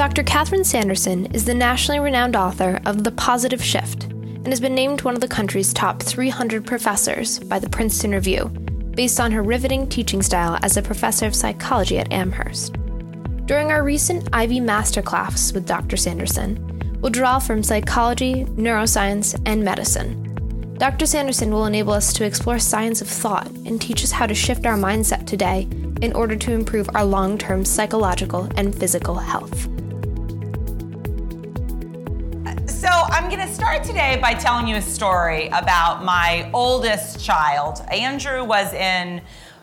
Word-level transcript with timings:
Dr. 0.00 0.22
Catherine 0.22 0.64
Sanderson 0.64 1.26
is 1.34 1.44
the 1.44 1.52
nationally 1.52 2.00
renowned 2.00 2.34
author 2.34 2.80
of 2.86 3.04
The 3.04 3.12
Positive 3.12 3.62
Shift 3.62 4.04
and 4.04 4.46
has 4.46 4.58
been 4.58 4.74
named 4.74 5.02
one 5.02 5.12
of 5.14 5.20
the 5.20 5.28
country's 5.28 5.74
top 5.74 6.02
300 6.02 6.64
professors 6.64 7.38
by 7.38 7.58
the 7.58 7.68
Princeton 7.68 8.12
Review, 8.12 8.46
based 8.94 9.20
on 9.20 9.30
her 9.30 9.42
riveting 9.42 9.86
teaching 9.86 10.22
style 10.22 10.58
as 10.62 10.78
a 10.78 10.82
professor 10.82 11.26
of 11.26 11.34
psychology 11.34 11.98
at 11.98 12.10
Amherst. 12.10 12.78
During 13.44 13.70
our 13.70 13.82
recent 13.82 14.26
Ivy 14.32 14.58
Masterclass 14.58 15.52
with 15.52 15.66
Dr. 15.66 15.98
Sanderson, 15.98 16.96
we'll 17.02 17.12
draw 17.12 17.38
from 17.38 17.62
psychology, 17.62 18.46
neuroscience, 18.56 19.38
and 19.44 19.62
medicine. 19.62 20.78
Dr. 20.78 21.04
Sanderson 21.04 21.50
will 21.52 21.66
enable 21.66 21.92
us 21.92 22.14
to 22.14 22.24
explore 22.24 22.58
science 22.58 23.02
of 23.02 23.06
thought 23.06 23.50
and 23.66 23.78
teach 23.78 24.02
us 24.02 24.12
how 24.12 24.26
to 24.26 24.34
shift 24.34 24.64
our 24.64 24.78
mindset 24.78 25.26
today 25.26 25.68
in 26.00 26.14
order 26.14 26.36
to 26.36 26.52
improve 26.52 26.88
our 26.94 27.04
long 27.04 27.36
term 27.36 27.66
psychological 27.66 28.48
and 28.56 28.74
physical 28.74 29.16
health. 29.16 29.68
I'm 33.12 33.28
going 33.28 33.40
to 33.40 33.52
start 33.52 33.82
today 33.82 34.20
by 34.22 34.34
telling 34.34 34.68
you 34.68 34.76
a 34.76 34.80
story 34.80 35.48
about 35.48 36.04
my 36.04 36.48
oldest 36.54 37.18
child. 37.18 37.82
Andrew 37.90 38.44
was 38.44 38.72
in 38.72 39.20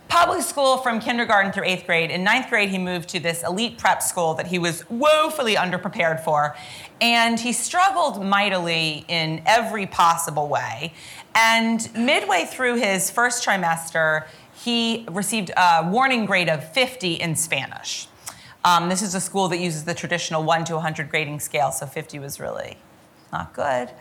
public 0.09 0.41
school 0.41 0.77
from 0.79 0.99
kindergarten 0.99 1.53
through 1.53 1.63
eighth 1.63 1.85
grade. 1.85 2.11
In 2.11 2.25
ninth 2.25 2.49
grade, 2.49 2.67
he 2.67 2.77
moved 2.77 3.07
to 3.09 3.21
this 3.21 3.43
elite 3.43 3.77
prep 3.77 4.03
school 4.03 4.33
that 4.33 4.47
he 4.47 4.59
was 4.59 4.83
woefully 4.89 5.55
underprepared 5.55 6.25
for. 6.25 6.57
And 6.99 7.39
he 7.39 7.53
struggled 7.53 8.21
mightily 8.21 9.05
in 9.07 9.41
every 9.45 9.85
possible 9.85 10.49
way. 10.49 10.93
And 11.33 11.89
midway 11.95 12.43
through 12.43 12.75
his 12.75 13.09
first 13.09 13.45
trimester, 13.45 14.27
he 14.61 15.05
received 15.09 15.51
a 15.55 15.89
warning 15.89 16.25
grade 16.25 16.49
of 16.49 16.69
50 16.73 17.13
in 17.13 17.37
Spanish. 17.37 18.09
Um, 18.65 18.89
this 18.89 19.01
is 19.01 19.15
a 19.15 19.21
school 19.21 19.47
that 19.47 19.59
uses 19.59 19.85
the 19.85 19.93
traditional 19.93 20.43
1 20.43 20.65
to 20.65 20.73
100 20.73 21.09
grading 21.09 21.39
scale, 21.39 21.71
so 21.71 21.85
50 21.85 22.19
was 22.19 22.41
really 22.41 22.77
not 23.37 23.53
good. 23.53 23.91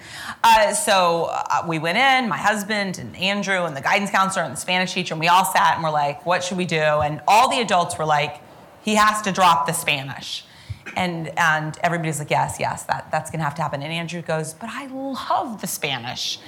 Uh, 0.42 0.72
so 0.72 1.28
uh, 1.30 1.64
we 1.68 1.78
went 1.78 1.98
in, 1.98 2.28
my 2.28 2.38
husband 2.38 2.98
and 2.98 3.14
Andrew 3.16 3.64
and 3.64 3.76
the 3.76 3.80
guidance 3.80 4.10
counselor 4.10 4.44
and 4.44 4.54
the 4.56 4.60
Spanish 4.60 4.94
teacher, 4.94 5.12
and 5.14 5.20
we 5.20 5.28
all 5.28 5.44
sat 5.44 5.74
and 5.74 5.84
we're 5.84 5.90
like, 5.90 6.24
what 6.24 6.42
should 6.42 6.56
we 6.56 6.64
do? 6.64 6.76
And 6.76 7.20
all 7.28 7.50
the 7.50 7.60
adults 7.60 7.98
were 7.98 8.06
like, 8.06 8.40
he 8.82 8.94
has 8.94 9.20
to 9.22 9.32
drop 9.32 9.66
the 9.66 9.72
Spanish. 9.72 10.44
And, 10.96 11.30
and 11.36 11.76
everybody's 11.82 12.18
like, 12.18 12.30
yes, 12.30 12.56
yes, 12.58 12.84
that, 12.84 13.10
that's 13.10 13.30
gonna 13.30 13.44
have 13.44 13.54
to 13.56 13.62
happen. 13.62 13.82
And 13.82 13.92
Andrew 13.92 14.22
goes, 14.22 14.54
but 14.54 14.70
I 14.72 14.86
love 14.86 15.60
the 15.60 15.66
Spanish. 15.66 16.38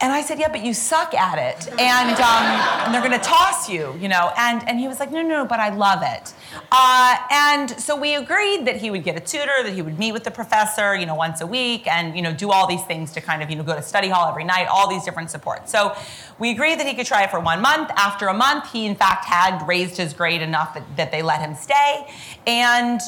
And 0.00 0.12
I 0.12 0.22
said, 0.22 0.38
yeah, 0.38 0.48
but 0.48 0.64
you 0.64 0.74
suck 0.74 1.12
at 1.12 1.38
it. 1.38 1.68
And, 1.72 2.16
um, 2.20 2.44
and 2.84 2.94
they're 2.94 3.00
going 3.00 3.18
to 3.18 3.18
toss 3.18 3.68
you, 3.68 3.96
you 4.00 4.08
know. 4.08 4.32
And, 4.36 4.66
and 4.68 4.78
he 4.78 4.86
was 4.86 5.00
like, 5.00 5.10
no, 5.10 5.22
no, 5.22 5.28
no, 5.28 5.44
but 5.44 5.58
I 5.58 5.74
love 5.74 6.02
it. 6.02 6.32
Uh, 6.70 7.16
and 7.32 7.70
so 7.70 7.96
we 7.96 8.14
agreed 8.14 8.64
that 8.66 8.76
he 8.76 8.92
would 8.92 9.02
get 9.02 9.16
a 9.16 9.20
tutor, 9.20 9.64
that 9.64 9.72
he 9.72 9.82
would 9.82 9.98
meet 9.98 10.12
with 10.12 10.22
the 10.22 10.30
professor, 10.30 10.94
you 10.94 11.04
know, 11.04 11.16
once 11.16 11.40
a 11.40 11.46
week 11.46 11.88
and, 11.88 12.14
you 12.14 12.22
know, 12.22 12.32
do 12.32 12.52
all 12.52 12.68
these 12.68 12.84
things 12.84 13.10
to 13.12 13.20
kind 13.20 13.42
of, 13.42 13.50
you 13.50 13.56
know, 13.56 13.64
go 13.64 13.74
to 13.74 13.82
study 13.82 14.08
hall 14.08 14.28
every 14.28 14.44
night, 14.44 14.68
all 14.68 14.88
these 14.88 15.04
different 15.04 15.32
supports. 15.32 15.72
So 15.72 15.96
we 16.38 16.52
agreed 16.52 16.78
that 16.78 16.86
he 16.86 16.94
could 16.94 17.06
try 17.06 17.24
it 17.24 17.30
for 17.30 17.40
one 17.40 17.60
month. 17.60 17.90
After 17.96 18.28
a 18.28 18.34
month, 18.34 18.70
he, 18.70 18.86
in 18.86 18.94
fact, 18.94 19.24
had 19.24 19.66
raised 19.66 19.96
his 19.96 20.14
grade 20.14 20.42
enough 20.42 20.74
that, 20.74 20.96
that 20.96 21.10
they 21.10 21.22
let 21.22 21.40
him 21.40 21.56
stay. 21.56 22.08
And 22.46 23.00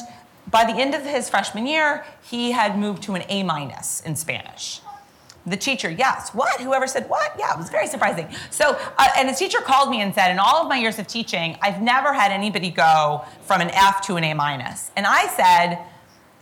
by 0.49 0.65
the 0.65 0.77
end 0.77 0.93
of 0.93 1.03
his 1.03 1.29
freshman 1.29 1.67
year, 1.67 2.03
he 2.21 2.51
had 2.51 2.77
moved 2.77 3.03
to 3.03 3.13
an 3.13 3.23
A 3.29 3.43
minus 3.43 4.01
in 4.01 4.17
Spanish. 4.17 4.81
The 5.45 5.57
teacher, 5.57 5.89
yes. 5.89 6.29
What? 6.35 6.61
Whoever 6.61 6.85
said 6.85 7.09
what? 7.09 7.33
Yeah, 7.37 7.53
it 7.53 7.57
was 7.57 7.69
very 7.69 7.87
surprising. 7.87 8.27
So, 8.51 8.77
uh, 8.97 9.07
and 9.17 9.27
the 9.27 9.33
teacher 9.33 9.59
called 9.59 9.89
me 9.89 10.01
and 10.01 10.13
said, 10.13 10.31
in 10.31 10.37
all 10.37 10.61
of 10.61 10.69
my 10.69 10.77
years 10.77 10.99
of 10.99 11.07
teaching, 11.07 11.57
I've 11.61 11.81
never 11.81 12.13
had 12.13 12.31
anybody 12.31 12.69
go 12.69 13.25
from 13.41 13.61
an 13.61 13.71
F 13.71 14.01
to 14.07 14.17
an 14.17 14.23
A 14.23 14.33
minus. 14.35 14.91
And 14.95 15.07
I 15.07 15.27
said, 15.27 15.83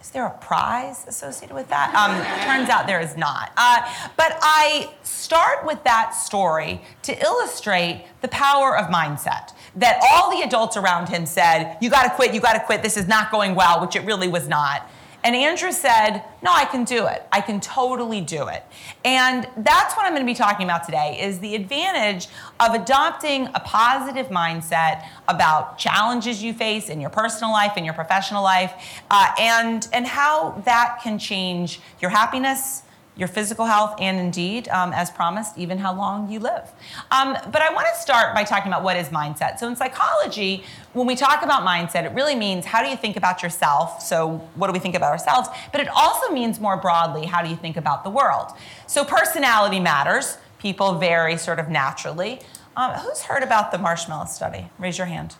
is 0.01 0.11
there 0.11 0.25
a 0.25 0.37
prize 0.37 1.05
associated 1.07 1.53
with 1.53 1.67
that? 1.69 1.93
Um, 1.93 2.15
turns 2.45 2.69
out 2.69 2.87
there 2.87 3.01
is 3.01 3.17
not. 3.17 3.51
Uh, 3.57 3.81
but 4.15 4.37
I 4.41 4.91
start 5.03 5.65
with 5.65 5.83
that 5.83 6.11
story 6.11 6.81
to 7.03 7.21
illustrate 7.21 8.05
the 8.21 8.29
power 8.29 8.77
of 8.77 8.87
mindset. 8.87 9.53
That 9.75 10.01
all 10.11 10.31
the 10.31 10.41
adults 10.41 10.77
around 10.77 11.09
him 11.09 11.25
said, 11.25 11.77
You 11.81 11.89
gotta 11.89 12.09
quit, 12.09 12.33
you 12.33 12.39
gotta 12.39 12.61
quit, 12.61 12.81
this 12.81 12.97
is 12.97 13.07
not 13.07 13.29
going 13.29 13.55
well, 13.55 13.81
which 13.81 13.95
it 13.95 14.03
really 14.05 14.27
was 14.27 14.47
not. 14.47 14.89
And 15.23 15.35
Andrew 15.35 15.71
said, 15.71 16.23
No, 16.41 16.51
I 16.51 16.65
can 16.65 16.83
do 16.83 17.07
it. 17.07 17.27
I 17.31 17.41
can 17.41 17.59
totally 17.59 18.21
do 18.21 18.47
it. 18.47 18.63
And 19.03 19.47
that's 19.57 19.95
what 19.95 20.05
I'm 20.05 20.13
going 20.13 20.25
to 20.25 20.31
be 20.31 20.35
talking 20.35 20.65
about 20.65 20.85
today 20.85 21.17
is 21.21 21.39
the 21.39 21.55
advantage 21.55 22.27
of 22.59 22.73
adopting 22.73 23.47
a 23.53 23.59
positive 23.59 24.27
mindset 24.27 25.05
about 25.27 25.77
challenges 25.77 26.41
you 26.41 26.53
face 26.53 26.89
in 26.89 27.01
your 27.01 27.09
personal 27.09 27.51
life, 27.51 27.75
in 27.75 27.83
your 27.83 27.93
professional 27.93 28.43
life, 28.43 29.01
uh, 29.11 29.27
and, 29.39 29.87
and 29.93 30.07
how 30.07 30.61
that 30.65 30.99
can 31.03 31.19
change 31.19 31.81
your 32.01 32.11
happiness 32.11 32.83
your 33.19 33.27
physical 33.27 33.65
health, 33.65 33.95
and 33.99 34.17
indeed, 34.17 34.69
um, 34.69 34.93
as 34.93 35.11
promised, 35.11 35.57
even 35.57 35.77
how 35.77 35.93
long 35.93 36.31
you 36.31 36.39
live. 36.39 36.71
Um, 37.11 37.37
but 37.51 37.61
I 37.61 37.73
want 37.73 37.87
to 37.93 38.01
start 38.01 38.33
by 38.33 38.45
talking 38.45 38.71
about 38.71 38.81
what 38.81 38.95
is 38.95 39.09
mindset. 39.09 39.59
So, 39.59 39.67
in 39.67 39.75
psychology, 39.75 40.63
when 40.93 41.05
we 41.05 41.15
talk 41.15 41.43
about 41.43 41.67
mindset, 41.67 42.05
it 42.05 42.13
really 42.13 42.35
means 42.35 42.65
how 42.65 42.81
do 42.81 42.89
you 42.89 42.95
think 42.95 43.17
about 43.17 43.43
yourself? 43.43 44.01
So, 44.01 44.37
what 44.55 44.67
do 44.67 44.73
we 44.73 44.79
think 44.79 44.95
about 44.95 45.11
ourselves? 45.11 45.49
But 45.73 45.81
it 45.81 45.89
also 45.89 46.31
means 46.33 46.59
more 46.61 46.77
broadly, 46.77 47.25
how 47.25 47.43
do 47.43 47.49
you 47.49 47.57
think 47.57 47.75
about 47.75 48.05
the 48.05 48.09
world? 48.09 48.53
So, 48.87 49.03
personality 49.03 49.81
matters. 49.81 50.37
People 50.57 50.97
vary 50.97 51.37
sort 51.37 51.59
of 51.59 51.69
naturally. 51.69 52.39
Um, 52.77 52.91
who's 52.93 53.23
heard 53.23 53.43
about 53.43 53.71
the 53.71 53.77
marshmallow 53.77 54.25
study? 54.25 54.69
Raise 54.77 54.97
your 54.97 55.07
hand. 55.07 55.35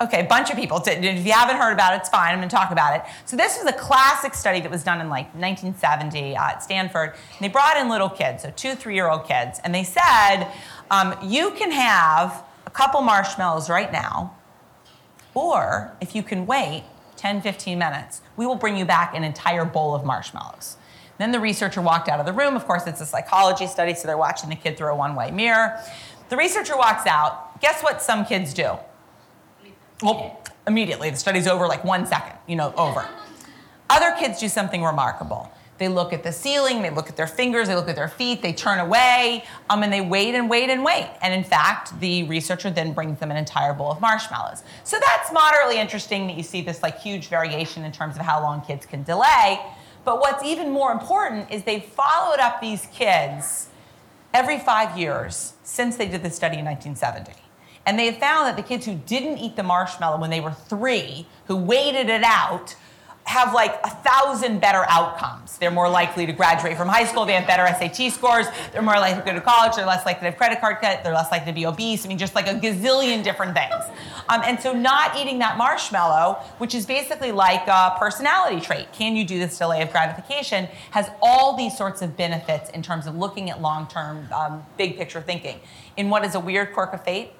Okay, 0.00 0.20
a 0.20 0.28
bunch 0.28 0.50
of 0.50 0.56
people. 0.56 0.82
If 0.84 1.24
you 1.24 1.32
haven't 1.32 1.56
heard 1.56 1.72
about 1.72 1.94
it, 1.94 1.98
it's 1.98 2.08
fine. 2.08 2.32
I'm 2.32 2.38
going 2.38 2.48
to 2.48 2.54
talk 2.54 2.72
about 2.72 2.96
it. 2.96 3.02
So 3.26 3.36
this 3.36 3.56
was 3.56 3.66
a 3.66 3.72
classic 3.72 4.34
study 4.34 4.60
that 4.60 4.70
was 4.70 4.82
done 4.82 5.00
in 5.00 5.08
like 5.08 5.26
1970 5.34 6.36
uh, 6.36 6.42
at 6.42 6.62
Stanford. 6.64 7.10
And 7.10 7.38
they 7.40 7.48
brought 7.48 7.76
in 7.76 7.88
little 7.88 8.10
kids, 8.10 8.42
so 8.42 8.52
two, 8.56 8.74
three-year-old 8.74 9.24
kids, 9.26 9.60
and 9.62 9.72
they 9.72 9.84
said, 9.84 10.48
um, 10.90 11.14
you 11.22 11.52
can 11.52 11.70
have 11.70 12.44
a 12.66 12.70
couple 12.70 13.02
marshmallows 13.02 13.70
right 13.70 13.92
now, 13.92 14.34
or 15.32 15.96
if 16.00 16.16
you 16.16 16.24
can 16.24 16.44
wait 16.44 16.84
10, 17.16 17.40
15 17.40 17.78
minutes, 17.78 18.20
we 18.36 18.46
will 18.46 18.56
bring 18.56 18.76
you 18.76 18.84
back 18.84 19.14
an 19.14 19.22
entire 19.22 19.64
bowl 19.64 19.94
of 19.94 20.04
marshmallows. 20.04 20.76
Then 21.18 21.30
the 21.30 21.38
researcher 21.38 21.80
walked 21.80 22.08
out 22.08 22.18
of 22.18 22.26
the 22.26 22.32
room. 22.32 22.56
Of 22.56 22.66
course, 22.66 22.88
it's 22.88 23.00
a 23.00 23.06
psychology 23.06 23.68
study, 23.68 23.94
so 23.94 24.08
they're 24.08 24.18
watching 24.18 24.50
the 24.50 24.56
kid 24.56 24.76
through 24.76 24.88
a 24.88 24.96
one-way 24.96 25.30
mirror. 25.30 25.80
The 26.30 26.36
researcher 26.36 26.76
walks 26.76 27.06
out. 27.06 27.60
Guess 27.60 27.82
what 27.82 28.02
some 28.02 28.24
kids 28.24 28.52
do? 28.52 28.76
Well, 30.04 30.38
immediately. 30.66 31.08
The 31.08 31.16
study's 31.16 31.46
over 31.46 31.66
like 31.66 31.82
one 31.82 32.04
second, 32.04 32.36
you 32.46 32.56
know, 32.56 32.74
over. 32.76 33.08
Other 33.88 34.14
kids 34.18 34.38
do 34.38 34.50
something 34.50 34.82
remarkable. 34.82 35.50
They 35.78 35.88
look 35.88 36.12
at 36.12 36.22
the 36.22 36.30
ceiling, 36.30 36.82
they 36.82 36.90
look 36.90 37.08
at 37.08 37.16
their 37.16 37.26
fingers, 37.26 37.68
they 37.68 37.74
look 37.74 37.88
at 37.88 37.96
their 37.96 38.08
feet, 38.08 38.42
they 38.42 38.52
turn 38.52 38.80
away, 38.80 39.44
um, 39.70 39.82
and 39.82 39.90
they 39.90 40.02
wait 40.02 40.34
and 40.34 40.48
wait 40.50 40.68
and 40.68 40.84
wait. 40.84 41.10
And 41.22 41.32
in 41.32 41.42
fact, 41.42 41.98
the 42.00 42.24
researcher 42.24 42.70
then 42.70 42.92
brings 42.92 43.18
them 43.18 43.30
an 43.30 43.38
entire 43.38 43.72
bowl 43.72 43.90
of 43.90 44.00
marshmallows. 44.02 44.62
So 44.84 44.98
that's 45.00 45.32
moderately 45.32 45.80
interesting 45.80 46.26
that 46.26 46.36
you 46.36 46.42
see 46.42 46.60
this 46.60 46.82
like 46.82 47.00
huge 47.00 47.28
variation 47.28 47.82
in 47.82 47.90
terms 47.90 48.16
of 48.16 48.22
how 48.22 48.42
long 48.42 48.60
kids 48.60 48.84
can 48.84 49.04
delay. 49.04 49.58
But 50.04 50.20
what's 50.20 50.44
even 50.44 50.70
more 50.70 50.92
important 50.92 51.50
is 51.50 51.64
they 51.64 51.80
followed 51.80 52.40
up 52.40 52.60
these 52.60 52.86
kids 52.92 53.68
every 54.34 54.58
five 54.58 54.98
years 54.98 55.54
since 55.62 55.96
they 55.96 56.06
did 56.06 56.22
the 56.22 56.30
study 56.30 56.58
in 56.58 56.66
1970. 56.66 57.43
And 57.86 57.98
they 57.98 58.12
found 58.12 58.46
that 58.46 58.56
the 58.56 58.62
kids 58.62 58.86
who 58.86 58.94
didn't 58.94 59.38
eat 59.38 59.56
the 59.56 59.62
marshmallow 59.62 60.18
when 60.18 60.30
they 60.30 60.40
were 60.40 60.52
three, 60.52 61.26
who 61.46 61.56
waited 61.56 62.08
it 62.08 62.22
out, 62.22 62.76
have 63.24 63.54
like 63.54 63.74
a 63.84 63.90
thousand 63.90 64.60
better 64.60 64.84
outcomes. 64.88 65.56
They're 65.56 65.70
more 65.70 65.88
likely 65.88 66.26
to 66.26 66.32
graduate 66.32 66.76
from 66.76 66.88
high 66.88 67.04
school. 67.04 67.24
They 67.24 67.32
have 67.32 67.46
better 67.46 67.66
SAT 67.66 68.12
scores. 68.12 68.46
They're 68.72 68.82
more 68.82 68.96
likely 68.96 69.22
to 69.22 69.26
go 69.26 69.34
to 69.34 69.40
college. 69.40 69.76
They're 69.76 69.86
less 69.86 70.04
likely 70.04 70.20
to 70.20 70.26
have 70.26 70.36
credit 70.36 70.60
card 70.60 70.78
debt. 70.82 71.02
They're 71.02 71.14
less 71.14 71.30
likely 71.30 71.52
to 71.52 71.54
be 71.54 71.64
obese. 71.64 72.04
I 72.04 72.08
mean, 72.08 72.18
just 72.18 72.34
like 72.34 72.46
a 72.46 72.54
gazillion 72.54 73.22
different 73.24 73.54
things. 73.54 73.84
Um, 74.28 74.42
and 74.44 74.60
so, 74.60 74.72
not 74.72 75.16
eating 75.16 75.38
that 75.38 75.56
marshmallow, 75.56 76.34
which 76.58 76.74
is 76.74 76.84
basically 76.84 77.32
like 77.32 77.66
a 77.66 77.96
personality 77.98 78.60
trait, 78.60 78.92
can 78.92 79.16
you 79.16 79.24
do 79.24 79.38
this 79.38 79.56
delay 79.56 79.80
of 79.80 79.90
gratification, 79.90 80.66
has 80.90 81.08
all 81.22 81.56
these 81.56 81.76
sorts 81.76 82.02
of 82.02 82.16
benefits 82.16 82.68
in 82.70 82.82
terms 82.82 83.06
of 83.06 83.16
looking 83.16 83.48
at 83.48 83.60
long 83.60 83.86
term, 83.86 84.28
um, 84.32 84.64
big 84.76 84.98
picture 84.98 85.22
thinking. 85.22 85.60
In 85.96 86.10
what 86.10 86.24
is 86.24 86.34
a 86.34 86.40
weird 86.40 86.74
quirk 86.74 86.92
of 86.92 87.02
fate, 87.04 87.32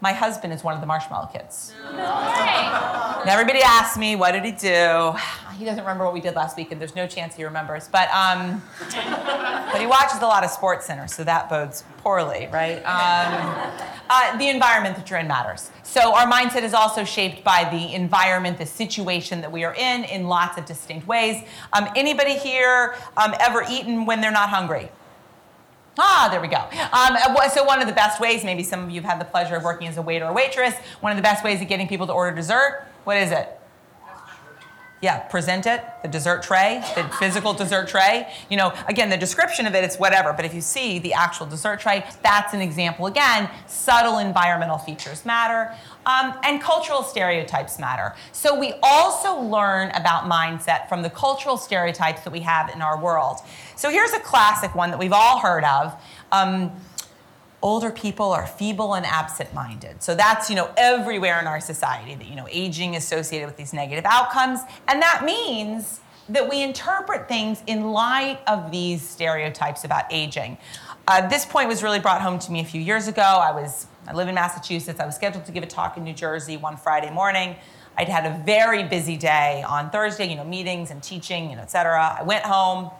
my 0.00 0.12
husband 0.12 0.52
is 0.52 0.62
one 0.62 0.74
of 0.74 0.80
the 0.80 0.86
marshmallow 0.86 1.28
kids. 1.32 1.74
No 1.92 3.18
and 3.20 3.28
everybody 3.28 3.60
asks 3.62 3.98
me, 3.98 4.14
what 4.14 4.32
did 4.32 4.44
he 4.44 4.52
do? 4.52 5.14
He 5.56 5.64
doesn't 5.64 5.82
remember 5.82 6.04
what 6.04 6.14
we 6.14 6.20
did 6.20 6.36
last 6.36 6.56
week, 6.56 6.70
and 6.70 6.80
there's 6.80 6.94
no 6.94 7.08
chance 7.08 7.34
he 7.34 7.42
remembers. 7.44 7.88
But, 7.88 8.08
um, 8.10 8.62
but 8.78 9.80
he 9.80 9.86
watches 9.86 10.20
a 10.20 10.26
lot 10.26 10.44
of 10.44 10.50
SportsCenter, 10.50 11.10
so 11.10 11.24
that 11.24 11.48
bodes 11.48 11.82
poorly, 11.98 12.48
right? 12.52 12.76
Um, 12.84 13.72
uh, 14.08 14.36
the 14.38 14.48
environment 14.48 14.96
that 14.96 15.10
you're 15.10 15.18
in 15.18 15.26
matters. 15.26 15.70
So 15.82 16.14
our 16.14 16.30
mindset 16.30 16.62
is 16.62 16.74
also 16.74 17.02
shaped 17.02 17.42
by 17.42 17.68
the 17.70 17.92
environment, 17.92 18.58
the 18.58 18.66
situation 18.66 19.40
that 19.40 19.50
we 19.50 19.64
are 19.64 19.74
in, 19.74 20.04
in 20.04 20.28
lots 20.28 20.56
of 20.58 20.64
distinct 20.64 21.08
ways. 21.08 21.42
Um, 21.72 21.88
anybody 21.96 22.36
here 22.36 22.94
um, 23.16 23.34
ever 23.40 23.64
eaten 23.68 24.06
when 24.06 24.20
they're 24.20 24.30
not 24.30 24.50
hungry? 24.50 24.90
Ah, 25.98 26.28
there 26.30 26.40
we 26.40 26.48
go. 26.48 26.58
Um, 26.92 27.16
so 27.50 27.64
one 27.64 27.80
of 27.80 27.88
the 27.88 27.92
best 27.92 28.20
ways, 28.20 28.44
maybe 28.44 28.62
some 28.62 28.84
of 28.84 28.90
you 28.90 29.00
have 29.00 29.10
had 29.10 29.20
the 29.20 29.24
pleasure 29.24 29.56
of 29.56 29.64
working 29.64 29.88
as 29.88 29.96
a 29.96 30.02
waiter 30.02 30.26
or 30.26 30.32
waitress, 30.32 30.74
one 31.00 31.10
of 31.10 31.16
the 31.16 31.22
best 31.22 31.42
ways 31.44 31.60
of 31.60 31.68
getting 31.68 31.88
people 31.88 32.06
to 32.06 32.12
order 32.12 32.34
dessert, 32.34 32.86
what 33.04 33.16
is 33.16 33.32
it? 33.32 33.57
Yeah, 35.00 35.20
present 35.20 35.66
it, 35.66 35.84
the 36.02 36.08
dessert 36.08 36.42
tray, 36.42 36.82
the 36.96 37.04
physical 37.20 37.52
dessert 37.52 37.86
tray. 37.86 38.32
You 38.50 38.56
know, 38.56 38.74
again, 38.88 39.10
the 39.10 39.16
description 39.16 39.64
of 39.66 39.76
it, 39.76 39.84
it's 39.84 39.96
whatever, 39.96 40.32
but 40.32 40.44
if 40.44 40.52
you 40.52 40.60
see 40.60 40.98
the 40.98 41.12
actual 41.12 41.46
dessert 41.46 41.78
tray, 41.78 42.04
that's 42.20 42.52
an 42.52 42.60
example. 42.60 43.06
Again, 43.06 43.48
subtle 43.68 44.18
environmental 44.18 44.76
features 44.76 45.24
matter, 45.24 45.72
um, 46.04 46.36
and 46.42 46.60
cultural 46.60 47.04
stereotypes 47.04 47.78
matter. 47.78 48.16
So 48.32 48.58
we 48.58 48.74
also 48.82 49.38
learn 49.40 49.90
about 49.90 50.24
mindset 50.24 50.88
from 50.88 51.02
the 51.02 51.10
cultural 51.10 51.56
stereotypes 51.56 52.22
that 52.22 52.32
we 52.32 52.40
have 52.40 52.68
in 52.74 52.82
our 52.82 53.00
world. 53.00 53.36
So 53.76 53.90
here's 53.90 54.12
a 54.12 54.20
classic 54.20 54.74
one 54.74 54.90
that 54.90 54.98
we've 54.98 55.12
all 55.12 55.38
heard 55.38 55.62
of. 55.62 55.94
Um, 56.32 56.72
older 57.60 57.90
people 57.90 58.32
are 58.32 58.46
feeble 58.46 58.94
and 58.94 59.04
absent-minded. 59.04 60.02
So 60.02 60.14
that's, 60.14 60.48
you 60.48 60.56
know, 60.56 60.70
everywhere 60.76 61.40
in 61.40 61.46
our 61.46 61.60
society 61.60 62.14
that, 62.14 62.26
you 62.26 62.36
know, 62.36 62.46
aging 62.50 62.94
is 62.94 63.04
associated 63.04 63.46
with 63.46 63.56
these 63.56 63.72
negative 63.72 64.04
outcomes. 64.04 64.60
And 64.86 65.02
that 65.02 65.24
means 65.24 66.00
that 66.28 66.48
we 66.48 66.62
interpret 66.62 67.26
things 67.26 67.62
in 67.66 67.90
light 67.90 68.38
of 68.46 68.70
these 68.70 69.02
stereotypes 69.02 69.84
about 69.84 70.04
aging. 70.10 70.58
Uh, 71.06 71.26
this 71.28 71.46
point 71.46 71.68
was 71.68 71.82
really 71.82 71.98
brought 71.98 72.20
home 72.20 72.38
to 72.38 72.52
me 72.52 72.60
a 72.60 72.64
few 72.64 72.80
years 72.80 73.08
ago. 73.08 73.22
I 73.22 73.50
was, 73.50 73.86
I 74.06 74.12
live 74.12 74.28
in 74.28 74.34
Massachusetts. 74.34 75.00
I 75.00 75.06
was 75.06 75.14
scheduled 75.14 75.46
to 75.46 75.52
give 75.52 75.62
a 75.62 75.66
talk 75.66 75.96
in 75.96 76.04
New 76.04 76.12
Jersey 76.12 76.56
one 76.56 76.76
Friday 76.76 77.10
morning. 77.10 77.56
I'd 77.96 78.08
had 78.08 78.26
a 78.26 78.44
very 78.44 78.84
busy 78.84 79.16
day 79.16 79.64
on 79.66 79.90
Thursday, 79.90 80.28
you 80.28 80.36
know, 80.36 80.44
meetings 80.44 80.90
and 80.90 81.02
teaching, 81.02 81.50
you 81.50 81.56
know, 81.56 81.62
et 81.62 81.70
cetera. 81.70 82.18
I 82.20 82.22
went 82.22 82.44
home, 82.44 82.90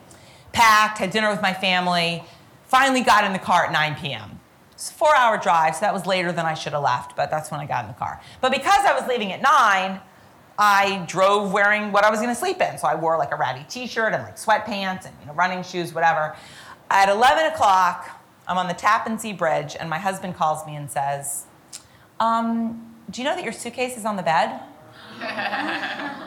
packed, 0.52 0.98
had 0.98 1.10
dinner 1.10 1.30
with 1.30 1.42
my 1.42 1.52
family, 1.52 2.24
finally 2.64 3.02
got 3.02 3.24
in 3.24 3.32
the 3.32 3.38
car 3.38 3.66
at 3.66 3.72
9 3.72 3.94
p.m. 3.96 4.37
It's 4.78 4.90
a 4.90 4.94
four 4.94 5.12
hour 5.16 5.36
drive, 5.38 5.74
so 5.74 5.80
that 5.80 5.92
was 5.92 6.06
later 6.06 6.30
than 6.30 6.46
I 6.46 6.54
should 6.54 6.72
have 6.72 6.84
left, 6.84 7.16
but 7.16 7.32
that's 7.32 7.50
when 7.50 7.58
I 7.58 7.66
got 7.66 7.84
in 7.84 7.88
the 7.88 7.98
car. 7.98 8.20
But 8.40 8.52
because 8.52 8.84
I 8.86 8.96
was 8.96 9.08
leaving 9.08 9.32
at 9.32 9.42
nine, 9.42 10.00
I 10.56 11.04
drove 11.08 11.52
wearing 11.52 11.90
what 11.90 12.04
I 12.04 12.10
was 12.10 12.20
gonna 12.20 12.32
sleep 12.32 12.60
in. 12.60 12.78
So 12.78 12.86
I 12.86 12.94
wore 12.94 13.18
like 13.18 13.32
a 13.32 13.36
ratty 13.36 13.66
t 13.68 13.88
shirt 13.88 14.14
and 14.14 14.22
like 14.22 14.36
sweatpants 14.36 15.04
and 15.04 15.16
you 15.20 15.26
know, 15.26 15.32
running 15.32 15.64
shoes, 15.64 15.92
whatever. 15.92 16.36
At 16.92 17.08
11 17.08 17.46
o'clock, 17.46 18.22
I'm 18.46 18.56
on 18.56 18.68
the 18.68 18.74
Tappan 18.74 19.18
Zee 19.18 19.32
Bridge, 19.32 19.76
and 19.80 19.90
my 19.90 19.98
husband 19.98 20.36
calls 20.36 20.64
me 20.64 20.76
and 20.76 20.88
says, 20.88 21.46
um, 22.20 22.94
Do 23.10 23.20
you 23.20 23.28
know 23.28 23.34
that 23.34 23.42
your 23.42 23.52
suitcase 23.52 23.96
is 23.96 24.04
on 24.04 24.14
the 24.14 24.22
bed? 24.22 24.60
I 25.20 26.22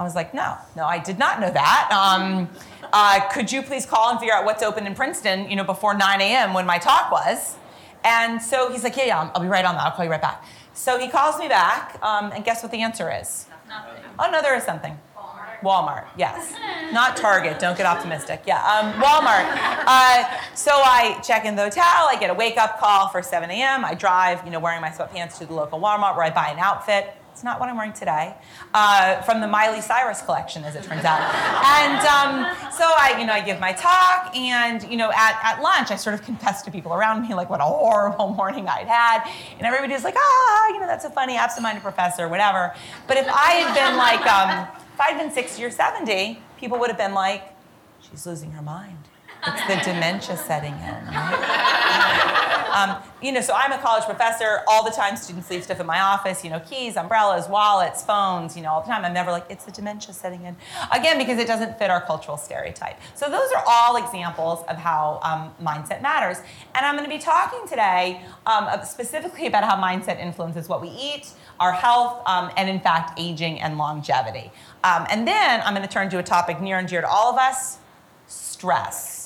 was 0.00 0.14
like, 0.14 0.34
No, 0.34 0.58
no, 0.76 0.84
I 0.84 0.98
did 0.98 1.18
not 1.18 1.40
know 1.40 1.50
that. 1.50 1.88
Um, 1.90 2.50
uh, 2.92 3.20
could 3.30 3.50
you 3.50 3.62
please 3.62 3.86
call 3.86 4.10
and 4.10 4.20
figure 4.20 4.34
out 4.34 4.44
what's 4.44 4.62
open 4.62 4.86
in 4.86 4.94
Princeton, 4.94 5.48
you 5.48 5.56
know, 5.56 5.64
before 5.64 5.94
9 5.94 6.20
a.m. 6.20 6.52
when 6.52 6.66
my 6.66 6.76
talk 6.76 7.10
was? 7.10 7.56
And 8.04 8.40
so 8.40 8.70
he's 8.70 8.84
like, 8.84 8.96
yeah, 8.96 9.04
yeah, 9.04 9.30
I'll 9.34 9.42
be 9.42 9.48
right 9.48 9.64
on 9.64 9.74
that. 9.74 9.84
I'll 9.84 9.92
call 9.92 10.04
you 10.04 10.10
right 10.10 10.20
back. 10.20 10.44
So 10.72 10.98
he 10.98 11.08
calls 11.08 11.38
me 11.38 11.48
back, 11.48 11.98
um, 12.02 12.32
and 12.32 12.44
guess 12.44 12.62
what 12.62 12.72
the 12.72 12.80
answer 12.80 13.10
is? 13.12 13.46
Nothing. 13.68 14.02
Oh, 14.18 14.30
no, 14.30 14.40
there 14.40 14.56
is 14.56 14.64
something. 14.64 14.98
Walmart. 15.16 15.60
Walmart, 15.60 16.06
yes. 16.16 16.54
Not 16.92 17.16
Target, 17.16 17.58
don't 17.58 17.76
get 17.76 17.86
optimistic. 17.86 18.42
Yeah, 18.46 18.64
um, 18.64 18.92
Walmart. 19.00 19.46
Uh, 19.86 20.38
so 20.54 20.70
I 20.72 21.20
check 21.22 21.44
in 21.44 21.56
the 21.56 21.64
hotel, 21.64 21.84
I 22.08 22.16
get 22.18 22.30
a 22.30 22.34
wake 22.34 22.56
up 22.56 22.78
call 22.78 23.08
for 23.08 23.22
7 23.22 23.50
a.m. 23.50 23.84
I 23.84 23.94
drive, 23.94 24.44
you 24.44 24.50
know, 24.50 24.60
wearing 24.60 24.80
my 24.80 24.88
sweatpants 24.90 25.38
to 25.38 25.46
the 25.46 25.52
local 25.52 25.78
Walmart 25.80 26.16
where 26.16 26.24
I 26.24 26.30
buy 26.30 26.48
an 26.48 26.58
outfit. 26.58 27.14
It's 27.40 27.44
not 27.46 27.58
what 27.58 27.70
I'm 27.70 27.76
wearing 27.78 27.94
today, 27.94 28.34
uh, 28.74 29.22
from 29.22 29.40
the 29.40 29.48
Miley 29.48 29.80
Cyrus 29.80 30.20
collection, 30.20 30.62
as 30.62 30.76
it 30.76 30.82
turns 30.82 31.06
out. 31.06 31.22
And 31.64 32.06
um, 32.06 32.70
so 32.70 32.84
I, 32.84 33.16
you 33.18 33.24
know, 33.24 33.32
I 33.32 33.40
give 33.40 33.58
my 33.58 33.72
talk, 33.72 34.36
and 34.36 34.82
you 34.82 34.98
know, 34.98 35.10
at, 35.10 35.40
at 35.42 35.62
lunch, 35.62 35.90
I 35.90 35.96
sort 35.96 36.12
of 36.12 36.22
confess 36.22 36.60
to 36.64 36.70
people 36.70 36.92
around 36.92 37.26
me 37.26 37.32
like 37.32 37.48
what 37.48 37.62
a 37.62 37.64
horrible 37.64 38.28
morning 38.36 38.68
I'd 38.68 38.86
had, 38.86 39.26
and 39.56 39.66
everybody's 39.66 40.04
like, 40.04 40.16
ah, 40.18 40.68
you 40.68 40.80
know, 40.80 40.86
that's 40.86 41.06
a 41.06 41.10
funny 41.10 41.38
absent-minded 41.38 41.82
professor, 41.82 42.28
whatever. 42.28 42.74
But 43.06 43.16
if 43.16 43.26
I 43.26 43.52
had 43.52 43.74
been 43.74 43.96
like, 43.96 44.20
um, 44.26 44.68
if 44.92 45.00
I'd 45.00 45.16
been 45.16 45.32
60 45.32 45.64
or 45.64 45.70
70, 45.70 46.42
people 46.58 46.78
would 46.78 46.90
have 46.90 46.98
been 46.98 47.14
like, 47.14 47.56
she's 48.02 48.26
losing 48.26 48.50
her 48.50 48.60
mind. 48.60 48.98
It's 49.46 49.62
the 49.62 49.92
dementia 49.92 50.36
setting 50.36 50.74
in. 50.74 51.06
Right? 51.06 52.49
Um, 52.72 53.02
you 53.22 53.32
know, 53.32 53.40
so 53.40 53.52
I'm 53.54 53.72
a 53.72 53.78
college 53.78 54.04
professor. 54.04 54.60
All 54.68 54.84
the 54.84 54.90
time, 54.90 55.16
students 55.16 55.50
leave 55.50 55.64
stuff 55.64 55.80
in 55.80 55.86
my 55.86 56.00
office. 56.00 56.44
You 56.44 56.50
know, 56.50 56.60
keys, 56.60 56.96
umbrellas, 56.96 57.48
wallets, 57.48 58.02
phones. 58.02 58.56
You 58.56 58.62
know, 58.62 58.70
all 58.70 58.80
the 58.80 58.88
time. 58.88 59.04
I'm 59.04 59.12
never 59.12 59.30
like, 59.30 59.46
it's 59.48 59.64
the 59.64 59.72
dementia 59.72 60.14
setting 60.14 60.44
in. 60.44 60.56
Again, 60.92 61.18
because 61.18 61.38
it 61.38 61.46
doesn't 61.46 61.78
fit 61.78 61.90
our 61.90 62.00
cultural 62.00 62.36
stereotype. 62.36 62.96
So 63.14 63.28
those 63.28 63.50
are 63.52 63.62
all 63.66 63.96
examples 63.96 64.64
of 64.68 64.76
how 64.76 65.20
um, 65.22 65.52
mindset 65.64 66.02
matters. 66.02 66.38
And 66.74 66.86
I'm 66.86 66.96
going 66.96 67.08
to 67.08 67.14
be 67.14 67.22
talking 67.22 67.66
today 67.68 68.22
um, 68.46 68.68
specifically 68.84 69.46
about 69.46 69.64
how 69.64 69.76
mindset 69.76 70.18
influences 70.20 70.68
what 70.68 70.80
we 70.80 70.88
eat, 70.88 71.30
our 71.58 71.72
health, 71.72 72.22
um, 72.26 72.50
and 72.56 72.68
in 72.68 72.80
fact, 72.80 73.18
aging 73.18 73.60
and 73.60 73.76
longevity. 73.78 74.50
Um, 74.84 75.06
and 75.10 75.26
then 75.26 75.60
I'm 75.62 75.74
going 75.74 75.86
to 75.86 75.92
turn 75.92 76.08
to 76.10 76.18
a 76.18 76.22
topic 76.22 76.60
near 76.60 76.78
and 76.78 76.88
dear 76.88 77.02
to 77.02 77.08
all 77.08 77.32
of 77.32 77.38
us: 77.38 77.78
stress. 78.26 79.19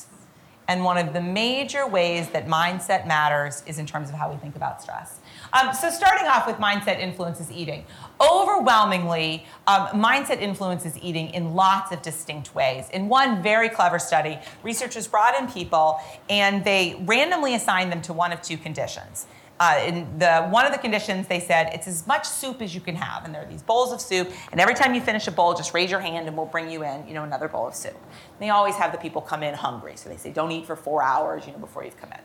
And 0.68 0.82
one 0.82 0.96
of 0.96 1.12
the 1.12 1.20
major 1.20 1.86
ways 1.86 2.30
that 2.30 2.46
mindset 2.46 3.06
matters 3.06 3.62
is 3.66 3.78
in 3.78 3.86
terms 3.86 4.08
of 4.08 4.14
how 4.14 4.30
we 4.30 4.36
think 4.38 4.56
about 4.56 4.80
stress. 4.80 5.20
Um, 5.52 5.74
so, 5.74 5.90
starting 5.90 6.26
off 6.26 6.46
with 6.46 6.56
mindset 6.56 6.98
influences 6.98 7.50
eating. 7.52 7.84
Overwhelmingly, 8.20 9.46
um, 9.66 9.88
mindset 9.88 10.40
influences 10.40 10.98
eating 10.98 11.28
in 11.30 11.54
lots 11.54 11.92
of 11.92 12.00
distinct 12.02 12.54
ways. 12.54 12.88
In 12.90 13.08
one 13.08 13.42
very 13.42 13.68
clever 13.68 13.98
study, 13.98 14.38
researchers 14.62 15.06
brought 15.06 15.38
in 15.38 15.48
people 15.48 16.00
and 16.30 16.64
they 16.64 17.02
randomly 17.04 17.54
assigned 17.54 17.92
them 17.92 18.00
to 18.02 18.12
one 18.12 18.32
of 18.32 18.40
two 18.40 18.56
conditions. 18.56 19.26
Uh, 19.60 19.80
in 19.86 20.18
the 20.18 20.42
one 20.48 20.66
of 20.66 20.72
the 20.72 20.78
conditions, 20.78 21.28
they 21.28 21.38
said 21.38 21.70
it's 21.72 21.86
as 21.86 22.08
much 22.08 22.26
soup 22.26 22.60
as 22.60 22.74
you 22.74 22.80
can 22.80 22.96
have, 22.96 23.24
and 23.24 23.32
there 23.32 23.42
are 23.42 23.48
these 23.48 23.62
bowls 23.62 23.92
of 23.92 24.00
soup. 24.00 24.28
And 24.50 24.60
every 24.60 24.74
time 24.74 24.94
you 24.94 25.00
finish 25.00 25.28
a 25.28 25.30
bowl, 25.30 25.54
just 25.54 25.72
raise 25.72 25.92
your 25.92 26.00
hand, 26.00 26.26
and 26.26 26.36
we'll 26.36 26.46
bring 26.46 26.68
you 26.68 26.82
in, 26.82 27.06
you 27.06 27.14
know, 27.14 27.22
another 27.22 27.46
bowl 27.46 27.68
of 27.68 27.74
soup. 27.74 27.94
And 27.94 28.40
they 28.40 28.50
always 28.50 28.74
have 28.74 28.90
the 28.90 28.98
people 28.98 29.22
come 29.22 29.44
in 29.44 29.54
hungry, 29.54 29.96
so 29.96 30.08
they 30.08 30.16
say 30.16 30.32
don't 30.32 30.50
eat 30.50 30.66
for 30.66 30.74
four 30.74 31.04
hours, 31.04 31.46
you 31.46 31.52
know, 31.52 31.58
before 31.58 31.84
you've 31.84 32.00
come 32.00 32.10
in. 32.10 32.18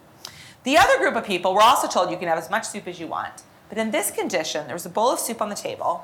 The 0.63 0.77
other 0.77 0.97
group 0.97 1.15
of 1.15 1.23
people 1.23 1.53
were 1.53 1.61
also 1.61 1.87
told 1.87 2.09
you 2.09 2.17
can 2.17 2.27
have 2.27 2.37
as 2.39 2.49
much 2.49 2.65
soup 2.65 2.87
as 2.87 2.99
you 2.99 3.05
want, 3.05 3.43
but 3.69 3.77
in 3.77 3.91
this 3.91 4.09
condition, 4.09 4.65
there 4.65 4.75
was 4.75 4.87
a 4.87 4.89
bowl 4.89 5.11
of 5.11 5.19
soup 5.19 5.39
on 5.39 5.49
the 5.49 5.55
table, 5.55 6.03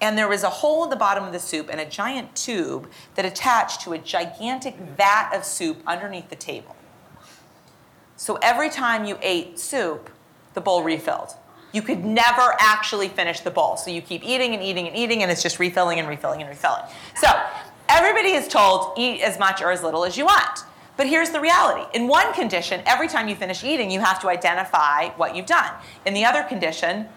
and 0.00 0.18
there 0.18 0.28
was 0.28 0.42
a 0.42 0.50
hole 0.50 0.82
in 0.82 0.90
the 0.90 0.96
bottom 0.96 1.22
of 1.24 1.32
the 1.32 1.38
soup 1.38 1.68
and 1.70 1.80
a 1.80 1.84
giant 1.84 2.34
tube 2.34 2.90
that 3.14 3.24
attached 3.24 3.82
to 3.82 3.92
a 3.92 3.98
gigantic 3.98 4.76
vat 4.76 5.30
of 5.32 5.44
soup 5.44 5.80
underneath 5.86 6.28
the 6.28 6.36
table. 6.36 6.74
So 8.16 8.36
every 8.42 8.68
time 8.68 9.04
you 9.04 9.16
ate 9.22 9.58
soup, 9.58 10.10
the 10.54 10.60
bowl 10.60 10.82
refilled. 10.82 11.34
You 11.72 11.82
could 11.82 12.04
never 12.04 12.56
actually 12.58 13.08
finish 13.08 13.40
the 13.40 13.50
bowl. 13.50 13.76
So 13.76 13.90
you 13.90 14.02
keep 14.02 14.24
eating 14.24 14.54
and 14.54 14.62
eating 14.62 14.88
and 14.88 14.96
eating, 14.96 15.22
and 15.22 15.30
it's 15.30 15.42
just 15.42 15.58
refilling 15.58 15.98
and 16.00 16.08
refilling 16.08 16.40
and 16.40 16.48
refilling. 16.48 16.82
So 17.16 17.28
everybody 17.88 18.30
is 18.30 18.48
told 18.48 18.98
eat 18.98 19.20
as 19.20 19.38
much 19.38 19.62
or 19.62 19.70
as 19.70 19.82
little 19.82 20.04
as 20.04 20.16
you 20.16 20.24
want. 20.24 20.64
But 20.96 21.06
here's 21.06 21.30
the 21.30 21.40
reality. 21.40 21.88
In 21.94 22.08
one 22.08 22.32
condition, 22.34 22.82
every 22.84 23.08
time 23.08 23.28
you 23.28 23.34
finish 23.34 23.64
eating, 23.64 23.90
you 23.90 24.00
have 24.00 24.20
to 24.20 24.28
identify 24.28 25.08
what 25.10 25.34
you've 25.34 25.46
done. 25.46 25.72
In 26.04 26.12
the 26.12 26.24
other 26.24 26.42
condition, 26.42 27.08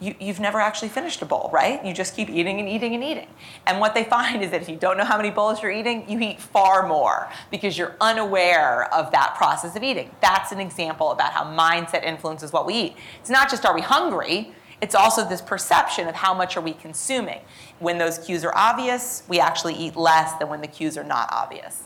you, 0.00 0.14
have 0.26 0.40
never 0.40 0.60
actually 0.60 0.88
finished 0.88 1.22
a 1.22 1.26
bowl, 1.26 1.50
right? 1.52 1.84
You 1.84 1.92
just 1.92 2.14
keep 2.14 2.30
eating 2.30 2.60
and 2.60 2.68
eating 2.68 2.94
and 2.94 3.02
eating. 3.02 3.28
And 3.66 3.80
what 3.80 3.94
they 3.94 4.04
find 4.04 4.42
is 4.44 4.50
that 4.52 4.62
if 4.62 4.68
you 4.68 4.76
don't 4.76 4.96
know 4.96 5.04
how 5.04 5.16
many 5.16 5.30
bowls 5.30 5.62
you're 5.62 5.72
eating, 5.72 6.08
you 6.08 6.20
eat 6.20 6.40
far 6.40 6.86
more 6.86 7.28
because 7.50 7.76
you're 7.76 7.96
unaware 8.00 8.92
of 8.94 9.10
that 9.12 9.34
process 9.36 9.76
of 9.76 9.82
eating. 9.82 10.14
That's 10.20 10.52
an 10.52 10.60
example 10.60 11.10
about 11.10 11.32
how 11.32 11.44
mindset 11.44 12.04
influences 12.04 12.52
what 12.52 12.66
we 12.66 12.74
eat. 12.74 12.96
It's 13.20 13.30
not 13.30 13.50
just 13.50 13.66
are 13.66 13.74
we 13.74 13.80
hungry, 13.82 14.52
it's 14.80 14.94
also 14.94 15.28
this 15.28 15.42
perception 15.42 16.06
of 16.06 16.14
how 16.14 16.32
much 16.32 16.56
are 16.56 16.60
we 16.60 16.72
consuming. 16.72 17.40
When 17.80 17.98
those 17.98 18.18
cues 18.18 18.44
are 18.44 18.54
obvious, 18.54 19.24
we 19.28 19.40
actually 19.40 19.74
eat 19.74 19.96
less 19.96 20.34
than 20.34 20.48
when 20.48 20.60
the 20.60 20.68
cues 20.68 20.96
are 20.96 21.04
not 21.04 21.28
obvious. 21.32 21.82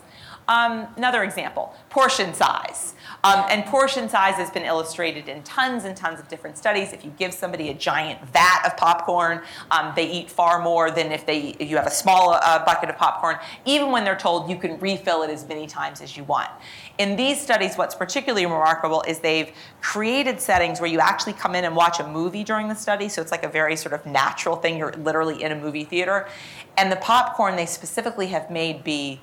Um, 0.49 0.89
another 0.97 1.23
example, 1.23 1.75
portion 1.89 2.35
size. 2.35 2.95
Um, 3.25 3.45
and 3.49 3.65
portion 3.67 4.09
size 4.09 4.35
has 4.35 4.51
been 4.51 4.65
illustrated 4.65 5.29
in 5.29 5.45
tons 5.45 5.85
and 5.85 5.97
tons 5.97 6.19
of 6.19 6.27
different 6.27 6.59
studies. 6.59 6.93
If 6.93 7.05
you 7.05 7.13
give 7.17 7.33
somebody 7.33 7.69
a 7.69 7.75
giant 7.75 8.21
vat 8.27 8.63
of 8.67 8.77
popcorn, 8.77 9.43
um, 9.71 9.93
they 9.95 10.11
eat 10.11 10.29
far 10.29 10.61
more 10.61 10.91
than 10.91 11.13
if 11.13 11.25
they 11.25 11.55
if 11.61 11.71
you 11.71 11.77
have 11.77 11.87
a 11.87 11.91
small 11.91 12.33
uh, 12.33 12.65
bucket 12.65 12.89
of 12.91 12.97
popcorn, 12.97 13.37
even 13.65 13.93
when 13.93 14.03
they're 14.03 14.17
told 14.17 14.51
you 14.51 14.57
can 14.57 14.77
refill 14.81 15.23
it 15.23 15.31
as 15.31 15.47
many 15.47 15.69
times 15.69 16.01
as 16.01 16.17
you 16.17 16.25
want. 16.25 16.51
In 16.99 17.15
these 17.15 17.41
studies, 17.41 17.77
what's 17.77 17.95
particularly 17.95 18.45
remarkable 18.45 19.03
is 19.07 19.21
they've 19.21 19.53
created 19.81 20.41
settings 20.41 20.81
where 20.81 20.91
you 20.91 20.99
actually 20.99 21.35
come 21.35 21.55
in 21.55 21.65
and 21.65 21.77
watch 21.77 22.01
a 22.01 22.07
movie 22.07 22.43
during 22.43 22.67
the 22.67 22.75
study. 22.75 23.09
So 23.09 23.23
it's 23.23 23.31
like 23.31 23.45
a 23.45 23.49
very 23.49 23.77
sort 23.77 23.93
of 23.93 24.05
natural 24.05 24.57
thing. 24.57 24.77
You're 24.79 24.93
literally 24.95 25.45
in 25.45 25.53
a 25.53 25.57
movie 25.57 25.85
theater. 25.85 26.29
And 26.77 26.91
the 26.91 26.97
popcorn 26.97 27.55
they 27.55 27.67
specifically 27.67 28.29
have 28.29 28.51
made 28.51 28.83
be 28.83 29.21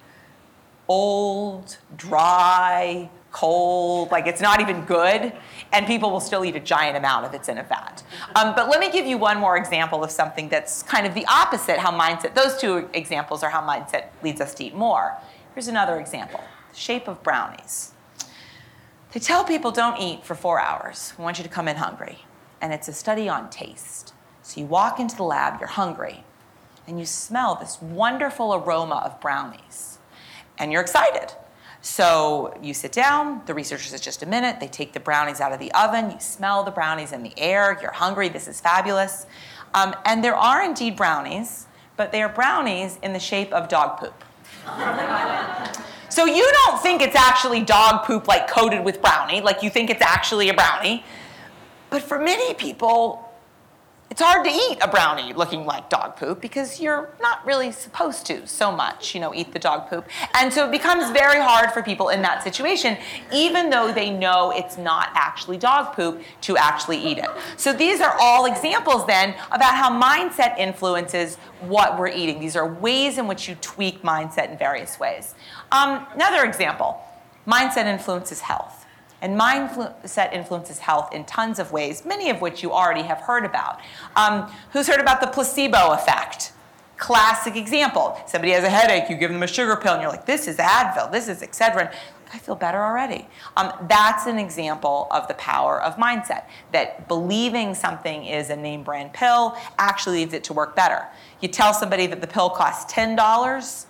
old, 0.87 1.77
dry, 1.95 3.09
cold, 3.31 4.11
like 4.11 4.27
it's 4.27 4.41
not 4.41 4.59
even 4.61 4.85
good, 4.85 5.33
and 5.71 5.85
people 5.85 6.11
will 6.11 6.19
still 6.19 6.43
eat 6.43 6.55
a 6.55 6.59
giant 6.59 6.97
amount 6.97 7.25
if 7.25 7.33
it's 7.33 7.49
in 7.49 7.57
a 7.57 7.63
vat. 7.63 8.03
Um, 8.35 8.53
but 8.55 8.69
let 8.69 8.79
me 8.79 8.91
give 8.91 9.05
you 9.05 9.17
one 9.17 9.37
more 9.37 9.57
example 9.57 10.03
of 10.03 10.11
something 10.11 10.49
that's 10.49 10.83
kind 10.83 11.05
of 11.05 11.13
the 11.13 11.25
opposite 11.27 11.77
how 11.77 11.91
mindset, 11.91 12.33
those 12.33 12.57
two 12.57 12.89
examples 12.93 13.43
are 13.43 13.49
how 13.49 13.61
mindset 13.61 14.07
leads 14.23 14.41
us 14.41 14.53
to 14.55 14.65
eat 14.65 14.75
more. 14.75 15.15
Here's 15.53 15.67
another 15.67 15.99
example 15.99 16.43
the 16.71 16.75
shape 16.75 17.07
of 17.07 17.21
brownies. 17.23 17.93
They 19.11 19.19
tell 19.19 19.43
people 19.43 19.71
don't 19.71 19.99
eat 19.99 20.23
for 20.23 20.35
four 20.35 20.59
hours. 20.59 21.13
We 21.17 21.23
want 21.23 21.39
you 21.39 21.43
to 21.43 21.49
come 21.49 21.67
in 21.67 21.77
hungry. 21.77 22.19
And 22.61 22.73
it's 22.73 22.87
a 22.87 22.93
study 22.93 23.27
on 23.27 23.49
taste. 23.49 24.13
So 24.43 24.61
you 24.61 24.67
walk 24.67 24.99
into 24.99 25.15
the 25.15 25.23
lab, 25.23 25.59
you're 25.59 25.69
hungry, 25.69 26.23
and 26.87 26.99
you 26.99 27.05
smell 27.05 27.55
this 27.55 27.81
wonderful 27.81 28.53
aroma 28.53 29.01
of 29.05 29.21
brownies, 29.21 29.99
and 30.57 30.71
you're 30.71 30.81
excited. 30.81 31.33
So 31.89 32.55
you 32.61 32.75
sit 32.75 32.91
down, 32.91 33.41
the 33.47 33.55
researcher 33.55 33.89
says 33.89 33.99
just 33.99 34.21
a 34.21 34.27
minute, 34.27 34.59
they 34.59 34.67
take 34.67 34.93
the 34.93 34.99
brownies 34.99 35.41
out 35.41 35.53
of 35.53 35.59
the 35.59 35.71
oven, 35.73 36.11
you 36.11 36.19
smell 36.19 36.63
the 36.63 36.69
brownies 36.69 37.11
in 37.11 37.23
the 37.23 37.33
air, 37.35 37.79
you're 37.81 37.91
hungry, 37.91 38.29
this 38.29 38.47
is 38.47 38.61
fabulous. 38.61 39.25
Um, 39.73 39.95
and 40.05 40.23
there 40.23 40.35
are 40.35 40.63
indeed 40.63 40.95
brownies, 40.95 41.65
but 41.97 42.11
they 42.11 42.21
are 42.21 42.29
brownies 42.29 42.99
in 43.01 43.11
the 43.11 43.19
shape 43.19 43.51
of 43.51 43.69
dog 43.69 43.99
poop. 43.99 44.23
so 46.09 46.25
you 46.25 46.47
don't 46.63 46.79
think 46.79 47.01
it's 47.01 47.15
actually 47.15 47.63
dog 47.63 48.05
poop 48.05 48.27
like 48.27 48.47
coated 48.47 48.85
with 48.85 49.01
brownie, 49.01 49.41
like 49.41 49.63
you 49.63 49.71
think 49.71 49.89
it's 49.89 50.03
actually 50.03 50.49
a 50.49 50.53
brownie. 50.53 51.03
But 51.89 52.03
for 52.03 52.19
many 52.19 52.53
people, 52.53 53.28
it's 54.19 54.27
hard 54.27 54.43
to 54.43 54.51
eat 54.51 54.77
a 54.81 54.87
brownie 54.89 55.31
looking 55.31 55.65
like 55.65 55.89
dog 55.89 56.17
poop 56.17 56.41
because 56.41 56.81
you're 56.81 57.09
not 57.21 57.45
really 57.45 57.71
supposed 57.71 58.25
to 58.25 58.45
so 58.45 58.69
much, 58.69 59.15
you 59.15 59.21
know, 59.21 59.33
eat 59.33 59.53
the 59.53 59.59
dog 59.59 59.89
poop. 59.89 60.05
And 60.33 60.51
so 60.51 60.67
it 60.67 60.71
becomes 60.71 61.09
very 61.11 61.39
hard 61.39 61.71
for 61.71 61.81
people 61.81 62.09
in 62.09 62.21
that 62.23 62.43
situation, 62.43 62.97
even 63.31 63.69
though 63.69 63.93
they 63.93 64.09
know 64.09 64.51
it's 64.53 64.77
not 64.77 65.07
actually 65.13 65.55
dog 65.55 65.95
poop, 65.95 66.21
to 66.41 66.57
actually 66.57 66.97
eat 66.97 67.17
it. 67.17 67.29
So 67.55 67.71
these 67.71 68.01
are 68.01 68.13
all 68.19 68.43
examples 68.45 69.07
then 69.07 69.35
about 69.53 69.75
how 69.75 69.89
mindset 69.89 70.59
influences 70.59 71.37
what 71.61 71.97
we're 71.97 72.09
eating. 72.09 72.41
These 72.41 72.57
are 72.57 72.67
ways 72.67 73.17
in 73.19 73.25
which 73.25 73.47
you 73.47 73.55
tweak 73.61 74.01
mindset 74.01 74.51
in 74.51 74.57
various 74.57 74.99
ways. 74.99 75.33
Um, 75.71 76.05
another 76.13 76.43
example 76.43 77.01
mindset 77.47 77.85
influences 77.85 78.41
health. 78.41 78.85
And 79.21 79.39
mindset 79.39 80.33
influences 80.33 80.79
health 80.79 81.13
in 81.13 81.25
tons 81.25 81.59
of 81.59 81.71
ways, 81.71 82.05
many 82.05 82.29
of 82.29 82.41
which 82.41 82.63
you 82.63 82.71
already 82.71 83.03
have 83.03 83.19
heard 83.19 83.45
about. 83.45 83.79
Um, 84.15 84.51
who's 84.71 84.87
heard 84.87 85.01
about 85.01 85.21
the 85.21 85.27
placebo 85.27 85.91
effect? 85.91 86.53
Classic 86.97 87.55
example. 87.55 88.17
Somebody 88.27 88.53
has 88.53 88.63
a 88.63 88.69
headache, 88.69 89.09
you 89.09 89.17
give 89.17 89.31
them 89.31 89.43
a 89.43 89.47
sugar 89.47 89.75
pill, 89.75 89.93
and 89.93 90.01
you're 90.01 90.11
like, 90.11 90.25
this 90.25 90.47
is 90.47 90.57
Advil, 90.57 91.11
this 91.11 91.27
is 91.27 91.41
Excedrin. 91.41 91.93
I 92.31 92.37
feel 92.37 92.55
better 92.55 92.81
already. 92.83 93.27
Um, 93.57 93.73
that's 93.87 94.27
an 94.27 94.37
example 94.37 95.07
of 95.09 95.27
the 95.27 95.33
power 95.35 95.81
of 95.81 95.95
mindset, 95.95 96.43
that 96.71 97.07
believing 97.07 97.73
something 97.73 98.25
is 98.25 98.49
a 98.51 98.55
name 98.55 98.83
brand 98.83 99.13
pill 99.13 99.57
actually 99.79 100.19
leads 100.19 100.33
it 100.33 100.43
to 100.45 100.53
work 100.53 100.75
better. 100.75 101.07
You 101.41 101.47
tell 101.47 101.73
somebody 101.73 102.05
that 102.07 102.21
the 102.21 102.27
pill 102.27 102.49
costs 102.51 102.93
$10, 102.93 103.85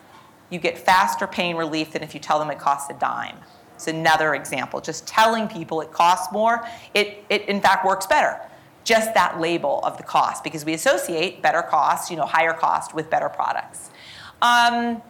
you 0.49 0.59
get 0.59 0.77
faster 0.77 1.27
pain 1.27 1.57
relief 1.57 1.91
than 1.91 2.01
if 2.01 2.13
you 2.13 2.19
tell 2.19 2.39
them 2.39 2.49
it 2.49 2.59
costs 2.59 2.89
a 2.89 2.93
dime. 2.93 3.37
It's 3.79 3.87
another 3.87 4.35
example. 4.35 4.81
Just 4.81 5.07
telling 5.07 5.47
people 5.47 5.79
it 5.79 5.93
costs 5.93 6.33
more, 6.33 6.67
it, 6.93 7.23
it 7.29 7.43
in 7.47 7.61
fact 7.61 7.85
works 7.85 8.05
better. 8.05 8.37
Just 8.83 9.13
that 9.13 9.39
label 9.39 9.79
of 9.83 9.95
the 9.95 10.03
cost, 10.03 10.43
because 10.43 10.65
we 10.65 10.73
associate 10.73 11.41
better 11.41 11.61
cost, 11.61 12.11
you 12.11 12.17
know, 12.17 12.25
higher 12.25 12.51
cost 12.51 12.93
with 12.93 13.09
better 13.09 13.29
products. 13.29 13.89
Um, 14.41 15.01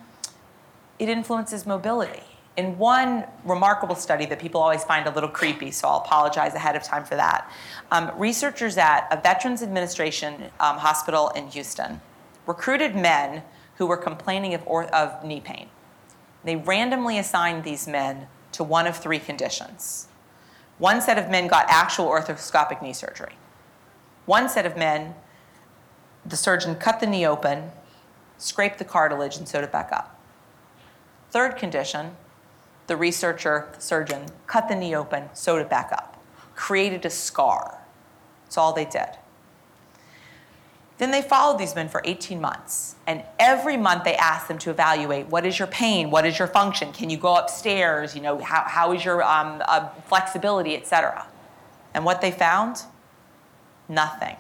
it 1.00 1.10
influences 1.10 1.66
mobility. 1.66 2.22
In 2.58 2.78
one 2.78 3.24
remarkable 3.44 3.96
study 3.96 4.28
that 4.28 4.38
people 4.38 4.62
always 4.62 4.84
find 4.84 5.08
a 5.08 5.12
little 5.12 5.30
creepy, 5.30 5.72
so 5.72 5.88
I'll 5.88 5.98
apologize 5.98 6.54
ahead 6.54 6.76
of 6.76 6.84
time 6.84 7.06
for 7.06 7.16
that, 7.16 7.52
um, 7.90 8.12
researchers 8.18 8.78
at 8.78 9.08
a 9.10 9.20
Veterans 9.20 9.64
Administration 9.64 10.52
um, 10.60 10.78
hospital 10.78 11.30
in 11.30 11.48
Houston 11.48 12.02
recruited 12.46 12.96
men 12.96 13.42
who 13.78 13.88
were 13.88 13.98
complaining 13.98 14.54
of, 14.54 14.62
or- 14.68 14.94
of 14.94 15.24
knee 15.24 15.42
pain. 15.42 15.70
They 16.44 16.56
randomly 16.56 17.18
assigned 17.18 17.64
these 17.64 17.88
men 17.88 18.28
to 18.60 18.64
one 18.66 18.86
of 18.86 18.98
three 18.98 19.20
conditions. 19.20 20.10
One 20.80 21.00
set 21.00 21.18
of 21.18 21.30
men 21.30 21.48
got 21.48 21.66
actual 21.70 22.08
arthroscopic 22.08 22.82
knee 22.82 22.92
surgery. 22.92 23.38
One 24.26 24.50
set 24.50 24.66
of 24.66 24.76
men, 24.76 25.16
the 26.26 26.36
surgeon 26.36 26.76
cut 26.76 27.00
the 27.00 27.08
knee 27.08 27.26
open, 27.26 27.72
scraped 28.38 28.78
the 28.78 28.84
cartilage, 28.84 29.38
and 29.38 29.48
sewed 29.48 29.64
it 29.64 29.72
back 29.72 29.94
up. 29.94 30.20
Third 31.32 31.56
condition, 31.56 32.18
the 32.88 32.98
researcher, 32.98 33.70
the 33.74 33.80
surgeon, 33.80 34.26
cut 34.46 34.68
the 34.68 34.76
knee 34.76 34.94
open, 34.94 35.30
sewed 35.32 35.62
it 35.62 35.70
back 35.70 35.94
up, 35.94 36.22
created 36.54 37.06
a 37.06 37.10
scar. 37.10 37.80
That's 38.44 38.58
all 38.58 38.74
they 38.74 38.84
did. 38.84 39.08
Then 41.00 41.12
they 41.12 41.22
followed 41.22 41.58
these 41.58 41.76
men 41.76 41.88
for 41.88 42.02
18 42.04 42.40
months. 42.40 42.96
And 43.08 43.24
every 43.40 43.78
month 43.78 44.04
they 44.04 44.16
asked 44.16 44.50
them 44.50 44.60
to 44.60 44.70
evaluate 44.70 45.28
what 45.28 45.46
is 45.46 45.58
your 45.58 45.68
pain? 45.70 46.12
What 46.12 46.26
is 46.26 46.38
your 46.38 46.48
function? 46.48 46.92
Can 46.92 47.10
you 47.10 47.18
go 47.18 47.36
upstairs? 47.36 48.14
You 48.14 48.22
know, 48.22 48.38
how, 48.38 48.64
how 48.68 48.92
is 48.92 49.04
your 49.04 49.24
um, 49.24 49.64
uh, 49.66 49.90
flexibility, 50.08 50.76
et 50.76 50.86
cetera? 50.86 51.26
And 51.94 52.04
what 52.04 52.20
they 52.20 52.32
found? 52.32 52.84
Nothing. 53.88 54.36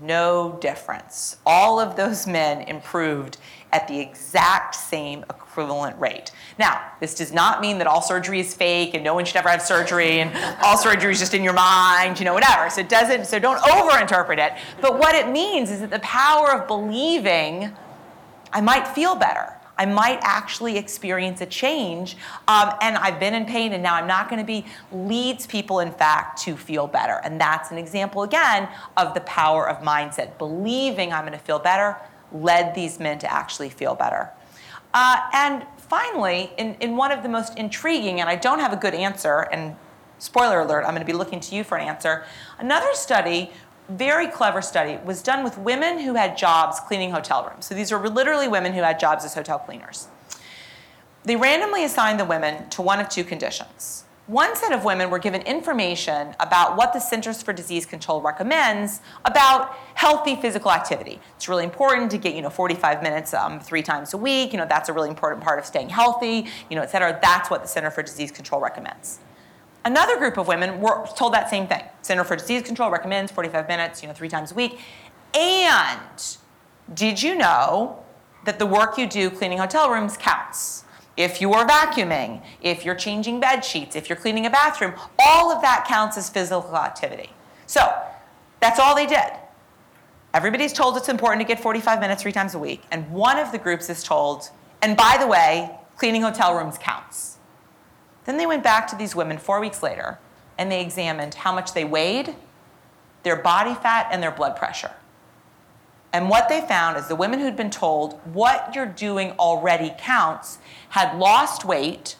No 0.00 0.58
difference. 0.60 1.36
All 1.46 1.80
of 1.80 1.96
those 1.96 2.26
men 2.26 2.62
improved 2.62 3.38
at 3.72 3.88
the 3.88 3.98
exact 3.98 4.74
same 4.74 5.24
equivalent 5.30 5.98
rate. 5.98 6.32
Now, 6.58 6.92
this 7.00 7.14
does 7.14 7.32
not 7.32 7.60
mean 7.60 7.78
that 7.78 7.86
all 7.86 8.02
surgery 8.02 8.40
is 8.40 8.54
fake 8.54 8.94
and 8.94 9.02
no 9.02 9.14
one 9.14 9.24
should 9.24 9.36
ever 9.36 9.48
have 9.48 9.62
surgery 9.62 10.20
and 10.20 10.36
all 10.62 10.76
surgery 10.76 11.12
is 11.12 11.18
just 11.18 11.34
in 11.34 11.42
your 11.42 11.52
mind, 11.52 12.18
you 12.18 12.24
know, 12.24 12.34
whatever. 12.34 12.68
So 12.70 12.82
it 12.82 12.88
doesn't, 12.88 13.26
so 13.26 13.38
don't 13.38 13.58
overinterpret 13.58 14.38
it. 14.38 14.52
But 14.80 14.98
what 14.98 15.14
it 15.14 15.28
means 15.28 15.70
is 15.70 15.80
that 15.80 15.90
the 15.90 15.98
power 16.00 16.52
of 16.52 16.66
believing 16.66 17.74
I 18.52 18.60
might 18.60 18.86
feel 18.86 19.14
better. 19.14 19.55
I 19.78 19.86
might 19.86 20.18
actually 20.22 20.78
experience 20.78 21.40
a 21.40 21.46
change. 21.46 22.16
Um, 22.48 22.72
and 22.80 22.96
I've 22.96 23.20
been 23.20 23.34
in 23.34 23.44
pain 23.44 23.72
and 23.72 23.82
now 23.82 23.94
I'm 23.94 24.06
not 24.06 24.28
going 24.28 24.40
to 24.40 24.46
be, 24.46 24.64
leads 24.90 25.46
people, 25.46 25.80
in 25.80 25.92
fact, 25.92 26.42
to 26.42 26.56
feel 26.56 26.86
better. 26.86 27.20
And 27.24 27.40
that's 27.40 27.70
an 27.70 27.78
example, 27.78 28.22
again, 28.22 28.68
of 28.96 29.14
the 29.14 29.20
power 29.20 29.68
of 29.68 29.82
mindset. 29.84 30.38
Believing 30.38 31.12
I'm 31.12 31.26
going 31.26 31.38
to 31.38 31.44
feel 31.44 31.58
better 31.58 31.96
led 32.32 32.74
these 32.74 32.98
men 32.98 33.18
to 33.20 33.32
actually 33.32 33.70
feel 33.70 33.94
better. 33.94 34.30
Uh, 34.94 35.20
and 35.32 35.66
finally, 35.76 36.50
in, 36.56 36.74
in 36.80 36.96
one 36.96 37.12
of 37.12 37.22
the 37.22 37.28
most 37.28 37.56
intriguing, 37.58 38.20
and 38.20 38.30
I 38.30 38.36
don't 38.36 38.60
have 38.60 38.72
a 38.72 38.76
good 38.76 38.94
answer, 38.94 39.40
and 39.52 39.76
spoiler 40.18 40.60
alert, 40.60 40.84
I'm 40.84 40.90
going 40.90 41.00
to 41.00 41.06
be 41.06 41.12
looking 41.12 41.40
to 41.40 41.54
you 41.54 41.64
for 41.64 41.76
an 41.76 41.86
answer, 41.86 42.24
another 42.58 42.88
study 42.94 43.52
very 43.88 44.28
clever 44.28 44.62
study 44.62 44.98
was 45.04 45.22
done 45.22 45.44
with 45.44 45.56
women 45.58 45.98
who 45.98 46.14
had 46.14 46.36
jobs 46.36 46.80
cleaning 46.80 47.10
hotel 47.10 47.48
rooms. 47.48 47.66
So 47.66 47.74
these 47.74 47.92
were 47.92 48.08
literally 48.08 48.48
women 48.48 48.72
who 48.72 48.82
had 48.82 48.98
jobs 48.98 49.24
as 49.24 49.34
hotel 49.34 49.58
cleaners. 49.58 50.08
They 51.24 51.36
randomly 51.36 51.84
assigned 51.84 52.20
the 52.20 52.24
women 52.24 52.68
to 52.70 52.82
one 52.82 53.00
of 53.00 53.08
two 53.08 53.24
conditions. 53.24 54.04
One 54.26 54.56
set 54.56 54.72
of 54.72 54.84
women 54.84 55.10
were 55.10 55.20
given 55.20 55.42
information 55.42 56.34
about 56.40 56.76
what 56.76 56.92
the 56.92 56.98
Centers 56.98 57.42
for 57.42 57.52
Disease 57.52 57.86
Control 57.86 58.20
recommends 58.20 59.00
about 59.24 59.72
healthy 59.94 60.34
physical 60.34 60.72
activity. 60.72 61.20
It's 61.36 61.48
really 61.48 61.62
important 61.62 62.10
to 62.10 62.18
get, 62.18 62.34
you 62.34 62.42
know, 62.42 62.50
45 62.50 63.04
minutes 63.04 63.34
um, 63.34 63.60
three 63.60 63.82
times 63.82 64.14
a 64.14 64.16
week. 64.16 64.52
You 64.52 64.58
know, 64.58 64.66
that's 64.68 64.88
a 64.88 64.92
really 64.92 65.10
important 65.10 65.44
part 65.44 65.60
of 65.60 65.66
staying 65.66 65.90
healthy, 65.90 66.46
you 66.68 66.74
know, 66.74 66.82
et 66.82 66.90
cetera. 66.90 67.16
That's 67.22 67.50
what 67.50 67.62
the 67.62 67.68
Center 67.68 67.90
for 67.90 68.02
Disease 68.02 68.32
Control 68.32 68.60
recommends. 68.60 69.20
Another 69.86 70.18
group 70.18 70.36
of 70.36 70.48
women 70.48 70.80
were 70.80 71.06
told 71.16 71.32
that 71.32 71.48
same 71.48 71.68
thing. 71.68 71.84
Center 72.02 72.24
for 72.24 72.34
Disease 72.34 72.62
Control 72.62 72.90
recommends 72.90 73.30
45 73.30 73.68
minutes, 73.68 74.02
you 74.02 74.08
know, 74.08 74.14
three 74.14 74.28
times 74.28 74.50
a 74.50 74.54
week. 74.56 74.80
And 75.32 76.36
did 76.92 77.22
you 77.22 77.36
know 77.36 78.02
that 78.46 78.58
the 78.58 78.66
work 78.66 78.98
you 78.98 79.06
do 79.06 79.30
cleaning 79.30 79.58
hotel 79.58 79.88
rooms 79.88 80.16
counts? 80.16 80.82
If 81.16 81.40
you 81.40 81.52
are 81.52 81.64
vacuuming, 81.64 82.42
if 82.60 82.84
you're 82.84 82.96
changing 82.96 83.38
bed 83.38 83.60
sheets, 83.60 83.94
if 83.94 84.08
you're 84.08 84.16
cleaning 84.18 84.44
a 84.44 84.50
bathroom, 84.50 84.92
all 85.20 85.52
of 85.52 85.62
that 85.62 85.86
counts 85.86 86.18
as 86.18 86.28
physical 86.28 86.76
activity. 86.76 87.30
So 87.68 87.88
that's 88.58 88.80
all 88.80 88.96
they 88.96 89.06
did. 89.06 89.30
Everybody's 90.34 90.72
told 90.72 90.96
it's 90.96 91.08
important 91.08 91.42
to 91.42 91.46
get 91.46 91.62
45 91.62 92.00
minutes 92.00 92.22
three 92.22 92.32
times 92.32 92.56
a 92.56 92.58
week. 92.58 92.82
And 92.90 93.08
one 93.12 93.38
of 93.38 93.52
the 93.52 93.58
groups 93.58 93.88
is 93.88 94.02
told, 94.02 94.50
and 94.82 94.96
by 94.96 95.16
the 95.20 95.28
way, 95.28 95.70
cleaning 95.96 96.22
hotel 96.22 96.56
rooms 96.56 96.76
counts. 96.76 97.35
Then 98.26 98.36
they 98.36 98.46
went 98.46 98.62
back 98.62 98.86
to 98.88 98.96
these 98.96 99.16
women 99.16 99.38
four 99.38 99.60
weeks 99.60 99.82
later 99.82 100.18
and 100.58 100.70
they 100.70 100.82
examined 100.82 101.34
how 101.34 101.54
much 101.54 101.72
they 101.72 101.84
weighed, 101.84 102.34
their 103.22 103.36
body 103.36 103.74
fat, 103.74 104.08
and 104.10 104.22
their 104.22 104.30
blood 104.30 104.56
pressure. 104.56 104.92
And 106.12 106.30
what 106.30 106.48
they 106.48 106.60
found 106.62 106.96
is 106.96 107.08
the 107.08 107.16
women 107.16 107.40
who'd 107.40 107.56
been 107.56 107.70
told 107.70 108.14
what 108.32 108.74
you're 108.74 108.86
doing 108.86 109.32
already 109.32 109.94
counts 109.98 110.58
had 110.90 111.18
lost 111.18 111.64
weight, 111.64 112.16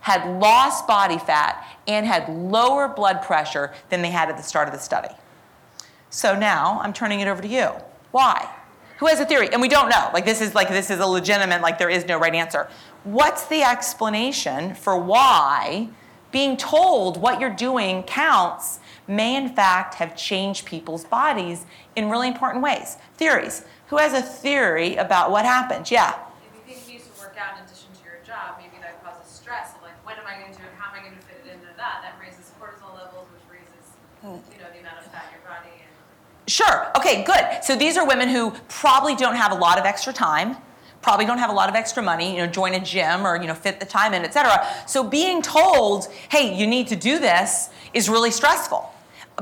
had 0.00 0.40
lost 0.40 0.86
body 0.88 1.18
fat, 1.18 1.64
and 1.86 2.04
had 2.04 2.28
lower 2.28 2.88
blood 2.88 3.22
pressure 3.22 3.72
than 3.90 4.02
they 4.02 4.10
had 4.10 4.28
at 4.28 4.36
the 4.36 4.42
start 4.42 4.66
of 4.66 4.74
the 4.74 4.80
study. 4.80 5.14
So 6.10 6.36
now 6.36 6.80
I'm 6.82 6.92
turning 6.92 7.20
it 7.20 7.28
over 7.28 7.40
to 7.40 7.48
you. 7.48 7.70
Why? 8.10 8.48
Who 8.98 9.06
has 9.06 9.20
a 9.20 9.26
theory? 9.26 9.48
And 9.52 9.60
we 9.60 9.68
don't 9.68 9.88
know. 9.88 10.10
Like 10.12 10.24
this 10.24 10.40
is 10.40 10.54
like 10.54 10.68
this 10.68 10.90
is 10.90 10.98
a 10.98 11.06
legitimate 11.06 11.62
like 11.62 11.78
there 11.78 11.90
is 11.90 12.06
no 12.06 12.18
right 12.18 12.34
answer 12.34 12.68
what's 13.04 13.46
the 13.46 13.62
explanation 13.62 14.74
for 14.74 14.96
why 14.96 15.88
being 16.30 16.56
told 16.56 17.20
what 17.20 17.40
you're 17.40 17.50
doing 17.50 18.02
counts 18.04 18.80
may 19.06 19.36
in 19.36 19.48
fact 19.48 19.94
have 19.94 20.16
changed 20.16 20.64
people's 20.64 21.04
bodies 21.04 21.66
in 21.96 22.08
really 22.08 22.28
important 22.28 22.62
ways? 22.62 22.96
Theories. 23.14 23.64
Who 23.88 23.98
has 23.98 24.14
a 24.14 24.22
theory 24.22 24.96
about 24.96 25.30
what 25.30 25.44
happened? 25.44 25.90
Yeah. 25.90 26.14
If 26.14 26.68
you 26.68 26.74
think 26.74 26.88
you 26.88 26.94
used 26.94 27.14
to 27.14 27.20
work 27.20 27.36
out 27.38 27.58
in 27.58 27.64
addition 27.64 27.92
to 27.92 28.04
your 28.04 28.18
job, 28.24 28.56
maybe 28.56 28.80
that 28.80 29.04
causes 29.04 29.30
stress 29.30 29.74
of 29.76 29.82
like, 29.82 29.92
when 30.06 30.16
am 30.16 30.26
I 30.26 30.40
going 30.40 30.52
to 30.52 30.58
do 30.58 30.64
it? 30.64 30.72
How 30.78 30.94
am 30.94 31.00
I 31.00 31.04
going 31.04 31.18
to 31.18 31.26
fit 31.26 31.44
it 31.44 31.52
into 31.52 31.66
that? 31.76 32.00
That 32.00 32.16
raises 32.18 32.52
cortisol 32.58 32.94
levels, 32.96 33.28
which 33.34 33.44
raises, 33.52 33.84
you 34.22 34.62
know, 34.62 34.70
the 34.72 34.80
amount 34.80 35.04
of 35.04 35.12
fat 35.12 35.26
in 35.28 35.36
your 35.36 35.44
body. 35.44 35.76
And... 35.76 36.50
Sure. 36.50 36.88
Okay, 36.96 37.22
good. 37.24 37.62
So 37.62 37.76
these 37.76 37.98
are 37.98 38.06
women 38.06 38.28
who 38.30 38.52
probably 38.68 39.14
don't 39.14 39.36
have 39.36 39.52
a 39.52 39.56
lot 39.56 39.78
of 39.78 39.84
extra 39.84 40.12
time, 40.14 40.56
probably 41.02 41.26
don't 41.26 41.38
have 41.38 41.50
a 41.50 41.54
lot 41.54 41.68
of 41.68 41.74
extra 41.74 42.02
money, 42.02 42.32
you 42.32 42.38
know, 42.38 42.46
join 42.46 42.74
a 42.74 42.80
gym 42.80 43.26
or, 43.26 43.36
you 43.40 43.46
know, 43.46 43.54
fit 43.54 43.80
the 43.80 43.86
time 43.86 44.14
in, 44.14 44.24
et 44.24 44.32
cetera. 44.32 44.64
So 44.86 45.02
being 45.02 45.42
told, 45.42 46.06
hey, 46.30 46.54
you 46.56 46.66
need 46.66 46.86
to 46.88 46.96
do 46.96 47.18
this 47.18 47.68
is 47.92 48.08
really 48.08 48.30
stressful. 48.30 48.88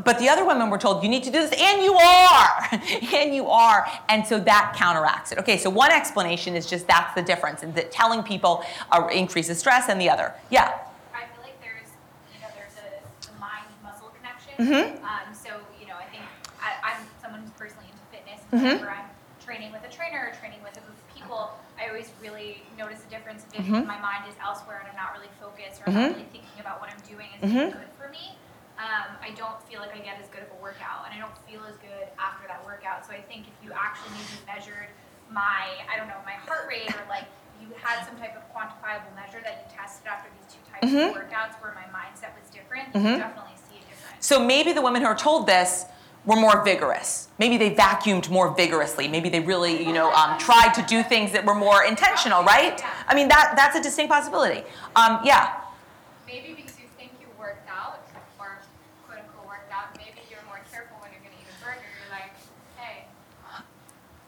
But 0.05 0.19
the 0.21 0.29
other 0.29 0.47
women 0.47 0.71
were 0.71 0.79
told, 0.79 1.03
you 1.03 1.09
need 1.11 1.25
to 1.25 1.31
do 1.31 1.39
this, 1.47 1.53
and 1.61 1.83
you 1.83 1.93
are, 1.95 2.69
and 3.15 3.35
you 3.35 3.49
are. 3.49 3.87
And 4.09 4.25
so 4.27 4.39
that 4.41 4.75
counteracts 4.77 5.33
it. 5.33 5.39
Okay, 5.39 5.59
so 5.59 5.69
one 5.69 5.91
explanation 5.91 6.55
is 6.55 6.65
just 6.67 6.87
that's 6.87 7.13
the 7.15 7.23
difference, 7.23 7.63
and 7.65 7.75
that 7.75 7.91
telling 7.91 8.23
people 8.23 8.65
uh, 8.93 9.09
increases 9.13 9.59
stress, 9.59 9.89
and 9.89 10.01
the 10.01 10.09
other, 10.09 10.33
yeah. 10.49 10.79
I 11.13 11.27
feel 11.35 11.43
like 11.43 11.61
there's, 11.61 11.91
you 12.33 12.41
know, 12.41 12.47
there's 12.55 12.73
a, 12.79 13.35
a 13.35 13.41
mind-muscle 13.41 14.13
connection. 14.17 14.55
Mhm. 14.65 15.03
Um, 15.03 15.35
so, 15.35 15.51
you 15.81 15.87
know, 15.89 15.97
I 15.99 16.05
think 16.05 16.23
I, 16.63 16.95
I'm 16.95 17.03
someone 17.21 17.41
who's 17.43 17.51
personally 17.59 17.87
into 17.91 18.05
fitness. 18.15 18.41
Mhm. 18.55 18.79
Whenever 18.79 18.91
I'm 18.95 19.11
training 19.45 19.73
with 19.73 19.83
a 19.85 19.93
trainer 19.93 20.31
or 20.33 20.39
training 20.39 20.61
with 20.63 20.77
a 20.79 20.81
group 20.87 20.95
of 20.97 21.15
people, 21.15 21.51
I 21.79 21.80
always 21.91 22.11
really 22.23 22.63
notice 22.79 23.03
a 23.05 23.11
difference 23.11 23.45
if 23.53 23.67
Mhm. 23.67 23.85
my 23.85 23.99
mind 23.99 24.25
is 24.31 24.35
elsewhere 24.41 24.79
and 24.81 24.89
I'm 24.89 24.97
not 24.97 25.13
really 25.13 25.29
focused 25.43 25.83
or 25.83 25.91
Mhm. 25.91 25.97
I'm 25.99 26.03
not 26.15 26.17
really 26.17 26.31
thinking 26.31 26.59
about 26.61 26.81
what 26.81 26.89
I'm 26.91 27.03
doing 27.03 27.29
is 27.43 27.51
Mhm. 27.51 27.73
good 27.75 27.91
for 27.99 28.09
me. 28.09 28.39
Um, 28.79 29.19
I 29.21 29.31
don't 29.37 29.61
feel 29.69 29.81
like 29.81 29.93
I 29.95 29.99
get 29.99 30.19
as 30.19 30.29
good 30.29 30.43
of 30.43 30.51
a 30.53 30.55
workout, 30.63 31.05
and 31.05 31.13
I 31.13 31.19
don't 31.19 31.37
feel 31.45 31.63
as 31.67 31.77
good 31.77 32.09
after 32.19 32.47
that 32.49 32.65
workout. 32.65 33.05
So 33.05 33.13
I 33.13 33.21
think 33.21 33.47
if 33.49 33.53
you 33.63 33.73
actually 33.75 34.11
maybe 34.17 34.41
measured 34.47 34.89
my, 35.29 35.85
I 35.93 35.99
don't 35.99 36.09
know, 36.09 36.17
my 36.25 36.33
heart 36.33 36.67
rate, 36.67 36.89
or 36.97 37.05
like 37.11 37.27
you 37.61 37.69
had 37.83 38.07
some 38.07 38.17
type 38.17 38.35
of 38.37 38.43
quantifiable 38.55 39.13
measure 39.15 39.43
that 39.43 39.67
you 39.69 39.77
tested 39.77 40.07
after 40.07 40.31
these 40.39 40.49
two 40.55 40.63
types 40.71 40.87
of 40.87 41.13
workouts 41.13 41.61
where 41.61 41.75
my 41.75 41.85
mindset 41.93 42.33
was 42.41 42.49
different, 42.49 42.89
you 42.95 43.01
Mhm. 43.03 43.13
could 43.15 43.19
definitely 43.21 43.57
see 43.69 43.77
a 43.77 43.81
difference. 43.85 44.27
So 44.27 44.41
maybe 44.41 44.73
the 44.73 44.81
women 44.81 45.03
who 45.03 45.09
are 45.09 45.15
told 45.15 45.47
this 45.47 45.85
were 46.27 46.37
more 46.37 46.63
vigorous. 46.65 47.29
Maybe 47.39 47.57
they 47.57 47.75
vacuumed 47.75 48.29
more 48.29 48.55
vigorously. 48.55 49.09
Maybe 49.09 49.29
they 49.29 49.41
really, 49.41 49.85
you 49.85 49.93
know, 49.93 50.13
um, 50.13 50.39
tried 50.39 50.73
to 50.75 50.83
do 50.83 51.03
things 51.03 51.33
that 51.33 51.45
were 51.45 51.55
more 51.55 51.85
intentional, 51.85 52.45
right? 52.45 52.81
I 53.09 53.15
mean, 53.15 53.29
that 53.29 53.55
that's 53.57 53.77
a 53.77 53.83
distinct 53.83 54.13
possibility. 54.13 54.63
Um, 54.97 55.21
yeah. 55.25 55.61
Maybe 56.27 56.55
because 56.55 56.79
you 56.79 56.87
think 56.99 57.13
you 57.21 57.27
worked 57.39 57.69
out, 57.71 58.03
or 58.39 58.59
quote 59.07 59.19
unquote 59.19 59.47
worked 59.47 59.73
out, 59.73 59.97
maybe 59.97 60.21
you're 60.31 60.45
more 60.47 60.61
careful 60.71 60.99
when 61.01 61.11
you're 61.11 61.23
gonna 61.23 61.41
eat 61.41 61.49
a 61.49 61.65
burger. 61.65 61.81
You're 61.81 62.13
like, 62.13 62.33
hey, 62.77 63.07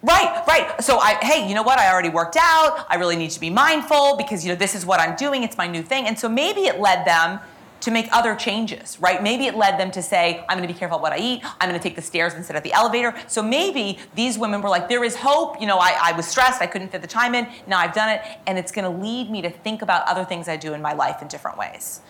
Right, 0.02 0.42
right. 0.48 0.82
So 0.82 0.98
I, 0.98 1.18
hey, 1.20 1.46
you 1.46 1.54
know 1.54 1.62
what? 1.62 1.78
I 1.78 1.92
already 1.92 2.08
worked 2.08 2.36
out. 2.40 2.86
I 2.88 2.96
really 2.96 3.16
need 3.16 3.30
to 3.32 3.40
be 3.40 3.50
mindful 3.50 4.16
because 4.16 4.44
you 4.44 4.50
know 4.50 4.56
this 4.56 4.74
is 4.74 4.86
what 4.86 4.98
I'm 4.98 5.14
doing. 5.14 5.42
It's 5.42 5.58
my 5.58 5.66
new 5.66 5.82
thing. 5.82 6.06
And 6.06 6.18
so 6.18 6.28
maybe 6.28 6.62
it 6.62 6.80
led 6.80 7.04
them 7.06 7.38
to 7.82 7.90
make 7.90 8.08
other 8.12 8.34
changes, 8.34 8.98
right? 9.00 9.22
Maybe 9.22 9.46
it 9.46 9.56
led 9.56 9.78
them 9.78 9.90
to 9.92 10.02
say, 10.02 10.44
I'm 10.48 10.56
going 10.56 10.66
to 10.66 10.72
be 10.72 10.78
careful 10.78 10.98
what 10.98 11.12
I 11.12 11.18
eat. 11.18 11.42
I'm 11.60 11.68
going 11.68 11.78
to 11.78 11.82
take 11.82 11.96
the 11.96 12.02
stairs 12.02 12.34
instead 12.34 12.56
of 12.56 12.62
the 12.62 12.72
elevator. 12.72 13.14
So 13.26 13.42
maybe 13.42 13.98
these 14.14 14.38
women 14.38 14.62
were 14.62 14.68
like, 14.68 14.88
there 14.88 15.04
is 15.04 15.16
hope. 15.16 15.60
You 15.60 15.66
know, 15.66 15.78
I, 15.78 15.98
I 16.00 16.12
was 16.16 16.26
stressed. 16.26 16.62
I 16.62 16.66
couldn't 16.66 16.88
fit 16.88 17.02
the 17.02 17.08
time 17.08 17.34
in. 17.34 17.46
Now 17.66 17.78
I've 17.78 17.94
done 17.94 18.08
it, 18.08 18.22
and 18.46 18.58
it's 18.58 18.72
going 18.72 18.84
to 18.84 19.04
lead 19.04 19.30
me 19.30 19.42
to 19.42 19.50
think 19.50 19.82
about 19.82 20.06
other 20.08 20.24
things 20.24 20.48
I 20.48 20.56
do 20.56 20.74
in 20.74 20.80
my 20.80 20.92
life 20.92 21.22
in 21.22 21.28
different 21.28 21.58
ways. 21.58 22.00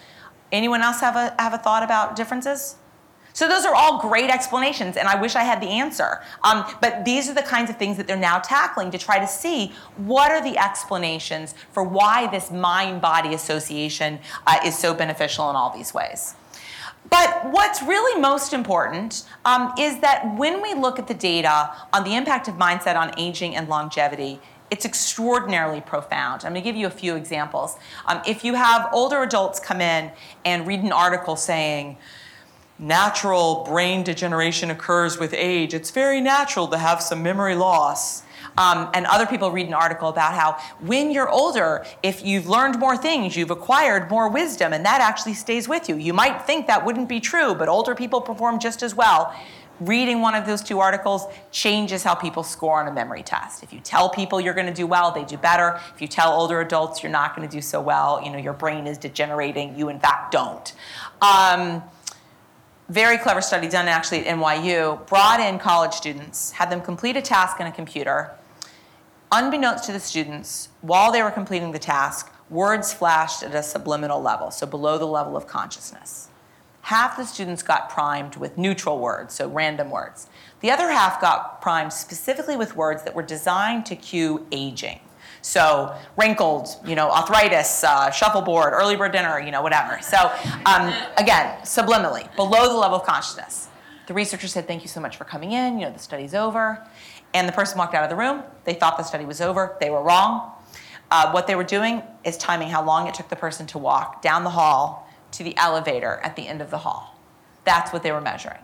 Anyone 0.53 0.83
else 0.83 1.01
have 1.01 1.17
a 1.17 1.35
have 1.39 1.55
a 1.55 1.59
thought 1.59 1.83
about 1.83 2.15
differences? 2.15 2.77
So 3.33 3.49
those 3.49 3.65
are 3.65 3.75
all 3.75 4.01
great 4.01 4.31
explanations, 4.31 4.97
and 4.97 5.09
I 5.09 5.21
wish 5.21 5.37
I 5.37 5.43
had 5.43 5.61
the 5.61 5.69
answer. 5.69 6.23
Um, 6.45 6.65
but 6.81 7.05
these 7.05 7.29
are 7.31 7.35
the 7.35 7.43
kinds 7.43 7.71
of 7.71 7.77
things 7.77 7.97
that 7.97 8.07
they're 8.07 8.17
now 8.17 8.39
tackling 8.39 8.91
to 8.91 8.99
try 8.99 9.19
to 9.19 9.27
see 9.27 9.73
what 9.97 10.31
are 10.31 10.43
the 10.43 10.59
explanations 10.59 11.55
for 11.73 11.83
why 11.83 12.27
this 12.29 12.51
mind-body 12.51 13.35
association 13.35 14.19
uh, 14.47 14.59
is 14.65 14.79
so 14.79 14.95
beneficial 14.95 15.49
in 15.51 15.57
all 15.57 15.75
these 15.75 15.95
ways. 15.95 16.35
But 17.11 17.51
what's 17.51 17.83
really 17.83 18.21
most 18.21 18.53
important 18.53 19.25
um, 19.45 19.73
is 19.79 19.99
that 20.01 20.37
when 20.37 20.63
we 20.63 20.75
look 20.75 20.99
at 20.99 21.09
the 21.09 21.15
data 21.15 21.73
on 21.93 22.05
the 22.05 22.15
impact 22.15 22.49
of 22.49 22.55
mindset 22.55 22.97
on 22.97 23.13
aging 23.19 23.57
and 23.57 23.69
longevity, 23.69 24.41
it's 24.71 24.87
extraordinarily 24.87 25.83
profound. 25.83 26.45
I'm 26.45 26.53
going 26.53 26.63
to 26.63 26.69
give 26.69 26.77
you 26.77 26.87
a 26.87 26.91
few 26.91 27.15
examples. 27.17 27.77
Um, 28.07 28.23
if 28.27 28.45
you 28.45 28.55
have 28.55 28.89
older 28.93 29.23
adults 29.23 29.61
come 29.61 29.83
in 29.83 30.11
and 30.47 30.67
read 30.67 30.81
an 30.81 30.93
article 30.93 31.37
saying, 31.37 31.99
natural 32.83 33.65
brain 33.65 34.03
degeneration 34.03 34.71
occurs 34.71 35.17
with 35.19 35.33
age. 35.33 35.73
It's 35.73 35.93
very 35.93 36.21
natural 36.21 36.67
to 36.69 36.79
have 36.79 37.01
some 37.01 37.23
memory 37.23 37.55
loss. 37.55 38.25
Um, 38.59 38.91
and 38.93 39.07
other 39.07 39.25
people 39.25 39.51
read 39.51 39.69
an 39.69 39.73
article 39.73 40.09
about 40.09 40.35
how 40.35 40.59
when 40.81 41.11
you're 41.11 41.29
older, 41.29 41.87
if 42.03 42.25
you've 42.25 42.49
learned 42.49 42.79
more 42.79 42.97
things, 42.97 43.37
you've 43.37 43.53
acquired 43.53 44.11
more 44.11 44.29
wisdom, 44.29 44.73
and 44.73 44.85
that 44.85 45.01
actually 45.01 45.35
stays 45.35 45.69
with 45.69 45.89
you. 45.89 45.97
You 45.97 46.13
might 46.13 46.43
think 46.43 46.67
that 46.67 46.85
wouldn't 46.85 47.09
be 47.09 47.21
true, 47.21 47.55
but 47.55 47.69
older 47.69 47.95
people 47.95 48.21
perform 48.21 48.59
just 48.59 48.83
as 48.83 48.95
well. 48.95 49.35
Reading 49.81 50.21
one 50.21 50.35
of 50.35 50.45
those 50.45 50.63
two 50.63 50.81
articles 50.81 51.25
changes 51.51 52.03
how 52.03 52.15
people 52.15 52.43
score 52.43 52.81
on 52.81 52.89
a 52.89 52.93
memory 52.93 53.23
test. 53.23 53.63
If 53.63 53.73
you 53.73 53.81
tell 53.81 54.11
people 54.11 54.41
you're 54.41 54.55
going 54.55 54.67
to 54.67 54.75
do 54.75 54.87
well, 54.87 55.13
they 55.13 55.25
do 55.25 55.37
better. 55.37 55.81
If 55.95 56.03
you 56.03 56.09
tell 56.09 56.33
older 56.33 56.61
adults 56.61 57.03
you're 57.03 57.11
not 57.11 57.35
going 57.35 57.49
to 57.49 57.53
do 57.53 57.63
so 57.63 57.81
well, 57.81 58.21
you 58.23 58.31
know 58.31 58.39
your 58.39 58.53
brain 58.53 58.87
is 58.87 58.99
degenerating. 58.99 59.79
You 59.79 59.89
in 59.89 59.99
fact 59.99 60.33
don't. 60.33 60.73
Um, 61.23 61.83
very 62.89 63.19
clever 63.19 63.41
study 63.41 63.69
done 63.69 63.89
actually 63.89 64.27
at 64.27 64.37
NYU, 64.37 65.07
brought 65.07 65.41
in 65.41 65.59
college 65.59 65.93
students, 65.93 66.53
had 66.53 66.71
them 66.71 66.81
complete 66.81 67.17
a 67.17 67.23
task 67.23 67.61
on 67.61 67.67
a 67.67 67.73
computer. 67.73 68.31
Unbeknownst 69.31 69.85
to 69.85 69.93
the 69.93 70.01
students, 70.01 70.69
while 70.83 71.11
they 71.11 71.23
were 71.23 71.31
completing 71.31 71.73
the 71.73 71.79
task, 71.79 72.31
words 72.51 72.93
flashed 72.93 73.43
at 73.43 73.55
a 73.55 73.63
subliminal 73.63 74.21
level, 74.21 74.51
so 74.51 74.67
below 74.67 74.99
the 74.99 75.07
level 75.07 75.37
of 75.37 75.47
consciousness. 75.47 76.29
Half 76.83 77.17
the 77.17 77.25
students 77.25 77.63
got 77.63 77.89
primed 77.89 78.37
with 78.37 78.59
neutral 78.59 78.99
words, 78.99 79.35
so 79.35 79.49
random 79.49 79.89
words. 79.89 80.27
The 80.61 80.71
other 80.71 80.91
half 80.91 81.21
got 81.21 81.63
primed 81.63 81.93
specifically 81.93 82.57
with 82.57 82.77
words 82.77 83.05
that 83.05 83.15
were 83.15 83.23
designed 83.23 83.87
to 83.87 83.97
cue 83.97 84.47
aging. 84.51 85.01
So 85.43 85.95
wrinkled, 86.17 86.69
you 86.87 86.95
know, 86.95 87.11
arthritis, 87.11 87.85
uh, 87.85 88.11
shuffleboard, 88.11 88.73
early 88.73 88.97
bird 88.97 89.13
dinner, 89.13 89.41
you 89.41 89.51
know, 89.51 89.61
whatever. 89.61 90.01
So 90.01 90.33
um, 90.65 90.95
again, 91.19 91.59
subliminally, 91.63 92.35
below 92.37 92.69
the 92.69 92.79
level 92.79 92.99
of 92.99 93.05
consciousness. 93.05 93.69
The 94.07 94.15
researcher 94.15 94.49
said, 94.49 94.67
"Thank 94.67 94.83
you 94.83 94.89
so 94.89 95.01
much 95.01 95.17
for 95.17 95.25
coming 95.25 95.53
in. 95.53 95.79
You 95.79 95.87
know, 95.87 95.93
the 95.93 95.99
study's 95.99 96.35
over." 96.35 96.85
And 97.35 97.49
the 97.49 97.53
person 97.53 97.79
walked 97.79 97.95
out 97.95 98.05
of 98.05 98.11
the 98.11 98.17
room. 98.17 98.43
They 98.65 98.75
thought 98.75 98.99
the 98.99 99.05
study 99.05 99.25
was 99.25 99.41
over. 99.41 99.77
They 99.81 99.91
were 99.91 100.03
wrong. 100.03 100.53
Uh, 101.11 101.31
what 101.31 101.47
they 101.47 101.55
were 101.55 101.65
doing 101.65 102.03
is 102.25 102.37
timing 102.37 102.69
how 102.69 102.85
long 102.85 103.07
it 103.07 103.15
took 103.15 103.29
the 103.29 103.37
person 103.37 103.67
to 103.69 103.79
walk 103.79 104.23
down 104.23 104.45
the 104.45 104.51
hall 104.51 105.09
to 105.33 105.43
the 105.43 105.57
elevator 105.57 106.21
at 106.23 106.37
the 106.37 106.47
end 106.47 106.61
of 106.61 106.71
the 106.71 106.79
hall. 106.79 107.19
That's 107.65 107.93
what 107.93 108.03
they 108.03 108.13
were 108.13 108.21
measuring. 108.21 108.59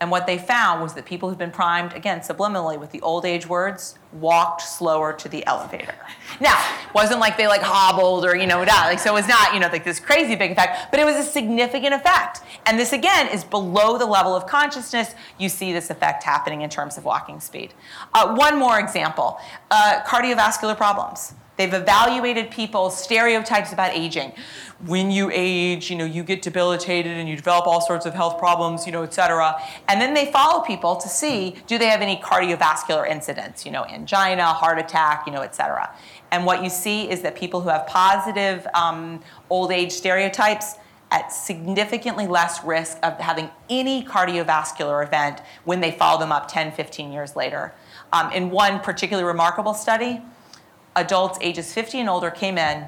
And 0.00 0.10
what 0.10 0.26
they 0.26 0.38
found 0.38 0.80
was 0.80 0.94
that 0.94 1.04
people 1.04 1.28
who've 1.28 1.36
been 1.36 1.50
primed, 1.50 1.92
again, 1.92 2.20
subliminally 2.20 2.80
with 2.80 2.90
the 2.90 3.02
old 3.02 3.26
age 3.26 3.46
words, 3.46 3.98
walked 4.12 4.62
slower 4.62 5.12
to 5.12 5.28
the 5.28 5.46
elevator. 5.46 5.94
Now, 6.40 6.58
wasn't 6.94 7.20
like 7.20 7.36
they 7.36 7.46
like 7.46 7.60
hobbled 7.60 8.24
or, 8.24 8.34
you 8.34 8.46
know, 8.46 8.64
da- 8.64 8.86
like, 8.86 8.98
so 8.98 9.10
it 9.10 9.14
was 9.14 9.28
not, 9.28 9.52
you 9.52 9.60
know, 9.60 9.68
like 9.68 9.84
this 9.84 10.00
crazy 10.00 10.36
big 10.36 10.52
effect, 10.52 10.90
but 10.90 11.00
it 11.00 11.04
was 11.04 11.16
a 11.16 11.22
significant 11.22 11.92
effect. 11.92 12.40
And 12.64 12.78
this, 12.78 12.94
again, 12.94 13.28
is 13.28 13.44
below 13.44 13.98
the 13.98 14.06
level 14.06 14.34
of 14.34 14.46
consciousness. 14.46 15.14
You 15.38 15.50
see 15.50 15.70
this 15.72 15.90
effect 15.90 16.22
happening 16.22 16.62
in 16.62 16.70
terms 16.70 16.96
of 16.96 17.04
walking 17.04 17.38
speed. 17.38 17.74
Uh, 18.14 18.34
one 18.34 18.58
more 18.58 18.80
example 18.80 19.38
uh, 19.70 20.00
cardiovascular 20.06 20.78
problems. 20.78 21.34
They've 21.60 21.74
evaluated 21.74 22.50
people's 22.50 22.98
stereotypes 22.98 23.70
about 23.70 23.94
aging. 23.94 24.32
When 24.86 25.10
you 25.10 25.30
age, 25.30 25.90
you 25.90 25.96
know, 25.98 26.06
you 26.06 26.22
get 26.22 26.40
debilitated 26.40 27.18
and 27.18 27.28
you 27.28 27.36
develop 27.36 27.66
all 27.66 27.82
sorts 27.82 28.06
of 28.06 28.14
health 28.14 28.38
problems, 28.38 28.86
you 28.86 28.92
know, 28.92 29.02
et 29.02 29.12
cetera. 29.12 29.60
And 29.86 30.00
then 30.00 30.14
they 30.14 30.32
follow 30.32 30.62
people 30.62 30.96
to 30.96 31.06
see 31.06 31.56
do 31.66 31.76
they 31.76 31.88
have 31.88 32.00
any 32.00 32.16
cardiovascular 32.16 33.06
incidents, 33.06 33.66
you 33.66 33.72
know, 33.72 33.84
angina, 33.84 34.46
heart 34.46 34.78
attack, 34.78 35.26
you 35.26 35.34
know, 35.34 35.42
et 35.42 35.54
cetera. 35.54 35.94
And 36.30 36.46
what 36.46 36.64
you 36.64 36.70
see 36.70 37.10
is 37.10 37.20
that 37.20 37.36
people 37.36 37.60
who 37.60 37.68
have 37.68 37.86
positive 37.86 38.66
um, 38.72 39.22
old 39.50 39.70
age 39.70 39.92
stereotypes 39.92 40.76
at 41.10 41.30
significantly 41.30 42.26
less 42.26 42.64
risk 42.64 42.96
of 43.02 43.18
having 43.18 43.50
any 43.68 44.02
cardiovascular 44.02 45.06
event 45.06 45.42
when 45.64 45.82
they 45.82 45.90
follow 45.90 46.18
them 46.18 46.32
up 46.32 46.50
10, 46.50 46.72
15 46.72 47.12
years 47.12 47.36
later. 47.36 47.74
Um, 48.14 48.32
in 48.32 48.48
one 48.48 48.80
particularly 48.80 49.26
remarkable 49.26 49.74
study, 49.74 50.22
adults 50.96 51.38
ages 51.40 51.72
50 51.72 52.00
and 52.00 52.08
older 52.08 52.30
came 52.30 52.58
in. 52.58 52.86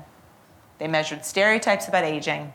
They 0.78 0.88
measured 0.88 1.24
stereotypes 1.24 1.88
about 1.88 2.04
aging. 2.04 2.52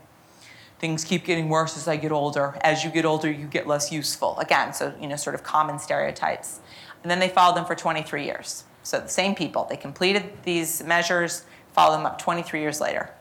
Things 0.80 1.04
keep 1.04 1.26
getting 1.26 1.50
worse 1.50 1.76
as 1.76 1.88
I 1.88 1.98
get 1.98 2.12
older. 2.12 2.58
As 2.62 2.84
you 2.84 2.92
get 2.92 3.06
older, 3.06 3.32
you 3.32 3.48
get 3.48 3.66
less 3.66 3.92
useful. 3.92 4.38
Again, 4.38 4.74
so, 4.74 4.94
you 5.02 5.08
know, 5.08 5.16
sort 5.16 5.34
of 5.34 5.44
common 5.44 5.80
stereotypes. 5.80 6.60
And 7.02 7.10
then 7.10 7.20
they 7.20 7.30
followed 7.30 7.56
them 7.56 7.66
for 7.66 7.74
23 7.74 8.26
years. 8.26 8.64
So 8.84 9.00
the 9.00 9.08
same 9.08 9.34
people, 9.34 9.66
they 9.70 9.78
completed 9.78 10.32
these 10.44 10.84
measures, 10.84 11.46
followed 11.74 11.98
them 11.98 12.06
up 12.06 12.20
23 12.20 12.60
years 12.60 12.80
later. 12.80 13.12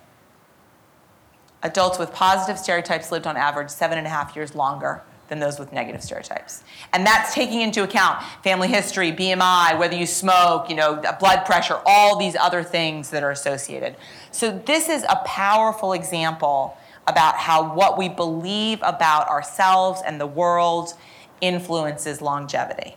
Adults 1.63 1.99
with 1.99 2.13
positive 2.13 2.59
stereotypes 2.59 3.11
lived 3.11 3.27
on 3.27 3.37
average 3.37 3.71
seven 3.71 3.97
and 3.97 4.07
a 4.07 4.11
half 4.11 4.37
years 4.37 4.55
longer 4.55 5.03
than 5.29 5.41
those 5.41 5.59
with 5.59 5.73
negative 5.73 6.03
stereotypes. 6.03 6.63
And 6.93 7.07
that's 7.07 7.35
taking 7.35 7.61
into 7.61 7.83
account 7.83 8.23
family 8.43 8.69
history, 8.69 9.13
BMI, 9.13 9.79
whether 9.79 9.97
you 9.97 10.07
smoke, 10.07 10.71
you 10.71 10.77
know, 10.77 11.03
blood 11.19 11.45
pressure, 11.45 11.81
all 11.85 12.19
these 12.19 12.37
other 12.37 12.63
things 12.63 13.11
that 13.11 13.23
are 13.23 13.31
associated. 13.31 13.97
So 14.31 14.57
this 14.67 14.89
is 14.89 15.05
a 15.05 15.17
powerful 15.25 15.93
example 15.93 16.77
about 17.07 17.37
how 17.37 17.75
what 17.75 17.97
we 17.97 18.09
believe 18.09 18.81
about 18.83 19.29
ourselves 19.29 20.03
and 20.05 20.21
the 20.21 20.27
world 20.27 20.95
influences 21.41 22.21
longevity. 22.21 22.97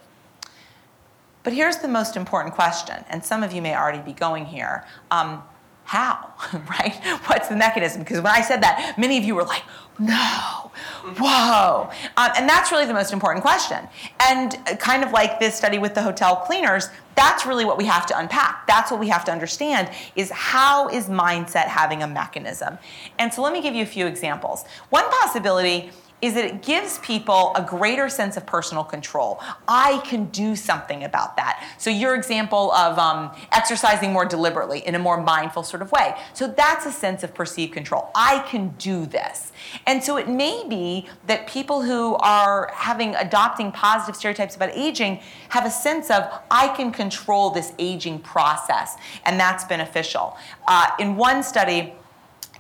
But 1.44 1.54
here's 1.54 1.78
the 1.78 1.88
most 1.88 2.18
important 2.18 2.54
question, 2.54 3.04
and 3.10 3.24
some 3.24 3.44
of 3.44 3.54
you 3.54 3.62
may 3.62 3.76
already 3.76 4.00
be 4.00 4.14
going 4.14 4.46
here. 4.46 4.86
Um, 5.10 5.44
how, 5.86 6.34
right? 6.54 6.96
What's 7.26 7.48
the 7.48 7.56
mechanism? 7.56 8.02
Because 8.04 8.18
when 8.18 8.32
I 8.32 8.42
said 8.42 8.62
that, 8.62 8.96
many 8.98 9.18
of 9.18 9.24
you 9.24 9.34
were 9.36 9.44
like, 9.44 9.64
no, 10.00 10.72
whoa. 11.18 11.90
Um, 12.18 12.32
and 12.38 12.48
that's 12.48 12.72
really 12.72 12.86
the 12.86 12.94
most 12.94 13.12
important 13.12 13.44
question. 13.44 13.88
And 14.22 14.56
uh, 14.66 14.76
kind 14.78 15.04
of 15.04 15.12
like 15.12 15.40
this 15.40 15.56
study 15.56 15.78
with 15.78 15.94
the 15.94 16.02
hotel 16.02 16.38
cleaners, 16.38 16.90
that's 17.16 17.46
really 17.46 17.66
what 17.66 17.78
we 17.78 17.86
have 17.86 18.06
to 18.08 18.18
unpack. 18.18 18.66
That's 18.66 18.92
what 18.92 19.00
we 19.00 19.10
have 19.10 19.26
to 19.26 19.32
understand 19.32 19.90
is 20.16 20.32
how 20.32 20.88
is 20.88 21.08
mindset 21.08 21.66
having 21.66 22.02
a 22.02 22.08
mechanism? 22.08 22.78
And 23.18 23.34
so 23.34 23.42
let 23.42 23.52
me 23.52 23.62
give 23.62 23.76
you 23.76 23.84
a 23.84 23.88
few 23.88 24.08
examples. 24.08 24.64
One 24.90 25.10
possibility 25.22 25.92
is 26.22 26.34
that 26.34 26.46
it 26.46 26.62
gives 26.62 27.00
people 27.00 27.54
a 27.56 27.62
greater 27.62 28.10
sense 28.10 28.36
of 28.36 28.46
personal 28.46 28.84
control. 28.84 29.40
I 29.68 30.02
can 30.06 30.26
do 30.26 30.56
something 30.56 31.04
about 31.04 31.38
that. 31.38 31.64
So, 31.78 31.90
your 31.90 32.16
example 32.16 32.72
of 32.74 32.98
um, 32.98 33.32
exercising 33.52 34.12
more 34.12 34.26
deliberately 34.26 34.80
in 34.80 34.96
a 34.96 35.00
more 35.00 35.22
mindful 35.22 35.64
sort 35.64 35.82
of 35.82 35.92
way. 35.92 36.16
So, 36.34 36.48
that's 36.48 36.86
a 36.86 36.92
sense 36.92 37.24
of 37.24 37.34
perceived 37.34 37.74
control. 37.74 38.12
I 38.16 38.40
can 38.40 38.70
do 38.78 39.06
this. 39.06 39.52
And 39.88 40.04
so, 40.04 40.18
it 40.18 40.28
may 40.28 40.66
be 40.68 41.08
that 41.28 41.48
people 41.48 41.82
who 41.84 42.16
are 42.16 42.72
having 42.74 43.16
adopting 43.16 43.72
positive 43.72 44.16
stereotypes 44.16 44.56
about 44.56 44.72
aging 44.74 45.22
have 45.50 45.66
a 45.66 45.72
sense 45.72 46.10
of, 46.10 46.30
I 46.52 46.70
can 46.70 46.92
control 46.92 47.50
this 47.50 47.74
aging 47.80 48.20
process, 48.20 48.98
and 49.26 49.40
that's 49.40 49.64
beneficial. 49.64 50.38
Uh, 50.68 50.88
in 51.00 51.16
one 51.16 51.44
study, 51.44 51.94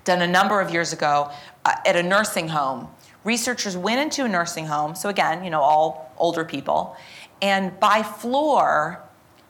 done 0.06 0.22
a 0.22 0.28
number 0.28 0.62
of 0.62 0.72
years 0.72 0.94
ago 0.94 1.30
uh, 1.66 1.76
at 1.86 1.96
a 1.96 2.04
nursing 2.04 2.48
home, 2.48 2.88
researchers 3.30 3.78
went 3.78 4.00
into 4.02 4.26
a 4.26 4.28
nursing 4.28 4.66
home, 4.66 4.96
so 4.96 5.08
again, 5.08 5.44
you 5.44 5.52
know, 5.52 5.62
all 5.62 6.12
older 6.18 6.44
people, 6.44 6.98
and 7.44 7.80
by 7.80 8.02
floor, 8.02 9.04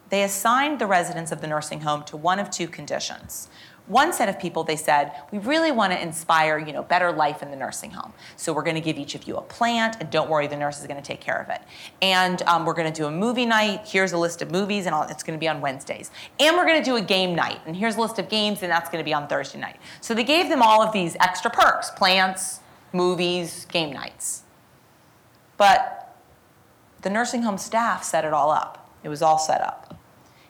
they 0.10 0.24
assigned 0.24 0.80
the 0.80 0.86
residents 0.86 1.32
of 1.32 1.40
the 1.40 1.48
nursing 1.48 1.82
home 1.82 2.04
to 2.04 2.18
one 2.18 2.40
of 2.40 2.50
two 2.50 2.68
conditions. 2.68 3.48
One 3.88 4.12
set 4.14 4.28
of 4.30 4.38
people, 4.38 4.64
they 4.64 4.76
said, 4.76 5.14
we 5.32 5.40
really 5.40 5.72
want 5.72 5.94
to 5.94 6.00
inspire, 6.00 6.60
you 6.60 6.74
know, 6.74 6.84
better 6.84 7.12
life 7.12 7.42
in 7.42 7.50
the 7.50 7.56
nursing 7.56 7.92
home. 7.92 8.14
So 8.36 8.54
we're 8.54 8.68
going 8.70 8.76
to 8.76 8.88
give 8.90 8.98
each 9.00 9.16
of 9.16 9.24
you 9.28 9.38
a 9.38 9.42
plant, 9.42 9.96
and 10.00 10.12
don't 10.12 10.30
worry, 10.30 10.48
the 10.48 10.58
nurse 10.58 10.80
is 10.82 10.86
going 10.86 11.02
to 11.02 11.08
take 11.12 11.22
care 11.22 11.42
of 11.42 11.50
it. 11.50 11.62
And 12.02 12.42
um, 12.44 12.66
we're 12.66 12.76
going 12.76 12.92
to 12.92 13.02
do 13.02 13.08
a 13.08 13.12
movie 13.12 13.48
night. 13.48 13.88
Here's 13.88 14.12
a 14.12 14.18
list 14.18 14.44
of 14.44 14.52
movies, 14.52 14.86
and 14.88 14.96
it's 15.10 15.24
going 15.24 15.40
to 15.40 15.44
be 15.46 15.48
on 15.48 15.62
Wednesdays. 15.62 16.12
And 16.40 16.56
we're 16.58 16.68
going 16.68 16.84
to 16.84 16.90
do 16.92 16.98
a 16.98 17.02
game 17.02 17.34
night, 17.34 17.62
and 17.66 17.76
here's 17.76 17.96
a 17.96 18.02
list 18.02 18.20
of 18.20 18.28
games, 18.28 18.62
and 18.62 18.70
that's 18.72 18.90
going 18.92 19.04
to 19.04 19.10
be 19.12 19.14
on 19.14 19.28
Thursday 19.28 19.60
night. 19.60 19.78
So 20.02 20.14
they 20.14 20.26
gave 20.26 20.50
them 20.50 20.62
all 20.62 20.84
of 20.84 20.92
these 20.92 21.16
extra 21.20 21.50
perks: 21.50 21.90
plants, 21.92 22.60
movies, 22.94 23.66
game 23.66 23.94
nights. 23.94 24.44
But 25.58 26.18
the 27.02 27.10
nursing 27.10 27.44
home 27.44 27.58
staff 27.58 28.04
set 28.04 28.26
it 28.26 28.34
all 28.34 28.52
up. 28.52 28.90
It 29.04 29.10
was 29.10 29.22
all 29.22 29.38
set 29.38 29.62
up. 29.62 29.98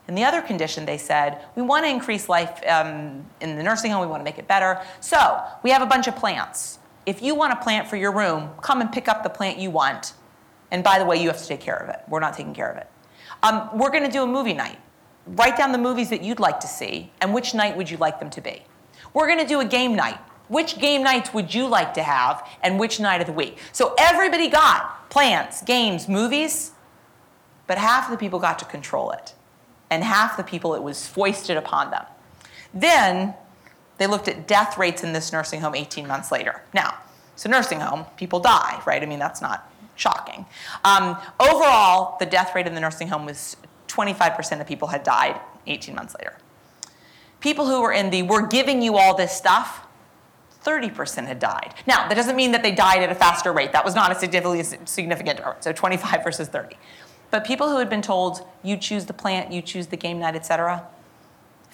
And 0.08 0.18
the 0.18 0.24
other 0.24 0.42
condition, 0.42 0.86
they 0.86 0.98
said, 0.98 1.46
we 1.56 1.62
want 1.62 1.86
to 1.86 1.90
increase 1.90 2.28
life 2.28 2.62
um, 2.68 3.26
in 3.42 3.58
the 3.58 3.64
nursing 3.64 3.92
home, 3.92 4.02
we 4.02 4.08
want 4.08 4.22
to 4.22 4.24
make 4.24 4.40
it 4.40 4.48
better. 4.48 4.82
So 5.02 5.40
we 5.62 5.70
have 5.70 5.84
a 5.84 5.86
bunch 5.86 6.08
of 6.08 6.16
plants. 6.16 6.80
If 7.06 7.22
you 7.22 7.36
want 7.36 7.54
a 7.54 7.58
plant 7.58 7.88
for 7.88 7.96
your 7.96 8.12
room, 8.12 8.50
come 8.62 8.82
and 8.82 8.92
pick 8.92 9.08
up 9.08 9.22
the 9.22 9.30
plant 9.30 9.60
you 9.60 9.70
want. 9.70 10.14
And 10.72 10.84
by 10.84 10.98
the 10.98 11.06
way, 11.06 11.22
you 11.22 11.28
have 11.28 11.38
to 11.38 11.48
take 11.48 11.62
care 11.62 11.76
of 11.76 11.90
it. 11.90 12.02
We're 12.08 12.20
not 12.20 12.36
taking 12.36 12.56
care 12.56 12.72
of 12.72 12.78
it. 12.78 12.88
Um, 13.44 13.70
we're 13.78 13.92
going 13.92 14.04
to 14.04 14.12
do 14.12 14.24
a 14.24 14.28
movie 14.28 14.54
night. 14.54 14.80
Write 15.28 15.58
down 15.58 15.72
the 15.72 15.78
movies 15.78 16.10
that 16.10 16.24
you'd 16.24 16.40
like 16.40 16.60
to 16.62 16.68
see 16.68 17.12
and 17.22 17.34
which 17.34 17.54
night 17.54 17.78
would 17.78 17.90
you 17.90 17.98
like 17.98 18.20
them 18.20 18.32
to 18.32 18.42
be. 18.42 18.64
We're 19.14 19.28
going 19.28 19.40
to 19.40 19.48
do 19.48 19.60
a 19.60 19.66
game 19.66 19.96
night 19.96 20.20
which 20.50 20.80
game 20.80 21.04
nights 21.04 21.34
would 21.34 21.54
you 21.54 21.68
like 21.68 21.94
to 21.94 22.04
have 22.04 22.46
and 22.62 22.78
which 22.78 23.00
night 23.00 23.22
of 23.22 23.28
the 23.28 23.34
week? 23.34 23.58
So 23.72 23.96
everybody 23.98 24.50
got 24.50 25.10
plans, 25.10 25.62
games, 25.62 26.10
movies, 26.10 26.72
but 27.68 27.78
half 27.78 28.06
of 28.06 28.12
the 28.12 28.18
people 28.18 28.40
got 28.40 28.60
to 28.60 28.66
control 28.66 29.12
it. 29.12 29.34
And 29.90 30.04
half 30.04 30.38
the 30.38 30.44
people 30.44 30.76
it 30.76 30.84
was 30.84 31.08
foisted 31.08 31.56
upon 31.56 31.92
them. 31.92 32.06
Then 32.74 33.34
they 33.98 34.08
looked 34.08 34.28
at 34.28 34.48
death 34.48 34.78
rates 34.78 35.04
in 35.04 35.14
this 35.14 35.32
nursing 35.32 35.62
home 35.62 35.76
18 35.76 36.08
months 36.08 36.32
later. 36.32 36.62
Now, 36.74 36.98
it's 37.34 37.46
a 37.46 37.50
nursing 37.50 37.80
home, 37.80 38.06
people 38.18 38.40
die, 38.40 38.82
right? 38.86 39.02
I 39.02 39.06
mean, 39.06 39.20
that's 39.20 39.42
not 39.42 39.72
shocking. 39.96 40.46
Um, 40.84 41.18
overall, 41.40 42.18
the 42.20 42.26
death 42.26 42.56
rate 42.56 42.68
in 42.68 42.74
the 42.74 42.82
nursing 42.82 43.08
home 43.08 43.26
was 43.26 43.56
25% 43.88 44.62
of 44.62 44.68
people 44.68 44.88
had 44.88 45.04
died 45.04 45.40
18 45.68 45.96
months 45.96 46.16
later. 46.18 46.36
People 47.40 47.68
who 47.68 47.82
were 47.82 47.92
in 47.92 48.10
the 48.10 48.24
we're 48.24 48.48
giving 48.48 48.82
you 48.82 48.98
all 48.98 49.16
this 49.16 49.32
stuff, 49.32 49.86
30% 50.66 51.26
had 51.26 51.40
died. 51.40 51.74
Now, 51.88 52.08
that 52.08 52.16
doesn't 52.16 52.36
mean 52.36 52.52
that 52.52 52.64
they 52.64 52.72
died 52.72 53.02
at 53.02 53.12
a 53.12 53.16
faster 53.16 53.54
rate. 53.54 53.72
That 53.72 53.86
was 53.86 53.96
not 53.96 54.12
a 54.12 54.16
significantly 54.16 54.64
significant 54.86 55.38
difference. 55.38 55.64
So 55.64 55.72
25 55.72 56.24
versus 56.24 56.48
30. 56.48 56.76
But 57.32 57.46
people 57.46 57.70
who 57.70 57.78
had 57.78 57.90
been 57.90 58.02
told, 58.02 58.46
you 58.64 58.76
choose 58.76 59.06
the 59.06 59.14
plant, 59.14 59.52
you 59.52 59.62
choose 59.62 59.88
the 59.88 59.98
game 59.98 60.20
night, 60.20 60.36
etc., 60.36 60.88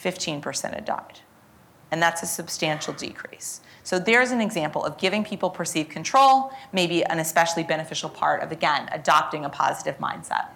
15% 0.02 0.74
had 0.74 0.86
died. 0.86 1.20
And 1.92 2.02
that's 2.02 2.22
a 2.24 2.26
substantial 2.26 2.94
decrease. 2.94 3.62
So 3.84 4.00
there's 4.00 4.32
an 4.32 4.42
example 4.42 4.84
of 4.84 4.98
giving 4.98 5.24
people 5.24 5.50
perceived 5.50 5.90
control, 5.90 6.52
maybe 6.74 7.06
an 7.06 7.20
especially 7.20 7.64
beneficial 7.64 8.10
part 8.10 8.42
of, 8.42 8.52
again, 8.52 8.90
adopting 8.92 9.46
a 9.46 9.50
positive 9.50 9.98
mindset. 10.00 10.48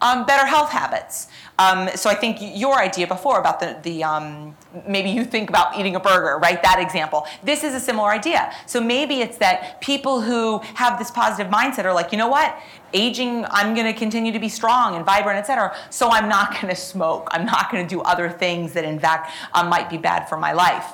Um, 0.00 0.26
better 0.26 0.46
health 0.46 0.70
habits. 0.70 1.26
Um, 1.58 1.88
so 1.96 2.08
I 2.08 2.14
think 2.14 2.38
your 2.40 2.78
idea 2.78 3.08
before 3.08 3.40
about 3.40 3.58
the, 3.58 3.76
the 3.82 4.04
um, 4.04 4.56
maybe 4.86 5.10
you 5.10 5.24
think 5.24 5.48
about 5.48 5.76
eating 5.76 5.96
a 5.96 6.00
burger, 6.00 6.38
right? 6.38 6.62
That 6.62 6.78
example. 6.78 7.26
This 7.42 7.64
is 7.64 7.74
a 7.74 7.80
similar 7.80 8.10
idea. 8.10 8.52
So 8.66 8.80
maybe 8.80 9.22
it's 9.22 9.38
that 9.38 9.80
people 9.80 10.20
who 10.20 10.58
have 10.74 11.00
this 11.00 11.10
positive 11.10 11.52
mindset 11.52 11.84
are 11.84 11.92
like, 11.92 12.12
you 12.12 12.18
know 12.18 12.28
what? 12.28 12.56
Aging, 12.92 13.44
I'm 13.50 13.74
going 13.74 13.92
to 13.92 13.98
continue 13.98 14.30
to 14.30 14.38
be 14.38 14.48
strong 14.48 14.94
and 14.94 15.04
vibrant, 15.04 15.38
et 15.38 15.46
cetera. 15.46 15.76
So 15.90 16.10
I'm 16.10 16.28
not 16.28 16.52
going 16.60 16.68
to 16.68 16.76
smoke. 16.76 17.26
I'm 17.32 17.44
not 17.44 17.72
going 17.72 17.84
to 17.84 17.88
do 17.88 18.00
other 18.02 18.30
things 18.30 18.74
that, 18.74 18.84
in 18.84 19.00
fact, 19.00 19.32
um, 19.52 19.68
might 19.68 19.90
be 19.90 19.96
bad 19.96 20.28
for 20.28 20.36
my 20.38 20.52
life. 20.52 20.92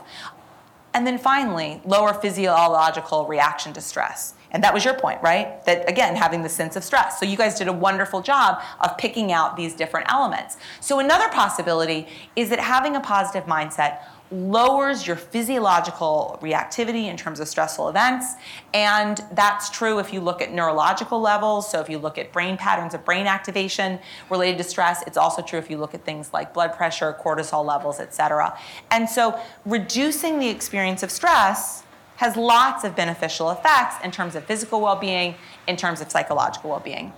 And 0.95 1.07
then 1.07 1.19
finally, 1.19 1.83
lower 1.85 2.15
physiological 2.15 3.27
reaction 3.27 3.73
to 3.75 3.81
stress. 3.81 4.35
And 4.55 4.63
that 4.63 4.73
was 4.73 4.85
your 4.85 4.95
point, 4.95 5.21
right? 5.21 5.63
That 5.67 5.87
again, 5.91 6.15
having 6.15 6.43
the 6.43 6.49
sense 6.49 6.77
of 6.77 6.85
stress. 6.85 7.19
So 7.19 7.27
you 7.27 7.37
guys 7.37 7.59
did 7.59 7.69
a 7.69 7.73
wonderful 7.73 8.23
job 8.23 8.63
of 8.81 8.97
picking 8.97 9.33
out 9.33 9.57
these 9.57 9.75
different 9.75 10.11
elements. 10.11 10.57
So 10.81 11.01
another 11.01 11.29
possibility 11.29 12.07
is 12.37 12.49
that 12.51 12.61
having 12.61 12.95
a 12.95 13.01
positive 13.01 13.45
mindset 13.45 13.99
lowers 14.31 15.07
your 15.07 15.17
physiological 15.17 16.39
reactivity 16.43 17.05
in 17.05 17.17
terms 17.17 17.41
of 17.41 17.47
stressful 17.47 17.89
events. 17.89 18.35
And 18.73 19.21
that's 19.33 19.71
true 19.71 19.99
if 19.99 20.13
you 20.13 20.21
look 20.21 20.43
at 20.43 20.53
neurological 20.53 21.21
levels. 21.21 21.71
So, 21.71 21.81
if 21.81 21.89
you 21.89 21.99
look 21.99 22.19
at 22.19 22.33
brain 22.33 22.57
patterns 22.57 22.95
of 22.95 23.05
brain 23.05 23.27
activation 23.27 23.99
related 24.31 24.59
to 24.59 24.65
stress, 24.65 25.05
it's 25.07 25.17
also 25.17 25.43
true 25.43 25.59
if 25.59 25.71
you 25.71 25.77
look 25.77 25.95
at 25.95 26.05
things 26.05 26.33
like 26.33 26.55
blood 26.55 26.75
pressure, 26.75 27.17
cortisol 27.23 27.65
levels, 27.65 28.01
et 28.01 28.15
cetera. 28.15 28.59
And 28.91 29.09
so, 29.09 29.39
reducing 29.65 30.39
the 30.39 30.49
experience 30.49 31.03
of 31.03 31.11
stress 31.11 31.84
has 32.17 32.37
lots 32.37 32.85
of 32.85 32.95
beneficial 32.95 33.51
effects 33.51 33.97
in 34.05 34.11
terms 34.11 34.35
of 34.35 34.45
physical 34.45 34.81
well 34.81 34.97
being, 34.97 35.35
in 35.67 35.77
terms 35.77 36.01
of 36.01 36.11
psychological 36.11 36.71
well 36.71 36.81
being. 36.81 37.13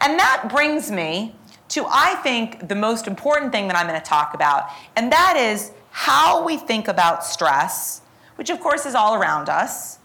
And 0.00 0.18
that 0.18 0.48
brings 0.50 0.90
me 0.90 1.34
to, 1.68 1.86
I 1.88 2.14
think, 2.22 2.68
the 2.68 2.74
most 2.74 3.06
important 3.06 3.52
thing 3.52 3.66
that 3.68 3.76
I'm 3.76 3.86
going 3.86 4.00
to 4.00 4.06
talk 4.06 4.34
about, 4.34 4.68
and 4.94 5.10
that 5.10 5.36
is 5.36 5.72
how 5.90 6.44
we 6.44 6.56
think 6.58 6.88
about 6.88 7.24
stress, 7.24 8.02
which 8.36 8.50
of 8.50 8.60
course 8.60 8.84
is 8.86 8.94
all 8.94 9.14
around 9.14 9.48
us, 9.48 9.98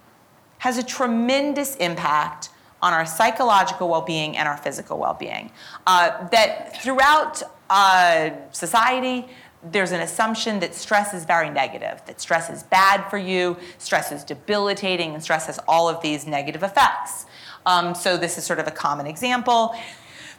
has 0.59 0.77
a 0.77 0.83
tremendous 0.83 1.75
impact 1.75 2.49
on 2.81 2.93
our 2.93 3.05
psychological 3.05 3.89
well 3.89 4.01
being 4.01 4.37
and 4.37 4.47
our 4.47 4.57
physical 4.57 4.97
well 4.97 5.13
being. 5.13 5.51
Uh, 5.85 6.27
that 6.29 6.81
throughout 6.81 7.43
uh, 7.69 8.31
society, 8.51 9.27
there's 9.63 9.91
an 9.91 10.01
assumption 10.01 10.59
that 10.59 10.73
stress 10.73 11.13
is 11.13 11.25
very 11.25 11.49
negative, 11.49 12.01
that 12.07 12.19
stress 12.19 12.49
is 12.49 12.63
bad 12.63 13.09
for 13.09 13.17
you, 13.17 13.57
stress 13.77 14.11
is 14.11 14.23
debilitating, 14.23 15.13
and 15.13 15.21
stress 15.21 15.45
has 15.47 15.59
all 15.67 15.87
of 15.87 16.01
these 16.01 16.25
negative 16.25 16.63
effects. 16.63 17.25
Um, 17.65 17.93
so, 17.93 18.17
this 18.17 18.37
is 18.37 18.43
sort 18.43 18.59
of 18.59 18.67
a 18.67 18.71
common 18.71 19.05
example. 19.05 19.75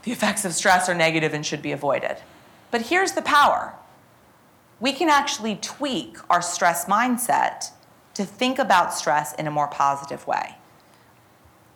The 0.03 0.11
effects 0.11 0.45
of 0.45 0.53
stress 0.53 0.89
are 0.89 0.95
negative 0.95 1.35
and 1.35 1.47
should 1.47 1.63
be 1.63 1.71
avoided. 1.71 2.17
But 2.73 2.83
here's 2.83 3.13
the 3.13 3.23
power 3.23 3.75
we 4.81 4.93
can 4.93 5.09
actually 5.09 5.55
tweak 5.55 6.17
our 6.29 6.43
stress 6.43 6.87
mindset 6.87 7.71
to 8.15 8.25
think 8.25 8.59
about 8.59 8.93
stress 8.93 9.33
in 9.35 9.47
a 9.47 9.51
more 9.51 9.69
positive 9.69 10.27
way. 10.27 10.57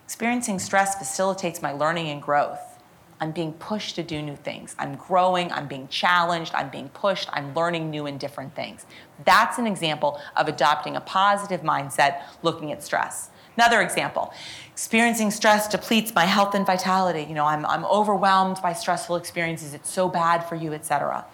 Experiencing 0.05 0.59
stress 0.59 0.97
facilitates 0.97 1.63
my 1.63 1.71
learning 1.71 2.09
and 2.09 2.21
growth. 2.21 2.76
I'm 3.21 3.33
being 3.33 3.55
pushed 3.55 3.95
to 3.97 4.03
do 4.03 4.21
new 4.21 4.37
things. 4.37 4.75
I'm 4.79 4.97
growing, 4.97 5.51
I'm 5.53 5.67
being 5.67 5.89
challenged, 5.89 6.55
I'm 6.55 6.69
being 6.69 6.91
pushed, 6.91 7.29
I'm 7.33 7.55
learning 7.55 7.91
new 7.91 8.07
and 8.07 8.21
different 8.21 8.55
things. 8.55 8.85
That's 9.25 9.59
an 9.59 9.67
example 9.67 10.21
of 10.37 10.49
adopting 10.49 10.97
a 10.97 11.01
positive 11.01 11.63
mindset 11.63 12.23
looking 12.43 12.73
at 12.73 12.83
stress. 12.83 13.31
Another 13.57 13.81
example, 13.81 14.35
experiencing 14.71 15.31
stress 15.31 15.67
depletes 15.67 16.15
my 16.15 16.27
health 16.27 16.55
and 16.55 16.67
vitality. 16.67 17.25
You 17.27 17.35
know, 17.35 17.47
I'm, 17.47 17.65
I'm 17.65 17.87
overwhelmed 17.87 18.59
by 18.63 18.75
stressful 18.75 19.17
experiences, 19.17 19.73
it's 19.73 19.91
so 19.91 20.09
bad 20.09 20.47
for 20.47 20.57
you, 20.57 20.75
etc. 20.75 21.25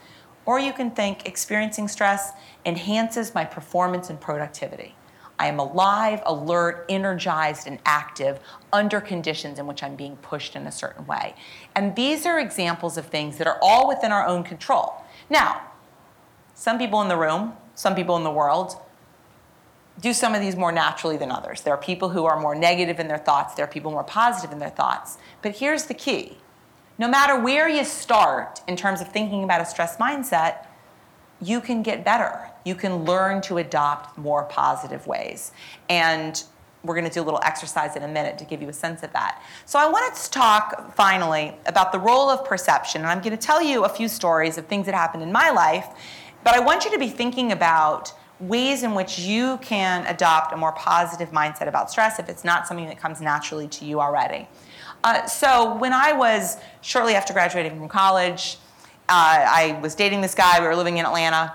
Or 0.46 0.60
you 0.60 0.72
can 0.72 0.92
think 0.92 1.26
experiencing 1.26 1.88
stress 1.88 2.32
enhances 2.64 3.34
my 3.34 3.44
performance 3.44 4.08
and 4.08 4.20
productivity. 4.20 4.94
I 5.42 5.48
am 5.48 5.58
alive, 5.58 6.22
alert, 6.24 6.86
energized, 6.88 7.66
and 7.66 7.80
active 7.84 8.38
under 8.72 9.00
conditions 9.00 9.58
in 9.58 9.66
which 9.66 9.82
I'm 9.82 9.96
being 9.96 10.14
pushed 10.18 10.54
in 10.54 10.68
a 10.68 10.70
certain 10.70 11.04
way. 11.04 11.34
And 11.74 11.96
these 11.96 12.26
are 12.26 12.38
examples 12.38 12.96
of 12.96 13.06
things 13.06 13.38
that 13.38 13.48
are 13.48 13.58
all 13.60 13.88
within 13.88 14.12
our 14.12 14.24
own 14.24 14.44
control. 14.44 14.94
Now, 15.28 15.60
some 16.54 16.78
people 16.78 17.02
in 17.02 17.08
the 17.08 17.16
room, 17.16 17.54
some 17.74 17.96
people 17.96 18.16
in 18.16 18.22
the 18.22 18.30
world, 18.30 18.76
do 20.00 20.12
some 20.12 20.32
of 20.32 20.40
these 20.40 20.54
more 20.54 20.70
naturally 20.70 21.16
than 21.16 21.32
others. 21.32 21.62
There 21.62 21.74
are 21.74 21.82
people 21.82 22.10
who 22.10 22.24
are 22.24 22.38
more 22.38 22.54
negative 22.54 23.00
in 23.00 23.08
their 23.08 23.18
thoughts, 23.18 23.54
there 23.54 23.64
are 23.64 23.68
people 23.68 23.90
more 23.90 24.04
positive 24.04 24.52
in 24.52 24.60
their 24.60 24.70
thoughts. 24.70 25.18
But 25.42 25.56
here's 25.56 25.86
the 25.86 25.94
key 25.94 26.36
no 26.98 27.08
matter 27.08 27.36
where 27.36 27.68
you 27.68 27.84
start 27.84 28.60
in 28.68 28.76
terms 28.76 29.00
of 29.00 29.08
thinking 29.08 29.42
about 29.42 29.60
a 29.60 29.64
stress 29.64 29.96
mindset, 29.96 30.66
you 31.42 31.60
can 31.60 31.82
get 31.82 32.04
better. 32.04 32.48
You 32.64 32.74
can 32.74 33.04
learn 33.04 33.42
to 33.42 33.58
adopt 33.58 34.16
more 34.16 34.44
positive 34.44 35.06
ways. 35.06 35.52
And 35.90 36.42
we're 36.84 36.94
going 36.94 37.06
to 37.06 37.12
do 37.12 37.20
a 37.20 37.24
little 37.24 37.40
exercise 37.44 37.96
in 37.96 38.02
a 38.02 38.08
minute 38.08 38.38
to 38.38 38.44
give 38.44 38.62
you 38.62 38.68
a 38.68 38.72
sense 38.72 39.02
of 39.02 39.12
that. 39.12 39.42
So, 39.66 39.78
I 39.78 39.88
wanted 39.88 40.20
to 40.20 40.30
talk 40.30 40.94
finally 40.94 41.54
about 41.66 41.92
the 41.92 41.98
role 41.98 42.28
of 42.28 42.44
perception. 42.44 43.02
And 43.02 43.10
I'm 43.10 43.20
going 43.20 43.36
to 43.36 43.36
tell 43.36 43.62
you 43.62 43.84
a 43.84 43.88
few 43.88 44.08
stories 44.08 44.58
of 44.58 44.66
things 44.66 44.86
that 44.86 44.94
happened 44.94 45.22
in 45.22 45.32
my 45.32 45.50
life, 45.50 45.86
but 46.44 46.54
I 46.54 46.60
want 46.60 46.84
you 46.84 46.90
to 46.92 46.98
be 46.98 47.08
thinking 47.08 47.52
about 47.52 48.12
ways 48.40 48.82
in 48.82 48.94
which 48.94 49.20
you 49.20 49.58
can 49.58 50.04
adopt 50.06 50.52
a 50.52 50.56
more 50.56 50.72
positive 50.72 51.30
mindset 51.30 51.68
about 51.68 51.88
stress 51.88 52.18
if 52.18 52.28
it's 52.28 52.42
not 52.42 52.66
something 52.66 52.86
that 52.86 52.98
comes 52.98 53.20
naturally 53.20 53.68
to 53.68 53.84
you 53.84 54.00
already. 54.00 54.48
Uh, 55.04 55.24
so, 55.26 55.76
when 55.76 55.92
I 55.92 56.12
was 56.12 56.56
shortly 56.80 57.14
after 57.14 57.32
graduating 57.32 57.78
from 57.78 57.88
college, 57.88 58.56
I 59.12 59.78
was 59.82 59.94
dating 59.94 60.20
this 60.20 60.34
guy. 60.34 60.60
We 60.60 60.66
were 60.66 60.76
living 60.76 60.98
in 60.98 61.06
Atlanta, 61.06 61.54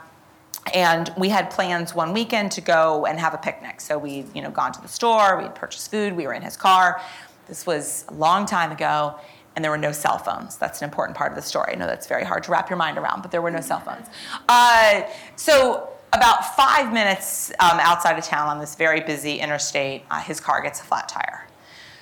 and 0.74 1.12
we 1.18 1.30
had 1.30 1.50
plans 1.50 1.96
one 1.96 2.14
weekend 2.14 2.52
to 2.54 2.62
go 2.62 3.06
and 3.06 3.20
have 3.20 3.34
a 3.34 3.38
picnic. 3.38 3.82
So 3.82 3.98
we'd 3.98 4.28
you 4.36 4.42
know 4.42 4.52
gone 4.52 4.72
to 4.74 4.82
the 4.82 4.88
store, 4.88 5.42
we'd 5.42 5.56
purchased 5.56 5.92
food, 5.92 6.14
we 6.14 6.26
were 6.28 6.34
in 6.34 6.42
his 6.42 6.58
car. 6.58 7.02
This 7.48 7.66
was 7.66 8.06
a 8.10 8.14
long 8.14 8.46
time 8.46 8.72
ago, 8.72 9.20
and 9.56 9.64
there 9.64 9.72
were 9.72 9.78
no 9.78 9.92
cell 9.92 10.18
phones. 10.18 10.58
That's 10.58 10.82
an 10.82 10.86
important 10.86 11.18
part 11.18 11.32
of 11.32 11.36
the 11.36 11.42
story. 11.42 11.74
I 11.74 11.76
know 11.76 11.88
that's 11.88 12.08
very 12.08 12.24
hard 12.24 12.44
to 12.44 12.52
wrap 12.52 12.70
your 12.70 12.78
mind 12.78 12.98
around, 12.98 13.22
but 13.22 13.32
there 13.32 13.42
were 13.42 13.52
no 13.52 13.62
cell 13.62 13.80
phones. 13.80 14.08
Uh, 14.50 15.04
so 15.36 15.90
about 16.14 16.56
five 16.56 16.94
minutes 16.94 17.52
um, 17.60 17.80
outside 17.80 18.18
of 18.18 18.24
town 18.24 18.48
on 18.50 18.60
this 18.60 18.76
very 18.76 19.02
busy 19.02 19.40
interstate, 19.40 20.04
uh, 20.12 20.22
his 20.22 20.40
car 20.40 20.62
gets 20.62 20.80
a 20.82 20.84
flat 20.84 21.08
tire. 21.08 21.48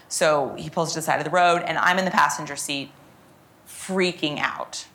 So 0.09 0.55
he 0.57 0.69
pulls 0.69 0.93
to 0.93 0.99
the 0.99 1.01
side 1.03 1.19
of 1.19 1.25
the 1.25 1.31
road, 1.31 1.61
and 1.65 1.77
I'm 1.77 1.97
in 1.97 2.05
the 2.05 2.11
passenger 2.11 2.55
seat, 2.55 2.91
freaking 3.67 4.39
out. 4.39 4.85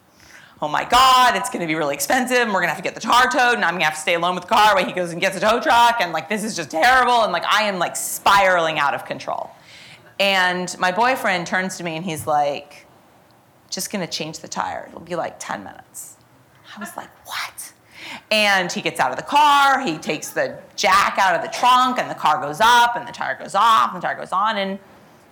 Oh 0.63 0.69
my 0.69 0.85
God, 0.85 1.37
it's 1.37 1.49
gonna 1.49 1.67
be 1.67 1.75
really 1.75 1.95
expensive, 1.95 2.37
and 2.37 2.53
we're 2.53 2.61
gonna 2.61 2.73
have 2.73 2.77
to 2.77 2.83
get 2.83 2.95
the 2.95 3.01
car 3.01 3.31
towed, 3.31 3.55
and 3.55 3.65
I'm 3.65 3.75
gonna 3.75 3.85
have 3.85 3.95
to 3.95 4.01
stay 4.01 4.15
alone 4.15 4.35
with 4.35 4.45
the 4.45 4.51
car 4.51 4.75
while 4.75 4.85
he 4.85 4.93
goes 4.93 5.11
and 5.11 5.21
gets 5.21 5.35
a 5.37 5.41
tow 5.41 5.59
truck, 5.59 5.97
and 6.01 6.13
like 6.13 6.29
this 6.29 6.45
is 6.45 6.55
just 6.55 6.71
terrible, 6.71 7.23
and 7.23 7.33
like 7.33 7.45
I 7.45 7.63
am 7.63 7.79
like 7.79 7.97
spiraling 7.97 8.79
out 8.79 8.93
of 8.93 9.07
control. 9.07 9.51
And 10.19 10.77
my 10.79 10.93
boyfriend 10.93 11.47
turns 11.47 11.79
to 11.79 11.83
me 11.83 11.97
and 11.97 12.05
he's 12.05 12.27
like, 12.27 12.87
just 13.71 13.91
gonna 13.91 14.07
change 14.07 14.41
the 14.41 14.49
tire. 14.49 14.85
It'll 14.89 15.01
be 15.01 15.17
like 15.17 15.37
10 15.39 15.65
minutes. 15.65 16.17
I 16.77 16.79
was 16.79 16.95
like, 16.95 17.09
what? 17.27 17.73
And 18.31 18.71
he 18.71 18.83
gets 18.83 19.01
out 19.01 19.11
of 19.11 19.17
the 19.17 19.23
car, 19.23 19.81
he 19.81 19.97
takes 19.97 20.29
the 20.29 20.59
jack 20.77 21.17
out 21.19 21.35
of 21.37 21.43
the 21.43 21.57
trunk, 21.57 21.99
and 21.99 22.11
the 22.11 22.15
car 22.15 22.39
goes 22.39 22.61
up, 22.61 22.97
and 22.97 23.09
the 23.09 23.13
tire 23.13 23.39
goes 23.39 23.55
off, 23.55 23.95
and 23.95 24.03
the 24.03 24.07
tire 24.07 24.17
goes 24.17 24.33
on, 24.33 24.59
and, 24.59 24.79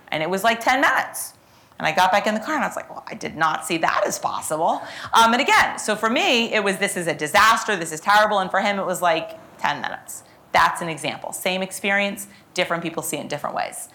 and 0.08 0.22
it 0.22 0.30
was 0.30 0.42
like 0.42 0.60
10 0.60 0.80
minutes. 0.80 1.34
And 1.78 1.86
I 1.86 1.92
got 1.92 2.10
back 2.10 2.26
in 2.26 2.34
the 2.34 2.40
car 2.40 2.54
and 2.54 2.64
I 2.64 2.66
was 2.66 2.76
like, 2.76 2.90
well, 2.90 3.04
I 3.06 3.14
did 3.14 3.36
not 3.36 3.64
see 3.64 3.78
that 3.78 4.02
as 4.06 4.18
possible. 4.18 4.82
Um, 5.12 5.32
and 5.32 5.40
again, 5.40 5.78
so 5.78 5.94
for 5.94 6.10
me, 6.10 6.52
it 6.52 6.62
was 6.62 6.78
this 6.78 6.96
is 6.96 7.06
a 7.06 7.14
disaster, 7.14 7.76
this 7.76 7.92
is 7.92 8.00
terrible. 8.00 8.40
And 8.40 8.50
for 8.50 8.60
him, 8.60 8.78
it 8.78 8.86
was 8.86 9.00
like 9.00 9.38
10 9.58 9.80
minutes. 9.80 10.24
That's 10.52 10.82
an 10.82 10.88
example. 10.88 11.32
Same 11.32 11.62
experience, 11.62 12.26
different 12.54 12.82
people 12.82 13.02
see 13.02 13.16
it 13.16 13.20
in 13.20 13.28
different 13.28 13.54
ways. 13.54 13.88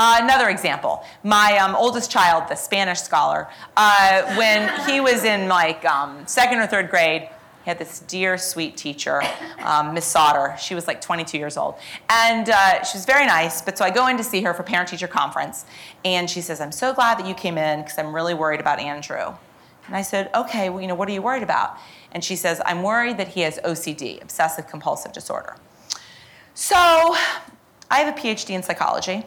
Uh, 0.00 0.18
another 0.20 0.48
example, 0.48 1.04
my 1.24 1.58
um, 1.58 1.74
oldest 1.74 2.10
child, 2.10 2.44
the 2.48 2.54
Spanish 2.54 3.00
scholar, 3.00 3.48
uh, 3.76 4.34
when 4.36 4.88
he 4.88 5.00
was 5.00 5.24
in 5.24 5.48
like 5.48 5.84
um, 5.84 6.24
second 6.26 6.58
or 6.58 6.68
third 6.68 6.88
grade, 6.88 7.28
he 7.68 7.70
had 7.70 7.78
this 7.78 8.00
dear, 8.00 8.38
sweet 8.38 8.78
teacher, 8.78 9.20
um, 9.62 9.92
Miss 9.92 10.06
Sauter. 10.06 10.56
She 10.58 10.74
was 10.74 10.86
like 10.86 11.02
22 11.02 11.36
years 11.36 11.58
old. 11.58 11.74
And 12.08 12.48
uh, 12.48 12.82
she 12.82 12.96
was 12.96 13.04
very 13.04 13.26
nice. 13.26 13.60
But 13.60 13.76
so 13.76 13.84
I 13.84 13.90
go 13.90 14.06
in 14.06 14.16
to 14.16 14.24
see 14.24 14.40
her 14.40 14.54
for 14.54 14.62
parent 14.62 14.88
teacher 14.88 15.06
conference. 15.06 15.66
And 16.02 16.30
she 16.30 16.40
says, 16.40 16.62
I'm 16.62 16.72
so 16.72 16.94
glad 16.94 17.18
that 17.18 17.26
you 17.26 17.34
came 17.34 17.58
in 17.58 17.82
because 17.82 17.98
I'm 17.98 18.14
really 18.14 18.32
worried 18.32 18.60
about 18.60 18.78
Andrew. 18.80 19.34
And 19.86 19.94
I 19.94 20.00
said, 20.00 20.30
okay, 20.34 20.70
well, 20.70 20.80
you 20.80 20.86
know, 20.86 20.94
what 20.94 21.10
are 21.10 21.12
you 21.12 21.20
worried 21.20 21.42
about? 21.42 21.76
And 22.12 22.24
she 22.24 22.36
says, 22.36 22.58
I'm 22.64 22.82
worried 22.82 23.18
that 23.18 23.28
he 23.28 23.42
has 23.42 23.58
OCD, 23.58 24.22
obsessive 24.22 24.66
compulsive 24.66 25.12
disorder. 25.12 25.56
So 26.54 27.16
I 27.90 28.00
have 28.00 28.16
a 28.16 28.20
PhD 28.20 28.50
in 28.50 28.62
psychology. 28.62 29.24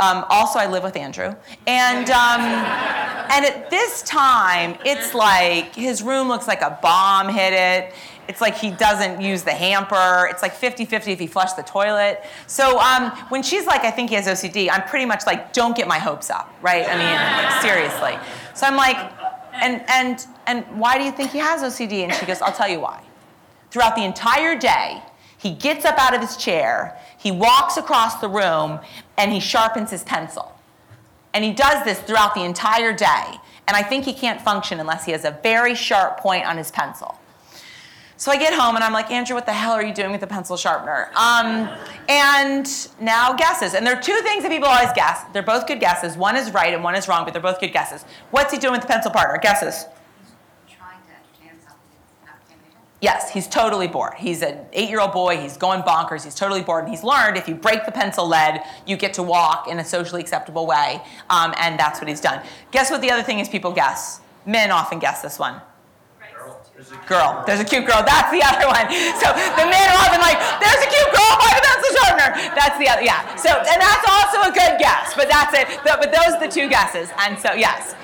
Um, 0.00 0.24
also, 0.28 0.58
I 0.58 0.66
live 0.66 0.82
with 0.82 0.96
Andrew. 0.96 1.34
And, 1.66 2.10
um, 2.10 2.40
and 2.40 3.44
at 3.44 3.70
this 3.70 4.02
time, 4.02 4.76
it's 4.84 5.14
like 5.14 5.74
his 5.74 6.02
room 6.02 6.28
looks 6.28 6.48
like 6.48 6.62
a 6.62 6.78
bomb 6.82 7.28
hit 7.28 7.52
it. 7.52 7.94
It's 8.26 8.40
like 8.40 8.56
he 8.56 8.70
doesn't 8.70 9.20
use 9.20 9.42
the 9.42 9.52
hamper. 9.52 10.26
It's 10.30 10.42
like 10.42 10.54
50 10.54 10.86
50 10.86 11.12
if 11.12 11.18
he 11.20 11.26
flushed 11.26 11.56
the 11.56 11.62
toilet. 11.62 12.24
So 12.46 12.80
um, 12.80 13.10
when 13.28 13.42
she's 13.42 13.66
like, 13.66 13.82
I 13.82 13.90
think 13.90 14.08
he 14.08 14.16
has 14.16 14.26
OCD, 14.26 14.68
I'm 14.72 14.82
pretty 14.82 15.04
much 15.04 15.26
like, 15.26 15.52
don't 15.52 15.76
get 15.76 15.86
my 15.86 15.98
hopes 15.98 16.30
up, 16.30 16.52
right? 16.62 16.86
I 16.88 16.96
mean, 16.96 17.52
like, 17.52 17.62
seriously. 17.62 18.18
So 18.54 18.66
I'm 18.66 18.76
like, 18.76 18.96
and, 19.52 19.84
and, 19.88 20.26
and 20.46 20.64
why 20.78 20.98
do 20.98 21.04
you 21.04 21.12
think 21.12 21.30
he 21.30 21.38
has 21.38 21.62
OCD? 21.62 22.04
And 22.04 22.12
she 22.14 22.26
goes, 22.26 22.42
I'll 22.42 22.52
tell 22.52 22.68
you 22.68 22.80
why. 22.80 23.02
Throughout 23.70 23.94
the 23.94 24.04
entire 24.04 24.58
day, 24.58 25.02
he 25.44 25.50
gets 25.50 25.84
up 25.84 25.98
out 25.98 26.14
of 26.14 26.22
his 26.22 26.38
chair, 26.38 26.98
he 27.18 27.30
walks 27.30 27.76
across 27.76 28.18
the 28.18 28.28
room, 28.28 28.80
and 29.18 29.30
he 29.30 29.40
sharpens 29.40 29.90
his 29.90 30.02
pencil. 30.02 30.58
And 31.34 31.44
he 31.44 31.52
does 31.52 31.84
this 31.84 32.00
throughout 32.00 32.34
the 32.34 32.42
entire 32.42 32.94
day. 32.94 33.24
And 33.68 33.76
I 33.76 33.82
think 33.82 34.06
he 34.06 34.14
can't 34.14 34.40
function 34.40 34.80
unless 34.80 35.04
he 35.04 35.12
has 35.12 35.26
a 35.26 35.38
very 35.42 35.74
sharp 35.74 36.18
point 36.18 36.46
on 36.46 36.56
his 36.56 36.70
pencil. 36.70 37.18
So 38.16 38.32
I 38.32 38.38
get 38.38 38.58
home 38.58 38.74
and 38.74 38.82
I'm 38.82 38.94
like, 38.94 39.10
Andrew, 39.10 39.34
what 39.34 39.44
the 39.44 39.52
hell 39.52 39.72
are 39.72 39.84
you 39.84 39.92
doing 39.92 40.12
with 40.12 40.22
the 40.22 40.26
pencil 40.26 40.56
sharpener? 40.56 41.10
Um, 41.14 41.68
and 42.08 42.66
now 42.98 43.34
guesses. 43.34 43.74
And 43.74 43.86
there 43.86 43.94
are 43.94 44.00
two 44.00 44.18
things 44.22 44.44
that 44.44 44.50
people 44.50 44.68
always 44.68 44.92
guess. 44.94 45.24
They're 45.34 45.42
both 45.42 45.66
good 45.66 45.80
guesses. 45.80 46.16
One 46.16 46.36
is 46.36 46.52
right 46.52 46.72
and 46.72 46.82
one 46.82 46.94
is 46.94 47.06
wrong, 47.06 47.24
but 47.26 47.34
they're 47.34 47.42
both 47.42 47.60
good 47.60 47.74
guesses. 47.74 48.06
What's 48.30 48.50
he 48.50 48.58
doing 48.58 48.72
with 48.72 48.80
the 48.80 48.88
pencil 48.88 49.10
partner? 49.10 49.38
Guesses. 49.42 49.84
Yes, 53.04 53.30
he's 53.30 53.46
totally 53.46 53.86
bored. 53.86 54.14
He's 54.16 54.40
an 54.40 54.64
eight 54.72 54.88
year 54.88 54.98
old 54.98 55.12
boy. 55.12 55.36
He's 55.36 55.58
going 55.58 55.82
bonkers. 55.82 56.24
He's 56.24 56.34
totally 56.34 56.62
bored. 56.62 56.84
And 56.84 56.90
he's 56.90 57.04
learned 57.04 57.36
if 57.36 57.46
you 57.46 57.54
break 57.54 57.84
the 57.84 57.92
pencil 57.92 58.26
lead, 58.26 58.62
you 58.86 58.96
get 58.96 59.12
to 59.12 59.22
walk 59.22 59.68
in 59.68 59.78
a 59.78 59.84
socially 59.84 60.22
acceptable 60.22 60.66
way. 60.66 61.02
Um, 61.28 61.52
and 61.58 61.78
that's 61.78 62.00
what 62.00 62.08
he's 62.08 62.22
done. 62.22 62.42
Guess 62.70 62.90
what 62.90 63.02
the 63.02 63.10
other 63.10 63.22
thing 63.22 63.40
is 63.40 63.48
people 63.50 63.72
guess? 63.72 64.22
Men 64.46 64.70
often 64.70 65.00
guess 65.00 65.20
this 65.20 65.38
one. 65.38 65.60
There's 66.74 66.90
a 66.90 66.98
girl. 67.06 67.44
There's 67.46 67.60
a 67.60 67.64
cute 67.64 67.86
girl. 67.86 68.02
That's 68.02 68.34
the 68.34 68.42
other 68.42 68.66
one. 68.66 68.90
So 69.22 69.30
the 69.30 69.66
men 69.70 69.86
are 69.94 69.98
often 70.02 70.18
like, 70.18 70.42
there's 70.58 70.82
a 70.82 70.90
cute 70.90 71.10
girl 71.14 71.32
by 71.38 71.50
the 71.54 71.62
pencil 71.62 71.90
sharpener. 72.02 72.30
That's 72.50 72.76
the 72.82 72.88
other, 72.90 73.02
yeah. 73.02 73.22
So, 73.36 73.50
and 73.50 73.78
that's 73.78 74.06
also 74.10 74.50
a 74.50 74.52
good 74.52 74.82
guess, 74.82 75.14
but 75.14 75.28
that's 75.28 75.54
it. 75.54 75.70
But, 75.84 76.00
but 76.02 76.10
those 76.10 76.34
are 76.34 76.40
the 76.40 76.50
two 76.50 76.68
guesses. 76.68 77.10
And 77.18 77.38
so, 77.38 77.52
yes. 77.52 77.94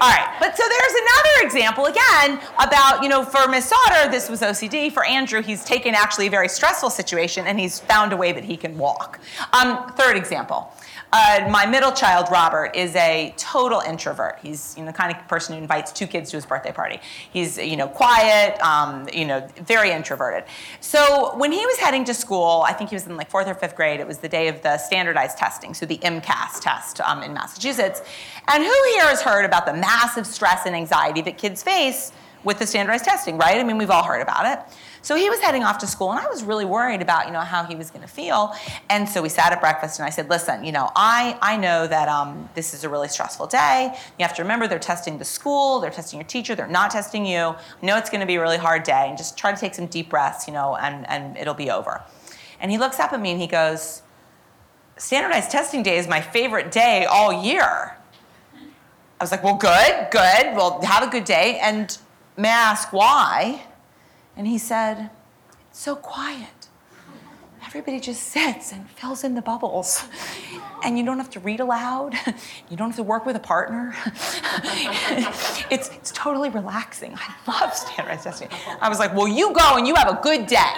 All 0.00 0.08
right, 0.08 0.34
but 0.40 0.56
so 0.56 0.62
there's 0.66 0.92
another 0.94 1.46
example 1.46 1.86
again 1.86 2.40
about, 2.58 3.02
you 3.02 3.08
know, 3.08 3.22
for 3.22 3.46
Miss 3.48 3.66
Sauter, 3.66 4.10
this 4.10 4.30
was 4.30 4.40
OCD. 4.40 4.90
For 4.90 5.04
Andrew, 5.04 5.42
he's 5.42 5.64
taken 5.64 5.94
actually 5.94 6.28
a 6.28 6.30
very 6.30 6.48
stressful 6.48 6.88
situation 6.88 7.46
and 7.46 7.60
he's 7.60 7.80
found 7.80 8.12
a 8.12 8.16
way 8.16 8.32
that 8.32 8.44
he 8.44 8.56
can 8.56 8.78
walk. 8.78 9.20
Um, 9.52 9.92
third 9.92 10.16
example. 10.16 10.72
Uh, 11.12 11.48
my 11.50 11.66
middle 11.66 11.90
child, 11.90 12.28
Robert, 12.30 12.76
is 12.76 12.94
a 12.94 13.34
total 13.36 13.80
introvert. 13.80 14.38
He's 14.42 14.76
you 14.76 14.84
know, 14.84 14.92
the 14.92 14.96
kind 14.96 15.14
of 15.14 15.26
person 15.26 15.56
who 15.56 15.60
invites 15.60 15.90
two 15.90 16.06
kids 16.06 16.30
to 16.30 16.36
his 16.36 16.46
birthday 16.46 16.72
party. 16.72 17.00
He's 17.32 17.58
you 17.58 17.76
know 17.76 17.88
quiet, 17.88 18.60
um, 18.60 19.08
you 19.12 19.24
know 19.24 19.46
very 19.56 19.90
introverted. 19.90 20.44
So 20.80 21.36
when 21.36 21.50
he 21.50 21.64
was 21.66 21.78
heading 21.78 22.04
to 22.04 22.14
school, 22.14 22.64
I 22.66 22.72
think 22.72 22.90
he 22.90 22.96
was 22.96 23.06
in 23.06 23.16
like 23.16 23.28
fourth 23.28 23.48
or 23.48 23.54
fifth 23.54 23.74
grade. 23.74 23.98
It 23.98 24.06
was 24.06 24.18
the 24.18 24.28
day 24.28 24.48
of 24.48 24.62
the 24.62 24.78
standardized 24.78 25.36
testing, 25.36 25.74
so 25.74 25.84
the 25.84 25.98
MCAS 25.98 26.60
test 26.60 27.00
um, 27.00 27.22
in 27.22 27.34
Massachusetts. 27.34 28.02
And 28.46 28.62
who 28.62 28.84
here 28.94 29.06
has 29.06 29.20
heard 29.20 29.44
about 29.44 29.66
the 29.66 29.74
massive 29.74 30.26
stress 30.26 30.64
and 30.66 30.76
anxiety 30.76 31.22
that 31.22 31.38
kids 31.38 31.62
face 31.62 32.12
with 32.44 32.58
the 32.58 32.66
standardized 32.66 33.04
testing, 33.04 33.36
right? 33.38 33.58
I 33.58 33.64
mean, 33.64 33.78
we've 33.78 33.90
all 33.90 34.04
heard 34.04 34.22
about 34.22 34.46
it. 34.46 34.76
So 35.02 35.16
he 35.16 35.30
was 35.30 35.40
heading 35.40 35.62
off 35.62 35.78
to 35.78 35.86
school, 35.86 36.10
and 36.10 36.20
I 36.20 36.28
was 36.28 36.42
really 36.42 36.66
worried 36.66 37.00
about, 37.00 37.26
you 37.26 37.32
know, 37.32 37.40
how 37.40 37.64
he 37.64 37.74
was 37.74 37.90
going 37.90 38.02
to 38.02 38.08
feel. 38.08 38.54
And 38.90 39.08
so 39.08 39.22
we 39.22 39.30
sat 39.30 39.50
at 39.52 39.60
breakfast, 39.60 39.98
and 39.98 40.06
I 40.06 40.10
said, 40.10 40.28
"Listen, 40.28 40.62
you 40.62 40.72
know, 40.72 40.90
I 40.94 41.38
I 41.40 41.56
know 41.56 41.86
that 41.86 42.08
um, 42.08 42.50
this 42.54 42.74
is 42.74 42.84
a 42.84 42.88
really 42.88 43.08
stressful 43.08 43.46
day. 43.46 43.94
You 44.18 44.26
have 44.26 44.36
to 44.36 44.42
remember 44.42 44.68
they're 44.68 44.78
testing 44.78 45.16
the 45.16 45.24
school, 45.24 45.80
they're 45.80 45.90
testing 45.90 46.20
your 46.20 46.26
teacher, 46.26 46.54
they're 46.54 46.66
not 46.66 46.90
testing 46.90 47.24
you. 47.24 47.38
I 47.38 47.56
know 47.82 47.96
it's 47.96 48.10
going 48.10 48.20
to 48.20 48.26
be 48.26 48.36
a 48.36 48.40
really 48.40 48.58
hard 48.58 48.82
day, 48.82 49.06
and 49.08 49.16
just 49.16 49.38
try 49.38 49.52
to 49.52 49.58
take 49.58 49.74
some 49.74 49.86
deep 49.86 50.10
breaths, 50.10 50.46
you 50.46 50.52
know, 50.52 50.76
and 50.76 51.08
and 51.08 51.36
it'll 51.38 51.54
be 51.54 51.70
over." 51.70 52.02
And 52.60 52.70
he 52.70 52.76
looks 52.76 53.00
up 53.00 53.14
at 53.14 53.20
me 53.20 53.30
and 53.30 53.40
he 53.40 53.46
goes, 53.46 54.02
"Standardized 54.98 55.50
testing 55.50 55.82
day 55.82 55.96
is 55.96 56.08
my 56.08 56.20
favorite 56.20 56.70
day 56.70 57.06
all 57.06 57.42
year." 57.42 57.96
I 59.18 59.24
was 59.24 59.30
like, 59.30 59.42
"Well, 59.42 59.56
good, 59.56 60.08
good. 60.10 60.56
Well, 60.56 60.80
have 60.82 61.02
a 61.02 61.10
good 61.10 61.24
day." 61.24 61.58
And 61.62 61.96
may 62.40 62.48
I 62.48 62.52
ask 62.52 62.92
why? 62.92 63.62
And 64.36 64.46
he 64.46 64.58
said, 64.58 65.10
It's 65.70 65.80
so 65.80 65.94
quiet. 65.96 66.68
everybody 67.66 68.00
just 68.00 68.22
sits 68.22 68.72
and 68.72 68.88
fills 68.90 69.22
in 69.22 69.34
the 69.34 69.42
bubbles. 69.42 70.04
And 70.82 70.98
you 70.98 71.04
don't 71.04 71.18
have 71.18 71.30
to 71.30 71.40
read 71.40 71.60
aloud. 71.60 72.14
You 72.70 72.76
don't 72.76 72.88
have 72.88 72.96
to 72.96 73.02
work 73.02 73.26
with 73.26 73.36
a 73.36 73.40
partner. 73.40 73.94
it's, 75.70 75.90
it's 75.90 76.10
totally 76.12 76.48
relaxing. 76.48 77.14
I 77.16 77.34
love 77.46 77.74
standardized 77.74 78.24
testing. 78.24 78.48
I 78.80 78.88
was 78.88 78.98
like, 78.98 79.14
well, 79.14 79.28
you 79.28 79.52
go 79.52 79.76
and 79.76 79.86
you 79.86 79.94
have 79.96 80.08
a 80.08 80.18
good 80.22 80.46
day. 80.46 80.72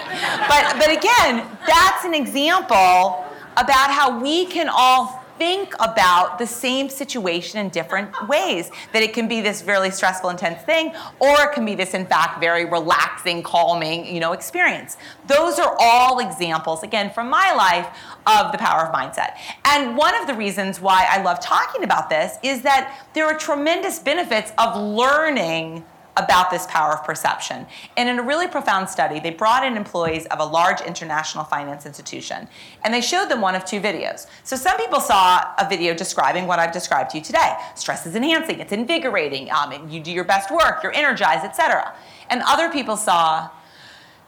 But, 0.49 0.75
but 0.77 0.89
again, 0.89 1.47
that's 1.65 2.03
an 2.03 2.13
example 2.13 3.25
about 3.55 3.91
how 3.91 4.19
we 4.19 4.45
can 4.45 4.67
all 4.69 5.22
think 5.37 5.73
about 5.79 6.39
the 6.39 6.47
same 6.47 6.89
situation 6.89 7.59
in 7.59 7.69
different 7.69 8.27
ways. 8.27 8.71
That 8.91 9.03
it 9.03 9.13
can 9.13 9.27
be 9.27 9.41
this 9.41 9.63
really 9.63 9.91
stressful, 9.91 10.29
intense 10.29 10.61
thing, 10.63 10.93
or 11.19 11.41
it 11.41 11.53
can 11.53 11.65
be 11.65 11.75
this, 11.75 11.93
in 11.93 12.05
fact, 12.05 12.39
very 12.39 12.65
relaxing, 12.65 13.43
calming, 13.43 14.05
you 14.05 14.19
know, 14.19 14.33
experience. 14.33 14.97
Those 15.27 15.59
are 15.59 15.75
all 15.79 16.19
examples, 16.19 16.83
again, 16.83 17.11
from 17.11 17.29
my 17.29 17.53
life 17.53 17.87
of 18.25 18.51
the 18.51 18.57
power 18.57 18.87
of 18.87 18.93
mindset. 18.93 19.37
And 19.65 19.97
one 19.97 20.19
of 20.19 20.27
the 20.27 20.33
reasons 20.33 20.79
why 20.79 21.07
I 21.09 21.21
love 21.21 21.39
talking 21.39 21.83
about 21.83 22.09
this 22.09 22.37
is 22.43 22.61
that 22.61 23.07
there 23.13 23.25
are 23.25 23.37
tremendous 23.37 23.99
benefits 23.99 24.51
of 24.57 24.75
learning 24.75 25.83
about 26.15 26.51
this 26.51 26.67
power 26.67 26.93
of 26.93 27.03
perception. 27.03 27.65
And 27.97 28.07
in 28.07 28.19
a 28.19 28.23
really 28.23 28.47
profound 28.47 28.89
study, 28.89 29.19
they 29.19 29.31
brought 29.31 29.65
in 29.65 29.75
employees 29.75 30.25
of 30.27 30.39
a 30.39 30.45
large 30.45 30.81
international 30.81 31.43
finance 31.43 31.85
institution 31.85 32.47
and 32.83 32.93
they 32.93 33.01
showed 33.01 33.29
them 33.29 33.41
one 33.41 33.55
of 33.55 33.65
two 33.65 33.79
videos. 33.79 34.27
So 34.43 34.55
some 34.55 34.77
people 34.77 34.99
saw 34.99 35.43
a 35.57 35.67
video 35.67 35.93
describing 35.93 36.47
what 36.47 36.59
I've 36.59 36.71
described 36.71 37.11
to 37.11 37.17
you 37.17 37.23
today. 37.23 37.55
Stress 37.75 38.05
is 38.05 38.15
enhancing, 38.15 38.59
it's 38.59 38.71
invigorating, 38.71 39.51
um, 39.51 39.89
you 39.89 39.99
do 39.99 40.11
your 40.11 40.23
best 40.23 40.51
work, 40.51 40.83
you're 40.83 40.95
energized, 40.95 41.43
etc. 41.43 41.95
And 42.29 42.41
other 42.45 42.69
people 42.69 42.97
saw 42.97 43.49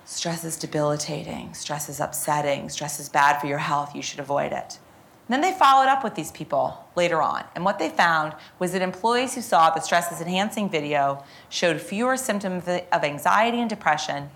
stress 0.06 0.43
is 0.43 0.58
debilitating, 0.58 1.54
stress 1.54 1.89
is 1.89 2.00
upsetting, 2.00 2.69
stress 2.69 3.00
is 3.00 3.10
bad 3.10 3.39
for 3.39 3.48
your 3.48 3.58
health, 3.58 3.95
you 3.95 4.02
should 4.02 4.19
avoid 4.19 4.52
it. 4.52 4.80
Then 5.28 5.42
they 5.42 5.54
followed 5.54 5.90
up 5.90 6.04
with 6.04 6.16
these 6.16 6.32
people 6.32 6.86
later 6.96 7.22
on, 7.22 7.46
and 7.56 7.66
what 7.66 7.80
they 7.80 7.90
found 7.90 8.34
was 8.60 8.74
that 8.74 8.82
employees 8.82 9.34
who 9.34 9.42
saw 9.42 9.72
the 9.72 9.82
stress 9.82 10.12
is 10.12 10.22
enhancing 10.22 10.70
video 10.70 11.24
showed 11.50 11.82
fewer 11.82 12.16
symptoms 12.16 12.68
of 12.68 13.04
anxiety 13.04 13.60
and 13.60 13.70
depression 13.70 14.30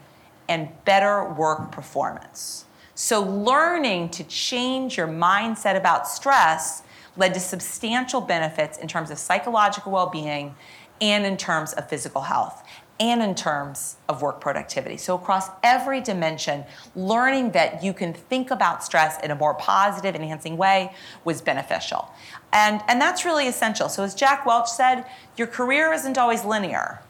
and 0.47 0.69
better 0.85 1.23
work 1.23 1.71
performance. 1.71 2.65
So, 2.95 3.21
learning 3.21 4.09
to 4.09 4.23
change 4.23 4.97
your 4.97 5.07
mindset 5.07 5.77
about 5.77 6.07
stress 6.07 6.83
led 7.15 7.33
to 7.35 7.39
substantial 7.39 8.19
benefits 8.19 8.77
in 8.77 8.87
terms 8.87 9.11
of 9.11 9.19
psychological 9.19 9.91
well 9.91 10.09
being 10.09 10.55
and 11.01 11.25
in 11.25 11.37
terms 11.37 11.73
of 11.73 11.87
physical 11.87 12.21
health 12.23 12.63
and 12.99 13.21
in 13.21 13.33
terms 13.33 13.95
of 14.09 14.21
work 14.21 14.41
productivity. 14.41 14.97
So, 14.97 15.15
across 15.15 15.49
every 15.63 16.01
dimension, 16.01 16.65
learning 16.95 17.51
that 17.51 17.83
you 17.83 17.93
can 17.93 18.13
think 18.13 18.51
about 18.51 18.83
stress 18.83 19.19
in 19.23 19.31
a 19.31 19.35
more 19.35 19.53
positive, 19.53 20.15
enhancing 20.15 20.57
way 20.57 20.93
was 21.23 21.41
beneficial. 21.41 22.11
And, 22.51 22.81
and 22.87 22.99
that's 22.99 23.23
really 23.23 23.47
essential. 23.47 23.87
So, 23.89 24.03
as 24.03 24.13
Jack 24.13 24.45
Welch 24.45 24.69
said, 24.69 25.05
your 25.37 25.47
career 25.47 25.93
isn't 25.93 26.17
always 26.17 26.43
linear, 26.43 27.01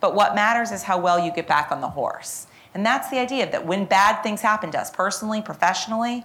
but 0.00 0.14
what 0.14 0.34
matters 0.34 0.72
is 0.72 0.82
how 0.82 0.98
well 0.98 1.24
you 1.24 1.32
get 1.32 1.46
back 1.46 1.70
on 1.70 1.80
the 1.80 1.90
horse. 1.90 2.46
And 2.74 2.84
that's 2.84 3.08
the 3.08 3.18
idea 3.18 3.50
that 3.50 3.66
when 3.66 3.84
bad 3.84 4.22
things 4.22 4.40
happen 4.40 4.70
to 4.72 4.80
us, 4.80 4.90
personally, 4.90 5.40
professionally, 5.40 6.24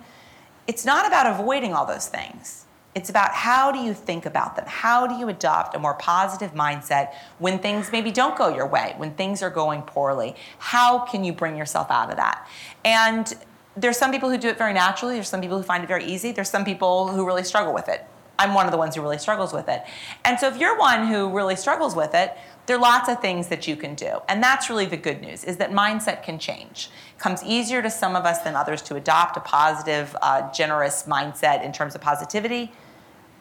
it's 0.68 0.86
not 0.86 1.06
about 1.06 1.28
avoiding 1.28 1.74
all 1.74 1.86
those 1.86 2.08
things 2.08 2.63
it's 2.96 3.10
about 3.10 3.32
how 3.32 3.72
do 3.72 3.80
you 3.80 3.94
think 3.94 4.26
about 4.26 4.56
them? 4.56 4.66
How 4.68 5.08
do 5.08 5.16
you 5.16 5.28
adopt 5.30 5.76
a 5.76 5.80
more 5.80 5.96
positive 5.96 6.54
mindset 6.54 7.14
when 7.40 7.60
things 7.60 7.92
maybe 7.92 8.12
don't 8.12 8.38
go 8.38 8.54
your 8.54 8.68
way, 8.68 8.94
when 8.98 9.14
things 9.16 9.42
are 9.42 9.50
going 9.50 9.82
poorly? 9.82 10.36
How 10.60 11.00
can 11.00 11.24
you 11.24 11.34
bring 11.34 11.58
yourself 11.58 11.90
out 11.90 12.12
of 12.12 12.18
that? 12.18 12.48
And 12.86 13.34
there's 13.76 13.98
some 13.98 14.12
people 14.12 14.30
who 14.30 14.38
do 14.38 14.48
it 14.48 14.58
very 14.58 14.74
naturally, 14.74 15.16
there's 15.16 15.30
some 15.30 15.42
people 15.42 15.58
who 15.58 15.64
find 15.64 15.84
it 15.84 15.88
very 15.88 16.06
easy, 16.06 16.32
there's 16.32 16.50
some 16.50 16.64
people 16.64 17.08
who 17.08 17.26
really 17.26 17.44
struggle 17.44 17.74
with 17.74 17.90
it. 17.90 18.06
I'm 18.38 18.54
one 18.54 18.66
of 18.66 18.72
the 18.72 18.78
ones 18.78 18.96
who 18.96 19.02
really 19.02 19.20
struggles 19.20 19.54
with 19.54 19.70
it. 19.70 19.84
And 20.26 20.40
so 20.40 20.48
if 20.48 20.58
you're 20.58 20.78
one 20.78 21.08
who 21.08 21.30
really 21.30 21.56
struggles 21.56 21.96
with 21.96 22.14
it, 22.14 22.36
there 22.66 22.78
are 22.78 22.80
lots 22.80 23.10
of 23.10 23.22
things 23.22 23.48
that 23.50 23.68
you 23.68 23.76
can 23.76 23.94
do. 23.94 24.20
And 24.28 24.42
that's 24.42 24.70
really 24.70 24.86
the 24.86 24.98
good 24.98 25.22
news 25.22 25.44
is 25.44 25.58
that 25.58 25.72
mindset 25.72 26.24
can 26.24 26.40
change. 26.40 26.90
It 27.16 27.20
comes 27.20 27.44
easier 27.44 27.82
to 27.82 27.90
some 27.90 28.16
of 28.16 28.26
us 28.26 28.40
than 28.40 28.56
others 28.56 28.82
to 28.84 28.96
adopt 28.96 29.38
a 29.38 29.40
positive, 29.40 30.16
uh, 30.22 30.52
generous 30.52 31.04
mindset 31.04 31.64
in 31.64 31.72
terms 31.72 31.94
of 31.96 32.02
positivity 32.02 32.72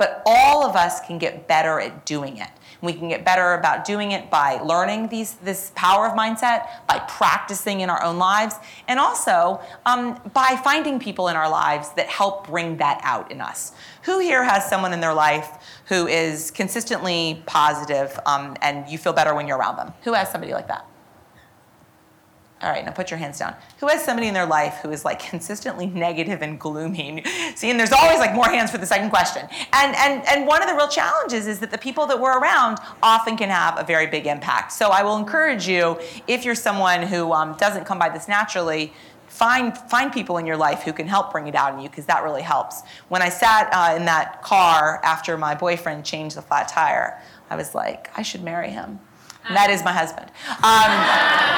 but 0.02 0.20
all 0.26 0.66
of 0.66 0.74
us 0.74 0.98
can 1.06 1.16
get 1.16 1.46
better 1.46 1.78
at 1.78 2.04
doing 2.04 2.38
it. 2.38 2.48
We 2.80 2.92
can 2.92 3.08
get 3.08 3.24
better 3.24 3.54
about 3.54 3.84
doing 3.84 4.10
it 4.10 4.32
by 4.32 4.54
learning 4.54 5.10
these, 5.10 5.34
this 5.34 5.70
power 5.76 6.08
of 6.08 6.14
mindset, 6.14 6.66
by 6.88 6.98
practicing 7.06 7.82
in 7.82 7.88
our 7.88 8.02
own 8.02 8.18
lives, 8.18 8.56
and 8.88 8.98
also 8.98 9.60
um, 9.86 10.20
by 10.34 10.60
finding 10.64 10.98
people 10.98 11.28
in 11.28 11.36
our 11.36 11.48
lives 11.48 11.92
that 11.92 12.08
help 12.08 12.48
bring 12.48 12.78
that 12.78 13.00
out 13.04 13.30
in 13.30 13.40
us. 13.40 13.74
Who 14.02 14.18
here 14.18 14.42
has 14.42 14.68
someone 14.68 14.92
in 14.92 14.98
their 14.98 15.14
life 15.14 15.80
who 15.86 16.08
is 16.08 16.50
consistently 16.50 17.40
positive 17.46 18.18
um, 18.26 18.56
and 18.60 18.88
you 18.88 18.98
feel 18.98 19.12
better 19.12 19.36
when 19.36 19.46
you're 19.46 19.58
around 19.58 19.76
them? 19.76 19.92
Who 20.02 20.14
has 20.14 20.32
somebody 20.32 20.52
like 20.52 20.66
that? 20.66 20.84
All 22.62 22.70
right, 22.70 22.84
now 22.84 22.92
put 22.92 23.10
your 23.10 23.18
hands 23.18 23.40
down. 23.40 23.56
Who 23.80 23.88
has 23.88 24.04
somebody 24.04 24.28
in 24.28 24.34
their 24.34 24.46
life 24.46 24.78
who 24.82 24.90
is 24.92 25.04
like 25.04 25.18
consistently 25.18 25.86
negative 25.86 26.42
and 26.42 26.60
gloomy? 26.60 27.24
See, 27.56 27.70
and 27.70 27.78
there's 27.78 27.90
always 27.90 28.20
like 28.20 28.34
more 28.34 28.48
hands 28.48 28.70
for 28.70 28.78
the 28.78 28.86
second 28.86 29.10
question. 29.10 29.48
And 29.72 29.96
and 29.96 30.22
and 30.28 30.46
one 30.46 30.62
of 30.62 30.68
the 30.68 30.74
real 30.74 30.86
challenges 30.86 31.48
is 31.48 31.58
that 31.58 31.72
the 31.72 31.78
people 31.78 32.06
that 32.06 32.20
we're 32.20 32.38
around 32.38 32.78
often 33.02 33.36
can 33.36 33.48
have 33.48 33.80
a 33.80 33.82
very 33.82 34.06
big 34.06 34.28
impact. 34.28 34.72
So 34.72 34.90
I 34.90 35.02
will 35.02 35.16
encourage 35.16 35.66
you, 35.66 35.98
if 36.28 36.44
you're 36.44 36.54
someone 36.54 37.02
who 37.02 37.32
um, 37.32 37.56
doesn't 37.56 37.84
come 37.84 37.98
by 37.98 38.08
this 38.08 38.28
naturally, 38.28 38.92
find 39.26 39.76
find 39.76 40.12
people 40.12 40.38
in 40.38 40.46
your 40.46 40.56
life 40.56 40.82
who 40.82 40.92
can 40.92 41.08
help 41.08 41.32
bring 41.32 41.48
it 41.48 41.56
out 41.56 41.74
in 41.74 41.80
you 41.80 41.88
because 41.88 42.06
that 42.06 42.22
really 42.22 42.42
helps. 42.42 42.82
When 43.08 43.22
I 43.22 43.28
sat 43.28 43.70
uh, 43.72 43.96
in 43.96 44.04
that 44.04 44.40
car 44.42 45.00
after 45.02 45.36
my 45.36 45.56
boyfriend 45.56 46.04
changed 46.04 46.36
the 46.36 46.42
flat 46.42 46.68
tire, 46.68 47.20
I 47.50 47.56
was 47.56 47.74
like, 47.74 48.08
I 48.16 48.22
should 48.22 48.44
marry 48.44 48.70
him. 48.70 49.00
And 49.46 49.56
that 49.56 49.70
is 49.70 49.84
my 49.84 49.92
husband. 49.92 50.30
Um, 50.62 51.52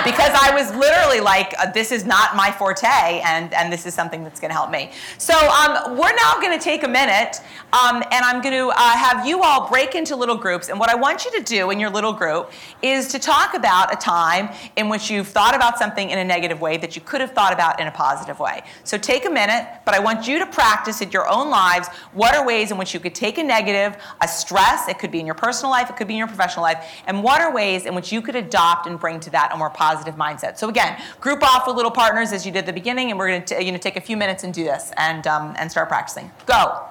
because 0.04 0.30
I 0.34 0.54
was 0.54 0.74
literally 0.74 1.20
like, 1.20 1.54
uh, 1.58 1.70
this 1.72 1.92
is 1.92 2.04
not 2.04 2.36
my 2.36 2.50
forte, 2.50 2.86
and, 2.86 3.52
and 3.52 3.72
this 3.72 3.86
is 3.86 3.94
something 3.94 4.22
that's 4.22 4.40
going 4.40 4.50
to 4.50 4.54
help 4.54 4.70
me. 4.70 4.92
So 5.18 5.34
um, 5.34 5.96
we're 5.96 6.14
now 6.14 6.34
going 6.40 6.56
to 6.56 6.62
take 6.62 6.84
a 6.84 6.88
minute, 6.88 7.40
um, 7.72 8.02
and 8.10 8.24
I'm 8.24 8.40
going 8.40 8.54
to 8.54 8.68
uh, 8.68 8.96
have 8.96 9.26
you 9.26 9.42
all 9.42 9.68
break 9.68 9.94
into 9.94 10.16
little 10.16 10.36
groups. 10.36 10.68
And 10.68 10.78
what 10.78 10.90
I 10.90 10.94
want 10.94 11.24
you 11.24 11.32
to 11.32 11.42
do 11.42 11.70
in 11.70 11.80
your 11.80 11.90
little 11.90 12.12
group 12.12 12.52
is 12.82 13.08
to 13.08 13.18
talk 13.18 13.54
about 13.54 13.92
a 13.92 13.96
time 13.96 14.50
in 14.76 14.88
which 14.88 15.10
you've 15.10 15.28
thought 15.28 15.54
about 15.54 15.78
something 15.78 16.10
in 16.10 16.18
a 16.18 16.24
negative 16.24 16.60
way 16.60 16.76
that 16.76 16.94
you 16.94 17.02
could 17.02 17.20
have 17.20 17.32
thought 17.32 17.52
about 17.52 17.80
in 17.80 17.86
a 17.86 17.92
positive 17.92 18.38
way. 18.38 18.62
So 18.84 18.96
take 18.96 19.26
a 19.26 19.30
minute, 19.30 19.66
but 19.84 19.94
I 19.94 19.98
want 19.98 20.26
you 20.26 20.38
to 20.38 20.46
practice 20.46 21.00
in 21.00 21.10
your 21.10 21.28
own 21.28 21.50
lives 21.50 21.88
what 22.12 22.34
are 22.34 22.46
ways 22.46 22.70
in 22.70 22.78
which 22.78 22.94
you 22.94 23.00
could 23.00 23.14
take 23.14 23.38
a 23.38 23.42
negative, 23.42 23.96
a 24.20 24.28
stress, 24.28 24.88
it 24.88 24.98
could 24.98 25.10
be 25.10 25.20
in 25.20 25.26
your 25.26 25.34
personal 25.34 25.70
life, 25.70 25.90
it 25.90 25.96
could 25.96 26.08
be 26.08 26.14
in 26.14 26.18
your 26.18 26.28
professional 26.28 26.62
life, 26.62 27.02
and 27.06 27.22
what 27.30 27.40
are 27.40 27.54
ways 27.54 27.86
in 27.86 27.94
which 27.94 28.10
you 28.10 28.20
could 28.20 28.34
adopt 28.34 28.88
and 28.88 28.98
bring 28.98 29.20
to 29.20 29.30
that 29.30 29.52
a 29.54 29.56
more 29.56 29.70
positive 29.70 30.16
mindset? 30.16 30.58
So 30.58 30.68
again, 30.68 31.00
group 31.20 31.44
off 31.44 31.64
with 31.64 31.76
little 31.76 31.92
partners 31.92 32.32
as 32.32 32.44
you 32.44 32.50
did 32.50 32.60
at 32.60 32.66
the 32.66 32.72
beginning, 32.72 33.10
and 33.10 33.18
we're 33.20 33.28
going 33.28 33.44
to 33.44 33.62
you 33.62 33.70
know 33.70 33.78
take 33.78 33.96
a 33.96 34.00
few 34.00 34.16
minutes 34.16 34.42
and 34.42 34.52
do 34.52 34.64
this 34.64 34.90
and 34.96 35.24
um, 35.28 35.54
and 35.56 35.70
start 35.70 35.88
practicing. 35.88 36.28
Go. 36.46 36.86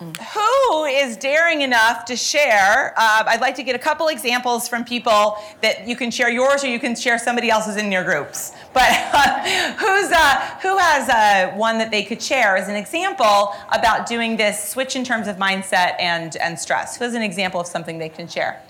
Who 0.00 0.84
is 0.84 1.16
daring 1.16 1.62
enough 1.62 2.04
to 2.04 2.14
share? 2.14 2.92
Uh, 2.94 3.24
I'd 3.26 3.40
like 3.40 3.54
to 3.54 3.62
get 3.62 3.74
a 3.74 3.78
couple 3.78 4.08
examples 4.08 4.68
from 4.68 4.84
people 4.84 5.38
that 5.62 5.88
you 5.88 5.96
can 5.96 6.10
share 6.10 6.30
yours 6.30 6.62
or 6.62 6.68
you 6.68 6.78
can 6.78 6.94
share 6.94 7.18
somebody 7.18 7.48
else's 7.48 7.76
in 7.76 7.90
your 7.90 8.04
groups. 8.04 8.52
But 8.74 8.90
uh, 8.90 9.74
who's 9.82 10.12
uh, 10.12 10.58
who 10.60 10.76
has 10.76 11.08
uh, 11.08 11.56
one 11.56 11.78
that 11.78 11.90
they 11.90 12.04
could 12.04 12.20
share 12.22 12.58
as 12.58 12.68
an 12.68 12.76
example 12.76 13.54
about 13.72 14.06
doing 14.06 14.36
this 14.36 14.68
switch 14.68 14.94
in 14.94 15.04
terms 15.04 15.26
of 15.26 15.36
mindset 15.36 15.94
and 15.98 16.36
and 16.36 16.58
stress? 16.58 16.98
Who 16.98 17.04
has 17.04 17.14
an 17.14 17.22
example 17.22 17.58
of 17.60 17.66
something 17.66 17.96
they 17.96 18.10
can 18.10 18.28
share? 18.28 18.62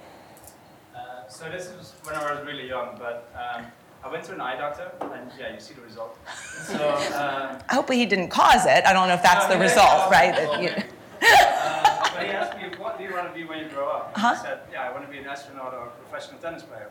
So 1.39 1.49
this 1.49 1.73
was 1.79 1.95
when 2.03 2.17
I 2.17 2.35
was 2.35 2.45
really 2.45 2.67
young, 2.67 2.97
but 2.99 3.31
um, 3.33 3.67
I 4.03 4.11
went 4.11 4.25
to 4.25 4.33
an 4.33 4.41
eye 4.41 4.57
doctor, 4.57 4.91
and 5.15 5.31
yeah, 5.39 5.55
you 5.55 5.61
see 5.61 5.73
the 5.73 5.83
result. 5.83 6.19
So 6.65 6.75
um, 7.15 7.61
hopefully 7.71 7.99
he 7.99 8.07
didn't 8.07 8.31
cause 8.31 8.67
it. 8.67 8.85
I 8.85 8.93
don't 8.93 9.07
know 9.07 9.15
if 9.15 9.23
that's 9.23 9.47
no, 9.49 9.55
the 9.55 9.61
result, 9.61 10.11
right? 10.11 10.35
That 10.35 10.61
you... 10.61 10.71
uh, 10.71 12.11
but 12.13 12.25
he 12.27 12.33
asked 12.33 12.59
me, 12.59 12.77
"What 12.77 12.99
do 12.99 13.05
you 13.05 13.13
want 13.13 13.29
to 13.29 13.33
be 13.33 13.45
when 13.45 13.61
you 13.61 13.69
grow 13.69 13.89
up?" 13.89 14.15
Uh-huh. 14.17 14.35
I 14.37 14.43
said, 14.43 14.59
"Yeah, 14.73 14.89
I 14.89 14.91
want 14.91 15.07
to 15.07 15.13
be 15.13 15.19
an 15.19 15.27
astronaut 15.27 15.73
or 15.75 15.87
a 15.87 15.91
professional 15.91 16.41
tennis 16.41 16.65
player." 16.65 16.91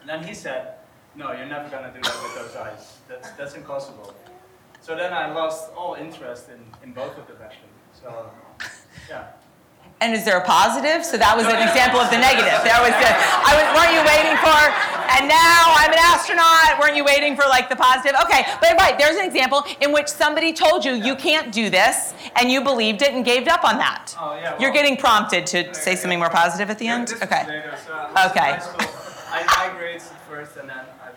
And 0.00 0.08
then 0.10 0.24
he 0.24 0.34
said, 0.34 0.78
"No, 1.14 1.30
you're 1.30 1.46
never 1.46 1.68
going 1.68 1.84
to 1.84 1.92
do 1.96 2.02
that 2.02 2.18
with 2.24 2.34
those 2.34 2.56
eyes. 2.56 2.98
That's 3.08 3.30
that's 3.38 3.54
impossible." 3.54 4.12
So 4.80 4.96
then 4.96 5.12
I 5.12 5.32
lost 5.32 5.70
all 5.76 5.94
interest 5.94 6.48
in, 6.48 6.58
in 6.82 6.92
both 6.94 7.16
of 7.16 7.28
the 7.28 7.34
passions. 7.34 7.78
So 7.92 8.28
yeah. 9.08 9.37
And 10.00 10.14
is 10.14 10.24
there 10.24 10.38
a 10.38 10.44
positive? 10.44 11.04
So 11.04 11.18
that 11.18 11.34
was 11.34 11.46
an 11.46 11.58
example 11.58 11.98
of 11.98 12.06
the 12.10 12.18
negative. 12.18 12.62
That 12.62 12.78
was 12.78 12.94
good. 13.02 13.14
I 13.42 13.58
was, 13.58 13.66
weren't 13.74 13.94
you 13.98 14.02
waiting 14.06 14.38
for, 14.38 14.58
and 15.18 15.26
now 15.26 15.74
I'm 15.74 15.90
an 15.90 15.98
astronaut. 15.98 16.78
Weren't 16.78 16.94
you 16.94 17.02
waiting 17.02 17.34
for 17.34 17.42
like 17.50 17.68
the 17.68 17.74
positive? 17.74 18.14
Okay, 18.22 18.46
but 18.60 18.78
right, 18.78 18.96
there's 18.96 19.16
an 19.16 19.26
example 19.26 19.66
in 19.80 19.90
which 19.92 20.06
somebody 20.06 20.52
told 20.52 20.84
you 20.84 20.92
you 20.92 21.16
can't 21.16 21.50
do 21.50 21.68
this, 21.68 22.14
and 22.36 22.50
you 22.50 22.62
believed 22.62 23.02
it 23.02 23.12
and 23.12 23.24
gave 23.24 23.48
up 23.48 23.64
on 23.64 23.76
that. 23.78 24.14
Oh, 24.18 24.36
yeah, 24.36 24.52
well, 24.52 24.62
You're 24.62 24.72
getting 24.72 24.96
prompted 24.96 25.46
to 25.46 25.74
say 25.74 25.96
something 25.96 26.18
more 26.20 26.30
positive 26.30 26.70
at 26.70 26.78
the 26.78 26.86
end? 26.86 27.14
Okay. 27.20 27.42
Later, 27.48 27.74
so 27.84 27.92
uh, 27.92 28.30
okay. 28.30 28.54
I 29.34 29.42
high 29.50 29.76
grades 29.76 30.10
at 30.10 30.22
first, 30.28 30.56
and 30.58 30.68
then 30.68 30.86
I 31.02 31.10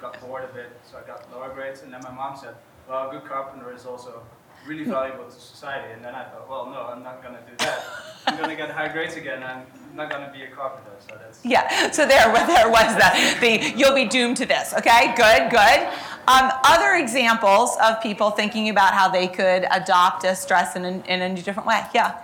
got 0.00 0.18
bored 0.20 0.44
of 0.44 0.56
it, 0.56 0.72
so 0.90 0.96
I 0.96 1.06
got 1.06 1.30
lower 1.30 1.52
grades, 1.52 1.82
and 1.82 1.92
then 1.92 2.00
my 2.02 2.10
mom 2.10 2.36
said, 2.36 2.54
well, 2.88 3.08
a 3.08 3.12
good 3.12 3.24
carpenter 3.28 3.72
is 3.72 3.84
also 3.84 4.22
really 4.66 4.84
valuable 4.84 5.24
to 5.24 5.30
society. 5.32 5.92
And 5.92 6.04
then 6.04 6.14
I 6.14 6.24
thought, 6.24 6.48
well, 6.48 6.66
no, 6.66 6.80
I'm 6.92 7.02
not 7.02 7.22
going 7.22 7.34
to 7.34 7.40
do 7.50 7.56
that. 7.58 7.84
I'm 8.26 8.36
going 8.36 8.50
to 8.50 8.56
get 8.56 8.70
high 8.70 8.88
grades 8.88 9.16
again. 9.16 9.42
I'm 9.42 9.66
not 9.94 10.10
going 10.10 10.24
to 10.24 10.32
be 10.32 10.42
a 10.42 10.48
carpenter. 10.48 10.92
So 11.06 11.16
that's. 11.18 11.44
Yeah, 11.44 11.90
so 11.90 12.06
there, 12.06 12.24
there 12.46 12.68
was 12.70 12.96
that. 12.96 13.38
The, 13.40 13.72
you'll 13.76 13.94
be 13.94 14.04
doomed 14.06 14.36
to 14.38 14.46
this. 14.46 14.72
Okay, 14.74 15.14
good, 15.16 15.50
good. 15.50 15.80
Um, 16.28 16.52
other 16.64 16.94
examples 16.94 17.76
of 17.82 18.00
people 18.00 18.30
thinking 18.30 18.68
about 18.68 18.94
how 18.94 19.08
they 19.08 19.26
could 19.26 19.66
adopt 19.70 20.22
a 20.24 20.36
stress 20.36 20.76
in 20.76 20.84
a, 20.84 20.92
in 21.10 21.18
a 21.22 21.34
different 21.42 21.66
way. 21.66 21.82
Yeah. 21.92 22.14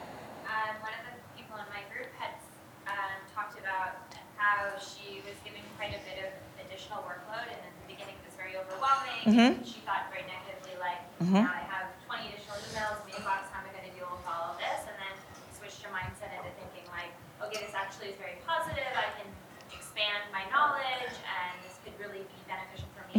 Um, 0.46 0.78
one 0.86 0.94
of 0.94 1.02
the 1.02 1.18
people 1.34 1.58
in 1.58 1.66
my 1.74 1.82
group 1.90 2.06
had 2.14 2.38
um, 2.86 3.18
talked 3.34 3.58
about 3.58 3.98
how 4.38 4.78
she 4.78 5.18
was 5.26 5.34
given 5.42 5.66
quite 5.74 5.98
a 5.98 6.02
bit 6.06 6.30
of 6.30 6.30
additional 6.62 7.02
workload, 7.02 7.50
and 7.50 7.58
in 7.58 7.74
the 7.82 7.90
beginning 7.90 8.14
it 8.14 8.22
was 8.22 8.38
very 8.38 8.54
overwhelming. 8.54 9.18
Mhm. 9.26 9.66
She 9.66 9.82
thought 9.82 10.06
very 10.14 10.22
negatively, 10.30 10.78
like, 10.78 11.02
Mhm. 11.18 11.42
now 11.42 11.50
I 11.58 11.66
have 11.66 11.90
20 12.06 12.30
additional 12.30 12.54
emails, 12.70 13.02
mailbox, 13.02 13.50
how 13.50 13.66
am 13.66 13.66
I 13.66 13.74
going 13.74 13.90
to 13.90 13.94
deal 13.98 14.06
with 14.14 14.22
all 14.30 14.54
of 14.54 14.62
this? 14.62 14.86
And 14.86 14.94
then 14.94 15.14
switched 15.58 15.82
her 15.82 15.90
mindset 15.90 16.30
into 16.38 16.54
thinking, 16.54 16.86
like, 16.94 17.10
okay, 17.50 17.66
this 17.66 17.74
actually 17.74 18.14
is 18.14 18.18
very 18.22 18.38
positive. 18.46 18.86
I 18.94 19.10
can 19.18 19.26
expand 19.74 20.22
my 20.30 20.46
knowledge, 20.54 21.18
and 21.18 21.52
this 21.66 21.82
could 21.82 21.98
really 21.98 22.22
be 22.22 22.38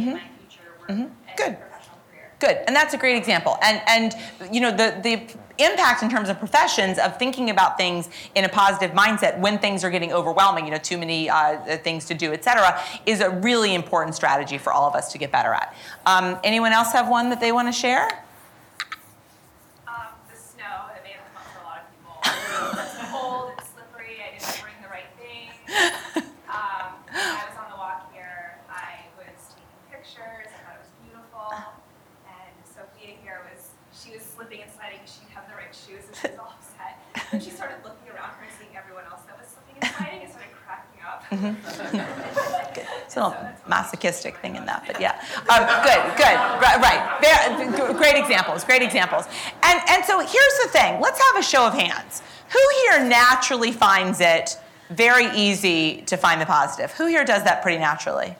for 0.00 0.02
me 0.02 0.08
in 0.08 0.08
Mhm. 0.08 0.12
my 0.14 0.20
future 0.38 0.62
work 0.78 0.88
Mhm. 0.88 1.00
and 1.28 1.36
Good. 1.36 1.58
professional 1.60 1.98
career. 2.10 2.30
Good, 2.38 2.56
and 2.66 2.74
that's 2.76 2.94
a 2.94 2.98
great 2.98 3.16
example. 3.16 3.58
And 3.62 3.80
and 3.86 4.14
you 4.54 4.60
know 4.60 4.70
the 4.70 4.96
the 5.02 5.26
impact 5.58 6.02
in 6.02 6.08
terms 6.08 6.28
of 6.30 6.38
professions 6.38 6.98
of 6.98 7.18
thinking 7.18 7.50
about 7.50 7.76
things 7.76 8.08
in 8.34 8.44
a 8.46 8.48
positive 8.48 8.92
mindset 8.92 9.38
when 9.40 9.58
things 9.58 9.84
are 9.84 9.90
getting 9.90 10.10
overwhelming, 10.10 10.64
you 10.64 10.70
know, 10.70 10.78
too 10.78 10.96
many 10.96 11.28
uh, 11.28 11.76
things 11.78 12.06
to 12.06 12.14
do, 12.14 12.32
et 12.32 12.42
cetera, 12.42 12.80
is 13.04 13.20
a 13.20 13.28
really 13.28 13.74
important 13.74 14.14
strategy 14.16 14.56
for 14.56 14.72
all 14.72 14.88
of 14.88 14.94
us 14.94 15.12
to 15.12 15.18
get 15.18 15.30
better 15.30 15.52
at. 15.52 15.74
Um, 16.06 16.38
anyone 16.44 16.72
else 16.72 16.92
have 16.92 17.08
one 17.10 17.28
that 17.28 17.40
they 17.40 17.52
want 17.52 17.68
to 17.68 17.72
share? 17.72 18.08
Um, 19.86 20.08
the 20.32 20.36
snow 20.38 20.88
that 20.94 21.02
may 21.04 21.10
have 21.12 21.28
come 21.28 21.36
up 21.36 21.48
for 21.52 21.60
a 21.60 21.66
lot 21.68 21.78
of 21.84 21.92
people. 21.92 22.80
It's 22.80 23.10
cold, 23.12 23.52
it's 23.58 23.68
slippery, 23.68 24.16
I 24.24 24.38
didn't 24.38 24.62
bring 24.62 24.80
the 24.80 24.88
right 24.88 25.10
thing. 25.20 25.50
Um, 26.48 26.96
when 27.04 27.20
I 27.20 27.44
was 27.52 27.56
on 27.60 27.68
the 27.68 27.76
walk 27.76 28.08
here, 28.14 28.56
I 28.72 29.04
was 29.18 29.28
taking 29.52 29.76
pictures, 29.92 30.48
I 30.48 30.58
thought 30.64 30.76
it 30.80 30.84
was 30.88 30.92
beautiful. 31.04 31.52
And 32.32 32.52
Sophia 32.64 33.12
here 33.22 33.44
was, 33.52 33.76
she 33.92 34.16
was 34.16 34.22
slipping 34.24 34.62
and 34.62 34.70
sliding, 34.72 35.00
she 35.04 35.20
didn't 35.26 35.36
have 35.36 35.46
the 35.50 35.56
right 35.56 35.74
shoes 35.74 36.06
and 36.08 36.14
she 36.16 36.28
was 36.32 36.38
all 36.40 36.54
upset. 36.56 36.96
Then 37.30 37.40
she 37.40 37.50
started 37.50 37.78
looking 37.84 38.08
around 38.10 38.34
her 38.38 38.42
and 38.46 38.54
seeing 38.58 38.74
everyone 38.74 39.04
else 39.10 39.22
that 39.26 39.38
was 39.38 39.46
slipping 39.50 39.76
and 39.78 39.90
sliding 39.94 40.22
and 40.26 40.30
started 40.30 40.50
up. 41.32 41.56
It's 43.10 43.16
a 43.16 43.26
little 43.26 43.44
masochistic 43.66 44.36
thing 44.36 44.54
in 44.54 44.64
that, 44.66 44.84
but 44.86 45.00
yeah. 45.00 45.20
Um, 45.50 45.66
good, 45.82 46.16
good, 46.16 46.36
right, 46.62 46.78
right. 46.80 47.96
Great 47.98 48.16
examples, 48.16 48.62
great 48.62 48.82
examples. 48.82 49.24
And, 49.64 49.80
and 49.88 50.04
so 50.04 50.20
here's 50.20 50.58
the 50.62 50.68
thing 50.68 51.00
let's 51.00 51.20
have 51.20 51.36
a 51.36 51.42
show 51.42 51.66
of 51.66 51.74
hands. 51.74 52.22
Who 52.52 52.60
here 52.84 53.08
naturally 53.08 53.72
finds 53.72 54.20
it 54.20 54.56
very 54.90 55.26
easy 55.36 56.02
to 56.02 56.16
find 56.16 56.40
the 56.40 56.46
positive? 56.46 56.92
Who 56.92 57.06
here 57.06 57.24
does 57.24 57.42
that 57.42 57.62
pretty 57.62 57.78
naturally? 57.78 58.36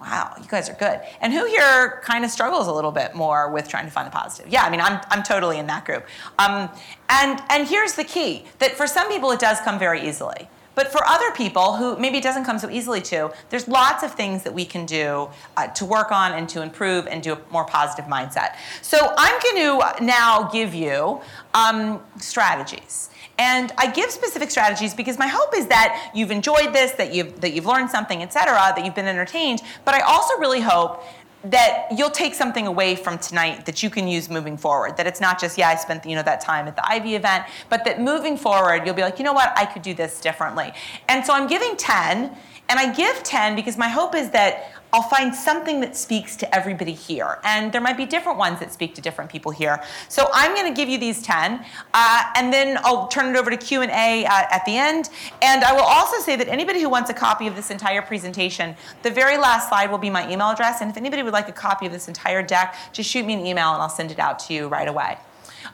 Wow, 0.00 0.34
you 0.40 0.46
guys 0.46 0.70
are 0.70 0.74
good. 0.74 1.00
And 1.20 1.32
who 1.32 1.44
here 1.46 2.00
kind 2.04 2.24
of 2.24 2.30
struggles 2.30 2.68
a 2.68 2.72
little 2.72 2.92
bit 2.92 3.16
more 3.16 3.50
with 3.50 3.66
trying 3.66 3.84
to 3.84 3.90
find 3.90 4.06
the 4.06 4.12
positive? 4.12 4.50
Yeah, 4.50 4.62
I 4.62 4.70
mean, 4.70 4.80
I'm, 4.80 5.00
I'm 5.10 5.24
totally 5.24 5.58
in 5.58 5.66
that 5.66 5.84
group. 5.84 6.06
Um, 6.38 6.70
and, 7.08 7.42
and 7.50 7.66
here's 7.66 7.94
the 7.94 8.04
key 8.04 8.44
that 8.60 8.76
for 8.76 8.86
some 8.86 9.08
people 9.08 9.32
it 9.32 9.40
does 9.40 9.60
come 9.60 9.76
very 9.76 10.08
easily. 10.08 10.48
But 10.80 10.90
for 10.90 11.06
other 11.06 11.30
people 11.32 11.76
who 11.76 11.98
maybe 11.98 12.16
it 12.16 12.22
doesn't 12.22 12.46
come 12.46 12.58
so 12.58 12.70
easily 12.70 13.02
to, 13.02 13.30
there's 13.50 13.68
lots 13.68 14.02
of 14.02 14.14
things 14.14 14.44
that 14.44 14.54
we 14.54 14.64
can 14.64 14.86
do 14.86 15.28
uh, 15.58 15.66
to 15.66 15.84
work 15.84 16.10
on 16.10 16.32
and 16.32 16.48
to 16.48 16.62
improve 16.62 17.06
and 17.06 17.22
do 17.22 17.34
a 17.34 17.38
more 17.50 17.66
positive 17.66 18.06
mindset. 18.06 18.56
So 18.80 18.96
I'm 19.18 19.38
going 19.42 19.56
to 19.98 20.02
now 20.02 20.48
give 20.48 20.72
you 20.72 21.20
um, 21.52 22.00
strategies. 22.16 23.10
And 23.36 23.74
I 23.76 23.90
give 23.90 24.10
specific 24.10 24.50
strategies 24.50 24.94
because 24.94 25.18
my 25.18 25.26
hope 25.26 25.54
is 25.54 25.66
that 25.66 26.12
you've 26.14 26.30
enjoyed 26.30 26.72
this, 26.72 26.92
that 26.92 27.12
you've 27.12 27.42
that 27.42 27.52
you've 27.52 27.66
learned 27.66 27.90
something, 27.90 28.22
et 28.22 28.32
cetera, 28.32 28.72
that 28.74 28.82
you've 28.82 28.94
been 28.94 29.06
entertained. 29.06 29.60
But 29.84 29.94
I 29.94 30.00
also 30.00 30.38
really 30.38 30.62
hope 30.62 31.04
that 31.44 31.86
you'll 31.96 32.10
take 32.10 32.34
something 32.34 32.66
away 32.66 32.94
from 32.94 33.18
tonight 33.18 33.64
that 33.66 33.82
you 33.82 33.90
can 33.90 34.06
use 34.06 34.28
moving 34.28 34.56
forward. 34.56 34.96
That 34.96 35.06
it's 35.06 35.20
not 35.20 35.40
just, 35.40 35.56
yeah, 35.56 35.68
I 35.68 35.76
spent 35.76 36.04
you 36.04 36.14
know 36.14 36.22
that 36.22 36.40
time 36.40 36.68
at 36.68 36.76
the 36.76 36.86
Ivy 36.86 37.14
event, 37.14 37.44
but 37.68 37.84
that 37.84 38.00
moving 38.00 38.36
forward, 38.36 38.84
you'll 38.84 38.94
be 38.94 39.02
like, 39.02 39.18
you 39.18 39.24
know 39.24 39.32
what, 39.32 39.52
I 39.56 39.64
could 39.64 39.82
do 39.82 39.94
this 39.94 40.20
differently. 40.20 40.72
And 41.08 41.24
so 41.24 41.32
I'm 41.32 41.46
giving 41.46 41.76
10, 41.76 42.36
and 42.68 42.78
I 42.78 42.92
give 42.92 43.22
10 43.22 43.56
because 43.56 43.76
my 43.76 43.88
hope 43.88 44.14
is 44.14 44.30
that 44.30 44.72
I'll 44.92 45.02
find 45.02 45.34
something 45.34 45.80
that 45.80 45.96
speaks 45.96 46.36
to 46.36 46.54
everybody 46.54 46.92
here. 46.92 47.38
And 47.44 47.72
there 47.72 47.80
might 47.80 47.96
be 47.96 48.06
different 48.06 48.38
ones 48.38 48.60
that 48.60 48.72
speak 48.72 48.94
to 48.96 49.00
different 49.00 49.30
people 49.30 49.52
here. 49.52 49.82
So 50.08 50.28
I'm 50.32 50.54
going 50.54 50.66
to 50.66 50.76
give 50.76 50.88
you 50.88 50.98
these 50.98 51.22
10, 51.22 51.64
uh, 51.94 52.22
and 52.36 52.52
then 52.52 52.78
I'll 52.82 53.08
turn 53.08 53.34
it 53.34 53.38
over 53.38 53.50
to 53.50 53.56
Q&A 53.56 54.24
uh, 54.24 54.28
at 54.28 54.64
the 54.64 54.76
end. 54.76 55.10
And 55.42 55.64
I 55.64 55.72
will 55.72 55.80
also 55.80 56.18
say 56.18 56.36
that 56.36 56.48
anybody 56.48 56.80
who 56.80 56.88
wants 56.88 57.10
a 57.10 57.14
copy 57.14 57.46
of 57.46 57.54
this 57.54 57.70
entire 57.70 58.02
presentation, 58.02 58.76
the 59.02 59.10
very 59.10 59.36
last 59.36 59.68
slide 59.68 59.90
will 59.90 59.98
be 59.98 60.10
my 60.10 60.30
email 60.30 60.50
address. 60.50 60.80
And 60.80 60.90
if 60.90 60.96
anybody 60.96 61.22
would 61.22 61.32
like 61.32 61.48
a 61.48 61.52
copy 61.52 61.86
of 61.86 61.92
this 61.92 62.08
entire 62.08 62.42
deck, 62.42 62.76
just 62.92 63.08
shoot 63.08 63.24
me 63.24 63.34
an 63.34 63.46
email 63.46 63.72
and 63.72 63.82
I'll 63.82 63.88
send 63.88 64.10
it 64.10 64.18
out 64.18 64.38
to 64.40 64.54
you 64.54 64.68
right 64.68 64.88
away. 64.88 65.18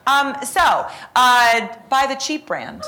Um, 0.07 0.37
so, 0.45 0.87
uh, 1.17 1.69
buy 1.89 2.07
the 2.07 2.15
cheap 2.17 2.47
brand 2.47 2.83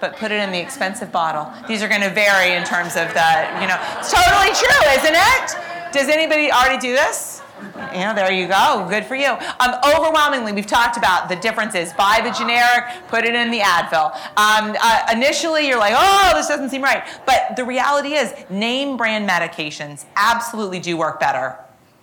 but 0.00 0.16
put 0.16 0.32
it 0.32 0.40
in 0.40 0.50
the 0.50 0.58
expensive 0.58 1.10
bottle. 1.12 1.50
These 1.66 1.82
are 1.82 1.88
going 1.88 2.02
to 2.02 2.10
vary 2.10 2.54
in 2.54 2.64
terms 2.64 2.96
of 2.96 3.08
the, 3.14 3.30
you 3.60 3.66
know, 3.66 3.78
it's 3.98 4.12
totally 4.12 4.52
true, 4.54 4.82
isn't 4.98 5.14
it? 5.14 5.92
Does 5.92 6.08
anybody 6.08 6.50
already 6.50 6.78
do 6.78 6.92
this? 6.92 7.42
Yeah, 7.76 8.12
there 8.12 8.30
you 8.30 8.46
go. 8.46 8.86
Good 8.88 9.04
for 9.04 9.16
you. 9.16 9.30
Um, 9.60 9.74
overwhelmingly, 9.96 10.52
we've 10.52 10.66
talked 10.66 10.96
about 10.96 11.28
the 11.28 11.36
differences. 11.36 11.92
Buy 11.92 12.20
the 12.22 12.30
generic, 12.30 12.84
put 13.08 13.24
it 13.24 13.34
in 13.34 13.50
the 13.50 13.58
Advil. 13.58 14.14
Um, 14.36 14.76
uh, 14.80 15.06
initially, 15.12 15.66
you're 15.66 15.78
like, 15.78 15.94
oh, 15.96 16.32
this 16.34 16.46
doesn't 16.46 16.70
seem 16.70 16.82
right. 16.82 17.02
But 17.26 17.56
the 17.56 17.64
reality 17.64 18.14
is, 18.14 18.32
name 18.48 18.96
brand 18.96 19.28
medications 19.28 20.04
absolutely 20.16 20.78
do 20.78 20.96
work 20.96 21.18
better 21.18 21.56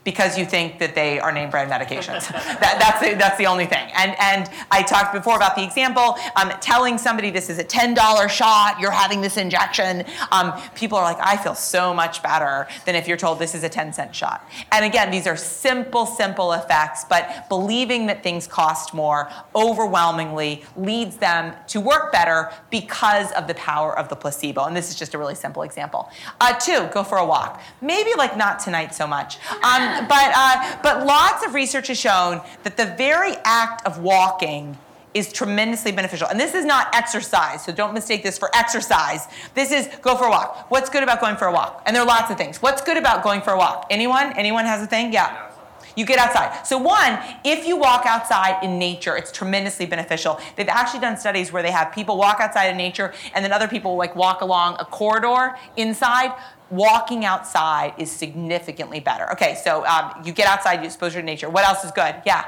because 0.05 0.37
you 0.37 0.45
think 0.45 0.79
that 0.79 0.95
they 0.95 1.19
are 1.19 1.31
name 1.31 1.49
brand 1.49 1.69
medications. 1.69 2.31
that, 2.31 2.77
that's, 2.79 3.01
the, 3.01 3.15
that's 3.15 3.37
the 3.37 3.47
only 3.47 3.65
thing. 3.65 3.89
And, 3.95 4.15
and 4.19 4.49
I 4.71 4.83
talked 4.83 5.13
before 5.13 5.35
about 5.35 5.55
the 5.55 5.63
example, 5.63 6.15
um, 6.35 6.53
telling 6.61 6.97
somebody 6.97 7.31
this 7.31 7.49
is 7.49 7.57
a 7.57 7.63
$10 7.63 8.29
shot, 8.29 8.79
you're 8.79 8.91
having 8.91 9.19
this 9.19 9.35
injection. 9.35 10.05
Um, 10.31 10.53
people 10.75 10.97
are 10.97 11.03
like, 11.03 11.17
I 11.19 11.35
feel 11.37 11.55
so 11.55 11.93
much 11.93 12.21
better 12.21 12.67
than 12.85 12.95
if 12.95 13.07
you're 13.07 13.17
told 13.17 13.39
this 13.39 13.55
is 13.55 13.63
a 13.63 13.69
10 13.69 13.93
cent 13.93 14.15
shot. 14.15 14.47
And 14.71 14.85
again, 14.85 15.09
these 15.09 15.25
are 15.25 15.35
simple, 15.35 16.05
simple 16.05 16.53
effects, 16.53 17.03
but 17.09 17.49
believing 17.49 18.05
that 18.05 18.21
things 18.21 18.45
cost 18.47 18.93
more 18.93 19.31
overwhelmingly 19.55 20.63
leads 20.77 21.17
them 21.17 21.55
to 21.67 21.81
work 21.81 22.11
better 22.11 22.51
because 22.69 23.31
of 23.31 23.47
the 23.47 23.55
power 23.55 23.97
of 23.97 24.09
the 24.09 24.15
placebo. 24.15 24.65
And 24.65 24.77
this 24.77 24.89
is 24.89 24.95
just 24.95 25.15
a 25.15 25.17
really 25.17 25.35
simple 25.35 25.63
example. 25.63 26.11
Uh, 26.39 26.53
two, 26.53 26.87
go 26.93 27.03
for 27.03 27.17
a 27.17 27.25
walk. 27.25 27.59
Maybe 27.81 28.11
like 28.15 28.37
not 28.37 28.59
tonight 28.59 28.93
so 28.93 29.07
much. 29.07 29.39
Um, 29.63 29.94
but, 30.07 30.31
uh, 30.35 30.77
but 30.83 31.05
lots 31.05 31.45
of 31.45 31.53
research 31.53 31.87
has 31.87 31.99
shown 31.99 32.41
that 32.63 32.77
the 32.77 32.85
very 32.97 33.35
act 33.43 33.85
of 33.85 33.99
walking 33.99 34.77
is 35.13 35.31
tremendously 35.31 35.93
beneficial. 35.93 36.27
And 36.27 36.37
this 36.37 36.53
is 36.53 36.65
not 36.65 36.93
exercise, 36.93 37.63
so 37.63 37.71
don't 37.71 37.93
mistake 37.93 38.21
this 38.21 38.37
for 38.37 38.53
exercise. 38.53 39.27
This 39.53 39.71
is 39.71 39.87
go 40.01 40.15
for 40.17 40.25
a 40.25 40.29
walk. 40.29 40.69
What's 40.69 40.89
good 40.89 41.03
about 41.03 41.21
going 41.21 41.37
for 41.37 41.47
a 41.47 41.53
walk? 41.53 41.81
And 41.85 41.95
there 41.95 42.03
are 42.03 42.07
lots 42.07 42.29
of 42.29 42.37
things. 42.37 42.61
What's 42.61 42.81
good 42.81 42.97
about 42.97 43.23
going 43.23 43.41
for 43.41 43.51
a 43.51 43.57
walk? 43.57 43.87
Anyone? 43.89 44.33
Anyone 44.33 44.65
has 44.65 44.83
a 44.83 44.87
thing? 44.87 45.13
Yeah. 45.13 45.51
You 45.95 46.05
get 46.05 46.19
outside. 46.19 46.67
So 46.67 46.77
one, 46.77 47.19
if 47.45 47.65
you 47.65 47.77
walk 47.77 48.05
outside 48.05 48.61
in 48.63 48.77
nature, 48.77 49.15
it's 49.15 49.31
tremendously 49.31 49.85
beneficial. 49.85 50.39
They've 50.57 50.67
actually 50.67 50.99
done 50.99 51.15
studies 51.15 51.53
where 51.53 51.63
they 51.63 51.71
have 51.71 51.93
people 51.93 52.17
walk 52.17 52.41
outside 52.41 52.67
in 52.67 52.75
nature 52.77 53.13
and 53.33 53.43
then 53.45 53.53
other 53.53 53.67
people 53.69 53.95
like 53.95 54.15
walk 54.15 54.41
along 54.41 54.75
a 54.79 54.85
corridor 54.85 55.55
inside. 55.77 56.33
Walking 56.69 57.25
outside 57.25 57.93
is 57.97 58.11
significantly 58.11 58.99
better. 58.99 59.31
Okay, 59.33 59.55
so 59.63 59.85
um, 59.85 60.21
you 60.25 60.33
get 60.33 60.47
outside, 60.47 60.79
you 60.79 60.85
expose 60.85 61.13
to 61.13 61.21
nature. 61.21 61.49
What 61.49 61.65
else 61.65 61.83
is 61.83 61.91
good? 61.91 62.15
Yeah. 62.25 62.45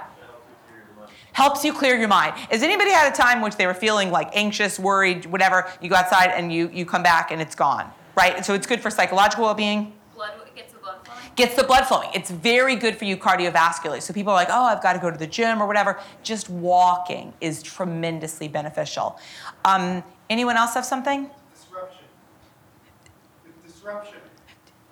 Helps 1.34 1.64
you 1.64 1.72
clear 1.72 1.96
your 1.96 2.08
mind. 2.08 2.34
Has 2.50 2.64
anybody 2.64 2.90
had 2.90 3.12
a 3.12 3.16
time 3.16 3.42
which 3.42 3.58
they 3.58 3.68
were 3.68 3.76
feeling 3.76 4.10
like 4.10 4.36
anxious, 4.36 4.80
worried, 4.80 5.28
whatever? 5.28 5.70
You 5.82 5.90
go 5.90 5.96
outside 5.96 6.32
and 6.32 6.52
you 6.52 6.70
you 6.74 6.84
come 6.84 7.04
back 7.04 7.30
and 7.30 7.40
it's 7.40 7.54
gone, 7.54 7.92
right? 8.16 8.44
So 8.44 8.56
it's 8.56 8.66
good 8.66 8.82
for 8.82 8.90
psychological 8.90 9.46
well-being 9.46 9.94
Blood 10.16 10.32
gets 10.56 10.74
the 10.74 10.80
blood 10.80 11.06
flowing. 11.06 11.22
gets 11.36 11.56
the 11.56 11.64
blood 11.64 11.86
flowing. 11.86 12.10
It's 12.16 12.32
very 12.32 12.76
good 12.76 12.98
for 12.98 13.06
you 13.06 13.18
cardiovascularly. 13.18 14.02
So 14.02 14.16
people 14.16 14.34
are 14.34 14.36
like, 14.36 14.48
oh, 14.50 14.64
I've 14.64 14.82
got 14.82 14.94
to 14.94 15.00
go 15.00 15.12
to 15.12 15.18
the 15.18 15.28
gym 15.28 15.62
or 15.62 15.68
whatever. 15.68 16.00
Just 16.24 16.50
walking 16.50 17.34
is 17.40 17.62
tremendously 17.62 18.48
beneficial. 18.48 19.20
Um, 19.64 20.04
anyone 20.32 20.58
else 20.58 20.74
have 20.74 20.86
something? 20.86 21.30
Disruption. 23.88 24.20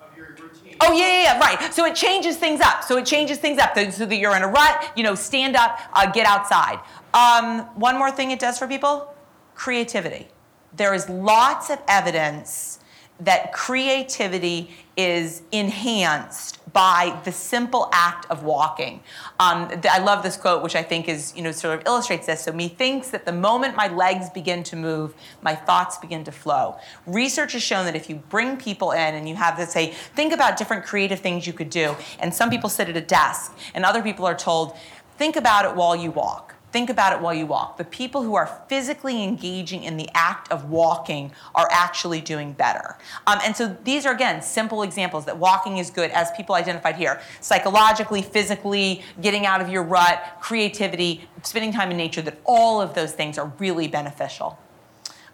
Of 0.00 0.16
your 0.16 0.28
routine. 0.28 0.76
Oh 0.80 0.92
yeah, 0.92 1.22
yeah, 1.22 1.38
right. 1.38 1.72
So 1.72 1.84
it 1.84 1.94
changes 1.94 2.36
things 2.36 2.60
up. 2.60 2.82
So 2.82 2.96
it 2.96 3.04
changes 3.06 3.38
things 3.38 3.58
up 3.58 3.76
so 3.90 4.06
that 4.06 4.16
you're 4.16 4.36
in 4.36 4.42
a 4.42 4.48
rut. 4.48 4.92
You 4.96 5.02
know, 5.02 5.14
stand 5.14 5.56
up, 5.56 5.78
uh, 5.92 6.10
get 6.10 6.26
outside. 6.26 6.80
Um, 7.12 7.66
one 7.76 7.98
more 7.98 8.10
thing 8.10 8.30
it 8.30 8.38
does 8.38 8.58
for 8.58 8.66
people: 8.66 9.14
creativity. 9.54 10.28
There 10.74 10.94
is 10.94 11.08
lots 11.08 11.70
of 11.70 11.78
evidence 11.88 12.80
that 13.20 13.52
creativity 13.52 14.70
is 14.96 15.42
enhanced 15.52 16.65
by 16.76 17.18
the 17.24 17.32
simple 17.32 17.88
act 17.90 18.26
of 18.30 18.42
walking. 18.42 19.00
Um, 19.40 19.70
I 19.90 19.98
love 19.98 20.22
this 20.22 20.36
quote, 20.36 20.62
which 20.62 20.76
I 20.76 20.82
think 20.82 21.08
is, 21.08 21.34
you 21.34 21.40
know, 21.40 21.50
sort 21.50 21.78
of 21.78 21.86
illustrates 21.86 22.26
this. 22.26 22.42
So, 22.42 22.52
methinks 22.52 23.08
that 23.12 23.24
the 23.24 23.32
moment 23.32 23.76
my 23.76 23.88
legs 23.88 24.28
begin 24.28 24.62
to 24.64 24.76
move, 24.76 25.14
my 25.40 25.54
thoughts 25.54 25.96
begin 25.96 26.22
to 26.24 26.32
flow. 26.32 26.76
Research 27.06 27.54
has 27.54 27.62
shown 27.62 27.86
that 27.86 27.96
if 27.96 28.10
you 28.10 28.16
bring 28.16 28.58
people 28.58 28.92
in 28.92 29.14
and 29.14 29.26
you 29.26 29.36
have 29.36 29.56
to 29.56 29.64
say, 29.64 29.92
think 29.92 30.34
about 30.34 30.58
different 30.58 30.84
creative 30.84 31.18
things 31.18 31.46
you 31.46 31.54
could 31.54 31.70
do, 31.70 31.96
and 32.18 32.34
some 32.34 32.50
people 32.50 32.68
sit 32.68 32.90
at 32.90 32.96
a 32.98 33.00
desk, 33.00 33.56
and 33.72 33.82
other 33.86 34.02
people 34.02 34.26
are 34.26 34.36
told, 34.36 34.76
think 35.16 35.36
about 35.36 35.64
it 35.64 35.74
while 35.74 35.96
you 35.96 36.10
walk 36.10 36.55
Think 36.76 36.90
about 36.90 37.14
it 37.14 37.22
while 37.22 37.32
you 37.32 37.46
walk. 37.46 37.78
The 37.78 37.86
people 37.86 38.22
who 38.22 38.34
are 38.34 38.62
physically 38.68 39.22
engaging 39.22 39.82
in 39.82 39.96
the 39.96 40.10
act 40.12 40.52
of 40.52 40.68
walking 40.68 41.32
are 41.54 41.66
actually 41.70 42.20
doing 42.20 42.52
better. 42.52 42.98
Um, 43.26 43.38
and 43.42 43.56
so 43.56 43.74
these 43.84 44.04
are, 44.04 44.12
again, 44.12 44.42
simple 44.42 44.82
examples 44.82 45.24
that 45.24 45.38
walking 45.38 45.78
is 45.78 45.88
good, 45.88 46.10
as 46.10 46.30
people 46.32 46.54
identified 46.54 46.96
here 46.96 47.22
psychologically, 47.40 48.20
physically, 48.20 49.02
getting 49.22 49.46
out 49.46 49.62
of 49.62 49.70
your 49.70 49.84
rut, 49.84 50.22
creativity, 50.42 51.26
spending 51.42 51.72
time 51.72 51.90
in 51.90 51.96
nature, 51.96 52.20
that 52.20 52.38
all 52.44 52.82
of 52.82 52.92
those 52.92 53.12
things 53.12 53.38
are 53.38 53.50
really 53.58 53.88
beneficial. 53.88 54.58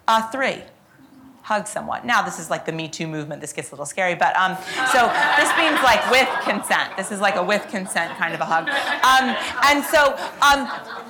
Uh, 0.07 0.25
three, 0.29 0.61
hug 1.53 1.67
someone. 1.67 2.01
Now, 2.03 2.23
this 2.23 2.39
is 2.39 2.49
like 2.49 2.65
the 2.65 2.71
Me 2.71 2.87
Too 2.87 3.05
movement. 3.05 3.39
This 3.39 3.53
gets 3.53 3.69
a 3.69 3.73
little 3.75 3.85
scary, 3.85 4.15
but 4.15 4.35
um, 4.35 4.57
so 4.91 5.01
this 5.37 5.49
means 5.55 5.77
like 5.83 6.01
with 6.09 6.27
consent. 6.41 6.97
This 6.97 7.11
is 7.11 7.19
like 7.21 7.35
a 7.35 7.43
with 7.43 7.63
consent 7.69 8.17
kind 8.17 8.33
of 8.33 8.41
a 8.41 8.45
hug. 8.45 8.67
Um, 9.11 9.35
and 9.69 9.83
so, 9.85 10.17
um, 10.41 10.61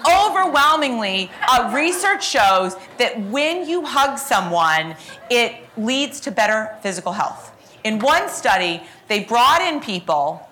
overwhelmingly, 0.06 1.32
uh, 1.48 1.72
research 1.74 2.28
shows 2.28 2.76
that 2.98 3.18
when 3.30 3.68
you 3.70 3.86
hug 3.86 4.18
someone, 4.18 4.98
it 5.30 5.56
leads 5.78 6.20
to 6.20 6.30
better 6.32 6.76
physical 6.82 7.14
health. 7.14 7.52
In 7.86 8.00
one 8.00 8.28
study, 8.28 8.84
they 9.08 9.24
brought 9.24 9.62
in 9.62 9.80
people, 9.80 10.50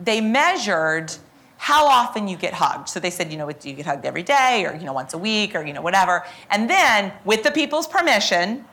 they 0.00 0.22
measured 0.22 1.12
how 1.58 1.86
often 1.86 2.28
you 2.28 2.36
get 2.36 2.54
hugged. 2.54 2.88
So 2.88 2.98
they 2.98 3.10
said, 3.10 3.30
you 3.30 3.36
know, 3.36 3.50
do 3.50 3.68
you 3.68 3.74
get 3.74 3.84
hugged 3.84 4.06
every 4.06 4.22
day 4.22 4.64
or, 4.66 4.74
you 4.74 4.84
know, 4.84 4.94
once 4.94 5.12
a 5.12 5.18
week 5.18 5.54
or, 5.54 5.62
you 5.62 5.74
know, 5.74 5.82
whatever. 5.82 6.24
And 6.50 6.68
then, 6.68 7.12
with 7.24 7.42
the 7.42 7.50
people's 7.50 7.86
permission, 7.86 8.64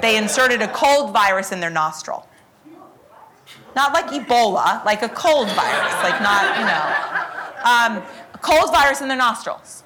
they 0.00 0.16
inserted 0.16 0.62
a 0.62 0.68
cold 0.68 1.12
virus 1.12 1.52
in 1.52 1.60
their 1.60 1.70
nostril. 1.70 2.28
Not 3.74 3.92
like 3.92 4.06
Ebola, 4.06 4.84
like 4.84 5.02
a 5.02 5.08
cold 5.08 5.48
virus, 5.48 5.92
like 6.02 6.20
not, 6.20 6.58
you 6.58 6.64
know. 6.66 7.12
Um, 7.64 8.02
a 8.34 8.38
cold 8.38 8.70
virus 8.70 9.00
in 9.00 9.08
their 9.08 9.16
nostrils. 9.16 9.82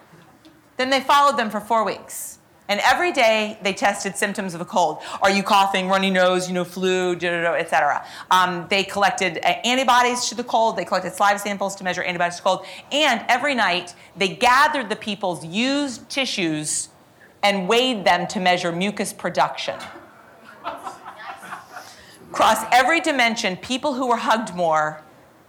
Then 0.76 0.90
they 0.90 1.00
followed 1.00 1.38
them 1.38 1.50
for 1.50 1.60
four 1.60 1.84
weeks. 1.84 2.38
And 2.68 2.80
every 2.80 3.12
day 3.12 3.58
they 3.62 3.72
tested 3.72 4.16
symptoms 4.16 4.54
of 4.54 4.60
a 4.60 4.64
cold. 4.64 4.98
Are 5.22 5.30
you 5.30 5.42
coughing, 5.42 5.88
runny 5.88 6.10
nose, 6.10 6.48
you 6.48 6.54
know, 6.54 6.64
flu, 6.64 7.14
etc. 7.14 8.04
Um, 8.30 8.66
they 8.68 8.82
collected 8.82 9.38
uh, 9.38 9.48
antibodies 9.64 10.28
to 10.30 10.34
the 10.34 10.42
cold. 10.42 10.76
They 10.76 10.84
collected 10.84 11.12
saliva 11.12 11.38
samples 11.38 11.76
to 11.76 11.84
measure 11.84 12.02
antibodies 12.02 12.36
to 12.38 12.42
cold. 12.42 12.66
And 12.90 13.24
every 13.28 13.54
night 13.54 13.94
they 14.16 14.28
gathered 14.28 14.88
the 14.88 14.96
people's 14.96 15.46
used 15.46 16.08
tissues 16.08 16.88
and 17.46 17.68
weighed 17.68 18.04
them 18.04 18.26
to 18.26 18.40
measure 18.40 18.72
mucus 18.72 19.12
production. 19.12 19.78
Across 22.32 22.64
every 22.72 23.00
dimension, 23.00 23.56
people 23.56 23.94
who 23.94 24.08
were 24.08 24.16
hugged 24.16 24.52
more 24.54 25.00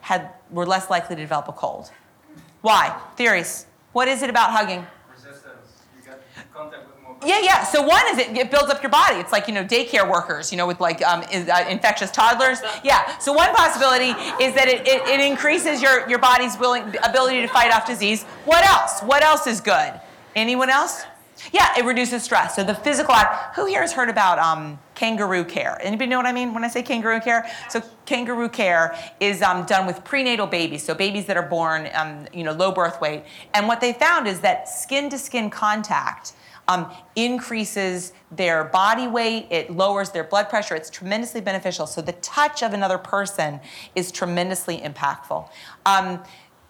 had, 0.02 0.30
were 0.52 0.66
less 0.66 0.92
likely 0.92 1.16
to 1.16 1.22
develop 1.22 1.48
a 1.48 1.54
cold. 1.54 1.90
Why? 2.62 2.96
Theories. 3.16 3.66
What 3.94 4.08
is 4.08 4.22
it 4.22 4.30
about 4.30 4.52
hugging? 4.52 4.86
Resistance. 5.12 5.82
You 5.98 6.06
get 6.06 6.22
contact 6.54 6.86
with 6.88 7.04
more. 7.04 7.18
Yeah, 7.26 7.40
yeah. 7.42 7.64
So 7.64 7.82
one 7.82 8.04
is 8.10 8.20
it, 8.20 8.38
it 8.38 8.52
builds 8.52 8.70
up 8.70 8.84
your 8.84 8.92
body. 8.92 9.16
It's 9.16 9.32
like 9.32 9.48
you 9.48 9.56
know 9.56 9.64
daycare 9.66 10.08
workers, 10.08 10.52
you 10.52 10.58
know, 10.58 10.68
with 10.68 10.80
like 10.80 11.02
um, 11.02 11.24
in, 11.32 11.50
uh, 11.50 11.66
infectious 11.68 12.12
toddlers. 12.12 12.60
Yeah. 12.84 13.18
So 13.18 13.34
one 13.34 13.54
possibility 13.56 14.12
is 14.44 14.54
that 14.54 14.68
it, 14.68 14.88
it, 14.88 15.02
it 15.08 15.20
increases 15.20 15.82
your 15.82 16.08
your 16.08 16.20
body's 16.20 16.58
willing 16.60 16.84
ability 17.04 17.42
to 17.42 17.48
fight 17.48 17.74
off 17.74 17.88
disease. 17.88 18.24
What 18.46 18.64
else? 18.66 19.02
What 19.02 19.24
else 19.24 19.48
is 19.48 19.62
good? 19.62 20.00
Anyone 20.36 20.70
else? 20.70 21.04
Yeah, 21.52 21.78
it 21.78 21.86
reduces 21.86 22.24
stress. 22.24 22.56
So 22.56 22.64
the 22.64 22.76
physical 22.76 23.14
act. 23.14 23.56
Who 23.56 23.66
here 23.66 23.82
has 23.82 23.94
heard 23.94 24.10
about 24.10 24.40
um, 24.40 24.80
kangaroo 24.96 25.44
care? 25.44 25.78
Anybody 25.82 26.10
know 26.10 26.18
what 26.18 26.26
I 26.26 26.32
mean 26.32 26.54
when 26.54 26.64
I 26.64 26.68
say 26.68 26.84
kangaroo 26.84 27.20
care? 27.20 27.50
So 27.70 27.82
kangaroo 28.06 28.50
care 28.50 28.96
is 29.20 29.42
um, 29.42 29.66
done 29.66 29.88
with 29.88 30.04
prenatal 30.04 30.48
babies, 30.48 30.84
so 30.84 30.94
babies 30.94 31.26
that 31.26 31.38
are 31.38 31.48
born, 31.48 31.90
um, 31.94 32.28
you 32.34 32.44
know, 32.44 32.54
low 32.54 32.72
birth 32.72 33.00
weight. 33.02 33.24
And 33.54 33.68
what 33.68 33.82
they 33.82 33.94
found 33.94 34.28
is 34.28 34.42
that 34.42 34.70
skin-to-skin 34.70 35.50
contact. 35.50 36.34
Um, 36.70 36.92
increases 37.16 38.12
their 38.30 38.66
body 38.66 39.08
weight, 39.08 39.48
it 39.50 39.72
lowers 39.72 40.10
their 40.10 40.26
blood 40.26 40.50
pressure, 40.50 40.76
it's 40.76 40.90
tremendously 40.90 41.40
beneficial. 41.40 41.88
So, 41.88 42.02
the 42.02 42.12
touch 42.12 42.62
of 42.62 42.74
another 42.74 42.98
person 42.98 43.62
is 43.96 44.12
tremendously 44.12 44.80
impactful. 44.80 45.48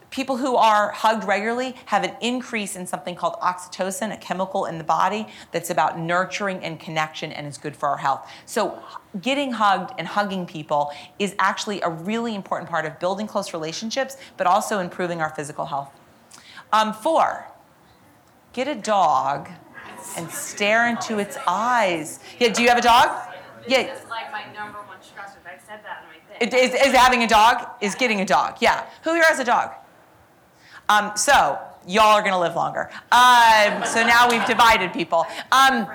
People 0.10 0.38
who 0.38 0.56
are 0.56 0.92
hugged 0.92 1.26
regularly 1.26 1.76
have 1.88 2.04
an 2.04 2.16
increase 2.22 2.76
in 2.76 2.88
something 2.88 3.14
called 3.14 3.36
oxytocin, 3.42 4.14
a 4.14 4.18
chemical 4.18 4.66
in 4.66 4.78
the 4.78 4.84
body 4.84 5.28
that's 5.52 5.70
about 5.70 6.00
nurturing 6.00 6.64
and 6.64 6.80
connection 6.80 7.32
and 7.32 7.46
is 7.46 7.58
good 7.58 7.76
for 7.76 7.90
our 7.90 7.98
health. 7.98 8.30
So, 8.46 8.82
getting 9.22 9.52
hugged 9.52 9.94
and 9.98 10.08
hugging 10.08 10.46
people 10.46 10.92
is 11.20 11.36
actually 11.40 11.82
a 11.82 11.90
really 11.90 12.36
important 12.36 12.70
part 12.70 12.86
of 12.86 13.00
building 13.00 13.28
close 13.28 13.54
relationships, 13.54 14.16
but 14.38 14.48
also 14.48 14.80
improving 14.80 15.22
our 15.22 15.30
physical 15.30 15.66
health. 15.66 15.92
Um, 16.72 16.94
four, 16.94 17.48
get 18.54 18.68
a 18.68 18.76
dog 18.76 19.50
and 20.16 20.30
stare 20.30 20.88
into 20.88 21.20
its 21.20 21.38
eyes. 21.48 22.20
Yeah, 22.40 22.50
do 22.50 22.64
you 22.64 22.70
have 22.70 22.78
a 22.78 22.82
dog? 22.82 23.34
Yeah. 23.68 23.84
This 23.84 24.04
is 24.04 24.10
like 24.10 24.32
my 24.32 24.46
number 24.54 24.80
one 24.80 24.98
stressor. 25.00 25.38
I 25.46 25.58
said 25.68 25.82
that 25.84 26.04
in 26.04 26.10
my 26.10 26.40
thing. 26.40 26.48
It 26.48 26.74
is, 26.74 26.88
is 26.88 26.94
having 26.94 27.24
a 27.24 27.28
dog? 27.28 27.68
Is 27.82 27.96
getting 27.96 28.22
a 28.22 28.26
dog? 28.26 28.58
Yeah. 28.62 28.86
Who 29.04 29.14
here 29.14 29.24
has 29.24 29.40
a 29.40 29.44
dog? 29.44 29.72
Um, 30.90 31.12
so, 31.16 31.60
y'all 31.88 32.16
are 32.16 32.22
going 32.22 32.34
to 32.34 32.40
live 32.40 32.56
longer. 32.56 32.90
Um, 33.12 33.84
so 33.86 34.06
now 34.06 34.30
we've 34.30 34.46
divided 34.46 34.94
people. 34.94 35.26
Um, 35.52 35.88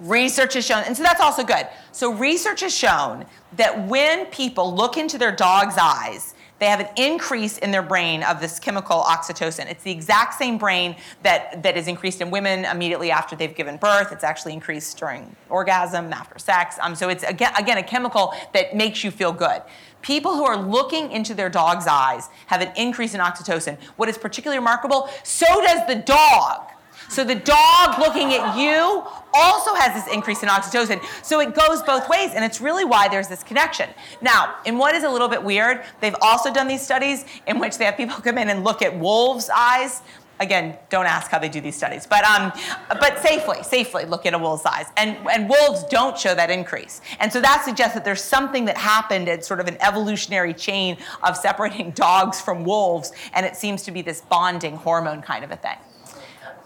research 0.00 0.54
has 0.54 0.64
shown, 0.64 0.84
and 0.84 0.96
so 0.96 1.02
that's 1.02 1.20
also 1.20 1.44
good. 1.44 1.66
So, 1.92 2.12
research 2.12 2.60
has 2.60 2.74
shown 2.74 3.26
that 3.56 3.86
when 3.86 4.26
people 4.26 4.74
look 4.74 4.96
into 4.96 5.18
their 5.18 5.32
dog's 5.32 5.76
eyes, 5.80 6.34
they 6.58 6.66
have 6.66 6.80
an 6.80 6.88
increase 6.96 7.58
in 7.58 7.70
their 7.70 7.82
brain 7.82 8.22
of 8.22 8.40
this 8.40 8.58
chemical 8.58 9.02
oxytocin. 9.02 9.70
It's 9.70 9.82
the 9.82 9.90
exact 9.90 10.34
same 10.34 10.56
brain 10.56 10.96
that, 11.22 11.62
that 11.62 11.76
is 11.76 11.86
increased 11.86 12.22
in 12.22 12.30
women 12.30 12.64
immediately 12.64 13.10
after 13.10 13.36
they've 13.36 13.54
given 13.54 13.76
birth. 13.76 14.10
It's 14.10 14.24
actually 14.24 14.54
increased 14.54 14.96
during 14.96 15.36
orgasm, 15.50 16.12
after 16.14 16.38
sex. 16.38 16.76
Um, 16.80 16.94
so 16.94 17.10
it's, 17.10 17.24
again, 17.24 17.52
again, 17.58 17.76
a 17.76 17.82
chemical 17.82 18.32
that 18.54 18.74
makes 18.74 19.04
you 19.04 19.10
feel 19.10 19.32
good. 19.32 19.60
People 20.06 20.36
who 20.36 20.44
are 20.44 20.56
looking 20.56 21.10
into 21.10 21.34
their 21.34 21.50
dog's 21.50 21.88
eyes 21.88 22.28
have 22.46 22.60
an 22.60 22.70
increase 22.76 23.12
in 23.12 23.20
oxytocin. 23.20 23.76
What 23.96 24.08
is 24.08 24.16
particularly 24.16 24.60
remarkable, 24.60 25.10
so 25.24 25.46
does 25.62 25.84
the 25.88 25.96
dog. 25.96 26.70
So 27.08 27.24
the 27.24 27.34
dog 27.34 27.98
looking 27.98 28.32
at 28.32 28.56
you 28.56 29.02
also 29.34 29.74
has 29.74 30.00
this 30.00 30.14
increase 30.14 30.44
in 30.44 30.48
oxytocin. 30.48 31.04
So 31.24 31.40
it 31.40 31.56
goes 31.56 31.82
both 31.82 32.08
ways, 32.08 32.30
and 32.36 32.44
it's 32.44 32.60
really 32.60 32.84
why 32.84 33.08
there's 33.08 33.26
this 33.26 33.42
connection. 33.42 33.90
Now, 34.20 34.54
in 34.64 34.78
what 34.78 34.94
is 34.94 35.02
a 35.02 35.10
little 35.10 35.28
bit 35.28 35.42
weird, 35.42 35.82
they've 36.00 36.16
also 36.22 36.52
done 36.52 36.68
these 36.68 36.82
studies 36.82 37.24
in 37.48 37.58
which 37.58 37.76
they 37.76 37.84
have 37.84 37.96
people 37.96 38.14
come 38.22 38.38
in 38.38 38.48
and 38.48 38.62
look 38.62 38.82
at 38.82 38.96
wolves' 38.96 39.50
eyes. 39.50 40.02
Again, 40.38 40.76
don't 40.90 41.06
ask 41.06 41.30
how 41.30 41.38
they 41.38 41.48
do 41.48 41.60
these 41.60 41.76
studies, 41.76 42.06
but 42.06 42.24
um, 42.24 42.52
but 42.88 43.18
safely, 43.20 43.62
safely 43.62 44.04
look 44.04 44.26
at 44.26 44.34
a 44.34 44.38
wolf's 44.38 44.66
eyes, 44.66 44.86
and 44.96 45.16
and 45.30 45.48
wolves 45.48 45.84
don't 45.84 46.18
show 46.18 46.34
that 46.34 46.50
increase, 46.50 47.00
and 47.20 47.32
so 47.32 47.40
that 47.40 47.62
suggests 47.64 47.94
that 47.94 48.04
there's 48.04 48.22
something 48.22 48.66
that 48.66 48.76
happened 48.76 49.28
at 49.28 49.44
sort 49.44 49.60
of 49.60 49.66
an 49.66 49.76
evolutionary 49.80 50.52
chain 50.52 50.98
of 51.22 51.36
separating 51.36 51.90
dogs 52.06 52.40
from 52.40 52.64
wolves, 52.64 53.12
and 53.32 53.46
it 53.46 53.56
seems 53.56 53.82
to 53.84 53.90
be 53.90 54.02
this 54.02 54.20
bonding 54.20 54.76
hormone 54.76 55.22
kind 55.22 55.44
of 55.44 55.50
a 55.50 55.56
thing. 55.56 55.78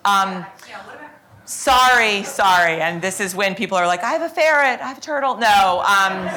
Um, 0.05 0.47
sorry, 1.45 2.23
sorry. 2.23 2.81
And 2.81 3.03
this 3.03 3.21
is 3.21 3.35
when 3.35 3.55
people 3.55 3.77
are 3.77 3.87
like, 3.87 4.03
I 4.03 4.12
have 4.12 4.23
a 4.23 4.29
ferret, 4.29 4.81
I 4.81 4.89
have 4.89 4.99
a 4.99 5.01
turtle. 5.01 5.37
No. 5.37 5.85
Um, 5.87 6.29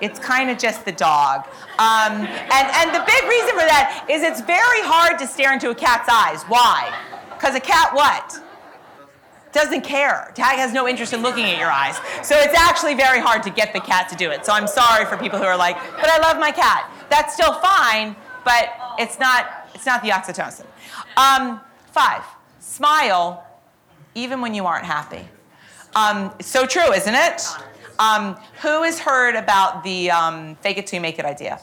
it's 0.00 0.18
kind 0.18 0.50
of 0.50 0.58
just 0.58 0.84
the 0.84 0.92
dog. 0.92 1.46
Um, 1.78 2.26
and, 2.26 2.66
and 2.78 2.94
the 2.94 3.04
big 3.06 3.22
reason 3.28 3.50
for 3.50 3.66
that 3.66 4.06
is 4.08 4.22
it's 4.22 4.40
very 4.40 4.82
hard 4.82 5.18
to 5.18 5.26
stare 5.26 5.52
into 5.52 5.70
a 5.70 5.74
cat's 5.74 6.08
eyes. 6.08 6.42
Why? 6.44 6.96
Because 7.30 7.54
a 7.54 7.60
cat 7.60 7.94
what? 7.94 8.42
Doesn't 9.52 9.82
care. 9.82 10.32
Cat 10.36 10.56
has 10.58 10.72
no 10.72 10.86
interest 10.86 11.12
in 11.12 11.22
looking 11.22 11.44
at 11.44 11.58
your 11.58 11.70
eyes. 11.70 11.96
So 12.22 12.36
it's 12.38 12.56
actually 12.56 12.94
very 12.94 13.20
hard 13.20 13.42
to 13.42 13.50
get 13.50 13.72
the 13.72 13.80
cat 13.80 14.08
to 14.10 14.16
do 14.16 14.30
it. 14.30 14.46
So 14.46 14.52
I'm 14.52 14.66
sorry 14.66 15.06
for 15.06 15.16
people 15.16 15.38
who 15.38 15.44
are 15.44 15.56
like, 15.56 15.76
but 15.96 16.08
I 16.08 16.18
love 16.18 16.38
my 16.38 16.52
cat. 16.52 16.90
That's 17.10 17.34
still 17.34 17.54
fine, 17.54 18.14
but 18.44 18.70
it's 18.98 19.18
not 19.18 19.68
it's 19.74 19.86
not 19.86 20.02
the 20.02 20.10
oxytocin. 20.10 20.66
Um, 21.16 21.60
five, 21.92 22.22
smile 22.60 23.46
even 24.14 24.40
when 24.40 24.54
you 24.54 24.66
aren't 24.66 24.84
happy. 24.84 25.26
Um, 25.94 26.32
so 26.40 26.66
true, 26.66 26.92
isn't 26.92 27.14
it? 27.14 27.42
Um, 28.00 28.36
who 28.62 28.82
has 28.82 28.98
heard 28.98 29.36
about 29.36 29.84
the 29.84 30.10
um, 30.10 30.56
fake 30.56 30.78
it 30.78 30.86
till 30.86 30.96
you 30.96 31.02
make 31.02 31.18
it 31.18 31.26
idea? 31.26 31.60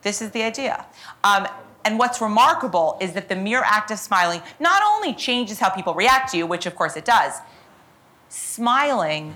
This 0.00 0.22
is 0.22 0.30
the 0.30 0.42
idea. 0.42 0.86
Um, 1.22 1.46
and 1.84 1.98
what's 1.98 2.22
remarkable 2.22 2.96
is 2.98 3.12
that 3.12 3.28
the 3.28 3.36
mere 3.36 3.62
act 3.62 3.90
of 3.90 3.98
smiling 3.98 4.40
not 4.58 4.82
only 4.82 5.12
changes 5.12 5.58
how 5.58 5.68
people 5.68 5.92
react 5.92 6.30
to 6.30 6.38
you, 6.38 6.46
which 6.46 6.64
of 6.64 6.74
course 6.74 6.96
it 6.96 7.04
does, 7.04 7.34
smiling 8.30 9.34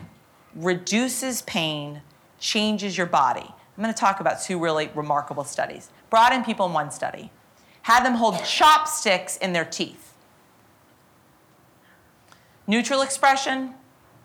reduces 0.54 1.42
pain, 1.42 2.00
changes 2.38 2.96
your 2.96 3.06
body. 3.06 3.46
I'm 3.76 3.82
going 3.82 3.94
to 3.94 4.00
talk 4.00 4.20
about 4.20 4.40
two 4.40 4.58
really 4.58 4.90
remarkable 4.94 5.44
studies. 5.44 5.90
Brought 6.08 6.32
in 6.32 6.42
people 6.42 6.64
in 6.66 6.72
one 6.72 6.90
study, 6.90 7.30
had 7.82 8.02
them 8.02 8.14
hold 8.14 8.42
chopsticks 8.44 9.36
in 9.36 9.52
their 9.52 9.66
teeth. 9.66 10.14
Neutral 12.66 13.02
expression, 13.02 13.74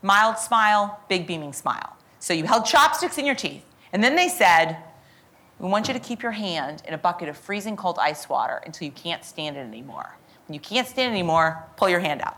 mild 0.04 0.38
smile, 0.38 1.00
big 1.10 1.26
beaming 1.26 1.54
smile. 1.54 1.98
So 2.20 2.34
you 2.34 2.44
held 2.44 2.66
chopsticks 2.66 3.18
in 3.18 3.26
your 3.26 3.36
teeth, 3.36 3.66
and 3.92 4.04
then 4.04 4.16
they 4.16 4.30
said, 4.30 4.78
We 5.60 5.68
want 5.68 5.88
you 5.88 5.94
to 5.94 6.00
keep 6.00 6.22
your 6.22 6.32
hand 6.32 6.84
in 6.88 6.94
a 6.94 6.98
bucket 6.98 7.30
of 7.30 7.38
freezing 7.38 7.76
cold 7.76 7.98
ice 8.00 8.30
water 8.30 8.62
until 8.66 8.86
you 8.86 8.92
can't 8.92 9.26
stand 9.26 9.58
it 9.58 9.62
anymore. 9.62 10.16
When 10.48 10.54
you 10.54 10.60
can't 10.60 10.88
stand 10.88 11.12
it 11.12 11.18
anymore, 11.18 11.66
pull 11.78 11.90
your 11.90 12.00
hand 12.00 12.22
out. 12.22 12.38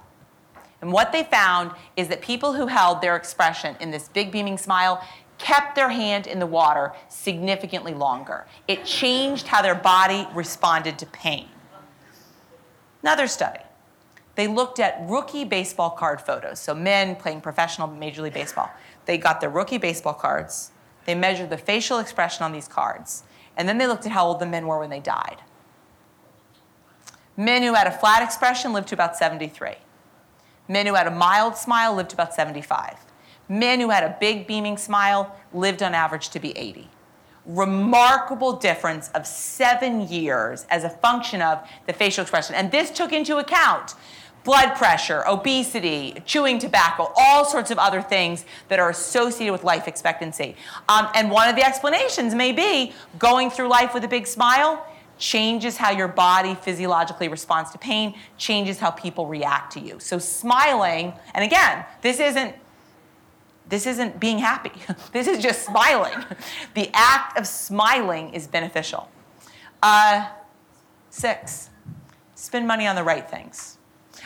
And 0.82 0.92
what 0.92 1.12
they 1.12 1.24
found 1.24 1.72
is 1.98 2.08
that 2.10 2.22
people 2.22 2.54
who 2.54 2.68
held 2.68 3.02
their 3.02 3.16
expression 3.16 3.76
in 3.80 3.92
this 3.92 4.08
big 4.10 4.32
beaming 4.32 4.58
smile 4.58 5.04
kept 5.38 5.76
their 5.76 5.90
hand 5.90 6.28
in 6.28 6.40
the 6.40 6.46
water 6.46 6.94
significantly 7.10 7.94
longer. 7.94 8.46
It 8.68 8.86
changed 8.86 9.48
how 9.48 9.62
their 9.62 9.76
body 9.76 10.28
responded 10.34 11.00
to 11.00 11.06
pain. 11.08 11.48
Another 13.02 13.28
study. 13.28 13.60
They 14.36 14.48
looked 14.48 14.80
at 14.80 15.00
rookie 15.08 15.46
baseball 15.46 15.92
card 15.92 16.22
photos, 16.22 16.60
so 16.60 16.76
men 16.76 17.16
playing 17.16 17.42
professional 17.42 17.88
Major 17.88 18.22
League 18.22 18.34
Baseball. 18.34 18.70
They 19.06 19.18
got 19.18 19.40
their 19.40 19.50
rookie 19.50 19.78
baseball 19.78 20.14
cards, 20.14 20.72
they 21.06 21.16
measured 21.16 21.50
the 21.50 21.58
facial 21.58 22.00
expression 22.00 22.44
on 22.44 22.52
these 22.52 22.68
cards, 22.68 23.24
and 23.56 23.70
then 23.70 23.78
they 23.78 23.88
looked 23.88 24.06
at 24.06 24.12
how 24.12 24.26
old 24.26 24.40
the 24.40 24.46
men 24.46 24.68
were 24.68 24.80
when 24.80 24.90
they 24.90 25.00
died. 25.00 25.42
Men 27.38 27.64
who 27.64 27.74
had 27.74 27.88
a 27.88 27.92
flat 27.92 28.24
expression 28.24 28.74
lived 28.74 28.88
to 28.90 28.96
about 28.96 29.16
73. 29.16 29.76
Men 30.68 30.88
who 30.88 30.96
had 30.96 31.08
a 31.08 31.12
mild 31.12 31.56
smile 31.58 31.94
lived 31.94 32.12
to 32.12 32.16
about 32.16 32.34
75. 32.34 32.98
Men 33.48 33.80
who 33.80 33.90
had 33.90 34.04
a 34.04 34.18
big 34.20 34.48
beaming 34.48 34.78
smile 34.78 35.36
lived 35.54 35.84
on 35.84 35.94
average 35.94 36.30
to 36.30 36.40
be 36.40 36.58
80. 36.58 36.90
Remarkable 37.46 38.54
difference 38.54 39.10
of 39.10 39.28
seven 39.28 40.08
years 40.08 40.66
as 40.70 40.84
a 40.84 40.90
function 40.90 41.42
of 41.42 41.68
the 41.86 41.94
facial 41.94 42.24
expression. 42.24 42.56
And 42.56 42.72
this 42.72 42.90
took 42.90 43.12
into 43.14 43.38
account 43.38 43.94
blood 44.46 44.76
pressure, 44.76 45.24
obesity, 45.28 46.14
chewing 46.26 46.60
tobacco, 46.60 47.12
all 47.18 47.44
sorts 47.44 47.72
of 47.72 47.78
other 47.78 48.02
things 48.02 48.46
that 48.70 48.80
are 48.80 48.90
associated 48.92 49.52
with 49.52 49.66
life 49.66 49.88
expectancy. 49.88 50.56
Um, 50.88 51.10
and 51.16 51.30
one 51.30 51.50
of 51.50 51.58
the 51.58 51.66
explanations 51.66 52.34
may 52.34 52.54
be 52.54 52.94
going 53.20 53.50
through 53.50 53.68
life 53.68 53.94
with 53.94 54.06
a 54.06 54.08
big 54.08 54.28
smile 54.28 54.88
changes 55.18 55.78
how 55.78 55.92
your 55.92 56.08
body 56.08 56.56
physiologically 56.56 57.28
responds 57.28 57.72
to 57.72 57.78
pain, 57.78 58.16
changes 58.38 58.80
how 58.80 58.92
people 58.92 59.28
react 59.28 59.74
to 59.74 59.80
you. 59.80 60.00
So 60.00 60.20
smiling, 60.20 61.14
and 61.34 61.44
again, 61.44 61.86
this 62.02 62.20
isn't 62.20 62.56
this 63.68 63.88
isn't 63.88 64.20
being 64.20 64.38
happy. 64.38 64.72
this 65.12 65.28
is 65.28 65.42
just 65.42 65.66
smiling. 65.66 66.14
the 66.76 66.88
act 66.94 67.40
of 67.40 67.48
smiling 67.48 68.32
is 68.32 68.46
beneficial. 68.46 69.10
Uh, 69.82 70.30
six, 71.10 71.72
spend 72.36 72.68
money 72.68 72.86
on 72.86 72.96
the 72.96 73.04
right 73.04 73.28
things. 73.28 73.75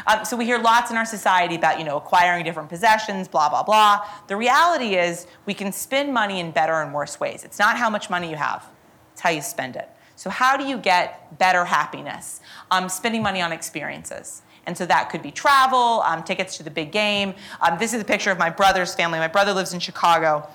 Um, 0.08 0.26
so 0.26 0.38
we 0.38 0.46
hear 0.46 0.60
lots 0.60 0.92
in 0.92 0.98
our 0.98 1.06
society 1.06 1.56
about 1.56 1.80
you 1.80 1.86
know 1.86 1.98
acquiring 1.98 2.44
different 2.44 2.70
possessions, 2.70 3.28
blah 3.28 3.50
blah 3.50 3.64
blah. 3.64 4.06
The 4.28 4.36
reality 4.36 4.96
is 4.96 5.28
we 5.46 5.54
can 5.54 5.72
spend 5.72 6.14
money 6.14 6.40
in 6.40 6.52
better 6.52 6.82
and 6.82 6.94
worse 6.94 7.20
ways. 7.20 7.44
It's 7.44 7.60
not 7.60 7.78
how 7.78 7.90
much 7.90 8.10
money 8.10 8.30
you 8.30 8.36
have; 8.36 8.66
it's 9.14 9.22
how 9.22 9.30
you 9.30 9.42
spend 9.42 9.76
it. 9.76 9.90
So 10.16 10.30
how 10.30 10.58
do 10.58 10.66
you 10.66 10.78
get 10.78 11.38
better 11.40 11.64
happiness? 11.64 12.42
Um, 12.72 12.90
spending 12.90 13.24
money 13.24 13.42
on 13.42 13.54
experiences. 13.54 14.42
And 14.66 14.78
so 14.78 14.86
that 14.86 15.10
could 15.10 15.22
be 15.22 15.32
travel, 15.32 16.04
um, 16.06 16.24
tickets 16.24 16.58
to 16.58 16.64
the 16.64 16.70
big 16.70 16.92
game. 16.92 17.34
Um, 17.62 17.80
this 17.80 17.94
is 17.94 18.02
a 18.02 18.06
picture 18.06 18.30
of 18.30 18.38
my 18.38 18.50
brother's 18.50 18.94
family. 18.94 19.18
My 19.18 19.30
brother 19.30 19.54
lives 19.54 19.74
in 19.74 19.80
Chicago, 19.80 20.48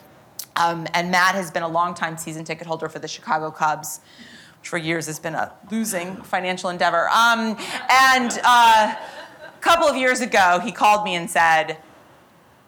um, 0.57 0.86
and 0.95 1.11
Matt 1.11 1.34
has 1.34 1.51
been 1.51 1.62
a 1.62 1.68
longtime 1.68 2.16
season 2.16 2.45
ticket 2.45 2.66
holder 2.66 2.88
for 2.88 2.99
the 2.99 3.09
Chicago 3.09 3.51
Cubs, 3.51 4.01
which 4.61 4.68
for 4.68 4.78
years 4.78 5.07
has 5.07 5.18
been 5.18 5.34
a 5.34 5.53
losing 5.70 6.16
financial 6.22 6.70
endeavor. 6.70 7.09
Um, 7.09 7.57
and 7.90 8.38
uh, 8.45 8.95
couple 9.65 9.89
of 9.89 9.97
years 9.97 10.21
ago, 10.21 10.61
he 10.62 10.71
called 10.71 11.05
me 11.05 11.15
and 11.15 11.29
said, 11.29 11.79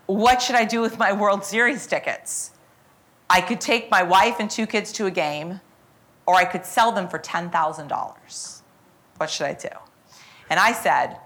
What 0.07 0.41
should 0.41 0.57
I 0.57 0.65
do 0.65 0.81
with 0.81 0.99
my 0.99 1.13
World 1.13 1.45
Series 1.45 1.87
tickets? 1.87 2.53
I 3.29 3.43
could 3.43 3.61
take 3.61 3.91
my 3.91 4.03
wife 4.03 4.37
and 4.41 4.51
two 4.51 4.67
kids 4.67 4.93
to 4.93 5.05
a 5.05 5.11
game, 5.11 5.61
or 6.27 6.37
I 6.37 6.47
could 6.47 6.65
sell 6.65 6.93
them 6.93 7.07
for 7.07 7.19
$10,000. 7.19 8.63
What 9.19 9.29
should 9.29 9.47
I 9.47 9.53
do? 9.53 9.69
And 10.49 10.59
I 10.59 10.73
said, 10.73 11.19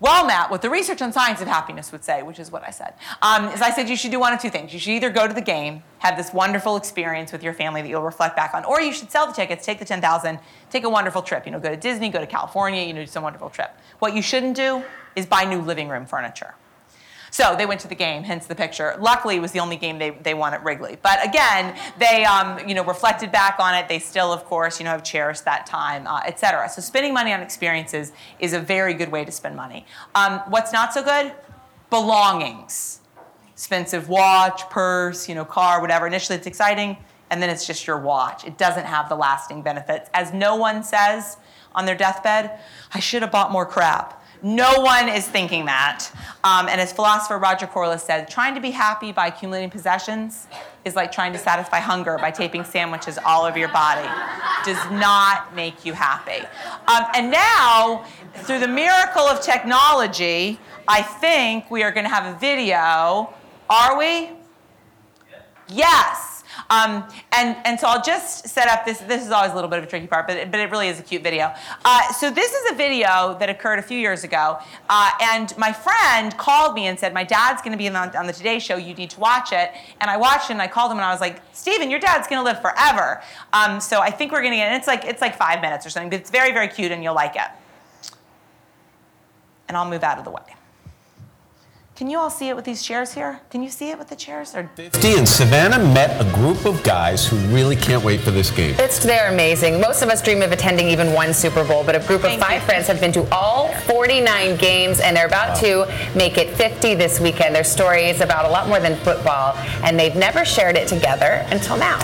well, 0.00 0.26
Matt, 0.26 0.50
what 0.50 0.62
the 0.62 0.70
research 0.70 1.02
on 1.02 1.12
science 1.12 1.42
of 1.42 1.46
happiness 1.46 1.92
would 1.92 2.02
say, 2.02 2.22
which 2.22 2.38
is 2.38 2.50
what 2.50 2.64
I 2.66 2.70
said, 2.70 2.94
um, 3.20 3.48
is 3.48 3.60
I 3.60 3.70
said 3.70 3.88
you 3.88 3.96
should 3.96 4.10
do 4.10 4.18
one 4.18 4.32
of 4.32 4.40
two 4.40 4.48
things. 4.48 4.72
You 4.72 4.80
should 4.80 4.92
either 4.92 5.10
go 5.10 5.28
to 5.28 5.34
the 5.34 5.42
game, 5.42 5.82
have 5.98 6.16
this 6.16 6.32
wonderful 6.32 6.76
experience 6.76 7.32
with 7.32 7.42
your 7.42 7.52
family 7.52 7.82
that 7.82 7.88
you'll 7.88 8.02
reflect 8.02 8.34
back 8.34 8.54
on, 8.54 8.64
or 8.64 8.80
you 8.80 8.94
should 8.94 9.10
sell 9.10 9.26
the 9.26 9.34
tickets, 9.34 9.66
take 9.66 9.78
the 9.78 9.84
10,000, 9.84 10.38
take 10.70 10.84
a 10.84 10.88
wonderful 10.88 11.20
trip. 11.20 11.44
You 11.44 11.52
know, 11.52 11.60
go 11.60 11.68
to 11.68 11.76
Disney, 11.76 12.08
go 12.08 12.18
to 12.18 12.26
California, 12.26 12.82
you 12.82 12.94
know, 12.94 13.00
do 13.00 13.06
some 13.06 13.22
wonderful 13.22 13.50
trip. 13.50 13.76
What 13.98 14.14
you 14.14 14.22
shouldn't 14.22 14.56
do 14.56 14.82
is 15.16 15.26
buy 15.26 15.44
new 15.44 15.60
living 15.60 15.88
room 15.90 16.06
furniture. 16.06 16.54
So 17.30 17.54
they 17.56 17.66
went 17.66 17.80
to 17.82 17.88
the 17.88 17.94
game, 17.94 18.22
hence 18.24 18.46
the 18.46 18.54
picture. 18.54 18.96
Luckily, 18.98 19.36
it 19.36 19.40
was 19.40 19.52
the 19.52 19.60
only 19.60 19.76
game 19.76 19.98
they, 19.98 20.10
they 20.10 20.34
won 20.34 20.52
at 20.52 20.64
Wrigley. 20.64 20.98
But 21.00 21.24
again, 21.24 21.76
they 21.98 22.24
um, 22.24 22.68
you 22.68 22.74
know 22.74 22.84
reflected 22.84 23.30
back 23.30 23.56
on 23.58 23.74
it. 23.74 23.88
They 23.88 23.98
still, 23.98 24.32
of 24.32 24.44
course, 24.44 24.80
you 24.80 24.84
know 24.84 24.90
have 24.90 25.04
cherished 25.04 25.44
that 25.44 25.66
time, 25.66 26.06
uh, 26.06 26.20
etc. 26.26 26.68
So 26.68 26.82
spending 26.82 27.14
money 27.14 27.32
on 27.32 27.40
experiences 27.40 28.12
is 28.38 28.52
a 28.52 28.60
very 28.60 28.94
good 28.94 29.10
way 29.10 29.24
to 29.24 29.32
spend 29.32 29.56
money. 29.56 29.86
Um, 30.14 30.40
what's 30.48 30.72
not 30.72 30.92
so 30.92 31.02
good? 31.02 31.32
Belongings, 31.88 33.00
expensive 33.52 34.08
watch, 34.08 34.68
purse, 34.70 35.28
you 35.28 35.34
know, 35.34 35.44
car, 35.44 35.80
whatever. 35.80 36.06
Initially, 36.06 36.36
it's 36.36 36.46
exciting, 36.46 36.96
and 37.30 37.42
then 37.42 37.50
it's 37.50 37.66
just 37.66 37.86
your 37.86 37.98
watch. 37.98 38.44
It 38.44 38.58
doesn't 38.58 38.86
have 38.86 39.08
the 39.08 39.16
lasting 39.16 39.62
benefits. 39.62 40.10
As 40.14 40.32
no 40.32 40.56
one 40.56 40.82
says 40.82 41.36
on 41.74 41.86
their 41.86 41.96
deathbed, 41.96 42.58
I 42.92 43.00
should 43.00 43.22
have 43.22 43.30
bought 43.30 43.52
more 43.52 43.66
crap. 43.66 44.19
No 44.42 44.80
one 44.80 45.08
is 45.08 45.28
thinking 45.28 45.66
that. 45.66 46.10
Um, 46.44 46.68
and 46.68 46.80
as 46.80 46.92
philosopher 46.92 47.38
Roger 47.38 47.66
Corliss 47.66 48.02
said, 48.02 48.28
trying 48.28 48.54
to 48.54 48.60
be 48.60 48.70
happy 48.70 49.12
by 49.12 49.26
accumulating 49.26 49.70
possessions 49.70 50.46
is 50.84 50.96
like 50.96 51.12
trying 51.12 51.32
to 51.34 51.38
satisfy 51.38 51.78
hunger 51.78 52.16
by 52.18 52.30
taping 52.30 52.64
sandwiches 52.64 53.18
all 53.24 53.44
over 53.44 53.58
your 53.58 53.68
body. 53.68 54.08
Does 54.64 54.82
not 54.90 55.54
make 55.54 55.84
you 55.84 55.92
happy. 55.92 56.46
Um, 56.88 57.04
and 57.14 57.30
now, 57.30 58.04
through 58.34 58.60
the 58.60 58.68
miracle 58.68 59.22
of 59.22 59.42
technology, 59.42 60.58
I 60.88 61.02
think 61.02 61.70
we 61.70 61.82
are 61.82 61.92
going 61.92 62.04
to 62.04 62.12
have 62.12 62.34
a 62.34 62.38
video. 62.38 63.34
Are 63.68 63.98
we? 63.98 64.30
Yes. 65.68 66.29
Um, 66.68 67.04
and, 67.32 67.56
and 67.64 67.80
so 67.80 67.86
I'll 67.86 68.02
just 68.02 68.48
set 68.48 68.68
up 68.68 68.84
this. 68.84 68.98
This 68.98 69.24
is 69.24 69.30
always 69.30 69.52
a 69.52 69.54
little 69.54 69.70
bit 69.70 69.78
of 69.78 69.84
a 69.84 69.86
tricky 69.86 70.06
part, 70.06 70.26
but 70.26 70.36
it, 70.36 70.50
but 70.50 70.60
it 70.60 70.70
really 70.70 70.88
is 70.88 71.00
a 71.00 71.02
cute 71.02 71.22
video. 71.22 71.52
Uh, 71.84 72.12
so 72.12 72.30
this 72.30 72.52
is 72.52 72.72
a 72.72 72.74
video 72.74 73.36
that 73.38 73.48
occurred 73.48 73.78
a 73.78 73.82
few 73.82 73.98
years 73.98 74.24
ago. 74.24 74.58
Uh, 74.88 75.10
and 75.22 75.56
my 75.56 75.72
friend 75.72 76.36
called 76.36 76.74
me 76.74 76.86
and 76.86 76.98
said, 76.98 77.14
My 77.14 77.24
dad's 77.24 77.62
going 77.62 77.72
to 77.72 77.78
be 77.78 77.88
on, 77.88 77.96
on 78.16 78.26
the 78.26 78.32
Today 78.32 78.58
Show. 78.58 78.76
You 78.76 78.94
need 78.94 79.10
to 79.10 79.20
watch 79.20 79.52
it. 79.52 79.70
And 80.00 80.10
I 80.10 80.16
watched 80.16 80.50
it 80.50 80.54
and 80.54 80.62
I 80.62 80.66
called 80.68 80.90
him 80.90 80.98
and 80.98 81.04
I 81.04 81.12
was 81.12 81.20
like, 81.20 81.40
Steven, 81.52 81.90
your 81.90 82.00
dad's 82.00 82.28
going 82.28 82.40
to 82.40 82.44
live 82.44 82.60
forever. 82.60 83.22
Um, 83.52 83.80
so 83.80 84.00
I 84.00 84.10
think 84.10 84.32
we're 84.32 84.42
going 84.42 84.52
to 84.52 84.58
get, 84.58 84.68
and 84.68 84.76
it's 84.76 84.86
like, 84.86 85.04
it's 85.04 85.20
like 85.20 85.36
five 85.36 85.60
minutes 85.60 85.86
or 85.86 85.90
something, 85.90 86.10
but 86.10 86.20
it's 86.20 86.30
very, 86.30 86.52
very 86.52 86.68
cute 86.68 86.92
and 86.92 87.02
you'll 87.02 87.14
like 87.14 87.36
it. 87.36 87.48
And 89.68 89.76
I'll 89.76 89.88
move 89.88 90.02
out 90.02 90.18
of 90.18 90.24
the 90.24 90.30
way. 90.30 90.42
Can 92.00 92.08
you 92.08 92.18
all 92.18 92.30
see 92.30 92.48
it 92.48 92.56
with 92.56 92.64
these 92.64 92.82
chairs 92.82 93.12
here? 93.12 93.42
Can 93.50 93.62
you 93.62 93.68
see 93.68 93.90
it 93.90 93.98
with 93.98 94.08
the 94.08 94.16
chairs? 94.16 94.54
Or 94.54 94.70
50 94.74 95.18
and 95.18 95.28
Savannah 95.28 95.78
met 95.92 96.18
a 96.18 96.24
group 96.32 96.64
of 96.64 96.82
guys 96.82 97.28
who 97.28 97.36
really 97.54 97.76
can't 97.76 98.02
wait 98.02 98.20
for 98.20 98.30
this 98.30 98.50
game. 98.50 98.74
It's 98.78 99.00
they're 99.00 99.30
amazing. 99.30 99.82
Most 99.82 100.00
of 100.00 100.08
us 100.08 100.22
dream 100.22 100.40
of 100.40 100.50
attending 100.50 100.88
even 100.88 101.12
one 101.12 101.34
Super 101.34 101.62
Bowl, 101.62 101.84
but 101.84 101.94
a 101.94 101.98
group 101.98 102.24
of 102.24 102.30
Thank 102.30 102.40
five 102.40 102.62
you. 102.62 102.66
friends 102.66 102.86
have 102.86 103.00
been 103.00 103.12
to 103.12 103.28
all 103.30 103.68
49 103.80 104.56
games, 104.56 105.00
and 105.00 105.14
they're 105.14 105.26
about 105.26 105.58
to 105.58 105.86
make 106.16 106.38
it 106.38 106.56
50 106.56 106.94
this 106.94 107.20
weekend. 107.20 107.54
Their 107.54 107.64
story 107.64 108.04
is 108.04 108.22
about 108.22 108.46
a 108.46 108.48
lot 108.48 108.66
more 108.66 108.80
than 108.80 108.96
football, 109.00 109.54
and 109.84 110.00
they've 110.00 110.16
never 110.16 110.42
shared 110.42 110.76
it 110.76 110.88
together 110.88 111.44
until 111.50 111.76
now. 111.76 111.98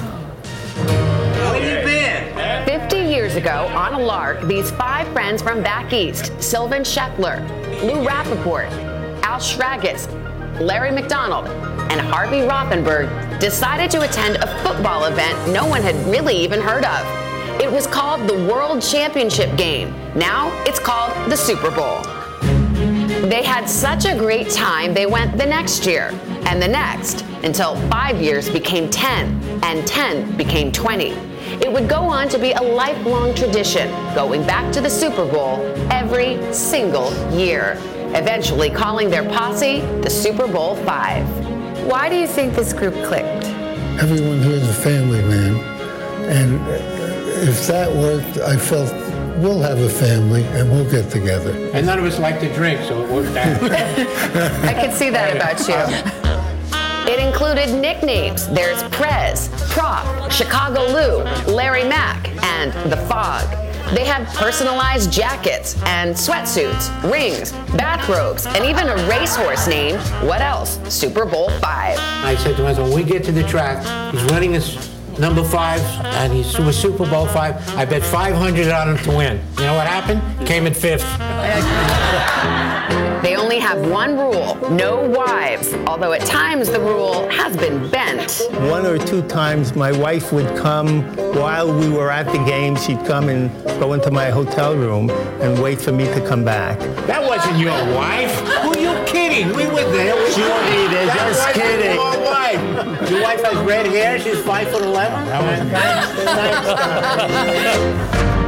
Where 1.54 1.80
you 1.80 1.86
been? 1.86 2.66
50 2.66 2.98
years 2.98 3.34
ago, 3.36 3.70
on 3.74 3.94
a 3.94 3.98
lark, 3.98 4.46
these 4.46 4.70
five 4.72 5.08
friends 5.14 5.40
from 5.40 5.62
back 5.62 5.94
east 5.94 6.38
Sylvan 6.42 6.82
Scheffler, 6.82 7.40
Lou 7.82 8.06
Rappaport, 8.06 8.95
Al 9.36 9.42
Schragus, 9.42 10.08
Larry 10.62 10.90
McDonald, 10.90 11.46
and 11.92 12.00
Harvey 12.00 12.40
Rothenberg 12.40 13.38
decided 13.38 13.90
to 13.90 14.00
attend 14.00 14.36
a 14.36 14.46
football 14.62 15.04
event 15.04 15.52
no 15.52 15.66
one 15.66 15.82
had 15.82 15.94
really 16.06 16.34
even 16.34 16.58
heard 16.58 16.86
of. 16.86 17.60
It 17.60 17.70
was 17.70 17.86
called 17.86 18.26
the 18.26 18.46
World 18.50 18.80
Championship 18.80 19.54
Game. 19.58 19.94
Now 20.14 20.50
it's 20.64 20.78
called 20.78 21.12
the 21.30 21.36
Super 21.36 21.70
Bowl. 21.70 22.00
They 23.28 23.42
had 23.42 23.68
such 23.68 24.06
a 24.06 24.16
great 24.16 24.48
time, 24.48 24.94
they 24.94 25.04
went 25.04 25.36
the 25.36 25.44
next 25.44 25.84
year 25.84 26.18
and 26.46 26.62
the 26.62 26.68
next 26.68 27.20
until 27.42 27.76
five 27.90 28.18
years 28.22 28.48
became 28.48 28.88
10 28.88 29.60
and 29.62 29.86
10 29.86 30.34
became 30.38 30.72
20. 30.72 31.10
It 31.60 31.70
would 31.70 31.90
go 31.90 32.00
on 32.04 32.30
to 32.30 32.38
be 32.38 32.52
a 32.52 32.62
lifelong 32.62 33.34
tradition, 33.34 33.90
going 34.14 34.46
back 34.46 34.72
to 34.72 34.80
the 34.80 34.88
Super 34.88 35.30
Bowl 35.30 35.60
every 35.90 36.40
single 36.54 37.12
year. 37.36 37.78
Eventually 38.14 38.70
calling 38.70 39.10
their 39.10 39.24
posse 39.24 39.80
the 40.02 40.10
Super 40.10 40.46
Bowl 40.46 40.76
Five. 40.76 41.26
Why 41.86 42.08
do 42.08 42.16
you 42.16 42.26
think 42.26 42.54
this 42.54 42.72
group 42.72 42.94
clicked? 43.06 43.46
Everyone 44.00 44.40
here 44.42 44.56
is 44.56 44.68
a 44.68 44.74
family 44.74 45.22
man. 45.22 45.56
And 46.28 46.60
if 47.48 47.66
that 47.68 47.90
worked, 47.90 48.38
I 48.38 48.56
felt 48.56 48.92
we'll 49.38 49.60
have 49.60 49.78
a 49.78 49.88
family 49.88 50.42
and 50.44 50.70
we'll 50.70 50.90
get 50.90 51.10
together. 51.10 51.52
And 51.72 51.86
none 51.86 51.98
of 51.98 52.04
us 52.04 52.18
like 52.18 52.40
to 52.40 52.52
drink, 52.54 52.80
so 52.82 53.04
it 53.04 53.10
worked 53.10 53.36
out. 53.36 53.62
I 54.64 54.74
could 54.74 54.92
see 54.92 55.10
that 55.10 55.36
about 55.36 55.60
you. 55.68 57.12
It 57.12 57.20
included 57.20 57.72
nicknames. 57.80 58.48
There's 58.48 58.82
Prez, 58.84 59.48
Prof, 59.70 60.32
Chicago 60.32 60.82
Lou, 60.86 61.22
Larry 61.54 61.84
Mack, 61.84 62.28
and 62.42 62.72
The 62.90 62.96
Fog. 62.96 63.65
They 63.94 64.04
have 64.04 64.26
personalized 64.34 65.12
jackets 65.12 65.76
and 65.84 66.14
sweatsuits, 66.14 66.90
rings, 67.10 67.52
bathrobes, 67.76 68.46
and 68.46 68.64
even 68.64 68.88
a 68.88 68.96
racehorse 69.08 69.68
named, 69.68 70.00
what 70.26 70.40
else? 70.40 70.80
Super 70.92 71.24
Bowl 71.24 71.50
5. 71.50 71.62
I 71.98 72.34
said 72.36 72.56
to 72.56 72.62
myself, 72.64 72.88
when 72.88 73.04
we 73.04 73.10
get 73.10 73.22
to 73.24 73.32
the 73.32 73.44
track, 73.44 73.78
he's 74.12 74.24
running 74.24 74.52
his 74.52 74.92
number 75.18 75.42
five, 75.44 75.80
and 76.04 76.32
he's 76.32 76.58
was 76.58 76.76
Super 76.76 77.08
Bowl 77.08 77.26
five. 77.26 77.56
I 77.76 77.84
bet 77.84 78.02
500 78.02 78.68
on 78.68 78.96
him 78.96 79.04
to 79.04 79.10
win. 79.10 79.40
You 79.58 79.64
know 79.64 79.74
what 79.74 79.86
happened? 79.86 80.20
Came 80.46 80.66
in 80.66 80.74
fifth. 80.74 81.04
They 83.26 83.34
only 83.34 83.58
have 83.58 83.90
one 83.90 84.16
rule 84.16 84.54
no 84.70 85.04
wives, 85.04 85.74
although 85.88 86.12
at 86.12 86.20
times 86.20 86.70
the 86.70 86.78
rule 86.78 87.28
has 87.28 87.56
been 87.56 87.90
bent. 87.90 88.40
One 88.70 88.86
or 88.86 88.98
two 88.98 89.20
times 89.22 89.74
my 89.74 89.90
wife 89.90 90.32
would 90.32 90.56
come 90.56 91.02
while 91.34 91.76
we 91.76 91.88
were 91.88 92.08
at 92.08 92.26
the 92.26 92.38
game. 92.44 92.76
She'd 92.76 93.04
come 93.04 93.28
and 93.28 93.50
go 93.80 93.94
into 93.94 94.12
my 94.12 94.30
hotel 94.30 94.76
room 94.76 95.10
and 95.40 95.60
wait 95.60 95.80
for 95.80 95.90
me 95.90 96.04
to 96.04 96.24
come 96.24 96.44
back. 96.44 96.78
That 97.08 97.20
wasn't 97.20 97.58
your 97.58 97.72
wife. 97.96 98.32
Who 98.62 98.70
are 98.74 98.78
you 98.78 98.94
kidding? 99.06 99.48
We 99.56 99.66
were 99.66 99.90
there. 99.90 100.14
We 100.14 100.30
Cheerleader, 100.30 101.06
That 101.06 101.26
just 101.26 101.46
wasn't 101.48 101.66
kidding. 101.66 101.96
Your 101.96 102.20
wife. 102.30 103.10
Your 103.10 103.22
wife 103.22 103.42
has 103.42 103.56
red 103.66 103.86
hair. 103.86 104.20
She's 104.20 104.40
five 104.44 104.68
foot 104.68 104.84
eleven. 104.84 105.26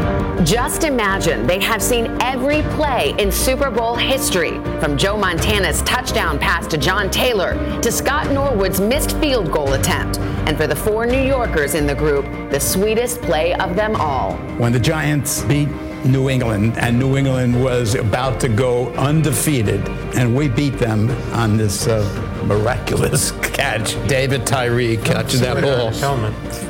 Just 0.49 0.84
imagine 0.84 1.46
they 1.46 1.61
have 1.61 1.82
seen 1.82 2.16
every 2.22 2.62
play 2.74 3.14
in 3.18 3.30
Super 3.30 3.70
Bowl 3.70 3.94
history, 3.94 4.53
from 4.80 4.96
Joe 4.96 5.14
Montana's 5.14 5.82
touchdown 5.82 6.38
pass 6.38 6.66
to 6.68 6.78
John 6.78 7.11
Taylor 7.11 7.53
to 7.82 7.92
Scott 7.92 8.30
Norwood's 8.30 8.80
missed 8.80 9.14
field 9.18 9.53
goal 9.53 9.74
attempt. 9.74 10.18
And 10.49 10.57
for 10.57 10.66
the 10.66 10.74
four 10.74 11.05
New 11.05 11.20
Yorkers 11.20 11.74
in 11.74 11.86
the 11.86 11.94
group, 11.94 12.24
the 12.51 12.59
sweetest 12.59 13.20
play 13.20 13.53
of 13.57 13.76
them 13.76 13.94
all. 13.96 14.38
when 14.57 14.72
the 14.72 14.80
Giants 14.80 15.42
beat 15.42 15.68
New 16.07 16.30
England, 16.30 16.78
and 16.78 16.99
New 16.99 17.18
England 17.18 17.62
was 17.62 17.94
about 17.94 18.40
to 18.40 18.49
go 18.49 18.88
undefeated, 18.94 19.86
and 20.16 20.34
we 20.34 20.49
beat 20.49 20.78
them 20.78 21.11
on 21.34 21.59
this 21.59 21.86
uh, 21.86 22.42
miraculous 22.46 23.32
catch. 23.42 24.03
David 24.09 24.46
Tyree 24.46 24.96
catching 24.96 25.42
that 25.42 25.61
ball. 25.62 25.92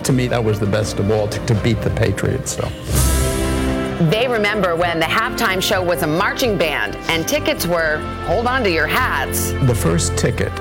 To 0.02 0.12
me, 0.12 0.26
that 0.26 0.42
was 0.42 0.58
the 0.58 0.66
best 0.66 0.98
of 0.98 1.12
all 1.12 1.28
to, 1.28 1.46
to 1.46 1.54
beat 1.54 1.80
the 1.82 1.90
Patriots. 1.90 2.56
So. 2.56 3.17
They 4.00 4.28
remember 4.28 4.76
when 4.76 5.00
the 5.00 5.06
halftime 5.06 5.60
show 5.60 5.82
was 5.82 6.02
a 6.02 6.06
marching 6.06 6.56
band 6.56 6.94
and 7.10 7.26
tickets 7.26 7.66
were 7.66 7.98
hold 8.26 8.46
on 8.46 8.62
to 8.62 8.70
your 8.70 8.86
hats. 8.86 9.50
The 9.66 9.74
first 9.74 10.16
ticket 10.16 10.52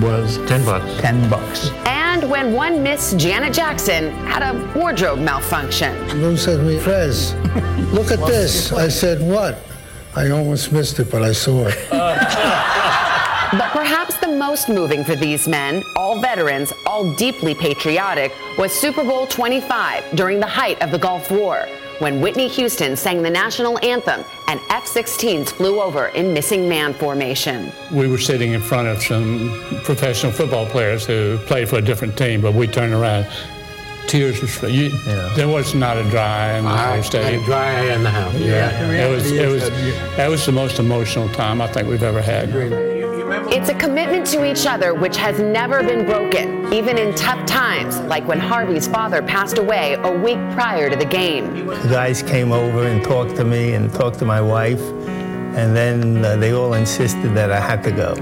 was 0.00 0.38
ten 0.48 0.64
bucks. 0.64 1.00
Ten 1.00 1.28
bucks. 1.28 1.70
And 1.84 2.30
when 2.30 2.54
one 2.54 2.82
Miss 2.82 3.12
Janet 3.12 3.52
Jackson 3.52 4.10
had 4.24 4.42
a 4.42 4.78
wardrobe 4.78 5.18
malfunction. 5.18 5.94
Lou 6.22 6.34
said 6.34 6.56
to 6.58 6.62
me, 6.62 6.80
Prez, 6.80 7.34
look 7.92 8.10
at 8.10 8.20
this. 8.26 8.72
I 8.72 8.88
said, 8.88 9.20
what? 9.20 9.58
I 10.16 10.30
almost 10.30 10.72
missed 10.72 10.98
it, 10.98 11.10
but 11.10 11.22
I 11.22 11.32
saw 11.32 11.66
it. 11.68 11.78
But 13.52 13.70
perhaps 13.72 14.16
the 14.16 14.28
most 14.28 14.70
moving 14.70 15.04
for 15.04 15.14
these 15.14 15.46
men, 15.46 15.82
all 15.94 16.18
veterans, 16.18 16.72
all 16.86 17.14
deeply 17.16 17.54
patriotic, 17.54 18.32
was 18.56 18.72
Super 18.72 19.04
Bowl 19.04 19.26
25 19.26 20.16
during 20.16 20.40
the 20.40 20.46
height 20.46 20.80
of 20.80 20.90
the 20.90 20.98
Gulf 20.98 21.30
War, 21.30 21.68
when 22.02 22.20
Whitney 22.20 22.48
Houston 22.48 22.96
sang 22.96 23.22
the 23.22 23.30
national 23.30 23.78
anthem 23.84 24.24
and 24.48 24.58
F 24.70 24.84
16s 24.86 25.50
flew 25.50 25.80
over 25.80 26.08
in 26.08 26.34
missing 26.34 26.68
man 26.68 26.92
formation. 26.92 27.70
We 27.92 28.08
were 28.08 28.18
sitting 28.18 28.52
in 28.54 28.60
front 28.60 28.88
of 28.88 29.00
some 29.00 29.80
professional 29.84 30.32
football 30.32 30.66
players 30.66 31.06
who 31.06 31.38
played 31.46 31.68
for 31.68 31.76
a 31.76 31.80
different 31.82 32.18
team, 32.18 32.40
but 32.40 32.54
we 32.54 32.66
turned 32.66 32.92
around. 32.92 33.26
Tears 34.08 34.42
were 34.60 34.68
you, 34.68 34.90
There 35.36 35.46
was 35.46 35.76
not 35.76 35.96
a 35.96 36.02
dry 36.10 36.58
in 36.58 36.64
the 36.64 36.70
I 36.70 36.94
whole 36.94 37.02
stadium. 37.04 37.40
a 37.44 37.46
dry 37.46 37.76
eye 37.76 37.94
in 37.94 38.02
the 38.02 38.10
house. 38.10 38.34
Yeah, 38.34 38.90
Yeah. 38.90 39.06
it 39.06 39.10
was. 39.14 39.30
It 39.30 39.46
was. 39.48 39.70
That 40.16 40.28
was 40.28 40.44
the 40.44 40.50
most 40.52 40.80
emotional 40.80 41.28
time 41.28 41.60
I 41.62 41.68
think 41.68 41.88
we've 41.88 42.02
ever 42.02 42.20
had. 42.20 42.52
It's 43.24 43.68
a 43.68 43.74
commitment 43.74 44.26
to 44.28 44.50
each 44.50 44.66
other 44.66 44.94
which 44.94 45.16
has 45.16 45.38
never 45.38 45.82
been 45.82 46.04
broken, 46.04 46.72
even 46.72 46.98
in 46.98 47.14
tough 47.14 47.44
times, 47.46 47.98
like 48.00 48.26
when 48.26 48.40
Harvey's 48.40 48.88
father 48.88 49.22
passed 49.22 49.58
away 49.58 49.94
a 49.94 50.10
week 50.10 50.38
prior 50.54 50.90
to 50.90 50.96
the 50.96 51.04
game. 51.04 51.66
The 51.66 51.88
guys 51.88 52.22
came 52.22 52.50
over 52.50 52.86
and 52.86 53.02
talked 53.04 53.36
to 53.36 53.44
me 53.44 53.74
and 53.74 53.92
talked 53.92 54.18
to 54.20 54.24
my 54.24 54.40
wife, 54.40 54.80
and 54.80 55.76
then 55.76 56.24
uh, 56.24 56.36
they 56.36 56.52
all 56.52 56.74
insisted 56.74 57.34
that 57.34 57.52
I 57.52 57.60
had 57.60 57.84
to 57.84 57.92
go. 57.92 58.14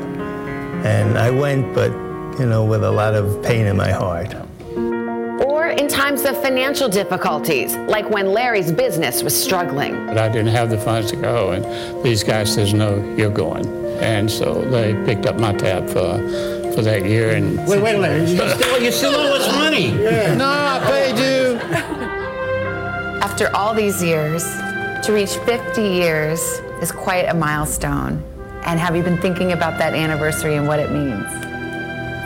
And 0.85 1.17
I 1.17 1.31
went, 1.31 1.75
but, 1.75 1.91
you 2.39 2.47
know, 2.47 2.65
with 2.65 2.85
a 2.85 2.91
lot 2.91 3.15
of 3.15 3.43
pain 3.43 3.67
in 3.67 3.77
my 3.77 3.91
heart. 3.91 4.35
Or 5.71 5.73
in 5.75 5.87
times 5.87 6.25
of 6.25 6.37
financial 6.43 6.89
difficulties, 6.89 7.77
like 7.77 8.11
when 8.11 8.33
Larry's 8.33 8.73
business 8.73 9.23
was 9.23 9.41
struggling. 9.41 10.05
But 10.07 10.19
I 10.19 10.29
didn't 10.29 10.49
have 10.49 10.69
the 10.69 10.79
funds 10.79 11.11
to 11.13 11.17
go, 11.17 11.53
and 11.53 11.65
these 12.05 12.25
guys 12.25 12.53
says, 12.53 12.75
"No, 12.75 12.97
you're 13.17 13.31
going." 13.31 13.65
And 14.01 14.29
so 14.29 14.63
they 14.63 14.95
picked 15.05 15.27
up 15.27 15.39
my 15.39 15.53
tab 15.53 15.87
for 15.87 16.19
for 16.75 16.83
that 16.83 17.05
year. 17.05 17.37
And 17.37 17.57
Wait, 17.69 17.81
wait 17.81 17.95
a 17.95 18.01
minute. 18.01 18.29
You 18.31 18.49
still, 18.49 18.83
you 18.83 18.91
still 18.91 19.15
owe 19.15 19.37
us 19.37 19.47
money. 19.55 19.91
Yeah. 20.03 20.35
No, 20.35 20.49
I 20.49 20.81
paid 20.91 21.17
you. 21.19 21.61
After 23.23 23.55
all 23.55 23.73
these 23.73 24.03
years, 24.03 24.43
to 25.05 25.13
reach 25.13 25.37
50 25.47 25.83
years 25.83 26.41
is 26.83 26.91
quite 26.91 27.27
a 27.29 27.35
milestone. 27.35 28.25
And 28.67 28.81
have 28.81 28.97
you 28.97 29.05
been 29.05 29.19
thinking 29.19 29.53
about 29.53 29.79
that 29.79 29.95
anniversary 29.95 30.57
and 30.57 30.67
what 30.67 30.81
it 30.81 30.91
means? 30.91 31.27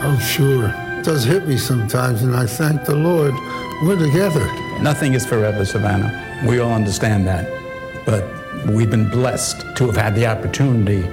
Oh, 0.03 0.18
sure. 0.18 0.84
It 1.05 1.09
does 1.09 1.24
hit 1.24 1.46
me 1.46 1.59
sometimes, 1.59 2.22
and 2.22 2.34
I 2.34 2.46
thank 2.46 2.86
the 2.86 2.94
Lord 2.94 3.34
we're 3.82 3.98
together. 3.98 4.46
Nothing 4.80 5.12
is 5.12 5.26
forever, 5.26 5.62
Savannah. 5.66 6.42
We 6.48 6.61
all 6.61 6.72
understand 6.72 7.26
that. 7.26 7.46
But 8.07 8.24
we've 8.70 8.90
been 8.90 9.11
blessed 9.11 9.76
to 9.76 9.84
have 9.84 9.96
had 9.96 10.14
the 10.14 10.24
opportunity 10.24 11.07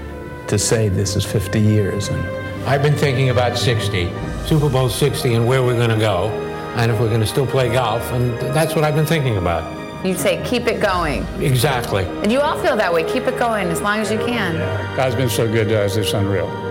to 0.47 0.57
say 0.57 0.87
this 0.87 1.17
is 1.17 1.25
50 1.25 1.59
years. 1.59 2.07
And 2.07 2.25
I've 2.65 2.81
been 2.81 2.95
thinking 2.95 3.31
about 3.31 3.57
60, 3.57 4.09
Super 4.45 4.69
Bowl 4.69 4.87
60, 4.87 5.33
and 5.33 5.45
where 5.45 5.61
we're 5.61 5.75
going 5.75 5.89
to 5.89 5.99
go, 5.99 6.29
and 6.77 6.89
if 6.89 6.97
we're 6.97 7.09
going 7.09 7.19
to 7.19 7.27
still 7.27 7.45
play 7.45 7.69
golf, 7.73 8.01
and 8.13 8.39
that's 8.55 8.73
what 8.75 8.85
I've 8.85 8.95
been 8.95 9.05
thinking 9.05 9.35
about. 9.35 10.05
You'd 10.05 10.19
say, 10.19 10.41
keep 10.45 10.67
it 10.67 10.79
going. 10.79 11.25
Exactly. 11.41 12.05
And 12.05 12.31
you 12.31 12.39
all 12.39 12.57
feel 12.59 12.77
that 12.77 12.93
way. 12.93 13.03
Keep 13.11 13.23
it 13.23 13.37
going 13.37 13.67
as 13.67 13.81
long 13.81 13.99
as 13.99 14.09
you 14.09 14.19
can. 14.19 14.55
God's 14.95 15.15
been 15.15 15.29
so 15.29 15.51
good 15.51 15.67
to 15.67 15.83
us; 15.83 15.97
it's 15.97 16.13
unreal. 16.13 16.70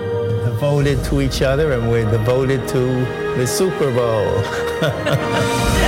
Devoted 0.61 1.02
to 1.04 1.22
each 1.22 1.40
other, 1.40 1.72
and 1.72 1.90
we're 1.90 2.04
devoted 2.11 2.68
to 2.68 2.84
the 3.38 3.46
Super 3.46 3.90
Bowl. 3.94 4.42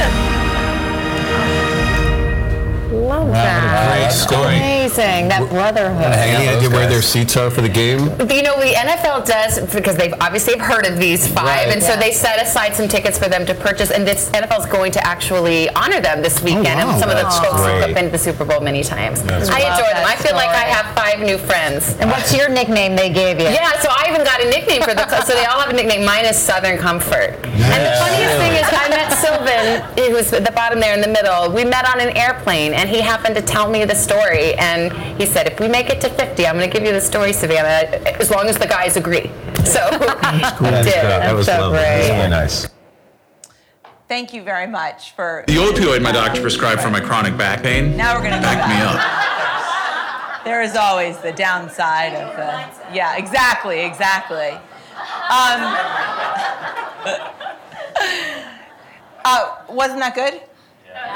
Love 3.23 3.31
Wow, 3.33 3.43
that. 3.45 3.89
what 3.89 3.97
a 3.97 4.01
great 4.03 4.13
story. 4.13 4.57
Amazing. 4.57 5.29
That 5.29 5.49
brotherhood. 5.51 6.13
Any 6.13 6.49
idea 6.49 6.69
where 6.71 6.89
their 6.89 7.03
seats 7.03 7.37
are 7.37 7.51
for 7.51 7.61
the 7.63 7.69
game? 7.69 8.01
You 8.31 8.43
know, 8.43 8.59
the 8.61 8.75
NFL 8.77 9.27
does 9.27 9.59
because 9.75 9.97
they've 9.97 10.15
obviously 10.21 10.57
have 10.59 10.67
heard 10.67 10.87
of 10.87 10.99
these 10.99 11.27
five, 11.27 11.45
Right. 11.47 11.69
and 11.69 11.83
so 11.83 11.97
they 11.97 12.13
set 12.13 12.41
aside 12.43 12.75
some 12.75 12.89
tickets 12.89 13.19
for 13.19 13.29
them 13.29 13.47
to 13.47 13.55
purchase. 13.55 13.91
And 13.91 14.07
this 14.07 14.31
NFL 14.31 14.61
is 14.61 14.67
going 14.67 14.93
to 14.93 15.07
actually 15.07 15.69
honor 15.71 16.01
them 16.01 16.23
this 16.23 16.41
oh, 16.41 16.45
weekend. 16.45 16.67
wow. 16.81 16.91
and 16.91 17.01
some 17.01 17.11
of 17.11 17.17
the 17.17 17.23
That's 17.25 17.39
folks 17.39 17.61
have 17.61 17.95
been 17.95 18.07
to 18.07 18.11
the 18.11 18.19
Super 18.19 18.45
Bowl 18.45 18.61
many 18.61 18.83
times. 18.83 19.23
That's 19.23 19.49
I 19.49 19.61
great. 19.61 19.71
enjoy 19.71 19.83
Love 19.83 19.95
them. 19.97 20.07
I 20.07 20.15
that 20.17 20.23
feel 20.23 20.35
like 20.37 20.49
I 20.51 20.65
have 20.69 20.95
five 20.95 21.21
new 21.21 21.39
friends. 21.39 21.97
And 22.01 22.11
what's 22.11 22.35
your 22.37 22.49
nickname 22.49 22.97
they 22.97 23.11
gave 23.11 23.39
you? 23.39 23.47
Yeah, 23.47 23.79
so 23.81 23.89
I 23.91 24.07
even 24.11 24.25
got 24.25 24.41
a 24.43 24.49
nickname 24.51 24.83
for 24.83 24.95
them. 24.95 25.09
So 25.23 25.35
they 25.35 25.45
all 25.45 25.61
have 25.61 25.71
a 25.71 25.73
nickname. 25.73 26.05
Mine 26.05 26.25
is 26.25 26.37
Southern 26.37 26.79
Comfort. 26.79 27.39
And 27.45 27.81
the 27.87 27.95
funniest 28.01 28.37
thing 28.43 28.53
is, 28.59 28.67
I 28.67 28.89
met 28.89 29.13
Sylvan, 29.23 30.11
who's 30.13 30.33
at 30.33 30.45
the 30.45 30.51
bottom 30.51 30.81
there 30.81 30.95
in 30.95 31.01
the 31.01 31.09
middle. 31.09 31.53
We 31.53 31.65
met 31.65 31.87
on 31.89 32.01
an 32.01 32.17
airplane, 32.17 32.73
and 32.75 32.89
he 32.89 33.01
happened 33.13 33.35
to 33.35 33.43
tell 33.43 33.69
me 33.69 33.85
the 33.85 33.95
story. 33.95 34.55
And 34.55 34.91
he 35.21 35.27
said, 35.27 35.47
if 35.47 35.61
we 35.61 35.69
make 35.69 35.91
it 35.91 36.01
to 36.01 36.09
50, 36.09 36.47
I'm 36.47 36.57
going 36.57 36.71
to 36.71 36.75
give 36.75 36.87
you 36.87 36.93
the 36.93 37.01
story, 37.01 37.33
Savannah, 37.35 37.87
as 38.19 38.31
long 38.31 38.47
as 38.49 38.57
the 38.57 38.67
guys 38.67 38.97
agree. 38.97 39.31
So 39.65 39.81
I 39.91 40.83
did. 40.83 40.95
That 41.23 41.35
was 41.35 41.47
lovely. 41.47 41.79
That 41.79 41.99
was 41.99 42.09
really 42.09 42.31
nice. 42.31 42.69
Thank 44.09 44.33
you 44.33 44.43
very 44.43 44.67
much 44.67 45.13
for. 45.13 45.45
The 45.47 45.57
opioid 45.57 46.03
my 46.03 46.13
doctor 46.13 46.41
prescribed 46.41 46.81
for 46.81 46.91
my 46.91 47.01
chronic 47.01 47.37
back 47.37 47.63
pain 47.63 47.97
Now 47.97 48.15
we're 48.15 48.25
gonna 48.25 48.43
back 48.43 48.69
me 48.69 48.77
up. 48.83 49.29
There 50.45 50.61
is 50.61 50.75
always 50.75 51.17
the 51.19 51.31
downside 51.31 52.15
of 52.15 52.35
the. 52.35 52.93
Yeah, 52.93 53.17
exactly, 53.17 53.79
exactly. 53.79 54.51
Um, 55.31 55.61
uh, 59.25 59.63
wasn't 59.69 60.01
that 60.01 60.17
good? 60.17 60.41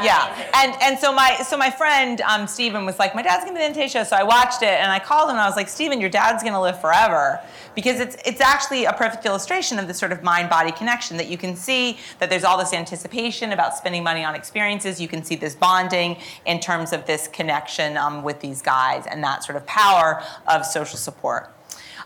Yeah, 0.03 0.51
and 0.55 0.75
and 0.83 0.99
so 0.99 1.13
my 1.13 1.37
so 1.37 1.57
my 1.57 1.71
friend 1.71 2.21
um, 2.23 2.47
Stephen 2.47 2.85
was 2.85 2.99
like, 2.99 3.15
my 3.15 3.23
dad's 3.23 3.45
gonna 3.45 3.59
be 3.59 3.65
in 3.65 3.73
the 3.73 3.89
Show, 3.89 4.05
so 4.05 4.17
I 4.17 4.23
watched 4.23 4.63
it 4.63 4.69
and 4.81 4.91
I 4.91 4.99
called 4.99 5.29
him 5.29 5.37
and 5.37 5.41
I 5.41 5.47
was 5.47 5.57
like, 5.57 5.69
Stephen, 5.69 6.01
your 6.01 6.11
dad's 6.11 6.43
gonna 6.43 6.61
live 6.61 6.81
forever 6.81 7.41
because 7.75 8.01
it's 8.01 8.17
it's 8.25 8.41
actually 8.41 8.85
a 8.85 8.93
perfect 8.93 9.25
illustration 9.27 9.79
of 9.79 9.87
the 9.87 9.95
sort 9.95 10.13
of 10.13 10.23
mind 10.23 10.51
body 10.51 10.73
connection 10.73 11.17
that 11.19 11.29
you 11.29 11.39
can 11.39 11.57
see 11.57 11.99
that 12.19 12.31
there's 12.31 12.45
all 12.45 12.59
this 12.59 12.73
anticipation 12.73 13.53
about 13.53 13.77
spending 13.77 14.03
money 14.03 14.25
on 14.25 14.35
experiences. 14.35 15.01
You 15.01 15.09
can 15.09 15.23
see 15.23 15.37
this 15.37 15.55
bonding 15.55 16.17
in 16.47 16.61
terms 16.61 16.93
of 16.93 17.07
this 17.07 17.29
connection 17.29 17.97
um, 17.97 18.23
with 18.23 18.41
these 18.41 18.63
guys 18.63 19.07
and 19.07 19.23
that 19.25 19.45
sort 19.45 19.57
of 19.57 19.67
power 19.67 20.23
of 20.47 20.65
social 20.65 20.99
support. 20.99 21.53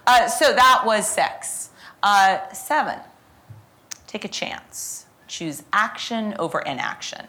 Uh, 0.06 0.28
so 0.28 0.52
that 0.52 0.82
was 0.84 1.08
six. 1.08 1.70
Uh, 2.02 2.52
seven. 2.52 2.98
Take 4.06 4.24
a 4.24 4.28
chance. 4.28 5.06
Choose 5.28 5.62
action 5.72 6.34
over 6.38 6.60
inaction. 6.60 7.26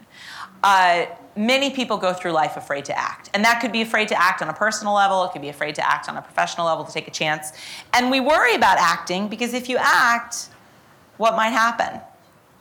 Uh, 0.64 1.06
many 1.36 1.72
people 1.72 1.98
go 1.98 2.14
through 2.14 2.32
life 2.32 2.58
afraid 2.58 2.86
to 2.86 2.98
act. 2.98 3.30
And 3.34 3.44
that 3.46 3.62
could 3.62 3.72
be 3.72 3.82
afraid 3.82 4.08
to 4.10 4.22
act 4.22 4.42
on 4.42 4.50
a 4.50 4.54
personal 4.54 4.94
level, 4.94 5.24
it 5.26 5.32
could 5.32 5.42
be 5.42 5.50
afraid 5.50 5.76
to 5.76 5.90
act 5.90 6.10
on 6.10 6.18
a 6.18 6.22
professional 6.22 6.66
level 6.66 6.84
to 6.84 6.92
take 6.92 7.08
a 7.08 7.12
chance. 7.12 7.54
And 7.94 8.12
we 8.12 8.20
worry 8.20 8.56
about 8.56 8.78
acting 8.78 9.28
because 9.28 9.54
if 9.54 9.70
you 9.70 9.78
act, 9.80 10.50
what 11.18 11.36
might 11.36 11.50
happen? 11.50 12.02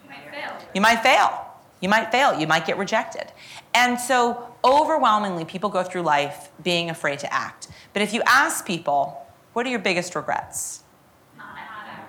You 0.04 0.10
might 0.10 0.30
fail. 0.30 0.56
You 0.74 0.80
might 0.80 1.02
fail. 1.02 1.46
You 1.80 1.88
might 1.88 2.12
fail. 2.12 2.38
You 2.38 2.46
might 2.46 2.66
get 2.66 2.78
rejected. 2.78 3.32
And 3.74 3.98
so, 3.98 4.54
overwhelmingly, 4.64 5.44
people 5.44 5.70
go 5.70 5.82
through 5.82 6.02
life 6.02 6.50
being 6.62 6.90
afraid 6.90 7.18
to 7.20 7.32
act. 7.32 7.68
But 7.92 8.02
if 8.02 8.12
you 8.12 8.22
ask 8.26 8.66
people, 8.66 9.26
what 9.52 9.66
are 9.66 9.70
your 9.70 9.78
biggest 9.78 10.14
regrets? 10.14 10.84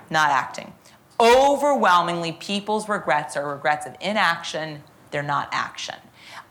Not 0.09 0.29
acting. 0.31 0.73
Overwhelmingly, 1.19 2.33
people's 2.33 2.89
regrets 2.89 3.37
are 3.37 3.47
regrets 3.47 3.85
of 3.85 3.95
inaction, 4.01 4.83
they're 5.11 5.23
not 5.23 5.49
action. 5.51 5.95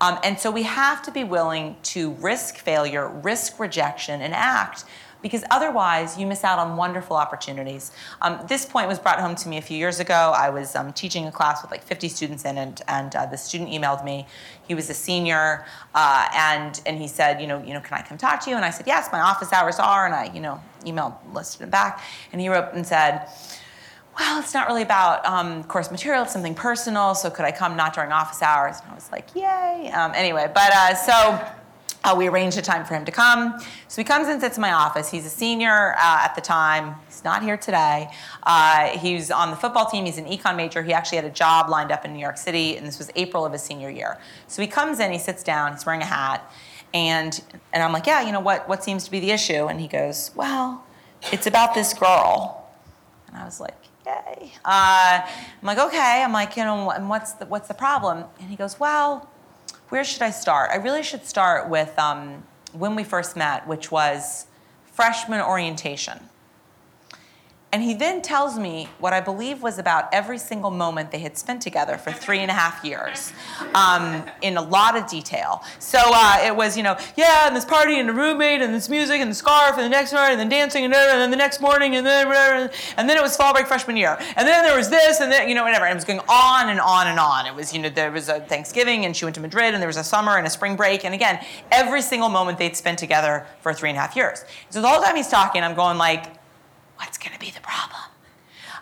Um, 0.00 0.18
and 0.24 0.38
so 0.38 0.50
we 0.50 0.62
have 0.62 1.02
to 1.02 1.10
be 1.10 1.24
willing 1.24 1.76
to 1.82 2.12
risk 2.12 2.56
failure, 2.56 3.08
risk 3.08 3.58
rejection, 3.58 4.22
and 4.22 4.32
act 4.32 4.84
because 5.22 5.44
otherwise 5.50 6.18
you 6.18 6.26
miss 6.26 6.44
out 6.44 6.58
on 6.58 6.76
wonderful 6.76 7.16
opportunities. 7.16 7.92
Um, 8.22 8.40
this 8.48 8.64
point 8.64 8.88
was 8.88 8.98
brought 8.98 9.20
home 9.20 9.34
to 9.36 9.48
me 9.48 9.58
a 9.58 9.62
few 9.62 9.76
years 9.76 10.00
ago. 10.00 10.32
I 10.34 10.50
was 10.50 10.74
um, 10.74 10.92
teaching 10.92 11.26
a 11.26 11.32
class 11.32 11.62
with 11.62 11.70
like 11.70 11.82
50 11.82 12.08
students 12.08 12.44
in, 12.44 12.58
and, 12.58 12.80
and 12.88 13.14
uh, 13.14 13.26
the 13.26 13.36
student 13.36 13.70
emailed 13.70 14.04
me. 14.04 14.26
He 14.66 14.74
was 14.74 14.88
a 14.90 14.94
senior, 14.94 15.64
uh, 15.94 16.28
and 16.34 16.80
and 16.86 16.98
he 16.98 17.08
said, 17.08 17.40
you 17.40 17.46
know, 17.46 17.62
you 17.62 17.74
know, 17.74 17.80
can 17.80 17.98
I 17.98 18.02
come 18.02 18.18
talk 18.18 18.40
to 18.44 18.50
you? 18.50 18.56
And 18.56 18.64
I 18.64 18.70
said, 18.70 18.86
yes, 18.86 19.08
my 19.12 19.20
office 19.20 19.52
hours 19.52 19.78
are, 19.78 20.06
and 20.06 20.14
I, 20.14 20.32
you 20.32 20.40
know, 20.40 20.60
emailed 20.82 21.16
listed 21.32 21.62
him 21.62 21.70
back, 21.70 22.02
and 22.32 22.40
he 22.40 22.48
wrote 22.48 22.72
and 22.74 22.86
said. 22.86 23.28
Well, 24.20 24.38
it's 24.38 24.52
not 24.52 24.68
really 24.68 24.82
about 24.82 25.24
um, 25.24 25.64
course 25.64 25.90
material. 25.90 26.24
It's 26.24 26.32
something 26.34 26.54
personal. 26.54 27.14
So 27.14 27.30
could 27.30 27.46
I 27.46 27.52
come 27.52 27.74
not 27.74 27.94
during 27.94 28.12
office 28.12 28.42
hours? 28.42 28.76
And 28.82 28.92
I 28.92 28.94
was 28.94 29.10
like, 29.10 29.34
yay. 29.34 29.90
Um, 29.94 30.12
anyway, 30.14 30.50
but 30.52 30.70
uh, 30.74 30.94
so 30.94 31.42
uh, 32.04 32.14
we 32.14 32.28
arranged 32.28 32.58
a 32.58 32.62
time 32.62 32.84
for 32.84 32.92
him 32.92 33.06
to 33.06 33.12
come. 33.12 33.58
So 33.88 33.98
he 33.98 34.04
comes 34.04 34.28
and 34.28 34.38
sits 34.38 34.58
in 34.58 34.60
my 34.60 34.74
office. 34.74 35.10
He's 35.10 35.24
a 35.24 35.30
senior 35.30 35.94
uh, 35.94 36.20
at 36.20 36.34
the 36.34 36.42
time. 36.42 36.96
He's 37.06 37.24
not 37.24 37.42
here 37.42 37.56
today. 37.56 38.10
Uh, 38.42 38.88
he's 38.98 39.30
on 39.30 39.50
the 39.50 39.56
football 39.56 39.86
team. 39.86 40.04
He's 40.04 40.18
an 40.18 40.26
econ 40.26 40.54
major. 40.54 40.82
He 40.82 40.92
actually 40.92 41.16
had 41.16 41.24
a 41.24 41.30
job 41.30 41.70
lined 41.70 41.90
up 41.90 42.04
in 42.04 42.12
New 42.12 42.20
York 42.20 42.36
City, 42.36 42.76
and 42.76 42.86
this 42.86 42.98
was 42.98 43.10
April 43.16 43.46
of 43.46 43.54
his 43.54 43.62
senior 43.62 43.88
year. 43.88 44.18
So 44.48 44.60
he 44.60 44.68
comes 44.68 45.00
in, 45.00 45.12
he 45.12 45.18
sits 45.18 45.42
down, 45.42 45.72
he's 45.72 45.86
wearing 45.86 46.02
a 46.02 46.04
hat, 46.04 46.52
and 46.92 47.42
and 47.72 47.82
I'm 47.82 47.94
like, 47.94 48.06
yeah, 48.06 48.20
you 48.20 48.32
know 48.32 48.40
what? 48.40 48.68
What 48.68 48.84
seems 48.84 49.04
to 49.04 49.10
be 49.10 49.18
the 49.18 49.30
issue? 49.30 49.68
And 49.68 49.80
he 49.80 49.88
goes, 49.88 50.30
well, 50.34 50.84
it's 51.32 51.46
about 51.46 51.72
this 51.72 51.94
girl. 51.94 52.68
And 53.28 53.38
I 53.38 53.46
was 53.46 53.60
like, 53.60 53.76
yay. 54.10 54.52
Uh, 54.64 55.20
I'm 55.22 55.66
like, 55.66 55.78
okay. 55.78 56.22
I'm 56.24 56.32
like, 56.32 56.56
you 56.56 56.64
know, 56.64 56.90
and 56.90 57.08
what's 57.08 57.32
the, 57.32 57.46
what's 57.46 57.68
the 57.68 57.74
problem? 57.74 58.24
And 58.40 58.50
he 58.50 58.56
goes, 58.56 58.78
well, 58.80 59.28
where 59.90 60.04
should 60.04 60.22
I 60.22 60.30
start? 60.30 60.70
I 60.70 60.76
really 60.76 61.02
should 61.02 61.26
start 61.26 61.68
with 61.68 61.98
um, 61.98 62.42
when 62.72 62.94
we 62.94 63.04
first 63.04 63.36
met, 63.36 63.66
which 63.66 63.90
was 63.90 64.46
freshman 64.84 65.40
orientation. 65.40 66.29
And 67.72 67.84
he 67.84 67.94
then 67.94 68.20
tells 68.20 68.58
me 68.58 68.88
what 68.98 69.12
I 69.12 69.20
believe 69.20 69.62
was 69.62 69.78
about 69.78 70.12
every 70.12 70.38
single 70.38 70.72
moment 70.72 71.12
they 71.12 71.20
had 71.20 71.38
spent 71.38 71.62
together 71.62 71.96
for 71.96 72.10
three 72.10 72.40
and 72.40 72.50
a 72.50 72.54
half 72.54 72.84
years 72.84 73.32
um, 73.74 74.24
in 74.42 74.56
a 74.56 74.62
lot 74.62 74.96
of 74.96 75.08
detail. 75.08 75.62
So 75.78 75.98
uh, 76.02 76.42
it 76.44 76.56
was, 76.56 76.76
you 76.76 76.82
know, 76.82 76.96
yeah, 77.16 77.46
and 77.46 77.54
this 77.54 77.64
party 77.64 78.00
and 78.00 78.08
the 78.08 78.12
roommate 78.12 78.60
and 78.60 78.74
this 78.74 78.88
music 78.88 79.20
and 79.20 79.30
the 79.30 79.34
scarf 79.36 79.76
and 79.76 79.84
the 79.84 79.88
next 79.88 80.12
night 80.12 80.32
and 80.32 80.40
then 80.40 80.48
dancing 80.48 80.84
and, 80.84 80.92
and 80.92 81.20
then 81.20 81.30
the 81.30 81.36
next 81.36 81.60
morning 81.60 81.94
and 81.94 82.04
then. 82.04 82.70
And 82.96 83.08
then 83.08 83.16
it 83.16 83.22
was 83.22 83.36
fall 83.36 83.52
break 83.52 83.68
freshman 83.68 83.96
year. 83.96 84.18
And 84.36 84.48
then 84.48 84.64
there 84.64 84.76
was 84.76 84.90
this 84.90 85.20
and 85.20 85.30
then, 85.30 85.48
you 85.48 85.54
know, 85.54 85.62
whatever. 85.62 85.84
And 85.84 85.92
it 85.92 85.94
was 85.94 86.04
going 86.04 86.20
on 86.28 86.70
and 86.70 86.80
on 86.80 87.06
and 87.06 87.20
on. 87.20 87.46
It 87.46 87.54
was, 87.54 87.72
you 87.72 87.80
know, 87.80 87.88
there 87.88 88.10
was 88.10 88.28
a 88.28 88.40
Thanksgiving 88.40 89.04
and 89.04 89.16
she 89.16 89.24
went 89.24 89.36
to 89.36 89.40
Madrid 89.40 89.74
and 89.74 89.80
there 89.80 89.88
was 89.88 89.96
a 89.96 90.04
summer 90.04 90.38
and 90.38 90.46
a 90.46 90.50
spring 90.50 90.74
break. 90.74 91.04
And 91.04 91.14
again, 91.14 91.44
every 91.70 92.02
single 92.02 92.30
moment 92.30 92.58
they'd 92.58 92.76
spent 92.76 92.98
together 92.98 93.46
for 93.60 93.72
three 93.72 93.90
and 93.90 93.96
a 93.96 94.00
half 94.00 94.16
years. 94.16 94.44
So 94.70 94.82
the 94.82 94.88
whole 94.88 95.02
time 95.02 95.14
he's 95.14 95.28
talking, 95.28 95.62
I'm 95.62 95.76
going 95.76 95.96
like, 95.96 96.39
what's 97.00 97.18
going 97.18 97.32
to 97.32 97.40
be 97.40 97.50
the 97.50 97.60
problem? 97.60 98.02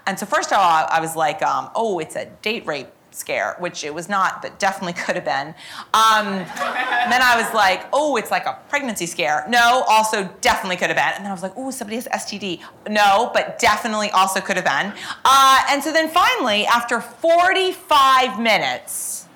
And 0.07 0.19
so 0.19 0.27
first 0.27 0.53
of 0.53 0.59
all, 0.59 0.87
I 0.91 1.01
was 1.01 1.15
like, 1.17 1.43
um, 1.43 1.71
oh, 1.75 1.99
it's 1.99 2.17
a 2.17 2.27
date 2.43 2.67
rape 2.67 2.89
scare, 3.11 3.57
which 3.59 3.85
it 3.85 3.95
was 3.95 4.09
not, 4.09 4.43
but 4.43 4.59
definitely 4.59 4.93
could 4.93 5.15
have 5.15 5.25
been. 5.25 5.49
Um, 5.95 6.27
then 7.11 7.23
I 7.23 7.41
was 7.43 7.53
like, 7.55 7.87
oh, 7.93 8.17
it's 8.17 8.31
like 8.31 8.47
a 8.47 8.59
pregnancy 8.69 9.07
scare. 9.07 9.45
No, 9.49 9.85
also 9.89 10.29
definitely 10.41 10.77
could 10.77 10.89
have 10.89 10.97
been. 10.97 11.15
And 11.17 11.25
then 11.25 11.31
I 11.31 11.35
was 11.35 11.43
like, 11.43 11.55
oh, 11.57 11.71
somebody 11.71 11.97
has 11.97 12.09
STD. 12.09 12.61
No, 12.89 13.31
but 13.33 13.59
definitely 13.59 14.11
also 14.11 14.41
could 14.41 14.57
have 14.57 14.65
been. 14.65 14.93
Uh, 15.25 15.63
and 15.69 15.83
so 15.83 15.93
then 15.93 16.09
finally, 16.09 16.67
after 16.67 17.01
45 17.01 18.41
minutes, 18.41 19.27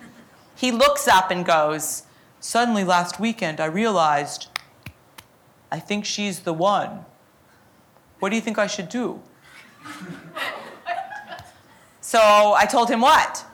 he 0.57 0.71
looks 0.73 1.09
up 1.09 1.31
and 1.31 1.45
goes, 1.45 2.05
suddenly 2.41 2.85
last 2.85 3.21
weekend 3.21 3.61
I 3.61 3.67
realized 3.67 4.49
I 5.71 5.79
think 5.79 6.05
she's 6.05 6.41
the 6.41 6.53
one. 6.53 7.07
What 8.23 8.29
do 8.29 8.37
you 8.37 8.41
think 8.41 8.57
I 8.57 8.69
should 8.69 8.89
do? 8.89 9.21
so 12.01 12.21
I 12.57 12.67
told 12.67 12.89
him 12.89 13.01
what? 13.01 13.45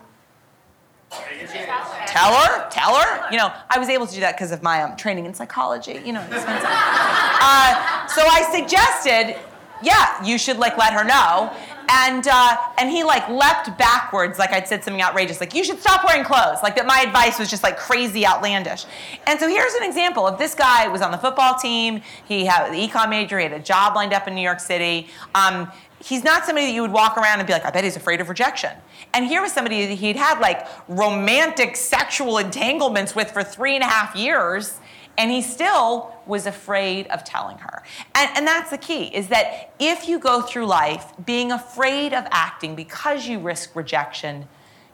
Tell 2.07 2.35
her, 2.35 2.69
tell 2.69 2.95
her. 2.95 3.31
You 3.31 3.39
know, 3.39 3.51
I 3.71 3.79
was 3.79 3.89
able 3.89 4.07
to 4.07 4.15
do 4.15 4.21
that 4.21 4.35
because 4.35 4.53
of 4.53 4.63
my 4.63 4.83
um, 4.83 4.95
training 4.95 5.25
in 5.25 5.33
psychology. 5.33 6.03
You 6.05 6.13
know, 6.13 6.21
uh, 6.21 8.07
so 8.09 8.21
I 8.21 8.47
suggested, 8.53 9.41
yeah, 9.83 10.23
you 10.23 10.37
should 10.37 10.59
like 10.59 10.77
let 10.77 10.93
her 10.93 11.03
know. 11.03 11.51
And 11.91 12.27
uh, 12.29 12.57
and 12.77 12.91
he 12.91 13.03
like 13.03 13.29
leapt 13.29 13.77
backwards, 13.79 14.39
like 14.39 14.51
I'd 14.53 14.69
said 14.69 14.85
something 14.85 15.01
outrageous, 15.01 15.41
like 15.41 15.55
you 15.55 15.65
should 15.65 15.81
stop 15.81 16.05
wearing 16.05 16.25
clothes, 16.25 16.59
like 16.63 16.77
that. 16.77 16.87
My 16.87 17.01
advice 17.01 17.39
was 17.39 17.49
just 17.49 17.63
like 17.63 17.79
crazy, 17.79 18.27
outlandish. 18.27 18.85
And 19.27 19.41
so 19.41 19.49
here's 19.49 19.75
an 19.75 19.85
example 19.85 20.27
of 20.27 20.39
this 20.39 20.55
guy 20.55 20.87
was 20.89 21.01
on 21.01 21.11
the 21.11 21.19
football 21.19 21.55
team. 21.55 22.03
He 22.27 22.45
had 22.45 22.71
the 22.71 22.89
econ 22.89 23.09
major. 23.09 23.39
He 23.39 23.45
had 23.45 23.53
a 23.53 23.59
job 23.59 23.95
lined 23.95 24.13
up 24.13 24.29
in 24.29 24.35
New 24.35 24.43
York 24.43 24.61
City. 24.61 25.09
Um, 25.35 25.71
he's 26.05 26.25
not 26.25 26.45
somebody 26.45 26.67
that 26.67 26.73
you 26.73 26.83
would 26.83 26.93
walk 26.93 27.17
around 27.17 27.39
and 27.39 27.47
be 27.47 27.53
like, 27.53 27.65
I 27.65 27.71
bet 27.71 27.85
he's 27.85 27.97
afraid 27.97 28.21
of 28.21 28.29
rejection. 28.29 28.71
And 29.15 29.27
here 29.27 29.43
was 29.43 29.53
somebody 29.53 29.87
that 29.87 29.95
he'd 29.95 30.17
had 30.17 30.41
like 30.41 30.67
romantic 30.89 31.77
sexual 31.77 32.39
entanglements 32.39 33.15
with 33.15 33.31
for 33.31 33.43
three 33.43 33.75
and 33.75 33.83
a 33.83 33.87
half 33.87 34.15
years, 34.15 34.79
and 35.19 35.33
he 35.33 35.43
still 35.43 36.15
was 36.27 36.47
afraid 36.47 37.09
of 37.09 37.25
telling 37.25 37.59
her. 37.59 37.83
And, 38.15 38.31
and 38.37 38.47
that's 38.47 38.71
the 38.71 38.79
key 38.79 39.07
is 39.07 39.29
that 39.29 39.75
if 39.79 40.09
you 40.09 40.19
go 40.19 40.41
through 40.41 40.67
life 40.67 41.13
being 41.27 41.51
afraid 41.51 42.15
of 42.15 42.25
acting 42.31 42.77
because 42.77 43.27
you 43.27 43.41
risk 43.41 43.75
rejection, 43.75 44.47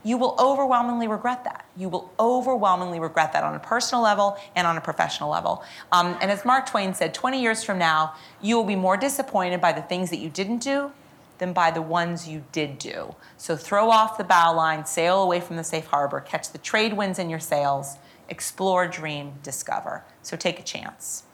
you 0.02 0.16
will 0.18 0.34
overwhelmingly 0.38 1.08
regret 1.08 1.44
that. 1.44 1.66
You 1.76 1.88
will 1.88 2.12
overwhelmingly 2.18 3.00
regret 3.00 3.32
that 3.32 3.44
on 3.44 3.54
a 3.54 3.58
personal 3.58 4.02
level 4.02 4.36
and 4.56 4.66
on 4.66 4.76
a 4.76 4.80
professional 4.80 5.30
level. 5.30 5.62
Um, 5.92 6.16
and 6.20 6.30
as 6.30 6.44
Mark 6.44 6.66
Twain 6.68 6.94
said, 6.94 7.14
20 7.14 7.40
years 7.40 7.62
from 7.62 7.78
now, 7.78 8.14
you 8.40 8.56
will 8.56 8.64
be 8.64 8.76
more 8.76 8.96
disappointed 8.96 9.60
by 9.60 9.72
the 9.72 9.82
things 9.82 10.10
that 10.10 10.18
you 10.18 10.28
didn't 10.28 10.58
do 10.58 10.92
than 11.38 11.52
by 11.52 11.70
the 11.70 11.82
ones 11.82 12.28
you 12.28 12.44
did 12.52 12.78
do. 12.78 13.14
So 13.36 13.56
throw 13.56 13.90
off 13.90 14.18
the 14.18 14.24
bow 14.24 14.54
line, 14.54 14.86
sail 14.86 15.22
away 15.22 15.40
from 15.40 15.56
the 15.56 15.64
safe 15.64 15.86
harbor, 15.86 16.20
catch 16.20 16.52
the 16.52 16.58
trade 16.58 16.92
winds 16.92 17.18
in 17.18 17.28
your 17.28 17.40
sails, 17.40 17.96
explore, 18.28 18.86
dream, 18.86 19.34
discover. 19.42 20.04
So 20.22 20.36
take 20.36 20.58
a 20.58 20.62
chance. 20.62 21.24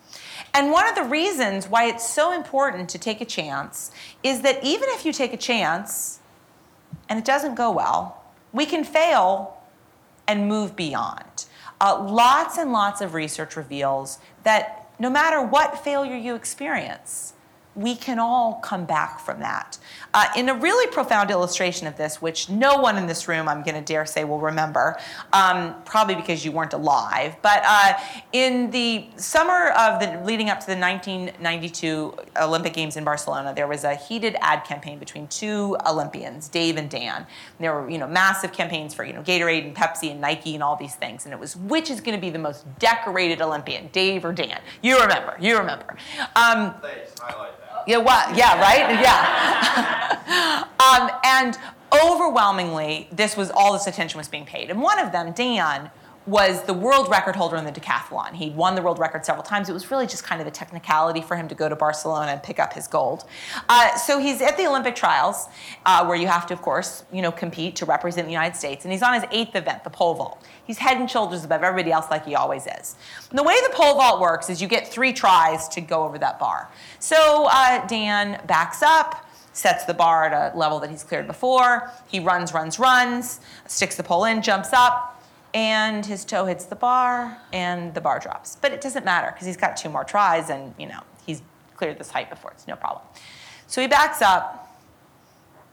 And 0.52 0.72
one 0.72 0.88
of 0.88 0.94
the 0.94 1.04
reasons 1.04 1.68
why 1.68 1.86
it's 1.86 2.08
so 2.08 2.32
important 2.32 2.88
to 2.90 2.98
take 2.98 3.20
a 3.20 3.24
chance 3.24 3.90
is 4.22 4.42
that 4.42 4.62
even 4.64 4.88
if 4.90 5.04
you 5.04 5.12
take 5.12 5.32
a 5.32 5.36
chance 5.36 6.18
and 7.08 7.18
it 7.18 7.24
doesn't 7.24 7.54
go 7.54 7.70
well, 7.70 8.24
we 8.52 8.66
can 8.66 8.82
fail 8.82 9.56
and 10.26 10.48
move 10.48 10.74
beyond. 10.74 11.46
Uh, 11.80 12.02
lots 12.02 12.58
and 12.58 12.72
lots 12.72 13.00
of 13.00 13.14
research 13.14 13.56
reveals 13.56 14.18
that 14.42 14.90
no 14.98 15.08
matter 15.08 15.40
what 15.40 15.82
failure 15.82 16.16
you 16.16 16.34
experience, 16.34 17.32
we 17.76 17.94
can 17.94 18.18
all 18.18 18.60
come 18.62 18.84
back 18.84 19.20
from 19.20 19.40
that. 19.40 19.78
Uh, 20.12 20.26
in 20.36 20.48
a 20.48 20.54
really 20.54 20.90
profound 20.92 21.30
illustration 21.30 21.86
of 21.86 21.96
this, 21.96 22.20
which 22.20 22.48
no 22.48 22.76
one 22.76 22.98
in 22.98 23.06
this 23.06 23.28
room, 23.28 23.48
I'm 23.48 23.62
going 23.62 23.76
to 23.76 23.80
dare 23.80 24.04
say, 24.06 24.24
will 24.24 24.40
remember, 24.40 24.98
um, 25.32 25.74
probably 25.84 26.16
because 26.16 26.44
you 26.44 26.52
weren't 26.52 26.72
alive, 26.72 27.36
but 27.42 27.62
uh, 27.64 27.92
in 28.32 28.70
the 28.70 29.06
summer 29.16 29.70
of 29.70 30.00
the 30.00 30.20
leading 30.24 30.50
up 30.50 30.60
to 30.60 30.66
the 30.66 30.76
1992 30.76 32.14
Olympic 32.40 32.72
Games 32.72 32.96
in 32.96 33.04
Barcelona, 33.04 33.52
there 33.54 33.68
was 33.68 33.84
a 33.84 33.94
heated 33.94 34.36
ad 34.40 34.64
campaign 34.64 34.98
between 34.98 35.28
two 35.28 35.76
Olympians, 35.86 36.48
Dave 36.48 36.76
and 36.76 36.90
Dan. 36.90 37.18
And 37.18 37.26
there 37.58 37.74
were, 37.74 37.88
you 37.88 37.98
know, 37.98 38.08
massive 38.08 38.52
campaigns 38.52 38.94
for, 38.94 39.04
you 39.04 39.12
know, 39.12 39.22
Gatorade 39.22 39.64
and 39.64 39.76
Pepsi 39.76 40.10
and 40.10 40.20
Nike 40.20 40.54
and 40.54 40.62
all 40.62 40.76
these 40.76 40.94
things. 40.94 41.24
And 41.24 41.32
it 41.32 41.38
was 41.38 41.56
which 41.56 41.90
is 41.90 42.00
going 42.00 42.16
to 42.16 42.20
be 42.20 42.30
the 42.30 42.38
most 42.38 42.64
decorated 42.78 43.40
Olympian, 43.40 43.88
Dave 43.92 44.24
or 44.24 44.32
Dan? 44.32 44.60
You 44.82 45.00
remember? 45.00 45.36
You 45.40 45.58
remember? 45.58 45.96
Um, 46.34 46.74
yeah, 47.86 47.98
what? 47.98 48.36
Yeah, 48.36 48.60
right? 48.60 49.00
Yeah. 49.00 50.64
um, 50.78 51.10
and 51.24 51.58
overwhelmingly, 51.92 53.08
this 53.12 53.36
was 53.36 53.50
all 53.50 53.72
this 53.72 53.86
attention 53.86 54.18
was 54.18 54.28
being 54.28 54.46
paid. 54.46 54.70
And 54.70 54.80
one 54.80 54.98
of 54.98 55.12
them, 55.12 55.32
Dan, 55.32 55.90
was 56.26 56.62
the 56.64 56.74
world 56.74 57.08
record 57.08 57.34
holder 57.34 57.56
in 57.56 57.64
the 57.64 57.72
decathlon. 57.72 58.34
He'd 58.34 58.54
won 58.54 58.74
the 58.74 58.82
world 58.82 58.98
record 58.98 59.24
several 59.24 59.42
times. 59.42 59.68
It 59.68 59.72
was 59.72 59.90
really 59.90 60.06
just 60.06 60.22
kind 60.22 60.40
of 60.40 60.46
a 60.46 60.50
technicality 60.50 61.22
for 61.22 61.34
him 61.34 61.48
to 61.48 61.54
go 61.54 61.68
to 61.68 61.74
Barcelona 61.74 62.32
and 62.32 62.42
pick 62.42 62.58
up 62.58 62.74
his 62.74 62.86
gold. 62.86 63.24
Uh, 63.68 63.96
so 63.96 64.18
he's 64.18 64.42
at 64.42 64.56
the 64.56 64.66
Olympic 64.66 64.94
trials, 64.94 65.46
uh, 65.86 66.04
where 66.04 66.16
you 66.16 66.26
have 66.26 66.46
to, 66.48 66.54
of 66.54 66.60
course, 66.60 67.04
you 67.10 67.22
know, 67.22 67.32
compete 67.32 67.74
to 67.76 67.86
represent 67.86 68.26
the 68.26 68.32
United 68.32 68.56
States. 68.56 68.84
And 68.84 68.92
he's 68.92 69.02
on 69.02 69.14
his 69.14 69.24
eighth 69.30 69.56
event, 69.56 69.82
the 69.82 69.90
pole 69.90 70.14
vault. 70.14 70.44
He's 70.66 70.78
head 70.78 70.98
and 70.98 71.10
shoulders 71.10 71.44
above 71.44 71.62
everybody 71.62 71.90
else, 71.90 72.10
like 72.10 72.26
he 72.26 72.34
always 72.34 72.66
is. 72.66 72.96
And 73.30 73.38
the 73.38 73.42
way 73.42 73.56
the 73.66 73.74
pole 73.74 73.94
vault 73.94 74.20
works 74.20 74.50
is 74.50 74.60
you 74.60 74.68
get 74.68 74.86
three 74.86 75.14
tries 75.14 75.68
to 75.68 75.80
go 75.80 76.04
over 76.04 76.18
that 76.18 76.38
bar. 76.38 76.70
So 76.98 77.48
uh, 77.50 77.86
Dan 77.86 78.42
backs 78.46 78.82
up 78.82 79.26
sets 79.52 79.84
the 79.84 79.94
bar 79.94 80.26
at 80.26 80.54
a 80.54 80.56
level 80.56 80.78
that 80.80 80.90
he's 80.90 81.02
cleared 81.02 81.26
before. 81.26 81.90
He 82.06 82.20
runs, 82.20 82.54
runs, 82.54 82.78
runs, 82.78 83.40
sticks 83.66 83.96
the 83.96 84.02
pole 84.02 84.24
in, 84.24 84.42
jumps 84.42 84.72
up, 84.72 85.09
and 85.54 86.06
his 86.06 86.24
toe 86.24 86.46
hits 86.46 86.64
the 86.66 86.76
bar 86.76 87.38
and 87.52 87.94
the 87.94 88.00
bar 88.00 88.18
drops. 88.18 88.56
But 88.60 88.72
it 88.72 88.80
doesn't 88.80 89.04
matter 89.04 89.30
because 89.32 89.46
he's 89.46 89.56
got 89.56 89.76
two 89.76 89.88
more 89.88 90.04
tries 90.04 90.50
and 90.50 90.74
you 90.78 90.86
know 90.86 91.00
he's 91.26 91.42
cleared 91.76 91.98
this 91.98 92.10
height 92.10 92.30
before. 92.30 92.52
It's 92.52 92.66
no 92.66 92.76
problem. 92.76 93.04
So 93.66 93.80
he 93.80 93.86
backs 93.86 94.20
up, 94.20 94.76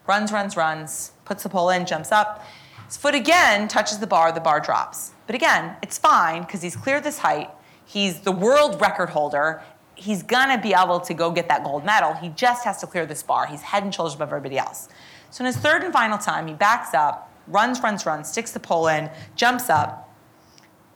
runs, 0.07 0.31
runs, 0.31 0.55
runs, 0.55 1.11
puts 1.25 1.43
the 1.43 1.49
pole 1.49 1.69
in, 1.69 1.85
jumps 1.85 2.11
up. 2.11 2.45
His 2.85 2.97
foot 2.97 3.15
again 3.15 3.67
touches 3.67 3.99
the 3.99 4.07
bar, 4.07 4.31
the 4.31 4.39
bar 4.39 4.59
drops. 4.59 5.11
But 5.25 5.35
again, 5.35 5.75
it's 5.81 5.97
fine 5.97 6.41
because 6.41 6.61
he's 6.61 6.75
cleared 6.75 7.03
this 7.03 7.19
height. 7.19 7.49
He's 7.85 8.21
the 8.21 8.31
world 8.31 8.79
record 8.79 9.09
holder. 9.09 9.61
He's 9.95 10.23
gonna 10.23 10.61
be 10.61 10.73
able 10.73 10.99
to 11.01 11.13
go 11.13 11.31
get 11.31 11.49
that 11.49 11.63
gold 11.63 11.83
medal. 11.83 12.13
He 12.13 12.29
just 12.29 12.63
has 12.65 12.77
to 12.81 12.87
clear 12.87 13.05
this 13.05 13.23
bar. 13.23 13.47
He's 13.47 13.61
head 13.61 13.83
and 13.83 13.93
shoulders 13.93 14.15
above 14.15 14.29
everybody 14.29 14.57
else. 14.57 14.89
So 15.29 15.41
in 15.41 15.47
his 15.47 15.57
third 15.57 15.83
and 15.83 15.91
final 15.91 16.17
time, 16.17 16.47
he 16.47 16.53
backs 16.53 16.93
up, 16.93 17.26
runs, 17.47 17.81
runs, 17.81 18.05
runs, 18.05 18.29
sticks 18.29 18.51
the 18.51 18.59
pole 18.59 18.87
in, 18.87 19.09
jumps 19.35 19.69
up. 19.69 20.15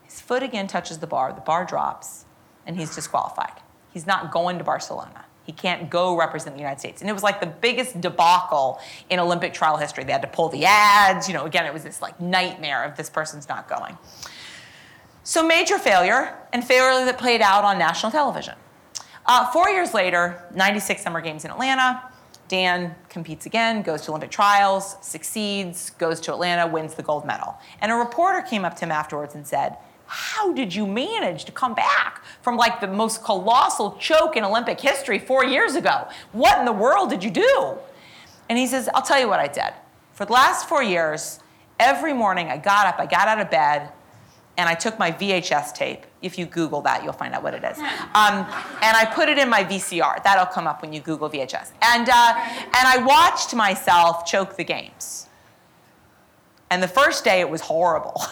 His 0.03 0.19
foot 0.19 0.43
again 0.43 0.67
touches 0.67 0.99
the 0.99 1.07
bar, 1.07 1.33
the 1.33 1.41
bar 1.41 1.65
drops, 1.65 2.25
and 2.65 2.77
he's 2.77 2.93
disqualified. 2.93 3.61
He's 3.91 4.07
not 4.07 4.31
going 4.31 4.57
to 4.57 4.63
Barcelona. 4.63 5.25
He 5.43 5.51
can't 5.51 5.89
go 5.89 6.17
represent 6.17 6.55
the 6.55 6.61
United 6.61 6.79
States. 6.79 7.01
And 7.01 7.09
it 7.09 7.13
was 7.13 7.23
like 7.23 7.39
the 7.39 7.47
biggest 7.47 7.99
debacle 7.99 8.79
in 9.09 9.19
Olympic 9.19 9.53
trial 9.53 9.77
history. 9.77 10.03
They 10.03 10.11
had 10.11 10.21
to 10.21 10.27
pull 10.27 10.49
the 10.49 10.65
ads. 10.65 11.27
You 11.27 11.33
know, 11.33 11.45
again, 11.45 11.65
it 11.65 11.73
was 11.73 11.83
this 11.83 12.01
like 12.01 12.19
nightmare 12.21 12.83
of 12.83 12.95
this 12.95 13.09
person's 13.09 13.49
not 13.49 13.67
going. 13.67 13.97
So 15.23 15.45
major 15.45 15.77
failure, 15.77 16.37
and 16.51 16.63
failure 16.63 17.05
that 17.05 17.17
played 17.17 17.41
out 17.41 17.63
on 17.63 17.77
national 17.77 18.11
television. 18.11 18.55
Uh, 19.25 19.51
four 19.51 19.69
years 19.69 19.93
later, 19.93 20.43
96 20.55 21.01
Summer 21.01 21.21
Games 21.21 21.45
in 21.45 21.51
Atlanta, 21.51 22.01
Dan 22.51 22.95
competes 23.07 23.45
again, 23.45 23.81
goes 23.81 24.01
to 24.01 24.11
Olympic 24.11 24.29
trials, 24.29 24.97
succeeds, 24.99 25.91
goes 25.91 26.19
to 26.19 26.33
Atlanta, 26.33 26.67
wins 26.67 26.95
the 26.95 27.01
gold 27.01 27.25
medal. 27.25 27.57
And 27.79 27.93
a 27.93 27.95
reporter 27.95 28.41
came 28.41 28.65
up 28.65 28.75
to 28.75 28.83
him 28.83 28.91
afterwards 28.91 29.35
and 29.35 29.47
said, 29.47 29.77
How 30.05 30.51
did 30.51 30.75
you 30.75 30.85
manage 30.85 31.45
to 31.45 31.53
come 31.53 31.73
back 31.73 32.21
from 32.41 32.57
like 32.57 32.81
the 32.81 32.89
most 32.89 33.23
colossal 33.23 33.95
choke 34.01 34.35
in 34.35 34.43
Olympic 34.43 34.81
history 34.81 35.17
four 35.17 35.45
years 35.45 35.75
ago? 35.75 36.09
What 36.33 36.59
in 36.59 36.65
the 36.65 36.73
world 36.73 37.09
did 37.09 37.23
you 37.23 37.31
do? 37.31 37.77
And 38.49 38.59
he 38.59 38.67
says, 38.67 38.89
I'll 38.93 39.01
tell 39.01 39.17
you 39.17 39.29
what 39.29 39.39
I 39.39 39.47
did. 39.47 39.73
For 40.11 40.25
the 40.25 40.33
last 40.33 40.67
four 40.67 40.83
years, 40.83 41.39
every 41.79 42.11
morning 42.11 42.49
I 42.49 42.57
got 42.57 42.85
up, 42.85 42.99
I 42.99 43.05
got 43.05 43.29
out 43.29 43.39
of 43.39 43.49
bed, 43.49 43.93
and 44.57 44.67
I 44.69 44.75
took 44.75 44.99
my 44.99 45.11
VHS 45.11 45.73
tape. 45.73 46.05
If 46.21 46.37
you 46.37 46.45
Google 46.45 46.81
that, 46.81 47.03
you'll 47.03 47.13
find 47.13 47.33
out 47.33 47.41
what 47.41 47.53
it 47.53 47.63
is. 47.63 47.77
Um, 47.77 48.45
and 48.83 48.95
I 48.95 49.09
put 49.13 49.29
it 49.29 49.37
in 49.37 49.49
my 49.49 49.63
VCR. 49.63 50.23
That'll 50.23 50.45
come 50.45 50.67
up 50.67 50.81
when 50.81 50.93
you 50.93 50.99
Google 50.99 51.29
VHS. 51.29 51.71
And, 51.81 52.09
uh, 52.09 52.33
and 52.37 52.87
I 52.87 53.03
watched 53.03 53.55
myself 53.55 54.25
choke 54.25 54.55
the 54.57 54.63
games. 54.63 55.27
And 56.69 56.81
the 56.81 56.87
first 56.87 57.23
day 57.23 57.39
it 57.39 57.49
was 57.49 57.61
horrible. 57.61 58.21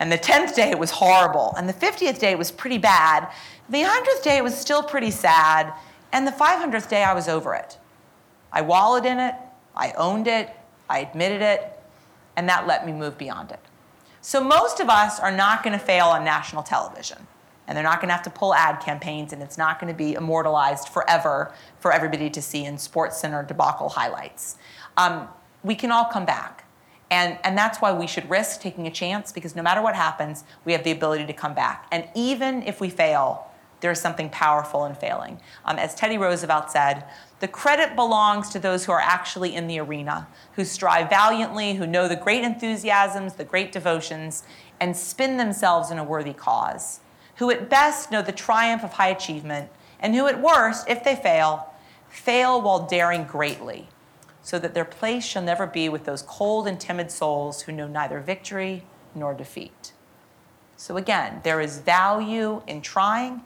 And 0.00 0.12
the 0.12 0.18
10th 0.18 0.54
day 0.54 0.70
it 0.70 0.78
was 0.78 0.92
horrible. 0.92 1.52
And 1.56 1.68
the 1.68 1.72
50th 1.72 2.20
day 2.20 2.30
it 2.30 2.38
was 2.38 2.52
pretty 2.52 2.78
bad. 2.78 3.28
The 3.68 3.82
100th 3.82 4.22
day 4.22 4.36
it 4.36 4.44
was 4.44 4.56
still 4.56 4.82
pretty 4.82 5.10
sad. 5.10 5.74
And 6.12 6.24
the 6.24 6.30
500th 6.30 6.88
day 6.88 7.02
I 7.02 7.12
was 7.14 7.28
over 7.28 7.54
it. 7.54 7.76
I 8.52 8.62
wallowed 8.62 9.04
in 9.04 9.18
it, 9.18 9.34
I 9.76 9.90
owned 9.92 10.26
it, 10.26 10.50
I 10.88 11.00
admitted 11.00 11.42
it, 11.42 11.78
and 12.36 12.48
that 12.48 12.66
let 12.66 12.86
me 12.86 12.92
move 12.92 13.18
beyond 13.18 13.50
it. 13.50 13.60
So 14.28 14.44
most 14.44 14.78
of 14.78 14.90
us 14.90 15.18
are 15.18 15.32
not 15.32 15.62
going 15.62 15.72
to 15.72 15.82
fail 15.82 16.08
on 16.08 16.22
national 16.22 16.62
television. 16.62 17.16
And 17.66 17.74
they're 17.74 17.82
not 17.82 17.98
going 17.98 18.10
to 18.10 18.12
have 18.12 18.24
to 18.24 18.30
pull 18.30 18.52
ad 18.52 18.78
campaigns, 18.78 19.32
and 19.32 19.42
it's 19.42 19.56
not 19.56 19.80
going 19.80 19.90
to 19.90 19.96
be 19.96 20.12
immortalized 20.12 20.90
forever 20.90 21.54
for 21.80 21.92
everybody 21.92 22.28
to 22.28 22.42
see 22.42 22.66
in 22.66 22.74
SportsCenter 22.74 23.48
debacle 23.48 23.88
highlights. 23.88 24.58
Um, 24.98 25.28
we 25.62 25.74
can 25.74 25.90
all 25.90 26.04
come 26.04 26.26
back. 26.26 26.66
And, 27.10 27.38
and 27.42 27.56
that's 27.56 27.78
why 27.78 27.90
we 27.90 28.06
should 28.06 28.28
risk 28.28 28.60
taking 28.60 28.86
a 28.86 28.90
chance 28.90 29.32
because 29.32 29.56
no 29.56 29.62
matter 29.62 29.80
what 29.80 29.94
happens, 29.94 30.44
we 30.66 30.72
have 30.72 30.84
the 30.84 30.90
ability 30.90 31.24
to 31.24 31.32
come 31.32 31.54
back. 31.54 31.86
And 31.90 32.06
even 32.14 32.62
if 32.64 32.82
we 32.82 32.90
fail, 32.90 33.50
there's 33.80 33.98
something 33.98 34.28
powerful 34.28 34.84
in 34.84 34.94
failing. 34.94 35.40
Um, 35.64 35.78
as 35.78 35.94
Teddy 35.94 36.18
Roosevelt 36.18 36.70
said, 36.70 37.04
the 37.40 37.48
credit 37.48 37.94
belongs 37.94 38.48
to 38.50 38.58
those 38.58 38.84
who 38.84 38.92
are 38.92 39.00
actually 39.00 39.54
in 39.54 39.68
the 39.68 39.78
arena, 39.78 40.26
who 40.54 40.64
strive 40.64 41.08
valiantly, 41.08 41.74
who 41.74 41.86
know 41.86 42.08
the 42.08 42.16
great 42.16 42.42
enthusiasms, 42.42 43.34
the 43.34 43.44
great 43.44 43.70
devotions, 43.70 44.42
and 44.80 44.96
spin 44.96 45.36
themselves 45.36 45.90
in 45.90 45.98
a 45.98 46.04
worthy 46.04 46.32
cause, 46.32 47.00
who 47.36 47.50
at 47.50 47.68
best 47.68 48.10
know 48.10 48.22
the 48.22 48.32
triumph 48.32 48.82
of 48.82 48.94
high 48.94 49.08
achievement, 49.08 49.70
and 50.00 50.14
who 50.14 50.26
at 50.26 50.42
worst, 50.42 50.88
if 50.88 51.04
they 51.04 51.14
fail, 51.14 51.72
fail 52.08 52.60
while 52.60 52.86
daring 52.86 53.24
greatly, 53.24 53.88
so 54.42 54.58
that 54.58 54.74
their 54.74 54.84
place 54.84 55.24
shall 55.24 55.42
never 55.42 55.66
be 55.66 55.88
with 55.88 56.04
those 56.04 56.22
cold 56.22 56.66
and 56.66 56.80
timid 56.80 57.10
souls 57.10 57.62
who 57.62 57.72
know 57.72 57.86
neither 57.86 58.20
victory 58.20 58.82
nor 59.14 59.34
defeat. 59.34 59.92
So 60.76 60.96
again, 60.96 61.40
there 61.44 61.60
is 61.60 61.78
value 61.78 62.62
in 62.66 62.80
trying, 62.80 63.42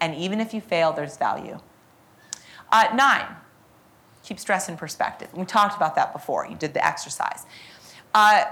and 0.00 0.14
even 0.14 0.40
if 0.40 0.52
you 0.52 0.60
fail, 0.60 0.92
there's 0.92 1.16
value. 1.16 1.58
Uh, 2.74 2.92
nine, 2.92 3.24
keep 4.24 4.40
stress 4.40 4.68
in 4.68 4.76
perspective. 4.76 5.28
We 5.32 5.44
talked 5.44 5.76
about 5.76 5.94
that 5.94 6.12
before. 6.12 6.44
You 6.44 6.56
did 6.56 6.74
the 6.74 6.84
exercise. 6.84 7.46
Uh, 8.12 8.46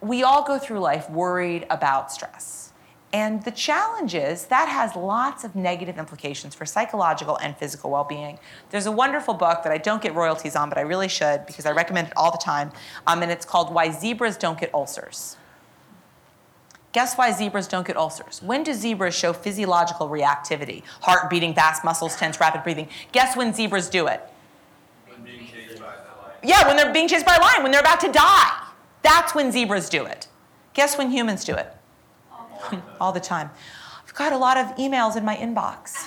we 0.00 0.22
all 0.22 0.42
go 0.42 0.58
through 0.58 0.80
life 0.80 1.10
worried 1.10 1.66
about 1.68 2.10
stress. 2.10 2.72
And 3.12 3.44
the 3.44 3.50
challenge 3.50 4.14
is 4.14 4.46
that 4.46 4.70
has 4.70 4.96
lots 4.96 5.44
of 5.44 5.54
negative 5.54 5.98
implications 5.98 6.54
for 6.54 6.64
psychological 6.64 7.36
and 7.42 7.54
physical 7.58 7.90
well 7.90 8.04
being. 8.04 8.38
There's 8.70 8.86
a 8.86 8.92
wonderful 8.92 9.34
book 9.34 9.62
that 9.64 9.72
I 9.72 9.76
don't 9.76 10.00
get 10.00 10.14
royalties 10.14 10.56
on, 10.56 10.70
but 10.70 10.78
I 10.78 10.82
really 10.82 11.08
should 11.08 11.44
because 11.44 11.66
I 11.66 11.72
recommend 11.72 12.06
it 12.08 12.14
all 12.16 12.32
the 12.32 12.38
time. 12.38 12.72
Um, 13.06 13.22
and 13.22 13.30
it's 13.30 13.44
called 13.44 13.74
Why 13.74 13.90
Zebras 13.90 14.38
Don't 14.38 14.58
Get 14.58 14.72
Ulcers. 14.72 15.36
Guess 16.92 17.16
why 17.16 17.32
zebras 17.32 17.68
don't 17.68 17.86
get 17.86 17.96
ulcers? 17.96 18.42
When 18.42 18.62
do 18.62 18.72
zebras 18.72 19.14
show 19.14 19.32
physiological 19.32 20.08
reactivity? 20.08 20.82
Heart 21.02 21.28
beating, 21.28 21.54
fast 21.54 21.84
muscles, 21.84 22.16
tense, 22.16 22.40
rapid 22.40 22.62
breathing. 22.62 22.88
Guess 23.12 23.36
when 23.36 23.52
zebras 23.52 23.90
do 23.90 24.06
it? 24.06 24.22
When 25.06 25.22
being 25.22 25.46
chased 25.46 25.80
by 25.80 25.92
a 25.94 26.46
Yeah, 26.46 26.66
when 26.66 26.76
they're 26.76 26.92
being 26.92 27.08
chased 27.08 27.26
by 27.26 27.36
a 27.36 27.40
lion, 27.40 27.62
when 27.62 27.72
they're 27.72 27.82
about 27.82 28.00
to 28.00 28.10
die. 28.10 28.64
That's 29.02 29.34
when 29.34 29.52
zebras 29.52 29.88
do 29.90 30.06
it. 30.06 30.28
Guess 30.72 30.96
when 30.96 31.10
humans 31.10 31.44
do 31.44 31.54
it? 31.54 31.74
All 33.00 33.12
the 33.12 33.20
time. 33.20 33.50
I've 34.04 34.14
got 34.14 34.32
a 34.32 34.38
lot 34.38 34.56
of 34.56 34.66
emails 34.76 35.16
in 35.16 35.24
my 35.24 35.36
inbox. 35.36 36.06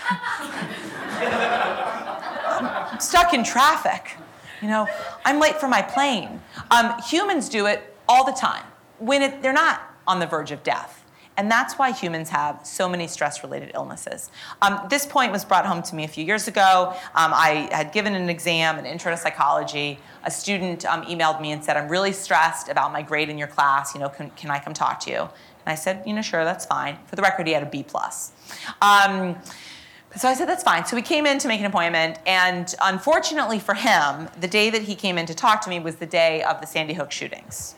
I'm 2.60 3.00
stuck 3.00 3.34
in 3.34 3.44
traffic. 3.44 4.18
You 4.62 4.68
know, 4.68 4.88
I'm 5.26 5.40
late 5.40 5.60
for 5.60 5.68
my 5.68 5.82
plane. 5.82 6.42
Um, 6.72 6.94
humans 7.08 7.50
do 7.50 7.68
it 7.68 7.96
all 8.10 8.26
the 8.26 8.32
time 8.32 8.64
when 9.00 9.22
it, 9.22 9.42
they're 9.42 9.54
not 9.54 9.91
on 10.08 10.20
the 10.20 10.28
verge 10.28 10.52
of 10.52 10.64
death. 10.64 11.04
And 11.38 11.50
that's 11.50 11.76
why 11.76 11.92
humans 11.92 12.30
have 12.30 12.60
so 12.66 12.90
many 12.90 13.08
stress 13.08 13.42
related 13.42 13.72
illnesses. 13.74 14.30
Um, 14.62 14.86
this 14.90 15.06
point 15.06 15.32
was 15.32 15.46
brought 15.46 15.66
home 15.66 15.82
to 15.84 15.96
me 15.96 16.04
a 16.04 16.08
few 16.08 16.26
years 16.26 16.48
ago. 16.48 16.94
Um, 17.16 17.32
I 17.34 17.70
had 17.72 17.94
given 17.94 18.14
an 18.16 18.30
exam, 18.30 18.78
an 18.78 18.86
intro 18.86 19.12
to 19.12 19.18
psychology. 19.18 19.98
A 20.24 20.30
student 20.30 20.86
um, 20.86 21.04
emailed 21.04 21.42
me 21.42 21.52
and 21.52 21.64
said, 21.64 21.78
I'm 21.78 21.88
really 21.88 22.12
stressed 22.12 22.68
about 22.68 22.92
my 22.92 23.02
grade 23.02 23.30
in 23.30 23.38
your 23.38 23.48
class. 23.48 23.94
You 23.96 24.02
know, 24.02 24.10
can, 24.10 24.30
can 24.32 24.52
I 24.52 24.60
come 24.60 24.74
talk 24.74 25.00
to 25.02 25.10
you? 25.10 25.20
And 25.20 25.68
I 25.68 25.76
said, 25.76 26.04
you 26.06 26.14
know, 26.14 26.22
sure, 26.22 26.44
that's 26.44 26.66
fine. 26.66 26.98
For 27.08 27.16
the 27.16 27.22
record, 27.22 27.48
he 27.48 27.54
had 27.54 27.64
a 27.64 27.70
B 27.70 27.82
plus. 27.82 28.34
Um, 28.82 29.38
So 30.18 30.28
I 30.28 30.34
said, 30.34 30.50
that's 30.50 30.64
fine. 30.64 30.86
So 30.86 30.98
we 30.98 31.02
came 31.02 31.26
in 31.26 31.40
to 31.40 31.48
make 31.48 31.62
an 31.62 31.66
appointment, 31.66 32.20
and 32.26 32.76
unfortunately 32.82 33.60
for 33.60 33.74
him, 33.74 34.28
the 34.42 34.48
day 34.48 34.70
that 34.70 34.82
he 34.82 34.94
came 34.94 35.18
in 35.18 35.26
to 35.26 35.34
talk 35.34 35.62
to 35.62 35.70
me 35.70 35.80
was 35.80 35.96
the 35.96 36.06
day 36.06 36.44
of 36.44 36.60
the 36.60 36.68
Sandy 36.68 36.94
Hook 36.94 37.14
shootings. 37.14 37.76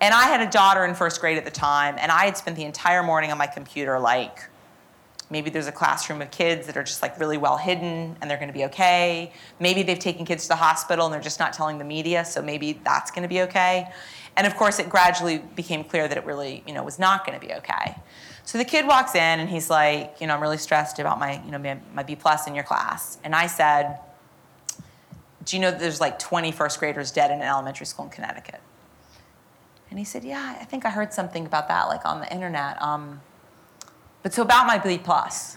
And 0.00 0.14
I 0.14 0.24
had 0.24 0.40
a 0.40 0.50
daughter 0.50 0.84
in 0.84 0.94
first 0.94 1.20
grade 1.20 1.36
at 1.36 1.44
the 1.44 1.50
time, 1.50 1.96
and 1.98 2.10
I 2.10 2.24
had 2.24 2.36
spent 2.36 2.56
the 2.56 2.64
entire 2.64 3.02
morning 3.02 3.30
on 3.30 3.38
my 3.38 3.46
computer, 3.46 3.98
like, 3.98 4.48
maybe 5.30 5.48
there's 5.48 5.66
a 5.66 5.72
classroom 5.72 6.20
of 6.20 6.30
kids 6.30 6.66
that 6.66 6.76
are 6.76 6.82
just 6.82 7.02
like 7.02 7.18
really 7.20 7.38
well 7.38 7.56
hidden 7.56 8.16
and 8.20 8.28
they're 8.28 8.36
going 8.36 8.48
to 8.48 8.54
be 8.54 8.64
okay. 8.64 9.32
Maybe 9.60 9.84
they've 9.84 9.98
taken 9.98 10.26
kids 10.26 10.42
to 10.44 10.48
the 10.48 10.56
hospital 10.56 11.06
and 11.06 11.14
they're 11.14 11.20
just 11.20 11.38
not 11.38 11.52
telling 11.52 11.78
the 11.78 11.84
media, 11.84 12.24
so 12.24 12.42
maybe 12.42 12.80
that's 12.84 13.10
going 13.12 13.22
to 13.22 13.28
be 13.28 13.42
okay. 13.42 13.88
And 14.36 14.46
of 14.46 14.56
course, 14.56 14.78
it 14.78 14.88
gradually 14.88 15.38
became 15.38 15.84
clear 15.84 16.08
that 16.08 16.16
it 16.16 16.24
really, 16.24 16.62
you 16.66 16.74
know, 16.74 16.82
was 16.82 16.98
not 16.98 17.24
going 17.24 17.38
to 17.38 17.46
be 17.46 17.52
okay. 17.54 17.94
So 18.44 18.58
the 18.58 18.64
kid 18.64 18.86
walks 18.86 19.14
in 19.14 19.40
and 19.40 19.48
he's 19.48 19.70
like, 19.70 20.16
you 20.20 20.26
know, 20.26 20.34
I'm 20.34 20.42
really 20.42 20.58
stressed 20.58 20.98
about 20.98 21.20
my, 21.20 21.42
you 21.44 21.52
know, 21.52 21.58
my, 21.58 21.78
my 21.94 22.02
B 22.02 22.16
plus 22.16 22.48
in 22.48 22.54
your 22.54 22.64
class. 22.64 23.18
And 23.22 23.34
I 23.34 23.46
said, 23.46 24.00
do 25.44 25.56
you 25.56 25.62
know 25.62 25.70
that 25.70 25.78
there's 25.78 26.00
like 26.00 26.18
20 26.18 26.50
first 26.52 26.80
graders 26.80 27.12
dead 27.12 27.30
in 27.30 27.36
an 27.36 27.46
elementary 27.46 27.86
school 27.86 28.06
in 28.06 28.10
Connecticut? 28.10 28.60
And 29.90 29.98
he 29.98 30.04
said, 30.04 30.24
yeah, 30.24 30.56
I 30.60 30.64
think 30.64 30.86
I 30.86 30.90
heard 30.90 31.12
something 31.12 31.44
about 31.44 31.68
that, 31.68 31.88
like 31.88 32.06
on 32.06 32.20
the 32.20 32.32
internet. 32.32 32.80
Um, 32.80 33.20
but 34.22 34.32
so 34.32 34.42
about 34.42 34.66
my 34.66 34.78
B 34.78 34.98
plus. 34.98 35.56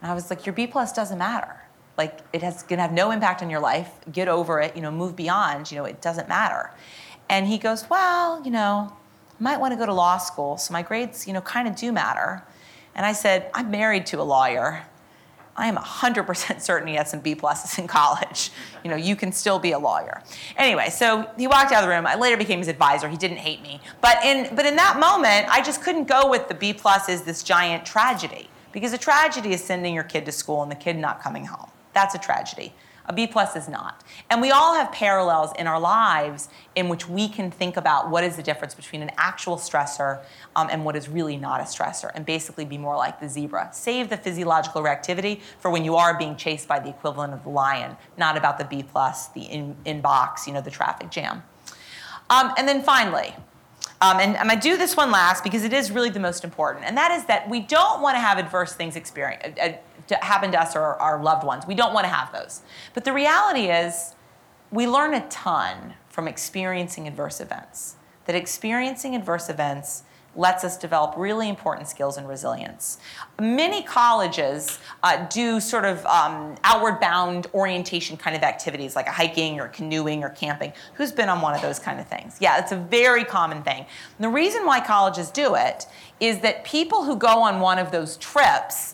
And 0.00 0.10
I 0.10 0.14
was 0.14 0.30
like, 0.30 0.46
your 0.46 0.54
B 0.54 0.66
plus 0.66 0.92
doesn't 0.92 1.18
matter. 1.18 1.60
Like 1.96 2.20
it 2.32 2.42
has 2.42 2.62
gonna 2.62 2.82
have 2.82 2.92
no 2.92 3.10
impact 3.10 3.42
on 3.42 3.50
your 3.50 3.60
life. 3.60 3.90
Get 4.10 4.28
over 4.28 4.60
it, 4.60 4.74
you 4.74 4.82
know, 4.82 4.90
move 4.90 5.14
beyond, 5.14 5.70
you 5.70 5.78
know, 5.78 5.84
it 5.84 6.00
doesn't 6.00 6.28
matter. 6.28 6.70
And 7.28 7.46
he 7.46 7.58
goes, 7.58 7.88
Well, 7.88 8.42
you 8.44 8.50
know, 8.50 8.92
I 9.38 9.42
might 9.42 9.60
want 9.60 9.72
to 9.72 9.76
go 9.76 9.86
to 9.86 9.94
law 9.94 10.18
school, 10.18 10.56
so 10.56 10.72
my 10.72 10.82
grades, 10.82 11.26
you 11.26 11.32
know, 11.32 11.40
kind 11.40 11.68
of 11.68 11.76
do 11.76 11.92
matter. 11.92 12.42
And 12.94 13.04
I 13.04 13.12
said, 13.12 13.50
I'm 13.54 13.70
married 13.70 14.06
to 14.06 14.20
a 14.20 14.22
lawyer. 14.22 14.84
I 15.56 15.66
am 15.66 15.76
100% 15.76 16.60
certain 16.60 16.88
he 16.88 16.94
had 16.94 17.08
some 17.08 17.20
B 17.20 17.34
pluses 17.34 17.78
in 17.78 17.86
college. 17.86 18.50
You 18.82 18.90
know, 18.90 18.96
you 18.96 19.16
can 19.16 19.32
still 19.32 19.58
be 19.58 19.72
a 19.72 19.78
lawyer. 19.78 20.22
Anyway, 20.56 20.90
so 20.90 21.28
he 21.36 21.46
walked 21.46 21.72
out 21.72 21.82
of 21.82 21.88
the 21.88 21.94
room. 21.94 22.06
I 22.06 22.16
later 22.16 22.36
became 22.36 22.58
his 22.58 22.68
advisor. 22.68 23.08
He 23.08 23.16
didn't 23.16 23.38
hate 23.38 23.62
me. 23.62 23.80
But 24.00 24.24
in, 24.24 24.54
but 24.54 24.66
in 24.66 24.76
that 24.76 24.98
moment, 24.98 25.48
I 25.48 25.62
just 25.62 25.82
couldn't 25.82 26.08
go 26.08 26.28
with 26.28 26.48
the 26.48 26.54
B 26.54 26.72
plus 26.72 27.08
is 27.08 27.22
this 27.22 27.42
giant 27.42 27.86
tragedy. 27.86 28.48
Because 28.72 28.92
a 28.92 28.98
tragedy 28.98 29.52
is 29.52 29.62
sending 29.62 29.94
your 29.94 30.02
kid 30.02 30.26
to 30.26 30.32
school 30.32 30.62
and 30.62 30.70
the 30.70 30.76
kid 30.76 30.96
not 30.96 31.22
coming 31.22 31.46
home. 31.46 31.70
That's 31.92 32.14
a 32.16 32.18
tragedy. 32.18 32.74
A 33.06 33.12
B 33.12 33.26
plus 33.26 33.54
is 33.54 33.68
not. 33.68 34.02
And 34.30 34.40
we 34.40 34.50
all 34.50 34.74
have 34.74 34.90
parallels 34.90 35.52
in 35.58 35.66
our 35.66 35.78
lives 35.78 36.48
in 36.74 36.88
which 36.88 37.08
we 37.08 37.28
can 37.28 37.50
think 37.50 37.76
about 37.76 38.10
what 38.10 38.24
is 38.24 38.36
the 38.36 38.42
difference 38.42 38.74
between 38.74 39.02
an 39.02 39.10
actual 39.18 39.56
stressor 39.56 40.22
um, 40.56 40.68
and 40.70 40.84
what 40.84 40.96
is 40.96 41.08
really 41.08 41.36
not 41.36 41.60
a 41.60 41.64
stressor, 41.64 42.10
and 42.14 42.24
basically 42.24 42.64
be 42.64 42.78
more 42.78 42.96
like 42.96 43.20
the 43.20 43.28
zebra. 43.28 43.68
Save 43.72 44.08
the 44.08 44.16
physiological 44.16 44.82
reactivity 44.82 45.40
for 45.58 45.70
when 45.70 45.84
you 45.84 45.96
are 45.96 46.16
being 46.16 46.34
chased 46.36 46.66
by 46.66 46.78
the 46.78 46.88
equivalent 46.88 47.34
of 47.34 47.42
the 47.42 47.50
lion, 47.50 47.96
not 48.16 48.36
about 48.36 48.58
the 48.58 48.64
B 48.64 48.82
plus, 48.82 49.28
the 49.28 49.42
in, 49.42 49.76
you 49.84 50.52
know, 50.52 50.60
the 50.62 50.70
traffic 50.70 51.10
jam. 51.10 51.42
Um, 52.30 52.52
and 52.56 52.66
then 52.66 52.82
finally, 52.82 53.34
um, 54.00 54.18
and 54.18 54.36
I'm 54.38 54.48
going 54.48 54.58
to 54.58 54.68
do 54.68 54.76
this 54.76 54.96
one 54.96 55.10
last 55.10 55.44
because 55.44 55.62
it 55.62 55.72
is 55.72 55.90
really 55.90 56.10
the 56.10 56.20
most 56.20 56.42
important, 56.42 56.86
and 56.86 56.96
that 56.96 57.10
is 57.10 57.26
that 57.26 57.48
we 57.50 57.60
don't 57.60 58.00
want 58.00 58.14
to 58.16 58.20
have 58.20 58.38
adverse 58.38 58.74
things 58.74 58.96
experience, 58.96 59.58
to 60.08 60.16
happen 60.16 60.52
to 60.52 60.60
us 60.60 60.76
or 60.76 60.82
our 60.82 61.22
loved 61.22 61.44
ones. 61.44 61.66
We 61.66 61.74
don't 61.74 61.94
want 61.94 62.04
to 62.04 62.12
have 62.12 62.32
those. 62.32 62.62
But 62.92 63.04
the 63.04 63.12
reality 63.12 63.70
is, 63.70 64.14
we 64.70 64.86
learn 64.86 65.14
a 65.14 65.26
ton 65.28 65.94
from 66.08 66.28
experiencing 66.28 67.06
adverse 67.06 67.40
events. 67.40 67.96
That 68.26 68.34
experiencing 68.34 69.14
adverse 69.14 69.48
events 69.48 70.04
lets 70.36 70.64
us 70.64 70.76
develop 70.76 71.14
really 71.16 71.48
important 71.48 71.88
skills 71.88 72.16
and 72.16 72.28
resilience. 72.28 72.98
Many 73.40 73.82
colleges 73.82 74.78
uh, 75.02 75.26
do 75.28 75.60
sort 75.60 75.84
of 75.84 76.04
um, 76.06 76.56
outward 76.64 77.00
bound 77.00 77.46
orientation 77.54 78.16
kind 78.16 78.36
of 78.36 78.42
activities 78.42 78.96
like 78.96 79.06
a 79.06 79.12
hiking 79.12 79.60
or 79.60 79.68
canoeing 79.68 80.24
or 80.24 80.30
camping. 80.30 80.72
Who's 80.94 81.12
been 81.12 81.28
on 81.28 81.40
one 81.40 81.54
of 81.54 81.62
those 81.62 81.78
kind 81.78 82.00
of 82.00 82.08
things? 82.08 82.36
Yeah, 82.40 82.58
it's 82.58 82.72
a 82.72 82.76
very 82.76 83.24
common 83.24 83.62
thing. 83.62 83.80
And 83.80 84.24
the 84.24 84.28
reason 84.28 84.66
why 84.66 84.80
colleges 84.80 85.30
do 85.30 85.54
it 85.54 85.86
is 86.20 86.40
that 86.40 86.64
people 86.64 87.04
who 87.04 87.16
go 87.16 87.42
on 87.42 87.60
one 87.60 87.78
of 87.78 87.90
those 87.90 88.16
trips 88.16 88.93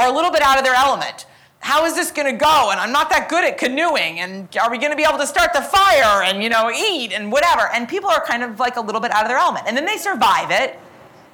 are 0.00 0.08
a 0.08 0.12
little 0.12 0.30
bit 0.30 0.42
out 0.42 0.58
of 0.58 0.64
their 0.64 0.74
element. 0.74 1.26
How 1.60 1.84
is 1.84 1.94
this 1.94 2.10
going 2.10 2.26
to 2.26 2.38
go? 2.38 2.70
And 2.70 2.80
I'm 2.80 2.90
not 2.90 3.10
that 3.10 3.28
good 3.28 3.44
at 3.44 3.58
canoeing. 3.58 4.20
And 4.20 4.48
are 4.56 4.70
we 4.70 4.78
going 4.78 4.92
to 4.92 4.96
be 4.96 5.04
able 5.04 5.18
to 5.18 5.26
start 5.26 5.52
the 5.52 5.60
fire 5.60 6.22
and, 6.22 6.42
you 6.42 6.48
know, 6.48 6.70
eat 6.70 7.12
and 7.12 7.30
whatever? 7.30 7.68
And 7.74 7.86
people 7.86 8.08
are 8.08 8.24
kind 8.24 8.42
of 8.42 8.58
like 8.58 8.76
a 8.76 8.80
little 8.80 9.00
bit 9.00 9.10
out 9.10 9.22
of 9.22 9.28
their 9.28 9.38
element. 9.38 9.66
And 9.68 9.76
then 9.76 9.84
they 9.84 9.98
survive 9.98 10.50
it. 10.50 10.78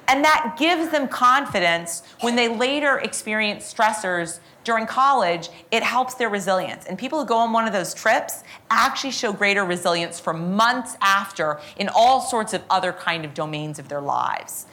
And 0.09 0.23
that 0.23 0.55
gives 0.57 0.89
them 0.89 1.07
confidence 1.07 2.03
when 2.21 2.35
they 2.35 2.47
later 2.47 2.97
experience 2.99 3.73
stressors 3.73 4.39
during 4.63 4.85
college, 4.85 5.49
it 5.71 5.81
helps 5.81 6.15
their 6.15 6.29
resilience. 6.29 6.85
And 6.85 6.99
people 6.99 7.19
who 7.19 7.25
go 7.25 7.37
on 7.37 7.53
one 7.53 7.65
of 7.65 7.73
those 7.73 7.93
trips 7.93 8.43
actually 8.69 9.11
show 9.11 9.31
greater 9.31 9.63
resilience 9.63 10.19
for 10.19 10.33
months 10.33 10.97
after 11.01 11.59
in 11.77 11.89
all 11.93 12.19
sorts 12.19 12.53
of 12.53 12.61
other 12.69 12.91
kind 12.91 13.23
of 13.23 13.33
domains 13.33 13.79
of 13.79 13.87
their 13.87 14.01
lives. 14.01 14.65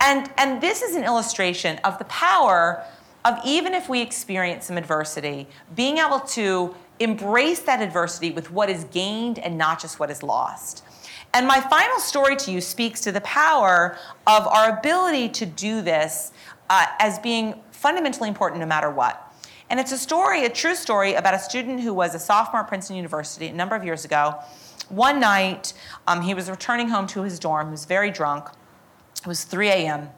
And, 0.00 0.30
and 0.38 0.60
this 0.60 0.82
is 0.82 0.94
an 0.94 1.02
illustration 1.02 1.78
of 1.78 1.98
the 1.98 2.04
power 2.04 2.84
of 3.24 3.38
even 3.44 3.74
if 3.74 3.88
we 3.88 4.00
experience 4.00 4.66
some 4.66 4.78
adversity, 4.78 5.46
being 5.74 5.98
able 5.98 6.20
to 6.20 6.74
embrace 6.98 7.60
that 7.60 7.80
adversity 7.82 8.30
with 8.30 8.50
what 8.50 8.70
is 8.70 8.84
gained 8.84 9.38
and 9.38 9.56
not 9.56 9.80
just 9.80 9.98
what 9.98 10.10
is 10.10 10.22
lost. 10.22 10.84
And 11.32 11.46
my 11.46 11.60
final 11.60 11.98
story 11.98 12.36
to 12.36 12.50
you 12.50 12.60
speaks 12.60 13.00
to 13.02 13.12
the 13.12 13.20
power 13.20 13.96
of 14.26 14.46
our 14.46 14.78
ability 14.78 15.28
to 15.30 15.46
do 15.46 15.80
this 15.80 16.32
uh, 16.68 16.86
as 16.98 17.18
being 17.18 17.60
fundamentally 17.70 18.28
important 18.28 18.60
no 18.60 18.66
matter 18.66 18.90
what. 18.90 19.26
And 19.70 19.78
it's 19.78 19.92
a 19.92 19.98
story, 19.98 20.44
a 20.44 20.48
true 20.48 20.74
story, 20.74 21.14
about 21.14 21.34
a 21.34 21.38
student 21.38 21.80
who 21.80 21.94
was 21.94 22.14
a 22.14 22.18
sophomore 22.18 22.62
at 22.62 22.68
Princeton 22.68 22.96
University 22.96 23.46
a 23.46 23.52
number 23.52 23.76
of 23.76 23.84
years 23.84 24.04
ago. 24.04 24.34
One 24.88 25.20
night, 25.20 25.72
um, 26.08 26.22
he 26.22 26.34
was 26.34 26.50
returning 26.50 26.88
home 26.88 27.06
to 27.08 27.22
his 27.22 27.38
dorm. 27.38 27.68
He 27.68 27.70
was 27.70 27.84
very 27.84 28.10
drunk. 28.10 28.46
It 29.20 29.26
was 29.28 29.44
3 29.44 29.68
a.m. 29.68 30.08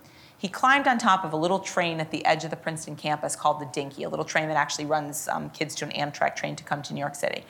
He 0.43 0.49
climbed 0.49 0.89
on 0.89 0.99
top 0.99 1.25
of 1.25 1.33
a 1.33 1.37
little 1.37 1.61
train 1.61 2.01
at 2.01 2.11
the 2.11 2.27
edge 2.27 2.43
of 2.43 2.51
the 2.51 2.57
Princeton 2.57 2.97
campus 2.97 3.37
called 3.37 3.61
the 3.61 3.67
Dinky, 3.67 4.03
a 4.03 4.09
little 4.09 4.25
train 4.25 4.49
that 4.49 4.57
actually 4.57 4.87
runs 4.87 5.29
um, 5.29 5.51
kids 5.51 5.73
to 5.77 5.85
an 5.85 5.93
Amtrak 5.93 6.35
train 6.35 6.57
to 6.57 6.65
come 6.65 6.83
to 6.83 6.93
New 6.93 6.99
York 6.99 7.15
City. 7.15 7.45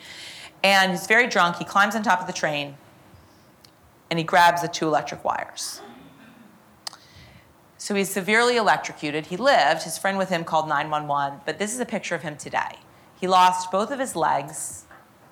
And 0.63 0.91
he's 0.91 1.07
very 1.07 1.25
drunk. 1.25 1.55
He 1.55 1.65
climbs 1.65 1.95
on 1.95 2.03
top 2.03 2.21
of 2.21 2.27
the 2.27 2.33
train 2.33 2.77
and 4.11 4.19
he 4.19 4.23
grabs 4.23 4.61
the 4.61 4.67
two 4.67 4.85
electric 4.85 5.23
wires. 5.25 5.81
So 7.79 7.95
he's 7.95 8.11
severely 8.11 8.57
electrocuted. 8.57 9.25
He 9.25 9.37
lived. 9.37 9.81
His 9.81 9.97
friend 9.97 10.15
with 10.15 10.29
him 10.29 10.43
called 10.43 10.67
911, 10.67 11.39
but 11.47 11.57
this 11.57 11.73
is 11.73 11.79
a 11.79 11.85
picture 11.85 12.13
of 12.13 12.21
him 12.21 12.37
today. 12.37 12.77
He 13.19 13.25
lost 13.27 13.71
both 13.71 13.89
of 13.89 13.97
his 13.97 14.15
legs 14.15 14.85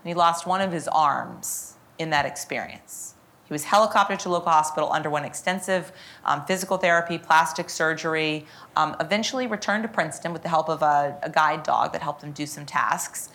and 0.04 0.10
he 0.10 0.16
lost 0.16 0.48
one 0.48 0.62
of 0.62 0.72
his 0.72 0.88
arms 0.88 1.76
in 2.00 2.10
that 2.10 2.26
experience. 2.26 3.11
He 3.52 3.54
was 3.54 3.66
helicoptered 3.66 4.20
to 4.20 4.30
local 4.30 4.50
hospital, 4.50 4.90
underwent 4.92 5.26
extensive 5.26 5.92
um, 6.24 6.46
physical 6.46 6.78
therapy, 6.78 7.18
plastic 7.18 7.70
surgery, 7.70 8.46
um, 8.78 8.96
eventually 9.02 9.46
returned 9.46 9.84
to 9.84 9.90
Princeton 9.90 10.32
with 10.32 10.42
the 10.42 10.48
help 10.48 10.70
of 10.70 10.82
a, 10.82 11.18
a 11.22 11.30
guide 11.30 11.64
dog 11.64 11.92
that 11.92 12.02
helped 12.02 12.24
him 12.24 12.32
do 12.32 12.46
some 12.46 12.66
tasks. 12.66 13.28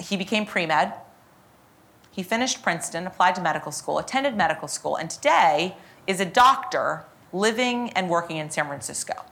He 0.00 0.16
became 0.16 0.46
pre 0.46 0.64
med. 0.64 0.94
He 2.10 2.22
finished 2.22 2.62
Princeton, 2.62 3.06
applied 3.06 3.34
to 3.34 3.42
medical 3.42 3.70
school, 3.70 3.98
attended 3.98 4.34
medical 4.34 4.66
school, 4.66 4.96
and 4.96 5.10
today 5.10 5.76
is 6.06 6.20
a 6.20 6.24
doctor 6.24 7.04
living 7.30 7.90
and 7.90 8.08
working 8.08 8.38
in 8.38 8.48
San 8.48 8.66
Francisco. 8.66 9.26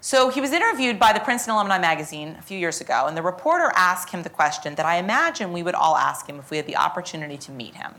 So 0.00 0.28
he 0.28 0.40
was 0.40 0.52
interviewed 0.52 1.00
by 1.00 1.12
the 1.12 1.18
Princeton 1.18 1.54
Alumni 1.54 1.78
Magazine 1.80 2.36
a 2.38 2.42
few 2.42 2.56
years 2.56 2.80
ago, 2.80 3.06
and 3.08 3.16
the 3.16 3.22
reporter 3.22 3.72
asked 3.74 4.10
him 4.10 4.22
the 4.22 4.30
question 4.30 4.76
that 4.76 4.86
I 4.86 4.98
imagine 4.98 5.52
we 5.52 5.64
would 5.64 5.74
all 5.74 5.96
ask 5.96 6.28
him 6.28 6.38
if 6.38 6.52
we 6.52 6.56
had 6.56 6.68
the 6.68 6.76
opportunity 6.76 7.36
to 7.38 7.50
meet 7.50 7.74
him 7.74 7.94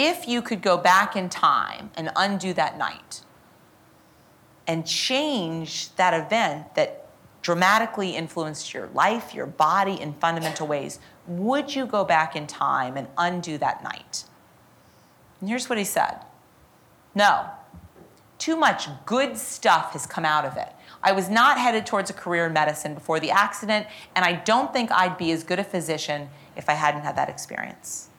if 0.00 0.26
you 0.26 0.40
could 0.40 0.62
go 0.62 0.78
back 0.78 1.14
in 1.14 1.28
time 1.28 1.90
and 1.94 2.10
undo 2.16 2.54
that 2.54 2.78
night 2.78 3.20
and 4.66 4.86
change 4.86 5.94
that 5.96 6.14
event 6.14 6.74
that 6.74 7.06
dramatically 7.42 8.16
influenced 8.16 8.72
your 8.72 8.88
life, 8.88 9.34
your 9.34 9.46
body 9.46 10.00
in 10.00 10.14
fundamental 10.14 10.66
ways, 10.66 11.00
would 11.26 11.74
you 11.74 11.84
go 11.84 12.02
back 12.02 12.34
in 12.34 12.46
time 12.46 12.96
and 12.96 13.08
undo 13.18 13.58
that 13.58 13.82
night? 13.82 14.24
And 15.40 15.50
here's 15.50 15.68
what 15.68 15.78
he 15.78 15.84
said 15.84 16.16
No. 17.14 17.50
Too 18.38 18.56
much 18.56 18.88
good 19.04 19.36
stuff 19.36 19.92
has 19.92 20.06
come 20.06 20.24
out 20.24 20.46
of 20.46 20.56
it. 20.56 20.72
I 21.02 21.12
was 21.12 21.28
not 21.28 21.58
headed 21.58 21.84
towards 21.84 22.08
a 22.08 22.14
career 22.14 22.46
in 22.46 22.54
medicine 22.54 22.94
before 22.94 23.20
the 23.20 23.30
accident, 23.30 23.86
and 24.16 24.24
I 24.24 24.32
don't 24.32 24.72
think 24.72 24.90
I'd 24.90 25.18
be 25.18 25.30
as 25.32 25.44
good 25.44 25.58
a 25.58 25.64
physician 25.64 26.30
if 26.56 26.70
I 26.70 26.72
hadn't 26.72 27.02
had 27.02 27.16
that 27.16 27.28
experience. 27.28 28.09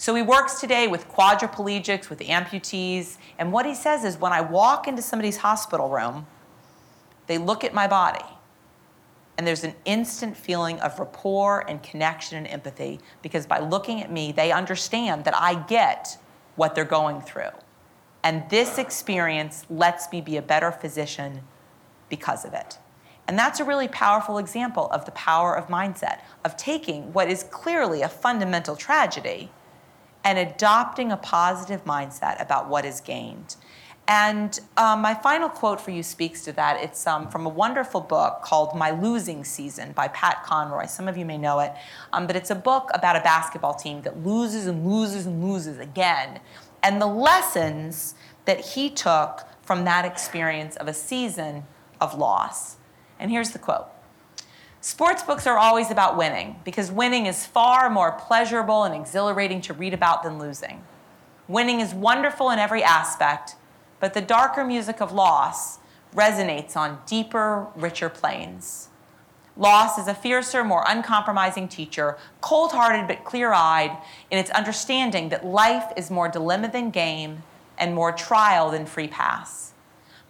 So 0.00 0.14
he 0.14 0.22
works 0.22 0.60
today 0.60 0.88
with 0.88 1.06
quadriplegics, 1.08 2.08
with 2.08 2.20
amputees, 2.20 3.18
and 3.38 3.52
what 3.52 3.66
he 3.66 3.74
says 3.74 4.02
is 4.02 4.16
when 4.16 4.32
I 4.32 4.40
walk 4.40 4.88
into 4.88 5.02
somebody's 5.02 5.36
hospital 5.36 5.90
room, 5.90 6.26
they 7.26 7.36
look 7.36 7.64
at 7.64 7.74
my 7.74 7.86
body, 7.86 8.24
and 9.36 9.46
there's 9.46 9.62
an 9.62 9.74
instant 9.84 10.38
feeling 10.38 10.80
of 10.80 10.98
rapport 10.98 11.66
and 11.68 11.82
connection 11.82 12.38
and 12.38 12.46
empathy 12.46 12.98
because 13.20 13.44
by 13.44 13.58
looking 13.58 14.00
at 14.00 14.10
me, 14.10 14.32
they 14.32 14.52
understand 14.52 15.26
that 15.26 15.36
I 15.36 15.56
get 15.64 16.16
what 16.56 16.74
they're 16.74 16.86
going 16.86 17.20
through. 17.20 17.50
And 18.24 18.48
this 18.48 18.78
experience 18.78 19.66
lets 19.68 20.10
me 20.10 20.22
be 20.22 20.38
a 20.38 20.42
better 20.42 20.72
physician 20.72 21.42
because 22.08 22.46
of 22.46 22.54
it. 22.54 22.78
And 23.28 23.38
that's 23.38 23.60
a 23.60 23.64
really 23.64 23.88
powerful 23.88 24.38
example 24.38 24.88
of 24.92 25.04
the 25.04 25.12
power 25.12 25.54
of 25.54 25.68
mindset, 25.68 26.20
of 26.42 26.56
taking 26.56 27.12
what 27.12 27.28
is 27.28 27.42
clearly 27.42 28.00
a 28.00 28.08
fundamental 28.08 28.76
tragedy 28.76 29.50
and 30.24 30.38
adopting 30.38 31.12
a 31.12 31.16
positive 31.16 31.84
mindset 31.84 32.40
about 32.40 32.68
what 32.68 32.84
is 32.84 33.00
gained. 33.00 33.56
And 34.10 34.58
um, 34.76 35.02
my 35.02 35.14
final 35.14 35.48
quote 35.48 35.80
for 35.80 35.92
you 35.92 36.02
speaks 36.02 36.42
to 36.44 36.52
that. 36.54 36.82
It's 36.82 37.06
um, 37.06 37.28
from 37.28 37.46
a 37.46 37.48
wonderful 37.48 38.00
book 38.00 38.42
called 38.42 38.76
My 38.76 38.90
Losing 38.90 39.44
Season 39.44 39.92
by 39.92 40.08
Pat 40.08 40.42
Conroy. 40.42 40.86
Some 40.86 41.06
of 41.06 41.16
you 41.16 41.24
may 41.24 41.38
know 41.38 41.60
it, 41.60 41.72
um, 42.12 42.26
but 42.26 42.34
it's 42.34 42.50
a 42.50 42.56
book 42.56 42.90
about 42.92 43.14
a 43.14 43.20
basketball 43.20 43.74
team 43.74 44.02
that 44.02 44.26
loses 44.26 44.66
and 44.66 44.84
loses 44.84 45.26
and 45.26 45.44
loses 45.44 45.78
again. 45.78 46.40
And 46.82 47.00
the 47.00 47.06
lessons 47.06 48.16
that 48.46 48.60
he 48.60 48.90
took 48.90 49.46
from 49.62 49.84
that 49.84 50.04
experience 50.04 50.74
of 50.74 50.88
a 50.88 50.94
season 50.94 51.62
of 52.00 52.18
loss. 52.18 52.78
And 53.20 53.30
here's 53.30 53.50
the 53.50 53.60
quote 53.60 53.86
Sports 54.82 55.22
books 55.22 55.46
are 55.46 55.58
always 55.58 55.90
about 55.90 56.16
winning 56.16 56.56
because 56.64 56.90
winning 56.90 57.26
is 57.26 57.44
far 57.44 57.90
more 57.90 58.12
pleasurable 58.12 58.84
and 58.84 58.94
exhilarating 58.94 59.60
to 59.60 59.74
read 59.74 59.92
about 59.92 60.22
than 60.22 60.38
losing. 60.38 60.82
Winning 61.48 61.80
is 61.80 61.92
wonderful 61.92 62.48
in 62.48 62.58
every 62.58 62.82
aspect, 62.82 63.56
but 63.98 64.14
the 64.14 64.22
darker 64.22 64.64
music 64.64 65.02
of 65.02 65.12
loss 65.12 65.80
resonates 66.14 66.76
on 66.76 66.98
deeper, 67.04 67.66
richer 67.76 68.08
planes. 68.08 68.88
Loss 69.54 69.98
is 69.98 70.08
a 70.08 70.14
fiercer, 70.14 70.64
more 70.64 70.84
uncompromising 70.88 71.68
teacher, 71.68 72.16
cold 72.40 72.72
hearted 72.72 73.06
but 73.06 73.22
clear 73.22 73.52
eyed 73.52 73.94
in 74.30 74.38
its 74.38 74.50
understanding 74.50 75.28
that 75.28 75.44
life 75.44 75.92
is 75.94 76.10
more 76.10 76.28
dilemma 76.30 76.70
than 76.72 76.88
game 76.88 77.42
and 77.76 77.94
more 77.94 78.12
trial 78.12 78.70
than 78.70 78.86
free 78.86 79.08
pass. 79.08 79.74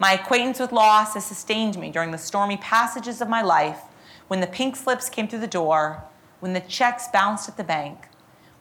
My 0.01 0.15
acquaintance 0.15 0.59
with 0.59 0.73
loss 0.73 1.15
has 1.15 1.25
sustained 1.25 1.79
me 1.79 1.93
during 1.93 2.11
the 2.11 2.19
stormy 2.19 2.57
passages 2.57 3.21
of 3.21 3.29
my 3.29 3.43
life 3.43 3.83
when 4.31 4.39
the 4.39 4.47
pink 4.47 4.77
slips 4.77 5.09
came 5.09 5.27
through 5.27 5.41
the 5.41 5.49
door, 5.49 6.05
when 6.39 6.53
the 6.53 6.61
checks 6.61 7.09
bounced 7.09 7.49
at 7.49 7.57
the 7.57 7.65
bank, 7.65 8.07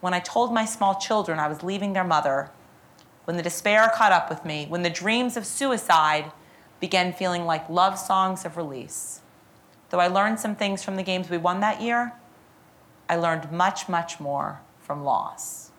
when 0.01 0.15
I 0.15 0.19
told 0.19 0.51
my 0.51 0.65
small 0.65 0.95
children 0.95 1.37
I 1.37 1.47
was 1.47 1.61
leaving 1.61 1.93
their 1.93 2.03
mother, 2.03 2.49
when 3.25 3.37
the 3.37 3.43
despair 3.43 3.91
caught 3.93 4.11
up 4.11 4.31
with 4.31 4.43
me, 4.43 4.65
when 4.67 4.81
the 4.81 4.89
dreams 4.89 5.37
of 5.37 5.45
suicide 5.45 6.31
began 6.79 7.13
feeling 7.13 7.45
like 7.45 7.69
love 7.69 7.99
songs 7.99 8.45
of 8.45 8.57
release. 8.57 9.21
Though 9.91 9.99
I 9.99 10.07
learned 10.07 10.39
some 10.39 10.55
things 10.55 10.83
from 10.83 10.95
the 10.95 11.03
games 11.03 11.29
we 11.29 11.37
won 11.37 11.59
that 11.59 11.83
year, 11.83 12.13
I 13.07 13.17
learned 13.17 13.51
much, 13.51 13.87
much 13.87 14.19
more 14.19 14.61
from 14.79 15.03
loss. 15.03 15.69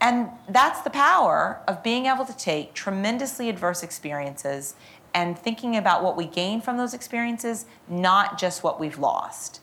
And 0.00 0.30
that's 0.48 0.80
the 0.80 0.90
power 0.90 1.60
of 1.68 1.84
being 1.84 2.06
able 2.06 2.24
to 2.24 2.36
take 2.36 2.74
tremendously 2.74 3.48
adverse 3.48 3.84
experiences 3.84 4.74
and 5.14 5.38
thinking 5.38 5.76
about 5.76 6.02
what 6.02 6.16
we 6.16 6.26
gain 6.26 6.60
from 6.60 6.76
those 6.76 6.92
experiences, 6.92 7.66
not 7.88 8.38
just 8.38 8.62
what 8.62 8.80
we've 8.80 8.98
lost. 8.98 9.60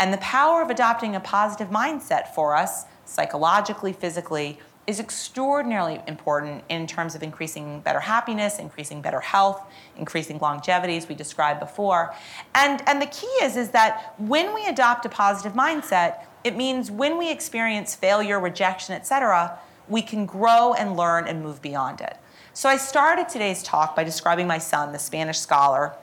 And 0.00 0.12
the 0.12 0.18
power 0.18 0.60
of 0.60 0.70
adopting 0.70 1.14
a 1.14 1.20
positive 1.20 1.68
mindset 1.68 2.34
for 2.34 2.54
us, 2.54 2.84
psychologically, 3.04 3.92
physically, 3.92 4.58
is 4.88 4.98
extraordinarily 4.98 6.00
important 6.06 6.64
in 6.70 6.86
terms 6.86 7.14
of 7.14 7.22
increasing 7.22 7.80
better 7.80 8.00
happiness, 8.00 8.58
increasing 8.58 9.02
better 9.02 9.20
health, 9.20 9.62
increasing 9.96 10.38
longevity, 10.38 10.96
as 10.96 11.08
we 11.08 11.14
described 11.14 11.60
before. 11.60 12.14
And, 12.54 12.82
and 12.88 13.00
the 13.00 13.06
key 13.06 13.26
is, 13.42 13.56
is 13.56 13.68
that 13.70 14.14
when 14.16 14.54
we 14.54 14.66
adopt 14.66 15.04
a 15.04 15.10
positive 15.10 15.52
mindset, 15.52 16.24
it 16.42 16.56
means 16.56 16.90
when 16.90 17.18
we 17.18 17.30
experience 17.30 17.94
failure, 17.94 18.40
rejection, 18.40 18.94
etc., 18.94 19.58
we 19.88 20.00
can 20.00 20.24
grow 20.24 20.72
and 20.72 20.96
learn 20.96 21.26
and 21.26 21.42
move 21.42 21.60
beyond 21.60 22.00
it. 22.00 22.16
So 22.58 22.68
I 22.68 22.76
started 22.76 23.28
today's 23.28 23.62
talk 23.62 23.94
by 23.94 24.02
describing 24.02 24.48
my 24.48 24.58
son, 24.58 24.90
the 24.90 24.98
Spanish 24.98 25.38
scholar, 25.38 25.94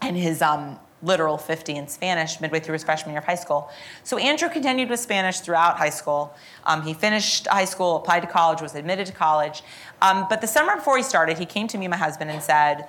and 0.00 0.16
his 0.16 0.40
um, 0.40 0.78
literal 1.02 1.36
50 1.36 1.74
in 1.74 1.88
Spanish 1.88 2.40
midway 2.40 2.60
through 2.60 2.74
his 2.74 2.84
freshman 2.84 3.10
year 3.10 3.18
of 3.18 3.24
high 3.24 3.34
school. 3.34 3.68
So 4.04 4.16
Andrew 4.16 4.48
continued 4.48 4.88
with 4.88 5.00
Spanish 5.00 5.40
throughout 5.40 5.78
high 5.78 5.90
school. 5.90 6.32
Um, 6.62 6.82
he 6.82 6.94
finished 6.94 7.48
high 7.48 7.64
school, 7.64 7.96
applied 7.96 8.20
to 8.20 8.28
college, 8.28 8.62
was 8.62 8.76
admitted 8.76 9.08
to 9.08 9.12
college. 9.12 9.64
Um, 10.00 10.26
but 10.30 10.40
the 10.40 10.46
summer 10.46 10.76
before 10.76 10.96
he 10.96 11.02
started, 11.02 11.38
he 11.38 11.44
came 11.44 11.66
to 11.66 11.76
me, 11.76 11.88
my 11.88 11.96
husband, 11.96 12.30
and 12.30 12.40
said, 12.40 12.88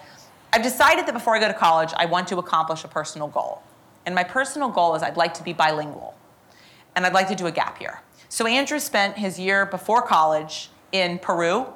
I've 0.54 0.62
decided 0.62 1.08
that 1.08 1.14
before 1.16 1.36
I 1.36 1.40
go 1.40 1.48
to 1.48 1.56
college, 1.56 1.94
I 1.98 2.06
want 2.06 2.28
to 2.28 2.38
accomplish 2.38 2.84
a 2.84 2.88
personal 2.88 3.30
goal. 3.30 3.64
And 4.06 4.14
my 4.14 4.26
personal 4.26 4.70
goal 4.70 4.94
is 4.94 5.02
I'd 5.02 5.18
like 5.18 5.34
to 5.34 5.44
be 5.44 5.54
bilingual. 5.54 6.16
And 6.96 7.04
I'd 7.04 7.14
like 7.14 7.30
to 7.30 7.36
do 7.36 7.48
a 7.48 7.52
gap 7.52 7.82
year. 7.82 8.00
So 8.30 8.46
Andrew 8.46 8.78
spent 8.78 9.18
his 9.18 9.40
year 9.40 9.66
before 9.66 10.04
college 10.04 10.70
in 10.92 11.18
Peru 11.18 11.74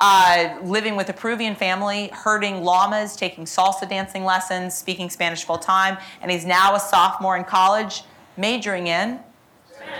uh, 0.00 0.58
living 0.62 0.96
with 0.96 1.08
a 1.08 1.12
Peruvian 1.12 1.54
family, 1.54 2.08
herding 2.12 2.62
llamas, 2.62 3.16
taking 3.16 3.44
salsa 3.44 3.88
dancing 3.88 4.24
lessons, 4.24 4.76
speaking 4.76 5.10
Spanish 5.10 5.44
full 5.44 5.58
time, 5.58 5.98
and 6.22 6.30
he's 6.30 6.46
now 6.46 6.74
a 6.74 6.80
sophomore 6.80 7.36
in 7.36 7.44
college, 7.44 8.02
majoring 8.36 8.86
in 8.86 9.20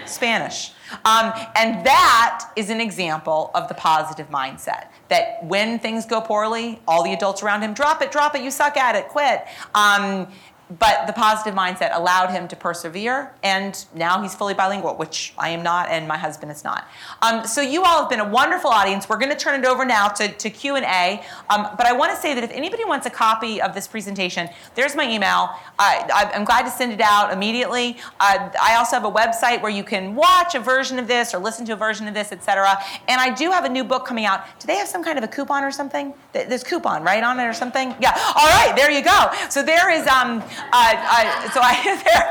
Spanish. 0.07 0.73
Um, 1.05 1.33
and 1.57 1.85
that 1.85 2.51
is 2.57 2.71
an 2.71 2.81
example 2.81 3.51
of 3.55 3.69
the 3.69 3.75
positive 3.75 4.31
mindset. 4.31 4.87
That 5.09 5.45
when 5.45 5.79
things 5.79 6.07
go 6.07 6.21
poorly, 6.21 6.81
all 6.87 7.03
the 7.03 7.13
adults 7.13 7.43
around 7.43 7.63
him 7.63 7.75
drop 7.75 8.03
it, 8.03 8.11
drop 8.11 8.35
it, 8.35 8.43
you 8.43 8.51
suck 8.51 8.77
at 8.77 8.95
it, 8.95 9.09
quit. 9.09 9.45
Um, 9.75 10.29
but 10.71 11.07
the 11.07 11.13
positive 11.15 11.55
mindset 11.55 11.97
allowed 11.97 12.31
him 12.31 12.47
to 12.49 12.57
persevere, 12.57 13.33
and 13.43 13.87
now 13.95 14.21
he's 14.21 14.35
fully 14.35 14.53
bilingual, 14.53 14.95
which 14.97 15.33
I 15.39 15.49
am 15.51 15.63
not, 15.63 15.89
and 15.89 16.07
my 16.07 16.19
husband 16.19 16.53
is 16.53 16.63
not. 16.63 16.87
Um, 17.23 17.47
so 17.47 17.63
you 17.63 17.85
all 17.85 18.01
have 18.01 18.11
been 18.11 18.21
a 18.21 18.29
wonderful 18.29 18.71
audience. 18.71 19.09
We're 19.09 19.19
going 19.19 19.31
to 19.31 19.37
turn 19.37 19.59
it 19.59 19.67
over 19.67 19.87
now 19.87 20.09
to, 20.09 20.29
to 20.29 20.51
Q 20.51 20.77
and 20.77 20.85
A. 20.85 21.25
Um, 21.49 21.69
but 21.77 21.87
I 21.87 21.93
want 21.93 22.15
to 22.15 22.21
say 22.21 22.35
that 22.35 22.45
if 22.45 22.51
anybody 22.51 22.85
wants 22.85 23.07
a 23.07 23.11
copy 23.11 23.63
of 23.63 23.75
this 23.75 23.89
presentation, 23.89 24.49
there's 24.75 24.95
my 24.95 25.09
email. 25.09 25.51
I, 25.79 26.31
am 26.35 26.45
glad 26.45 26.63
to 26.63 26.71
send 26.71 26.93
it 26.93 27.01
out 27.01 27.33
immediately. 27.33 27.97
Uh, 28.21 28.51
I 28.61 28.77
also 28.77 28.97
have 28.97 29.05
a 29.07 29.11
website 29.11 29.63
where 29.63 29.73
you 29.73 29.85
can 29.85 30.15
watch 30.15 30.55
a 30.55 30.61
version 30.61 30.99
of 30.99 31.09
this 31.09 31.33
or 31.33 31.39
listen 31.39 31.65
to 31.67 31.73
a 31.73 31.77
version 31.77 32.07
of 32.09 32.15
this, 32.15 32.31
etc. 32.31 32.77
And 33.09 33.21
I 33.21 33.35
do 33.35 33.51
have 33.51 33.65
a 33.65 33.71
new 33.71 33.85
book 33.85 34.05
coming 34.05 34.27
out. 34.27 34.45
Do 34.61 34.67
they 34.67 34.77
have 34.77 34.89
some 34.89 35.03
kind 35.03 35.17
of 35.17 35.25
a 35.25 35.29
coupon 35.29 35.65
or 35.65 35.71
something? 35.71 36.13
There's 36.33 36.63
coupon 36.63 37.05
right 37.05 37.23
on 37.23 37.41
it 37.41 37.45
or 37.45 37.55
something. 37.55 37.95
Yeah. 38.01 38.13
All 38.37 38.49
right. 38.49 38.75
There 38.77 38.91
you 38.91 39.03
go. 39.03 39.31
So 39.49 39.63
there 39.63 39.91
is. 39.91 40.07
Um, 40.07 40.43
uh, 40.73 41.51
so 41.51 41.61
I 41.63 41.75
there, 42.05 42.29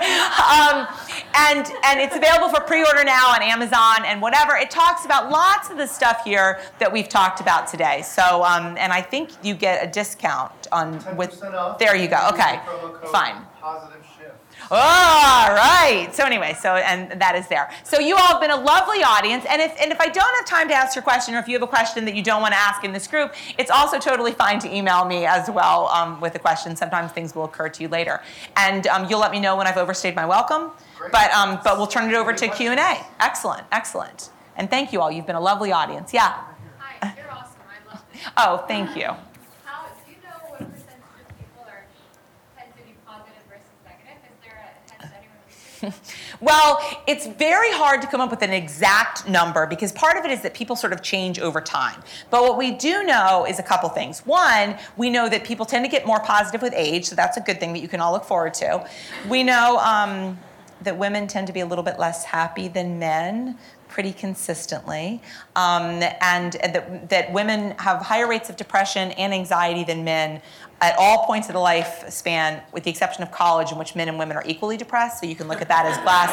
um, 0.47 0.87
and 1.35 1.65
and 1.83 1.99
it's 1.99 2.15
available 2.15 2.49
for 2.49 2.61
pre-order 2.61 3.03
now 3.03 3.29
on 3.29 3.41
Amazon 3.41 4.05
and 4.05 4.21
whatever. 4.21 4.55
It 4.55 4.71
talks 4.71 5.05
about 5.05 5.29
lots 5.29 5.69
of 5.69 5.77
the 5.77 5.87
stuff 5.87 6.23
here 6.23 6.59
that 6.79 6.91
we've 6.91 7.09
talked 7.09 7.41
about 7.41 7.67
today. 7.67 8.01
So 8.01 8.43
um, 8.43 8.77
and 8.77 8.93
I 8.93 9.01
think 9.01 9.31
you 9.43 9.53
get 9.53 9.87
a 9.87 9.91
discount 9.91 10.67
on 10.71 11.03
with. 11.15 11.39
There 11.79 11.95
you 11.95 12.07
go. 12.07 12.29
Okay, 12.31 12.59
fine. 13.11 13.45
Positive. 13.59 14.06
All 14.69 15.49
right. 15.53 16.09
So 16.11 16.25
anyway, 16.25 16.55
so 16.59 16.75
and 16.75 17.21
that 17.21 17.35
is 17.35 17.47
there. 17.47 17.71
So 17.83 17.99
you 17.99 18.15
all 18.15 18.27
have 18.27 18.41
been 18.41 18.51
a 18.51 18.57
lovely 18.59 19.01
audience, 19.01 19.45
and 19.49 19.61
if 19.61 19.73
and 19.79 19.91
if 19.91 19.99
I 20.01 20.07
don't 20.07 20.35
have 20.35 20.45
time 20.45 20.67
to 20.67 20.73
ask 20.73 20.95
your 20.95 21.03
question, 21.03 21.35
or 21.35 21.39
if 21.39 21.47
you 21.47 21.53
have 21.53 21.61
a 21.63 21.67
question 21.67 22.03
that 22.05 22.15
you 22.15 22.21
don't 22.23 22.41
want 22.41 22.53
to 22.53 22.59
ask 22.59 22.83
in 22.83 22.91
this 22.91 23.07
group, 23.07 23.33
it's 23.57 23.71
also 23.71 23.97
totally 23.97 24.33
fine 24.33 24.59
to 24.59 24.75
email 24.75 25.05
me 25.05 25.25
as 25.25 25.49
well 25.49 25.87
um, 25.87 26.19
with 26.19 26.35
a 26.35 26.39
question. 26.39 26.75
Sometimes 26.75 27.11
things 27.13 27.33
will 27.33 27.45
occur 27.45 27.69
to 27.69 27.81
you 27.83 27.87
later, 27.87 28.21
and 28.57 28.87
um, 28.87 29.07
you'll 29.09 29.21
let 29.21 29.31
me 29.31 29.39
know 29.39 29.55
when 29.55 29.67
I've 29.67 29.77
overstayed 29.77 30.15
my 30.15 30.25
welcome. 30.25 30.71
Great. 30.97 31.11
But 31.13 31.31
um, 31.31 31.59
but 31.63 31.77
we'll 31.77 31.87
turn 31.87 32.09
it 32.09 32.15
over 32.15 32.33
to 32.33 32.47
Q 32.49 32.71
and 32.71 32.79
A. 32.79 33.05
Excellent, 33.21 33.63
excellent, 33.71 34.31
and 34.57 34.69
thank 34.69 34.91
you 34.91 34.99
all. 34.99 35.09
You've 35.11 35.27
been 35.27 35.35
a 35.37 35.41
lovely 35.41 35.71
audience. 35.71 36.13
Yeah. 36.13 36.43
Hi, 36.79 37.13
you're 37.17 37.31
awesome. 37.31 37.55
I 37.63 37.93
love 37.93 38.03
this. 38.11 38.21
Oh, 38.37 38.65
thank 38.67 38.97
you. 38.97 39.05
How 39.63 39.85
do 39.85 40.11
you 40.11 40.17
know 40.23 40.35
what 40.49 40.59
percentage 40.59 41.21
of 41.21 41.37
people 41.37 41.63
are 41.67 41.85
tend 42.57 42.71
to 42.75 42.81
be 42.83 42.95
positive 43.05 43.45
versus 43.47 43.69
negative? 43.85 44.17
Is 44.25 44.37
there 44.43 44.57
a 44.57 44.97
head 44.97 45.07
study 45.07 45.27
with 45.29 45.45
research? 45.47 45.66
Well, 46.39 46.79
it's 47.07 47.25
very 47.25 47.71
hard 47.71 48.01
to 48.01 48.07
come 48.07 48.21
up 48.21 48.29
with 48.29 48.41
an 48.41 48.51
exact 48.51 49.27
number 49.27 49.65
because 49.65 49.91
part 49.91 50.17
of 50.17 50.25
it 50.25 50.31
is 50.31 50.41
that 50.41 50.53
people 50.53 50.75
sort 50.75 50.93
of 50.93 51.01
change 51.01 51.39
over 51.39 51.61
time. 51.61 52.01
But 52.29 52.43
what 52.43 52.57
we 52.57 52.71
do 52.71 53.03
know 53.03 53.45
is 53.47 53.59
a 53.59 53.63
couple 53.63 53.89
things. 53.89 54.25
One, 54.25 54.77
we 54.97 55.09
know 55.09 55.27
that 55.29 55.43
people 55.43 55.65
tend 55.65 55.83
to 55.85 55.89
get 55.89 56.05
more 56.05 56.19
positive 56.19 56.61
with 56.61 56.73
age, 56.75 57.05
so 57.05 57.15
that's 57.15 57.37
a 57.37 57.41
good 57.41 57.59
thing 57.59 57.73
that 57.73 57.79
you 57.79 57.87
can 57.87 57.99
all 57.99 58.11
look 58.11 58.25
forward 58.25 58.53
to. 58.55 58.87
We 59.27 59.43
know 59.43 59.77
um, 59.79 60.37
that 60.81 60.97
women 60.97 61.27
tend 61.27 61.47
to 61.47 61.53
be 61.53 61.61
a 61.61 61.65
little 61.65 61.83
bit 61.83 61.97
less 61.97 62.23
happy 62.23 62.67
than 62.67 62.99
men 62.99 63.57
pretty 63.87 64.13
consistently, 64.13 65.21
um, 65.55 66.03
and, 66.21 66.55
and 66.57 66.73
that, 66.75 67.09
that 67.09 67.33
women 67.33 67.71
have 67.79 68.01
higher 68.01 68.27
rates 68.27 68.49
of 68.49 68.57
depression 68.57 69.11
and 69.13 69.33
anxiety 69.33 69.83
than 69.83 70.03
men 70.03 70.41
at 70.79 70.95
all 70.97 71.25
points 71.25 71.47
of 71.49 71.53
the 71.53 71.59
lifespan, 71.59 72.61
with 72.71 72.83
the 72.83 72.91
exception 72.91 73.23
of 73.23 73.31
college, 73.31 73.71
in 73.71 73.77
which 73.77 73.95
men 73.95 74.07
and 74.07 74.19
women 74.19 74.37
are 74.37 74.43
equally 74.45 74.77
depressed. 74.77 75.19
So 75.19 75.25
you 75.25 75.35
can 75.35 75.47
look 75.47 75.61
at 75.61 75.67
that 75.69 75.85
as 75.85 75.97
glass 76.03 76.29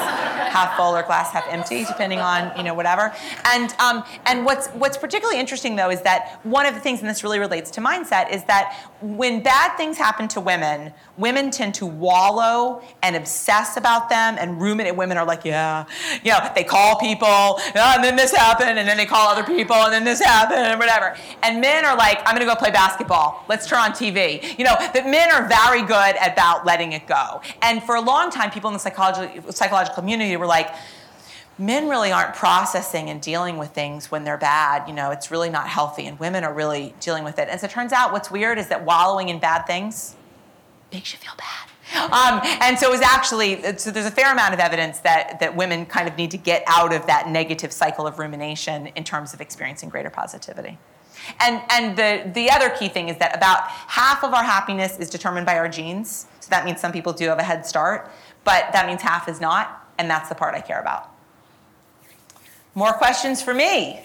half 0.53 0.77
full 0.77 0.95
or 0.95 1.03
glass 1.03 1.31
half 1.33 1.47
empty, 1.49 1.85
depending 1.85 2.19
on 2.19 2.57
you 2.57 2.63
know 2.63 2.75
whatever. 2.75 3.13
And 3.45 3.73
um, 3.81 4.05
and 4.27 4.45
what's 4.45 4.69
what's 4.69 4.99
particularly 4.99 5.41
interesting 5.41 5.77
though 5.77 5.91
is 5.91 6.03
that 6.03 6.41
one 6.45 6.67
of 6.67 6.75
the 6.75 6.81
things, 6.81 7.01
and 7.01 7.09
this 7.09 7.25
really 7.25 7.39
relates 7.39 7.71
to 7.73 7.81
mindset, 7.81 8.33
is 8.33 8.45
that 8.45 8.91
when 9.05 9.43
bad 9.43 9.77
things 9.77 9.99
happen 9.99 10.29
to 10.29 10.41
women, 10.41 10.93
women 11.19 11.51
tend 11.51 11.75
to 11.75 11.85
wallow 11.85 12.83
and 13.03 13.15
obsess 13.15 13.77
about 13.77 14.09
them 14.09 14.37
and 14.39 14.61
ruminate. 14.61 14.97
Women 14.97 15.19
are 15.19 15.27
like, 15.27 15.45
yeah, 15.45 15.85
you 16.23 16.33
know, 16.33 16.51
they 16.55 16.65
call 16.65 16.99
people, 16.99 17.29
"Ah, 17.29 17.97
and 17.97 18.03
then 18.05 18.17
this 18.17 18.33
happened, 18.33 18.79
and 18.79 18.89
then 18.89 18.97
they 18.97 19.05
call 19.05 19.29
other 19.29 19.45
people, 19.45 19.77
and 19.77 19.93
then 19.93 20.05
this 20.05 20.23
happened, 20.23 20.61
and 20.61 20.81
whatever. 20.81 21.17
And 21.43 21.61
men 21.61 21.85
are 21.85 21.97
like, 21.97 22.19
I'm 22.25 22.35
gonna 22.35 22.47
go 22.47 22.55
play 22.55 22.71
basketball. 22.71 23.45
Let's 23.47 23.67
turn 23.67 23.79
on 23.79 23.93
TV. 23.93 24.59
You 24.59 24.65
know, 24.65 24.75
that 24.79 25.07
men 25.07 25.31
are 25.31 25.47
very 25.47 25.83
good 25.83 26.17
about 26.23 26.65
letting 26.65 26.93
it 26.93 27.07
go. 27.07 27.43
And 27.61 27.83
for 27.83 27.97
a 27.97 28.01
long 28.01 28.31
time, 28.31 28.51
people 28.51 28.69
in 28.71 28.75
the 28.75 28.81
psychology, 28.81 29.41
psychological 29.51 29.95
community 29.95 30.37
were 30.39 30.47
like, 30.47 30.75
men 31.59 31.89
really 31.89 32.13
aren't 32.13 32.35
processing 32.35 33.11
and 33.11 33.21
dealing 33.21 33.59
with 33.59 33.71
things 33.71 34.11
when 34.11 34.25
they're 34.25 34.39
bad. 34.39 34.89
You 34.89 34.95
know, 34.95 35.11
it's 35.11 35.31
really 35.31 35.51
not 35.51 35.69
healthy, 35.69 36.07
and 36.07 36.19
women 36.19 36.45
are 36.45 36.53
really 36.53 36.95
dealing 37.01 37.25
with 37.25 37.39
it. 37.39 37.49
So 37.61 37.67
it 37.67 37.71
turns 37.71 37.93
out 37.93 38.13
what's 38.13 38.31
weird 38.31 38.59
is 38.59 38.69
that 38.69 38.85
wallowing 38.85 39.29
in 39.29 39.39
bad 39.39 39.63
things 39.67 40.17
makes 40.93 41.13
you 41.13 41.19
feel 41.19 41.35
bad. 41.37 41.71
Um, 41.95 42.41
and 42.63 42.79
so 42.79 42.89
it 42.89 42.93
was 42.93 43.03
actually, 43.03 43.63
so 43.77 43.91
there's 43.91 44.07
a 44.07 44.11
fair 44.11 44.33
amount 44.33 44.55
of 44.55 44.61
evidence 44.61 45.01
that, 45.01 45.39
that 45.41 45.55
women 45.55 45.87
kind 45.87 46.09
of 46.09 46.17
need 46.17 46.31
to 46.31 46.39
get 46.39 46.65
out 46.67 46.93
of 46.93 47.07
that 47.07 47.29
negative 47.29 47.73
cycle 47.73 48.07
of 48.07 48.19
rumination 48.19 48.89
in 48.89 49.05
terms 49.05 49.35
of 49.35 49.41
experiencing 49.41 49.91
greater 49.91 50.11
positivity. 50.11 50.79
And, 51.41 51.63
and 51.71 51.97
the, 51.97 52.31
the 52.33 52.51
other 52.51 52.71
key 52.71 52.89
thing 52.89 53.09
is 53.11 53.19
that 53.19 53.37
about 53.37 53.69
half 53.69 54.25
of 54.25 54.33
our 54.35 54.43
happiness 54.43 54.99
is 54.99 55.09
determined 55.09 55.47
by 55.47 55.57
our 55.59 55.69
genes. 55.69 56.27
So 56.41 56.49
that 56.51 56.65
means 56.65 56.81
some 56.81 56.91
people 56.91 57.13
do 57.13 57.29
have 57.29 57.39
a 57.39 57.43
head 57.45 57.65
start, 57.65 58.11
but 58.45 58.73
that 58.73 58.87
means 58.87 59.03
half 59.03 59.29
is 59.29 59.41
not, 59.41 59.87
and 59.99 60.11
that's 60.11 60.29
the 60.29 60.35
part 60.35 60.55
I 60.55 60.61
care 60.61 60.81
about. 60.81 61.14
More 62.75 62.93
questions 62.93 63.41
for 63.41 63.55
me? 63.55 64.01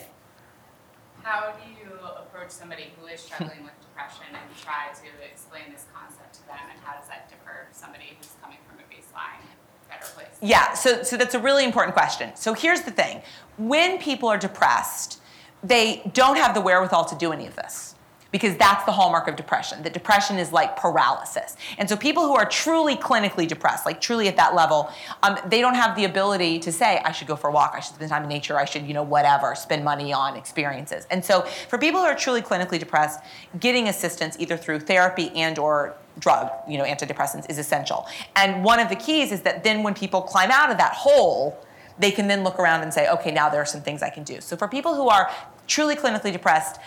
How 1.23 1.53
do 1.53 1.69
you 1.69 1.91
approach 2.17 2.51
somebody 2.51 2.91
who 2.99 3.07
is 3.07 3.19
struggling 3.19 3.63
with 3.63 3.73
depression 3.81 4.25
and 4.31 4.57
try 4.57 4.89
to 4.93 5.31
explain 5.31 5.63
this 5.71 5.85
concept 5.93 6.35
to 6.35 6.47
them, 6.47 6.59
and 6.71 6.79
how 6.83 6.93
does 6.93 7.07
that 7.07 7.29
differ 7.29 7.65
from 7.65 7.73
somebody 7.73 8.15
who's 8.15 8.29
coming 8.43 8.57
from 8.67 8.77
a 8.77 8.83
baseline 8.93 9.41
better 9.89 10.11
place? 10.13 10.27
Yeah, 10.41 10.73
so, 10.73 11.01
so 11.01 11.17
that's 11.17 11.33
a 11.33 11.39
really 11.39 11.65
important 11.65 11.95
question. 11.95 12.35
So 12.35 12.53
here's 12.53 12.81
the 12.81 12.91
thing 12.91 13.23
when 13.57 13.97
people 13.97 14.29
are 14.29 14.37
depressed, 14.37 15.19
they 15.63 16.03
don't 16.13 16.37
have 16.37 16.53
the 16.53 16.61
wherewithal 16.61 17.05
to 17.05 17.15
do 17.15 17.31
any 17.31 17.47
of 17.47 17.55
this 17.55 17.95
because 18.31 18.55
that's 18.57 18.85
the 18.85 18.91
hallmark 18.91 19.27
of 19.27 19.35
depression. 19.35 19.81
That 19.83 19.93
depression 19.93 20.37
is 20.37 20.51
like 20.51 20.77
paralysis. 20.77 21.55
And 21.77 21.89
so 21.89 21.95
people 21.95 22.23
who 22.23 22.35
are 22.35 22.45
truly 22.45 22.95
clinically 22.95 23.47
depressed, 23.47 23.85
like 23.85 24.01
truly 24.01 24.27
at 24.27 24.35
that 24.37 24.53
level, 24.55 24.91
um, 25.23 25.37
they 25.47 25.61
don't 25.61 25.75
have 25.75 25.95
the 25.95 26.05
ability 26.05 26.59
to 26.59 26.71
say, 26.71 27.01
I 27.03 27.11
should 27.11 27.27
go 27.27 27.35
for 27.35 27.49
a 27.49 27.51
walk, 27.51 27.73
I 27.75 27.79
should 27.79 27.95
spend 27.95 28.09
time 28.09 28.23
in 28.23 28.29
nature, 28.29 28.57
I 28.57 28.65
should, 28.65 28.85
you 28.85 28.93
know, 28.93 29.03
whatever, 29.03 29.55
spend 29.55 29.83
money 29.83 30.13
on 30.13 30.35
experiences. 30.35 31.07
And 31.09 31.23
so 31.23 31.41
for 31.41 31.77
people 31.77 32.01
who 32.01 32.05
are 32.05 32.15
truly 32.15 32.41
clinically 32.41 32.79
depressed, 32.79 33.19
getting 33.59 33.87
assistance 33.87 34.35
either 34.39 34.57
through 34.57 34.81
therapy 34.81 35.29
and 35.35 35.57
or 35.57 35.95
drug, 36.19 36.51
you 36.67 36.77
know, 36.77 36.83
antidepressants 36.83 37.49
is 37.49 37.57
essential. 37.57 38.07
And 38.35 38.63
one 38.63 38.79
of 38.79 38.89
the 38.89 38.95
keys 38.95 39.31
is 39.31 39.41
that 39.41 39.63
then 39.63 39.83
when 39.83 39.93
people 39.93 40.21
climb 40.21 40.51
out 40.51 40.69
of 40.69 40.77
that 40.77 40.93
hole, 40.93 41.65
they 41.97 42.11
can 42.11 42.27
then 42.27 42.43
look 42.43 42.59
around 42.59 42.81
and 42.81 42.93
say, 42.93 43.09
okay, 43.09 43.31
now 43.31 43.49
there 43.49 43.61
are 43.61 43.65
some 43.65 43.81
things 43.81 44.01
I 44.01 44.09
can 44.09 44.23
do. 44.23 44.39
So 44.41 44.55
for 44.55 44.67
people 44.67 44.95
who 44.95 45.09
are 45.09 45.29
truly 45.67 45.95
clinically 45.95 46.31
depressed, 46.31 46.79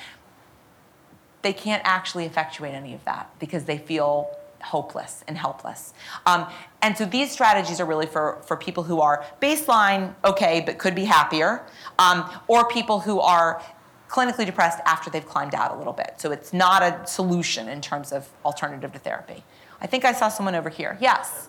they 1.42 1.52
can't 1.52 1.82
actually 1.84 2.24
effectuate 2.24 2.72
any 2.72 2.94
of 2.94 3.04
that 3.04 3.30
because 3.38 3.64
they 3.64 3.78
feel 3.78 4.30
hopeless 4.62 5.24
and 5.26 5.36
helpless. 5.36 5.92
Um, 6.24 6.46
and 6.80 6.96
so 6.96 7.04
these 7.04 7.30
strategies 7.30 7.80
are 7.80 7.84
really 7.84 8.06
for, 8.06 8.40
for 8.46 8.56
people 8.56 8.84
who 8.84 9.00
are 9.00 9.24
baseline 9.40 10.14
okay 10.24 10.62
but 10.64 10.78
could 10.78 10.94
be 10.94 11.04
happier, 11.04 11.66
um, 11.98 12.28
or 12.46 12.68
people 12.68 13.00
who 13.00 13.20
are 13.20 13.62
clinically 14.08 14.46
depressed 14.46 14.78
after 14.84 15.10
they've 15.10 15.26
climbed 15.26 15.54
out 15.54 15.74
a 15.74 15.78
little 15.78 15.92
bit. 15.92 16.14
So 16.18 16.30
it's 16.30 16.52
not 16.52 16.82
a 16.82 17.06
solution 17.06 17.68
in 17.68 17.80
terms 17.80 18.12
of 18.12 18.28
alternative 18.44 18.92
to 18.92 18.98
therapy. 18.98 19.42
I 19.80 19.86
think 19.86 20.04
I 20.04 20.12
saw 20.12 20.28
someone 20.28 20.54
over 20.54 20.68
here. 20.68 20.96
Yes. 21.00 21.48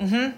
Um, 0.00 0.34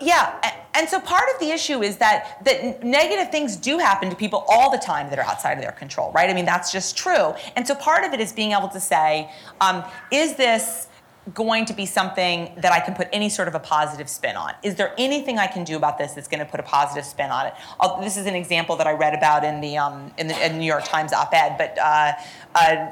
Yeah, 0.00 0.40
and 0.74 0.88
so 0.88 1.00
part 1.00 1.28
of 1.34 1.40
the 1.40 1.50
issue 1.50 1.82
is 1.82 1.98
that 1.98 2.42
that 2.44 2.82
negative 2.82 3.30
things 3.30 3.56
do 3.56 3.78
happen 3.78 4.08
to 4.08 4.16
people 4.16 4.44
all 4.48 4.70
the 4.70 4.78
time 4.78 5.10
that 5.10 5.18
are 5.18 5.24
outside 5.24 5.52
of 5.52 5.62
their 5.62 5.72
control, 5.72 6.10
right? 6.12 6.30
I 6.30 6.34
mean, 6.34 6.46
that's 6.46 6.72
just 6.72 6.96
true. 6.96 7.34
And 7.56 7.66
so 7.66 7.74
part 7.74 8.04
of 8.04 8.12
it 8.12 8.20
is 8.20 8.32
being 8.32 8.52
able 8.52 8.68
to 8.68 8.80
say, 8.80 9.30
um, 9.60 9.84
is 10.10 10.36
this 10.36 10.88
going 11.34 11.66
to 11.66 11.74
be 11.74 11.86
something 11.86 12.52
that 12.56 12.72
I 12.72 12.80
can 12.80 12.94
put 12.94 13.08
any 13.12 13.28
sort 13.28 13.46
of 13.46 13.54
a 13.54 13.58
positive 13.58 14.08
spin 14.08 14.36
on? 14.36 14.54
Is 14.62 14.76
there 14.76 14.94
anything 14.96 15.38
I 15.38 15.46
can 15.46 15.64
do 15.64 15.76
about 15.76 15.98
this 15.98 16.12
that's 16.12 16.28
going 16.28 16.44
to 16.44 16.50
put 16.50 16.60
a 16.60 16.64
positive 16.64 17.04
spin 17.04 17.30
on 17.30 17.46
it? 17.46 17.54
I'll, 17.78 18.00
this 18.00 18.16
is 18.16 18.26
an 18.26 18.34
example 18.34 18.76
that 18.76 18.86
I 18.86 18.92
read 18.92 19.14
about 19.14 19.44
in 19.44 19.60
the 19.60 19.76
um, 19.76 20.12
in 20.18 20.28
the 20.28 20.46
in 20.46 20.58
New 20.58 20.64
York 20.64 20.84
Times 20.84 21.12
op-ed, 21.12 21.56
but. 21.58 21.78
Uh, 21.78 22.12
uh, 22.54 22.90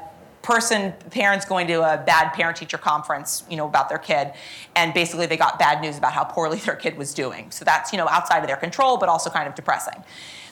person 0.49 0.91
parents 1.11 1.45
going 1.45 1.67
to 1.67 1.75
a 1.75 2.03
bad 2.03 2.33
parent 2.33 2.57
teacher 2.57 2.77
conference 2.77 3.43
you 3.51 3.55
know 3.55 3.67
about 3.67 3.87
their 3.87 3.99
kid 3.99 4.33
and 4.75 4.95
basically 4.95 5.27
they 5.27 5.37
got 5.37 5.59
bad 5.59 5.79
news 5.79 5.95
about 5.95 6.11
how 6.11 6.23
poorly 6.23 6.57
their 6.65 6.75
kid 6.75 6.97
was 6.97 7.13
doing. 7.13 7.51
So 7.51 7.63
that's 7.63 7.93
you 7.93 7.97
know 7.97 8.07
outside 8.07 8.39
of 8.39 8.47
their 8.47 8.57
control 8.57 8.97
but 8.97 9.09
also 9.09 9.29
kind 9.29 9.47
of 9.47 9.53
depressing. 9.53 10.03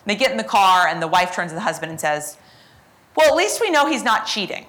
They 0.06 0.16
get 0.16 0.30
in 0.30 0.38
the 0.38 0.44
car 0.44 0.88
and 0.88 1.02
the 1.02 1.08
wife 1.08 1.34
turns 1.34 1.52
to 1.52 1.56
the 1.56 1.62
husband 1.62 1.90
and 1.90 2.00
says 2.00 2.38
well 3.16 3.28
at 3.28 3.36
least 3.36 3.60
we 3.60 3.72
know 3.72 3.88
he's 3.88 4.04
not 4.04 4.28
cheating 4.28 4.68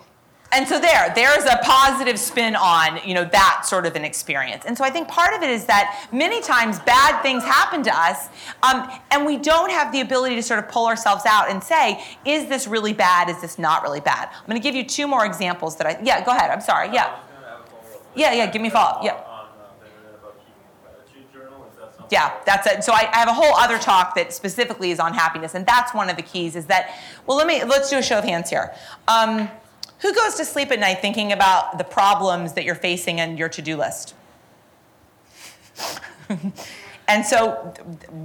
and 0.53 0.67
so 0.67 0.81
there 0.81 1.13
there's 1.15 1.45
a 1.45 1.59
positive 1.63 2.19
spin 2.19 2.57
on 2.57 2.99
you 3.07 3.15
know 3.15 3.25
that 3.25 3.63
sort 3.65 3.87
of 3.87 3.95
an 3.97 4.05
experience. 4.05 4.65
And 4.65 4.77
so 4.77 4.85
i 4.85 4.91
think 4.91 5.09
part 5.09 5.35
of 5.35 5.43
it 5.43 5.51
is 5.51 5.67
that 5.67 6.09
many 6.13 6.41
times 6.41 6.79
bad 6.81 7.23
things 7.23 7.45
happen 7.45 7.83
to 7.83 7.95
us 7.95 8.29
um, 8.63 8.89
and 9.11 9.27
we 9.27 9.37
don't 9.37 9.71
have 9.71 9.93
the 9.93 10.01
ability 10.01 10.35
to 10.37 10.43
sort 10.43 10.59
of 10.59 10.69
pull 10.69 10.87
ourselves 10.87 11.25
out 11.27 11.51
and 11.51 11.63
say 11.63 12.03
is 12.25 12.49
this 12.49 12.67
really 12.67 12.93
bad? 12.93 13.29
Is 13.29 13.41
this 13.41 13.59
not 13.59 13.83
really 13.83 14.01
bad? 14.01 14.29
I'm 14.33 14.47
going 14.47 14.61
to 14.61 14.63
give 14.63 14.75
you 14.75 14.85
two 14.85 15.07
more 15.07 15.27
examples 15.27 15.77
that 15.77 15.87
i 15.87 15.99
yeah 16.03 16.25
go 16.25 16.31
ahead 16.33 16.51
i'm 16.51 16.61
sorry 16.61 16.89
yeah. 16.93 17.19
Yeah 18.15 18.33
yeah 18.33 18.47
give 18.51 18.63
me 18.63 18.69
a 18.69 18.71
follow-up 18.71 19.05
yeah. 19.05 19.25
Yeah 22.11 22.33
that's 22.47 22.67
it. 22.67 22.85
So 22.85 22.93
I, 22.93 23.09
I 23.13 23.19
have 23.19 23.29
a 23.29 23.35
whole 23.35 23.55
other 23.57 23.79
talk 23.79 24.15
that 24.15 24.33
specifically 24.33 24.91
is 24.91 24.99
on 24.99 25.13
happiness 25.13 25.55
and 25.55 25.67
that's 25.67 25.93
one 25.93 26.09
of 26.09 26.17
the 26.17 26.23
keys 26.23 26.57
is 26.57 26.67
that 26.67 26.97
well 27.27 27.37
let 27.37 27.47
me 27.47 27.63
let's 27.65 27.91
do 27.91 27.99
a 27.99 28.03
show 28.03 28.19
of 28.19 28.25
hands 28.25 28.49
here. 28.49 28.75
Um, 29.07 29.51
who 30.01 30.15
goes 30.15 30.35
to 30.37 30.45
sleep 30.45 30.71
at 30.71 30.79
night 30.79 31.01
thinking 31.01 31.33
about 31.33 31.79
the 31.79 31.85
problems 31.85 32.55
that 32.55 32.65
you're 32.65 32.75
facing 32.75 33.19
in 33.19 33.37
your 33.37 33.49
to-do 33.49 33.77
list 33.77 34.15
and 37.09 37.25
so 37.25 37.73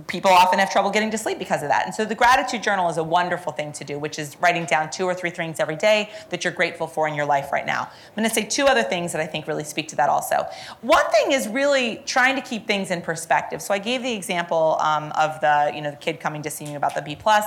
people 0.07 0.31
often 0.31 0.59
have 0.59 0.69
trouble 0.71 0.89
getting 0.89 1.09
to 1.11 1.17
sleep 1.17 1.39
because 1.39 1.63
of 1.63 1.69
that. 1.69 1.85
And 1.85 1.95
so 1.95 2.03
the 2.03 2.15
gratitude 2.15 2.61
journal 2.61 2.89
is 2.89 2.97
a 2.97 3.03
wonderful 3.03 3.53
thing 3.53 3.71
to 3.73 3.83
do, 3.83 3.97
which 3.97 4.19
is 4.19 4.35
writing 4.41 4.65
down 4.65 4.89
two 4.89 5.05
or 5.05 5.13
three 5.13 5.29
things 5.29 5.59
every 5.59 5.75
day 5.75 6.11
that 6.29 6.43
you're 6.43 6.53
grateful 6.53 6.87
for 6.87 7.07
in 7.07 7.15
your 7.15 7.25
life 7.25 7.51
right 7.51 7.65
now. 7.65 7.83
I'm 7.83 8.15
going 8.15 8.27
to 8.27 8.33
say 8.33 8.43
two 8.43 8.65
other 8.65 8.83
things 8.83 9.13
that 9.13 9.21
I 9.21 9.25
think 9.25 9.47
really 9.47 9.63
speak 9.63 9.87
to 9.89 9.95
that 9.97 10.09
also. 10.09 10.45
One 10.81 11.05
thing 11.11 11.31
is 11.31 11.47
really 11.47 12.01
trying 12.05 12.35
to 12.35 12.41
keep 12.41 12.67
things 12.67 12.91
in 12.91 13.01
perspective. 13.01 13.61
So 13.61 13.73
I 13.73 13.79
gave 13.79 14.03
the 14.03 14.13
example 14.13 14.77
um, 14.81 15.11
of 15.13 15.39
the 15.39 15.71
you 15.73 15.81
know 15.81 15.91
the 15.91 15.97
kid 15.97 16.19
coming 16.19 16.41
to 16.41 16.49
see 16.49 16.65
me 16.65 16.75
about 16.75 16.95
the 16.95 17.01
B 17.01 17.15
plus. 17.15 17.45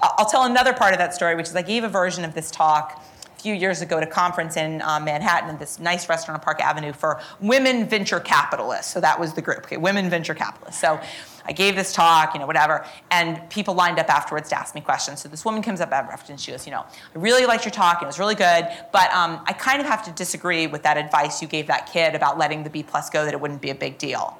I'll 0.00 0.26
tell 0.26 0.44
another 0.44 0.72
part 0.72 0.92
of 0.92 0.98
that 0.98 1.14
story, 1.14 1.34
which 1.34 1.48
is 1.48 1.56
I 1.56 1.62
gave 1.62 1.84
a 1.84 1.88
version 1.88 2.24
of 2.24 2.34
this 2.34 2.50
talk 2.50 3.04
few 3.40 3.54
years 3.54 3.80
ago 3.80 3.98
at 3.98 4.02
a 4.02 4.06
conference 4.06 4.56
in 4.56 4.82
uh, 4.82 5.00
Manhattan 5.00 5.50
at 5.50 5.58
this 5.58 5.78
nice 5.78 6.08
restaurant 6.08 6.40
on 6.40 6.44
Park 6.44 6.60
Avenue 6.60 6.92
for 6.92 7.20
women 7.40 7.88
venture 7.88 8.20
capitalists. 8.20 8.92
So 8.92 9.00
that 9.00 9.18
was 9.18 9.34
the 9.34 9.42
group, 9.42 9.58
okay, 9.64 9.76
women 9.76 10.10
venture 10.10 10.34
capitalists. 10.34 10.80
So 10.80 11.00
I 11.46 11.52
gave 11.52 11.76
this 11.76 11.92
talk, 11.92 12.34
you 12.34 12.40
know, 12.40 12.46
whatever, 12.46 12.84
and 13.10 13.48
people 13.48 13.74
lined 13.74 13.98
up 13.98 14.10
afterwards 14.10 14.50
to 14.50 14.58
ask 14.58 14.74
me 14.74 14.82
questions. 14.82 15.20
So 15.22 15.28
this 15.28 15.44
woman 15.44 15.62
comes 15.62 15.80
up 15.80 15.92
and 15.92 16.38
she 16.38 16.50
goes, 16.50 16.66
you 16.66 16.72
know, 16.72 16.80
I 16.80 17.18
really 17.18 17.46
liked 17.46 17.64
your 17.64 17.72
talk, 17.72 17.96
and 17.96 18.02
it 18.04 18.06
was 18.06 18.18
really 18.18 18.34
good, 18.34 18.68
but 18.92 19.10
um, 19.14 19.40
I 19.46 19.54
kind 19.54 19.80
of 19.80 19.86
have 19.86 20.04
to 20.04 20.12
disagree 20.12 20.66
with 20.66 20.82
that 20.82 20.98
advice 20.98 21.40
you 21.40 21.48
gave 21.48 21.66
that 21.68 21.90
kid 21.90 22.14
about 22.14 22.36
letting 22.36 22.64
the 22.64 22.70
B 22.70 22.82
plus 22.82 23.08
go, 23.08 23.24
that 23.24 23.32
it 23.32 23.40
wouldn't 23.40 23.62
be 23.62 23.70
a 23.70 23.74
big 23.74 23.96
deal. 23.96 24.38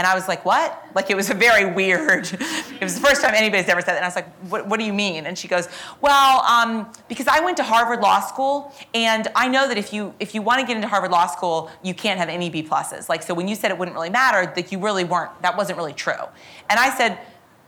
And 0.00 0.06
I 0.06 0.14
was 0.14 0.28
like, 0.28 0.46
what? 0.46 0.82
Like, 0.94 1.10
it 1.10 1.14
was 1.14 1.28
a 1.28 1.34
very 1.34 1.70
weird, 1.70 2.24
it 2.32 2.80
was 2.80 2.94
the 2.94 3.06
first 3.06 3.20
time 3.20 3.34
anybody's 3.34 3.68
ever 3.68 3.82
said 3.82 3.92
that. 3.92 3.96
And 3.96 4.04
I 4.06 4.08
was 4.08 4.16
like, 4.16 4.34
what, 4.48 4.66
what 4.66 4.80
do 4.80 4.86
you 4.86 4.94
mean? 4.94 5.26
And 5.26 5.36
she 5.36 5.46
goes, 5.46 5.68
well, 6.00 6.40
um, 6.40 6.90
because 7.06 7.28
I 7.28 7.40
went 7.40 7.58
to 7.58 7.62
Harvard 7.62 8.00
Law 8.00 8.20
School, 8.20 8.72
and 8.94 9.28
I 9.36 9.46
know 9.46 9.68
that 9.68 9.76
if 9.76 9.92
you, 9.92 10.14
if 10.18 10.34
you 10.34 10.40
want 10.40 10.58
to 10.58 10.66
get 10.66 10.74
into 10.74 10.88
Harvard 10.88 11.10
Law 11.10 11.26
School, 11.26 11.70
you 11.82 11.92
can't 11.92 12.18
have 12.18 12.30
any 12.30 12.48
B 12.48 12.62
pluses. 12.62 13.10
Like, 13.10 13.22
so 13.22 13.34
when 13.34 13.46
you 13.46 13.54
said 13.54 13.70
it 13.70 13.76
wouldn't 13.76 13.94
really 13.94 14.08
matter, 14.08 14.50
that 14.54 14.72
you 14.72 14.78
really 14.78 15.04
weren't, 15.04 15.32
that 15.42 15.54
wasn't 15.54 15.76
really 15.76 15.92
true. 15.92 16.24
And 16.70 16.80
I 16.80 16.96
said, 16.96 17.18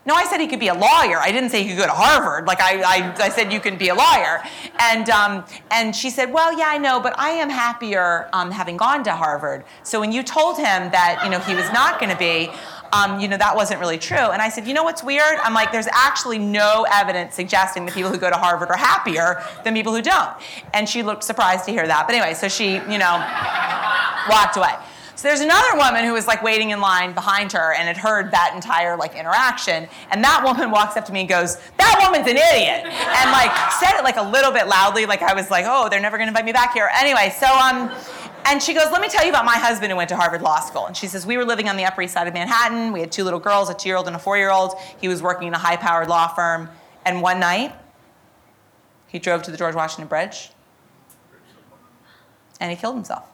no, 0.05 0.15
I 0.15 0.24
said 0.24 0.41
he 0.41 0.49
could 0.49 0.59
be 0.59 0.69
a 0.69 0.74
lawyer. 0.74 1.19
I 1.19 1.31
didn't 1.31 1.51
say 1.51 1.62
he 1.62 1.69
could 1.70 1.79
go 1.79 1.87
to 1.87 1.93
Harvard. 1.93 2.47
Like 2.47 2.61
I, 2.61 2.83
I, 2.83 3.15
I 3.24 3.29
said, 3.29 3.53
you 3.53 3.61
can 3.61 3.77
be 3.79 3.89
a 3.89 3.95
lawyer. 3.95 4.43
And 4.81 5.09
um, 5.11 5.45
and 5.70 5.95
she 5.95 6.11
said, 6.11 6.33
well, 6.33 6.57
yeah, 6.59 6.66
I 6.69 6.79
know, 6.79 6.99
but 6.99 7.16
I 7.19 7.31
am 7.31 7.49
happier 7.49 8.29
um, 8.33 8.51
having 8.51 8.77
gone 8.77 9.05
to 9.05 9.12
Harvard. 9.12 9.65
So 9.85 10.01
when 10.01 10.11
you 10.11 10.24
told 10.24 10.57
him 10.57 10.91
that 10.91 11.20
you 11.23 11.31
know 11.31 11.39
he 11.39 11.55
was 11.55 11.70
not 11.73 12.01
going 12.01 12.11
to 12.11 12.19
be, 12.19 12.51
um, 12.93 13.20
you 13.20 13.29
know 13.29 13.37
that 13.37 13.55
wasn't 13.55 13.79
really 13.79 13.99
true. 13.99 14.16
And 14.16 14.43
I 14.43 14.49
said, 14.49 14.66
you 14.66 14.74
know 14.74 14.83
what's 14.83 15.05
weird? 15.05 15.39
I'm 15.45 15.55
like, 15.55 15.70
there's 15.70 15.89
actually 15.93 16.39
no 16.39 16.85
evidence 16.91 17.37
suggesting 17.37 17.87
that 17.87 17.95
people 17.95 18.11
who 18.11 18.19
go 18.19 18.29
to 18.29 18.37
Harvard 18.37 18.70
are 18.70 18.77
happier 18.77 19.45
than 19.62 19.73
people 19.73 19.95
who 19.95 20.03
don't. 20.03 20.31
And 20.74 20.89
she 20.89 21.05
looked 21.05 21.23
surprised 21.23 21.65
to 21.66 21.70
hear 21.70 21.87
that. 21.87 22.09
But 22.09 22.16
anyway, 22.16 22.35
so 22.35 22.49
she 22.49 22.73
you 22.74 22.99
know 22.99 23.24
walked 24.29 24.57
away. 24.57 24.74
So 25.23 25.28
there's 25.28 25.40
another 25.40 25.77
woman 25.77 26.05
who 26.05 26.15
was 26.15 26.27
like 26.27 26.43
waiting 26.43 26.70
in 26.70 26.81
line 26.81 27.12
behind 27.12 27.53
her 27.53 27.74
and 27.74 27.86
had 27.86 27.97
heard 27.97 28.32
that 28.32 28.51
entire 28.57 28.97
like 28.97 29.15
interaction. 29.15 29.89
And 30.11 30.24
that 30.24 30.43
woman 30.43 30.73
walks 30.73 30.97
up 30.97 31.05
to 31.05 31.12
me 31.12 31.20
and 31.20 31.28
goes, 31.28 31.59
That 31.78 32.01
woman's 32.03 32.27
an 32.27 32.36
idiot. 32.36 32.82
And 32.82 33.31
like 33.31 33.53
said 33.74 33.97
it 33.97 34.03
like 34.03 34.16
a 34.16 34.28
little 34.28 34.51
bit 34.51 34.66
loudly, 34.66 35.07
like 35.07 35.23
I 35.23 35.32
was 35.32 35.49
like, 35.49 35.65
Oh, 35.69 35.89
they're 35.89 36.01
never 36.01 36.19
gonna 36.19 36.31
invite 36.31 36.44
me 36.44 36.51
back 36.51 36.74
here. 36.74 36.90
Anyway, 36.93 37.32
so 37.39 37.47
um 37.47 37.94
And 38.47 38.61
she 38.61 38.74
goes, 38.74 38.90
Let 38.90 39.01
me 39.01 39.09
tell 39.09 39.23
you 39.23 39.31
about 39.31 39.44
my 39.44 39.57
husband 39.57 39.93
who 39.93 39.97
went 39.97 40.09
to 40.09 40.16
Harvard 40.16 40.43
Law 40.43 40.59
School. 40.59 40.86
And 40.86 40.97
she 40.97 41.07
says, 41.07 41.24
We 41.24 41.36
were 41.36 41.44
living 41.44 41.69
on 41.69 41.77
the 41.77 41.85
Upper 41.85 42.03
East 42.03 42.15
Side 42.15 42.27
of 42.27 42.35
Manhattan. 42.35 42.90
We 42.93 42.99
had 42.99 43.12
two 43.12 43.23
little 43.23 43.39
girls, 43.39 43.70
a 43.70 43.74
two 43.74 43.89
year 43.89 43.99
old 43.99 44.09
and 44.09 44.16
a 44.16 44.19
four 44.19 44.36
year 44.36 44.51
old. 44.51 44.74
He 45.01 45.07
was 45.07 45.23
working 45.23 45.47
in 45.47 45.55
a 45.55 45.59
high 45.59 45.77
powered 45.77 46.09
law 46.09 46.35
firm. 46.35 46.69
And 47.07 47.23
one 47.23 47.39
night, 47.39 47.73
he 49.07 49.20
drove 49.20 49.44
to 49.44 49.53
the 49.53 49.57
George 49.57 49.77
Washington 49.77 50.09
Bridge 50.09 50.51
and 52.59 52.73
he 52.73 52.77
killed 52.77 52.97
himself. 52.97 53.32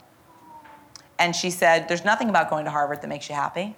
And 1.18 1.34
she 1.34 1.50
said, 1.50 1.88
There's 1.88 2.04
nothing 2.04 2.28
about 2.28 2.50
going 2.50 2.64
to 2.64 2.70
Harvard 2.70 3.02
that 3.02 3.08
makes 3.08 3.28
you 3.28 3.34
happy. 3.34 3.76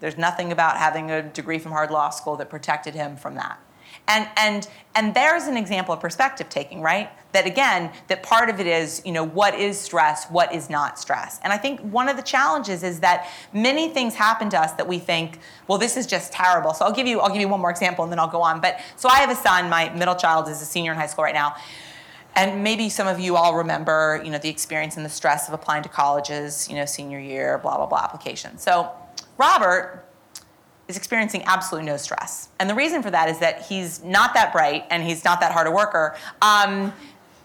There's 0.00 0.18
nothing 0.18 0.52
about 0.52 0.76
having 0.76 1.10
a 1.10 1.22
degree 1.22 1.58
from 1.58 1.72
Harvard 1.72 1.92
Law 1.92 2.10
School 2.10 2.36
that 2.36 2.50
protected 2.50 2.94
him 2.94 3.16
from 3.16 3.34
that. 3.34 3.58
And, 4.06 4.28
and, 4.36 4.68
and 4.94 5.14
there's 5.14 5.44
an 5.44 5.56
example 5.56 5.92
of 5.92 6.00
perspective 6.00 6.48
taking, 6.48 6.80
right? 6.80 7.10
That 7.32 7.46
again, 7.46 7.92
that 8.06 8.22
part 8.22 8.48
of 8.48 8.58
it 8.58 8.66
is, 8.66 9.02
you 9.04 9.12
know, 9.12 9.24
what 9.24 9.54
is 9.54 9.78
stress, 9.78 10.26
what 10.30 10.54
is 10.54 10.70
not 10.70 10.98
stress. 10.98 11.38
And 11.42 11.52
I 11.52 11.58
think 11.58 11.80
one 11.80 12.08
of 12.08 12.16
the 12.16 12.22
challenges 12.22 12.82
is 12.82 13.00
that 13.00 13.28
many 13.52 13.90
things 13.90 14.14
happen 14.14 14.48
to 14.50 14.58
us 14.58 14.72
that 14.72 14.88
we 14.88 14.98
think, 14.98 15.40
well, 15.66 15.76
this 15.76 15.96
is 15.96 16.06
just 16.06 16.32
terrible. 16.32 16.72
So 16.72 16.86
I'll 16.86 16.92
give 16.92 17.06
you, 17.06 17.20
I'll 17.20 17.28
give 17.28 17.40
you 17.40 17.48
one 17.48 17.60
more 17.60 17.70
example 17.70 18.02
and 18.02 18.10
then 18.10 18.18
I'll 18.18 18.28
go 18.28 18.40
on. 18.40 18.62
But 18.62 18.80
so 18.96 19.10
I 19.10 19.18
have 19.18 19.30
a 19.30 19.36
son, 19.36 19.68
my 19.68 19.90
middle 19.90 20.14
child 20.14 20.48
is 20.48 20.62
a 20.62 20.66
senior 20.66 20.92
in 20.92 20.98
high 20.98 21.06
school 21.06 21.24
right 21.24 21.34
now. 21.34 21.56
And 22.34 22.62
maybe 22.62 22.88
some 22.88 23.08
of 23.08 23.18
you 23.18 23.36
all 23.36 23.56
remember, 23.56 24.20
you 24.24 24.30
know, 24.30 24.38
the 24.38 24.48
experience 24.48 24.96
and 24.96 25.04
the 25.04 25.10
stress 25.10 25.48
of 25.48 25.54
applying 25.54 25.82
to 25.82 25.88
colleges, 25.88 26.68
you 26.68 26.76
know, 26.76 26.84
senior 26.84 27.18
year, 27.18 27.58
blah, 27.58 27.76
blah, 27.76 27.86
blah 27.86 27.98
application. 27.98 28.58
So 28.58 28.92
Robert 29.36 30.04
is 30.88 30.96
experiencing 30.96 31.42
absolutely 31.44 31.86
no 31.90 31.96
stress. 31.96 32.48
And 32.58 32.68
the 32.68 32.74
reason 32.74 33.02
for 33.02 33.10
that 33.10 33.28
is 33.28 33.38
that 33.40 33.62
he's 33.62 34.02
not 34.02 34.34
that 34.34 34.52
bright 34.52 34.86
and 34.90 35.02
he's 35.02 35.24
not 35.24 35.40
that 35.40 35.52
hard 35.52 35.66
a 35.66 35.70
worker, 35.70 36.16
um, 36.40 36.92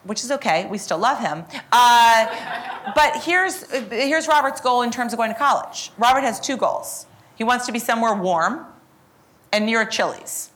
which 0.04 0.24
is 0.24 0.32
okay. 0.32 0.66
We 0.68 0.78
still 0.78 0.98
love 0.98 1.20
him. 1.20 1.44
Uh, 1.72 2.92
but 2.96 3.22
here's, 3.24 3.70
here's 3.90 4.28
Robert's 4.28 4.62
goal 4.62 4.82
in 4.82 4.92
terms 4.92 5.12
of 5.12 5.18
going 5.18 5.32
to 5.32 5.38
college. 5.38 5.92
Robert 5.98 6.22
has 6.22 6.40
two 6.40 6.56
goals. 6.56 7.06
He 7.36 7.44
wants 7.44 7.66
to 7.66 7.72
be 7.72 7.80
somewhere 7.80 8.14
warm 8.14 8.66
and 9.52 9.66
near 9.66 9.82
a 9.82 9.90
Chili's. 9.90 10.52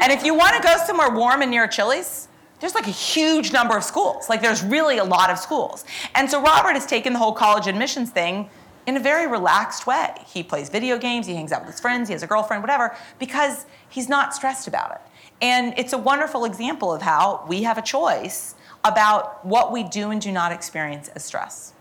and 0.00 0.12
if 0.12 0.24
you 0.24 0.34
want 0.34 0.56
to 0.56 0.62
go 0.62 0.76
somewhere 0.86 1.10
warm 1.10 1.42
and 1.42 1.50
near 1.50 1.64
a 1.64 1.68
Chili's, 1.68 2.28
there's 2.60 2.74
like 2.74 2.86
a 2.86 2.90
huge 2.90 3.52
number 3.52 3.76
of 3.76 3.84
schools. 3.84 4.28
Like 4.28 4.40
there's 4.40 4.62
really 4.62 4.98
a 4.98 5.04
lot 5.04 5.30
of 5.30 5.38
schools. 5.38 5.84
And 6.14 6.30
so 6.30 6.40
Robert 6.42 6.72
has 6.72 6.86
taken 6.86 7.12
the 7.12 7.18
whole 7.18 7.32
college 7.32 7.66
admissions 7.66 8.10
thing 8.10 8.48
in 8.86 8.96
a 8.96 9.00
very 9.00 9.26
relaxed 9.26 9.86
way. 9.86 10.14
He 10.26 10.42
plays 10.42 10.68
video 10.68 10.96
games, 10.96 11.26
he 11.26 11.34
hangs 11.34 11.52
out 11.52 11.62
with 11.62 11.72
his 11.72 11.80
friends, 11.80 12.08
he 12.08 12.12
has 12.12 12.22
a 12.22 12.26
girlfriend, 12.26 12.62
whatever, 12.62 12.96
because 13.18 13.66
he's 13.88 14.08
not 14.08 14.34
stressed 14.34 14.68
about 14.68 14.92
it. 14.92 15.00
And 15.42 15.74
it's 15.76 15.92
a 15.92 15.98
wonderful 15.98 16.44
example 16.44 16.94
of 16.94 17.02
how 17.02 17.44
we 17.48 17.64
have 17.64 17.78
a 17.78 17.82
choice 17.82 18.54
about 18.84 19.44
what 19.44 19.72
we 19.72 19.82
do 19.82 20.10
and 20.10 20.20
do 20.20 20.30
not 20.32 20.52
experience 20.52 21.08
as 21.08 21.24
stress. 21.24 21.74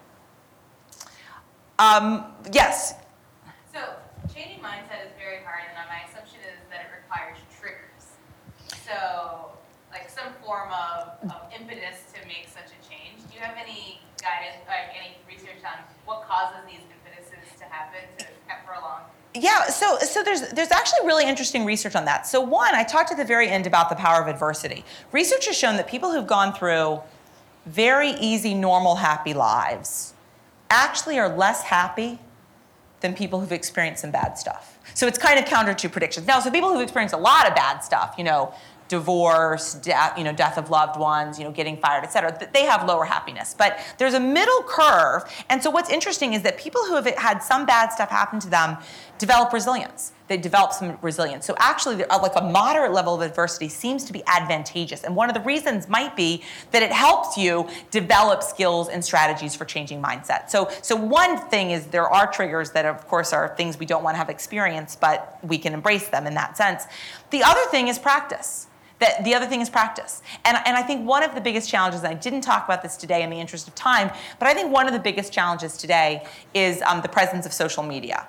Um, 1.78 2.26
yes. 2.52 2.96
So 3.72 3.80
changing 4.34 4.60
mindset 4.60 5.06
is 5.06 5.12
very 5.18 5.44
hard, 5.44 5.64
and 5.68 5.88
my 5.88 6.10
assumption 6.10 6.40
is 6.40 6.58
that 6.70 6.82
it 6.82 6.88
requires 7.04 7.38
triggers. 7.60 8.18
So 8.86 9.45
form 10.46 10.70
of, 10.70 11.32
of 11.32 11.42
impetus 11.60 12.14
to 12.14 12.26
make 12.28 12.48
such 12.48 12.70
a 12.70 12.80
change. 12.88 13.18
Do 13.30 13.36
you 13.36 13.42
have 13.42 13.58
any 13.58 14.00
guidance, 14.22 14.62
like 14.68 14.94
any 14.96 15.18
research 15.28 15.64
on 15.66 15.84
what 16.06 16.24
causes 16.24 16.62
these 16.70 16.82
impetuses 16.94 17.58
to 17.60 17.66
happen 17.66 18.02
to 18.20 18.26
prolong? 18.66 19.02
Yeah, 19.34 19.66
so 19.68 19.98
so 19.98 20.24
there's 20.24 20.50
there's 20.52 20.72
actually 20.72 21.06
really 21.06 21.26
interesting 21.26 21.66
research 21.66 21.96
on 21.96 22.06
that. 22.06 22.26
So 22.26 22.40
one, 22.40 22.74
I 22.74 22.84
talked 22.84 23.12
at 23.12 23.18
the 23.18 23.26
very 23.26 23.50
end 23.50 23.68
about 23.68 23.90
the 23.90 23.96
power 23.96 24.22
of 24.22 24.28
adversity. 24.28 24.86
Research 25.12 25.48
has 25.48 25.58
shown 25.58 25.76
that 25.78 25.88
people 25.88 26.12
who've 26.12 26.28
gone 26.28 26.54
through 26.54 27.02
very 27.66 28.12
easy, 28.12 28.54
normal, 28.54 28.96
happy 28.96 29.34
lives 29.34 30.14
actually 30.70 31.20
are 31.20 31.30
less 31.30 31.64
happy 31.64 32.20
than 33.02 33.14
people 33.14 33.40
who've 33.40 33.52
experienced 33.52 34.02
some 34.02 34.12
bad 34.12 34.38
stuff. 34.38 34.80
So 34.94 35.06
it's 35.08 35.18
kind 35.18 35.38
of 35.38 35.46
counter 35.46 35.74
to 35.74 35.90
predictions. 35.90 36.28
Now, 36.28 36.40
so 36.40 36.50
people 36.50 36.72
who've 36.72 36.82
experienced 36.82 37.14
a 37.14 37.20
lot 37.20 37.48
of 37.48 37.56
bad 37.56 37.80
stuff, 37.80 38.16
you 38.18 38.24
know, 38.24 38.54
divorce, 38.88 39.74
death, 39.76 40.18
you 40.18 40.24
know, 40.24 40.34
death 40.34 40.58
of 40.58 40.70
loved 40.70 41.00
ones, 41.00 41.40
you 41.40 41.46
know, 41.46 41.52
getting 41.52 41.78
fired, 41.78 42.04
et 42.04 42.12
cetera, 42.12 42.38
they 42.54 42.64
have 42.64 42.88
lower 42.88 43.06
happiness. 43.06 43.56
But 43.58 43.80
there's 43.98 44.14
a 44.14 44.20
middle 44.20 44.64
curve. 44.64 45.24
And 45.50 45.62
so 45.62 45.70
what's 45.70 45.90
interesting 45.90 46.34
is 46.34 46.42
that 46.44 46.58
people 46.58 46.82
who 46.86 46.96
have 46.96 47.06
had 47.18 47.40
some 47.40 47.66
bad 47.66 47.92
stuff 47.92 48.10
happen 48.10 48.40
to 48.42 48.50
them 48.50 48.78
develop 49.18 49.54
resilience. 49.54 50.12
They 50.28 50.38
develop 50.38 50.74
some 50.74 50.98
resilience. 51.02 51.46
So 51.46 51.56
actually, 51.60 51.98
like 51.98 52.36
a 52.36 52.42
moderate 52.42 52.92
level 52.92 53.14
of 53.14 53.22
adversity 53.22 53.70
seems 53.70 54.04
to 54.06 54.14
be 54.14 54.24
advantageous. 54.26 55.04
And 55.04 55.16
one 55.16 55.30
of 55.30 55.36
the 55.36 55.42
reasons 55.42 55.88
might 55.88 56.16
be 56.16 56.44
that 56.72 56.82
it 56.82 56.92
helps 56.92 57.38
you 57.38 57.70
develop 57.92 58.42
skills 58.42 58.90
and 58.90 59.06
strategies 59.06 59.56
for 59.56 59.66
changing 59.66 60.02
mindset. 60.02 60.50
So, 60.50 60.70
so 60.82 60.96
one 60.96 61.38
thing 61.50 61.72
is 61.72 61.88
there 61.88 62.10
are 62.10 62.32
triggers 62.32 62.72
that, 62.72 62.86
of 62.86 63.08
course, 63.08 63.34
are 63.34 63.56
things 63.56 63.78
we 63.78 63.86
don't 63.86 64.04
want 64.04 64.16
to 64.16 64.18
have 64.18 64.30
experience, 64.30 64.96
but 64.96 65.38
we 65.44 65.60
can 65.60 65.74
embrace 65.74 66.08
them 66.08 66.26
in 66.26 66.34
that 66.34 66.58
sense. 66.58 66.86
The 67.30 67.44
other 67.44 67.66
thing 67.70 67.88
is 67.88 68.00
practice. 68.00 68.68
That 69.00 69.26
the 69.26 69.36
other 69.36 69.46
thing 69.46 69.60
is 69.60 69.70
practice. 69.70 70.24
And, 70.46 70.58
and 70.66 70.78
I 70.78 70.82
think 70.82 71.06
one 71.06 71.22
of 71.22 71.36
the 71.36 71.42
biggest 71.42 71.70
challenges, 71.70 72.02
and 72.02 72.08
I 72.08 72.14
didn't 72.14 72.42
talk 72.42 72.64
about 72.64 72.82
this 72.82 72.96
today 72.96 73.24
in 73.24 73.30
the 73.30 73.40
interest 73.40 73.68
of 73.68 73.76
time, 73.76 74.10
but 74.40 74.48
I 74.48 74.54
think 74.54 74.72
one 74.72 74.88
of 74.88 74.94
the 74.94 75.00
biggest 75.00 75.34
challenges 75.34 75.78
today 75.78 76.26
is 76.54 76.82
um, 76.82 77.02
the 77.02 77.10
presence 77.10 77.46
of 77.46 77.52
social 77.52 77.84
media 77.84 78.26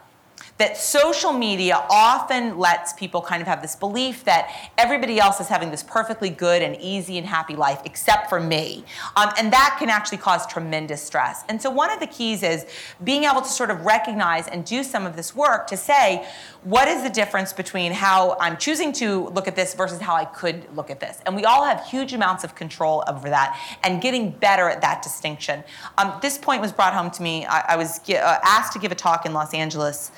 that 0.59 0.77
social 0.77 1.33
media 1.33 1.85
often 1.91 2.59
lets 2.59 2.93
people 2.95 3.21
kind 3.21 3.43
of 3.43 3.49
have 3.49 3.61
this 3.61 3.77
belief 3.77 4.25
that 4.25 4.71
everybody 4.79 5.19
else 5.19 5.39
is 5.41 5.49
having 5.49 5.71
this 5.71 5.83
perfectly 5.83 6.31
good 6.31 6.63
and 6.63 6.77
easy 6.81 7.19
and 7.19 7.27
happy 7.27 7.55
life 7.55 7.81
except 7.85 8.29
for 8.31 8.41
me. 8.41 8.85
Um, 9.17 9.31
and 9.39 9.53
that 9.53 9.77
can 9.79 9.91
actually 9.91 10.19
cause 10.19 10.47
tremendous 10.47 11.03
stress. 11.03 11.45
And 11.49 11.61
so, 11.61 11.71
one 11.71 11.91
of 11.91 12.01
the 12.01 12.07
keys 12.07 12.43
is 12.43 12.67
being 13.05 13.25
able 13.25 13.43
to 13.43 13.49
sort 13.49 13.71
of 13.71 13.85
recognize 13.85 14.49
and 14.49 14.65
do 14.65 14.83
some 14.83 15.05
of 15.05 15.15
this 15.17 15.35
work 15.35 15.67
to 15.69 15.77
say, 15.77 16.27
what 16.63 16.89
is 16.89 17.03
the 17.03 17.11
difference 17.11 17.53
between 17.53 17.93
how 17.93 18.37
I'm 18.41 18.57
choosing 18.57 18.93
to 18.95 19.29
look 19.29 19.47
at 19.47 19.55
this 19.55 19.75
versus 19.75 20.01
how 20.01 20.17
I 20.17 20.25
could 20.25 20.75
look 20.75 20.91
at 20.91 20.99
this? 20.99 21.21
And 21.27 21.37
we 21.37 21.45
all 21.45 21.65
have 21.65 21.85
huge 21.87 22.13
amounts 22.13 22.43
of 22.43 22.55
control 22.55 23.05
over 23.07 23.29
that 23.29 23.61
and 23.85 24.03
getting 24.03 24.31
better 24.31 24.69
at 24.69 24.81
that 24.81 25.03
distinction. 25.03 25.63
Um, 25.99 26.15
this 26.23 26.39
point 26.39 26.61
was 26.61 26.73
brought 26.73 26.93
home 26.93 27.11
to 27.13 27.23
me. 27.23 27.47
I, 27.47 27.75
I 27.75 27.77
was 27.77 28.01
uh, 28.09 28.39
asked 28.43 28.73
to 28.73 28.79
give 28.79 28.91
a 28.91 28.97
talk 28.97 29.27
in 29.27 29.33
Los 29.33 29.55
Angeles 29.55 30.11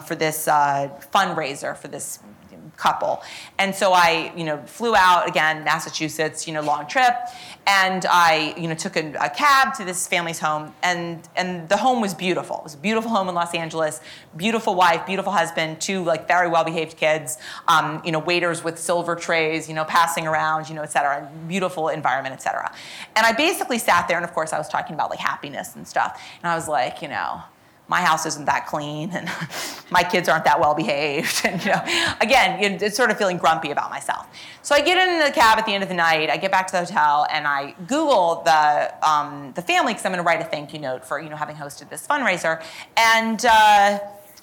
for 0.00 0.14
this 0.14 0.48
uh, 0.48 0.88
fundraiser 1.12 1.76
for 1.76 1.88
this 1.88 2.18
couple. 2.76 3.22
And 3.58 3.74
so 3.74 3.92
I, 3.92 4.32
you 4.36 4.44
know, 4.44 4.58
flew 4.66 4.94
out 4.96 5.28
again, 5.28 5.64
Massachusetts, 5.64 6.46
you 6.46 6.54
know, 6.54 6.62
long 6.62 6.86
trip, 6.86 7.14
and 7.66 8.04
I, 8.08 8.54
you 8.56 8.66
know, 8.66 8.74
took 8.74 8.96
a, 8.96 9.12
a, 9.20 9.30
cab 9.30 9.74
to 9.74 9.84
this 9.84 10.08
family's 10.08 10.40
home, 10.40 10.74
and 10.82 11.28
and 11.36 11.68
the 11.68 11.76
home 11.76 12.00
was 12.00 12.12
beautiful. 12.12 12.56
It 12.58 12.64
was 12.64 12.74
a 12.74 12.78
beautiful 12.78 13.10
home 13.10 13.28
in 13.28 13.34
Los 13.34 13.54
Angeles, 13.54 14.00
beautiful 14.36 14.74
wife, 14.74 15.06
beautiful 15.06 15.32
husband, 15.32 15.80
two 15.80 16.02
like 16.02 16.26
very 16.26 16.48
well-behaved 16.48 16.96
kids, 16.96 17.38
um, 17.68 18.02
you 18.04 18.10
know, 18.10 18.18
waiters 18.18 18.64
with 18.64 18.78
silver 18.78 19.14
trays, 19.14 19.68
you 19.68 19.74
know, 19.74 19.84
passing 19.84 20.26
around, 20.26 20.68
you 20.68 20.74
know, 20.74 20.82
et 20.82 20.90
cetera, 20.90 21.30
beautiful 21.46 21.88
environment, 21.88 22.34
et 22.34 22.42
cetera. 22.42 22.74
And 23.14 23.24
I 23.24 23.32
basically 23.32 23.78
sat 23.78 24.08
there, 24.08 24.16
and 24.16 24.24
of 24.24 24.32
course 24.32 24.52
I 24.52 24.58
was 24.58 24.68
talking 24.68 24.94
about 24.94 25.10
like 25.10 25.20
happiness 25.20 25.76
and 25.76 25.86
stuff, 25.86 26.20
and 26.42 26.50
I 26.50 26.56
was 26.56 26.68
like, 26.68 27.00
you 27.00 27.08
know 27.08 27.42
my 27.92 28.00
house 28.00 28.24
isn't 28.24 28.46
that 28.46 28.66
clean 28.66 29.10
and 29.12 29.28
my 29.90 30.02
kids 30.02 30.26
aren't 30.26 30.46
that 30.46 30.58
well 30.58 30.74
behaved. 30.74 31.42
And 31.52 31.62
you 31.62 31.70
know 31.72 31.82
again 32.20 32.50
it's 32.82 32.96
sort 32.96 33.10
of 33.10 33.18
feeling 33.18 33.36
grumpy 33.36 33.70
about 33.70 33.90
myself. 33.90 34.26
So 34.62 34.74
i 34.74 34.80
get 34.80 34.96
in 35.04 35.18
the 35.26 35.32
cab 35.40 35.58
at 35.58 35.66
the 35.66 35.74
end 35.76 35.82
of 35.86 35.90
the 35.94 36.00
night 36.10 36.30
i 36.30 36.36
get 36.44 36.50
back 36.56 36.66
to 36.68 36.72
the 36.72 36.84
hotel 36.86 37.26
and 37.34 37.46
i 37.46 37.74
google 37.94 38.42
the, 38.50 38.62
um, 39.06 39.52
the 39.58 39.64
family 39.70 39.92
because 39.92 40.06
i'm 40.06 40.12
going 40.12 40.24
to 40.24 40.28
write 40.30 40.40
a 40.40 40.48
thank 40.56 40.72
you 40.72 40.80
note 40.88 41.04
for 41.04 41.20
you 41.20 41.28
know 41.28 41.36
having 41.44 41.56
hosted 41.56 41.90
this 41.90 42.06
fundraiser. 42.06 42.54
And 42.96 43.44
uh, 43.44 43.98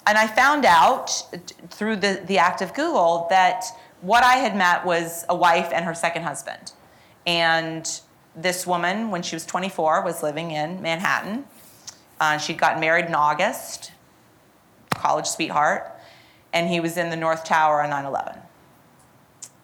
and 0.08 0.16
i 0.24 0.26
found 0.42 0.64
out 0.64 1.06
through 1.76 1.96
the, 2.04 2.12
the 2.30 2.38
act 2.38 2.62
of 2.62 2.68
google 2.80 3.26
that 3.30 3.64
what 4.10 4.22
i 4.22 4.36
had 4.44 4.54
met 4.64 4.78
was 4.92 5.24
a 5.28 5.36
wife 5.46 5.70
and 5.74 5.84
her 5.84 5.94
second 6.06 6.22
husband. 6.22 6.72
And 7.26 7.84
this 8.46 8.66
woman 8.72 9.10
when 9.10 9.22
she 9.22 9.34
was 9.34 9.44
24 9.44 10.04
was 10.04 10.22
living 10.22 10.52
in 10.52 10.80
manhattan 10.80 11.44
uh, 12.20 12.36
she'd 12.36 12.58
gotten 12.58 12.80
married 12.80 13.06
in 13.06 13.14
August, 13.14 13.92
college 14.94 15.26
sweetheart, 15.26 15.98
and 16.52 16.68
he 16.68 16.78
was 16.78 16.96
in 16.96 17.10
the 17.10 17.16
North 17.16 17.44
Tower 17.44 17.82
on 17.82 17.90
9 17.90 18.04
11. 18.04 18.38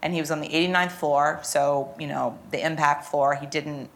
And 0.02 0.14
he 0.14 0.20
was 0.20 0.30
on 0.30 0.40
the 0.40 0.48
89th 0.48 0.92
floor, 0.92 1.40
so, 1.42 1.94
you 1.98 2.06
know, 2.06 2.38
the 2.50 2.64
impact 2.64 3.04
floor. 3.06 3.34
He 3.34 3.46
didn't 3.46 3.90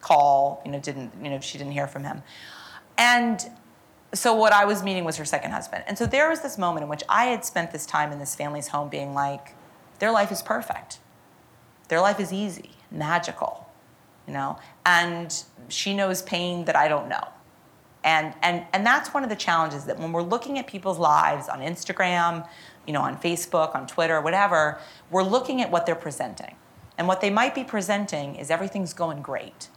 call, 0.00 0.62
you 0.64 0.70
know, 0.70 0.78
didn't, 0.78 1.12
you 1.22 1.30
know, 1.30 1.40
she 1.40 1.58
didn't 1.58 1.72
hear 1.72 1.86
from 1.86 2.04
him. 2.04 2.22
And 2.98 3.44
so 4.14 4.34
what 4.34 4.52
I 4.52 4.64
was 4.64 4.82
meeting 4.82 5.04
was 5.04 5.16
her 5.16 5.24
second 5.24 5.52
husband. 5.52 5.84
And 5.86 5.96
so 5.96 6.06
there 6.06 6.28
was 6.28 6.42
this 6.42 6.58
moment 6.58 6.84
in 6.84 6.88
which 6.88 7.02
I 7.08 7.26
had 7.26 7.44
spent 7.44 7.72
this 7.72 7.86
time 7.86 8.12
in 8.12 8.18
this 8.18 8.34
family's 8.34 8.68
home 8.68 8.88
being 8.88 9.14
like, 9.14 9.54
their 10.00 10.10
life 10.10 10.30
is 10.30 10.42
perfect. 10.42 10.98
Their 11.88 12.00
life 12.00 12.20
is 12.20 12.32
easy, 12.32 12.70
magical, 12.90 13.70
you 14.26 14.34
know? 14.34 14.58
And 14.84 15.42
she 15.68 15.94
knows 15.94 16.20
pain 16.22 16.66
that 16.66 16.76
I 16.76 16.88
don't 16.88 17.08
know. 17.08 17.28
And, 18.04 18.34
and, 18.42 18.66
and 18.72 18.84
that's 18.84 19.14
one 19.14 19.22
of 19.22 19.30
the 19.30 19.36
challenges 19.36 19.84
that 19.84 19.98
when 19.98 20.12
we're 20.12 20.22
looking 20.22 20.58
at 20.58 20.66
people's 20.66 20.98
lives 20.98 21.48
on 21.48 21.60
Instagram, 21.60 22.48
you 22.86 22.92
know, 22.92 23.00
on 23.00 23.16
Facebook, 23.16 23.74
on 23.76 23.86
Twitter, 23.86 24.20
whatever, 24.20 24.78
we're 25.10 25.22
looking 25.22 25.60
at 25.62 25.70
what 25.70 25.86
they're 25.86 25.94
presenting. 25.94 26.56
And 26.98 27.08
what 27.08 27.20
they 27.20 27.30
might 27.30 27.54
be 27.54 27.64
presenting 27.64 28.34
is 28.36 28.50
everything's 28.50 28.92
going 28.92 29.22
great. 29.22 29.68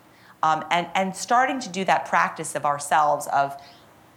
um, 0.45 0.63
and, 0.69 0.87
and 0.93 1.15
starting 1.15 1.59
to 1.59 1.69
do 1.69 1.83
that 1.85 2.05
practice 2.05 2.55
of 2.55 2.65
ourselves 2.65 3.27
of, 3.33 3.59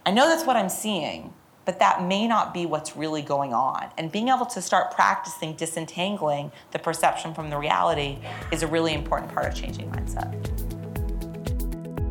I 0.05 0.11
know 0.11 0.27
that's 0.27 0.45
what 0.45 0.55
I'm 0.55 0.69
seeing, 0.69 1.33
but 1.65 1.79
that 1.79 2.03
may 2.03 2.27
not 2.27 2.53
be 2.53 2.67
what's 2.67 2.95
really 2.95 3.23
going 3.23 3.51
on. 3.53 3.89
And 3.97 4.11
being 4.11 4.29
able 4.29 4.45
to 4.47 4.61
start 4.61 4.91
practicing 4.91 5.55
disentangling 5.55 6.51
the 6.71 6.79
perception 6.79 7.33
from 7.33 7.49
the 7.49 7.57
reality 7.57 8.19
is 8.51 8.61
a 8.61 8.67
really 8.67 8.93
important 8.93 9.31
part 9.31 9.47
of 9.47 9.55
changing 9.55 9.89
mindset. 9.91 10.68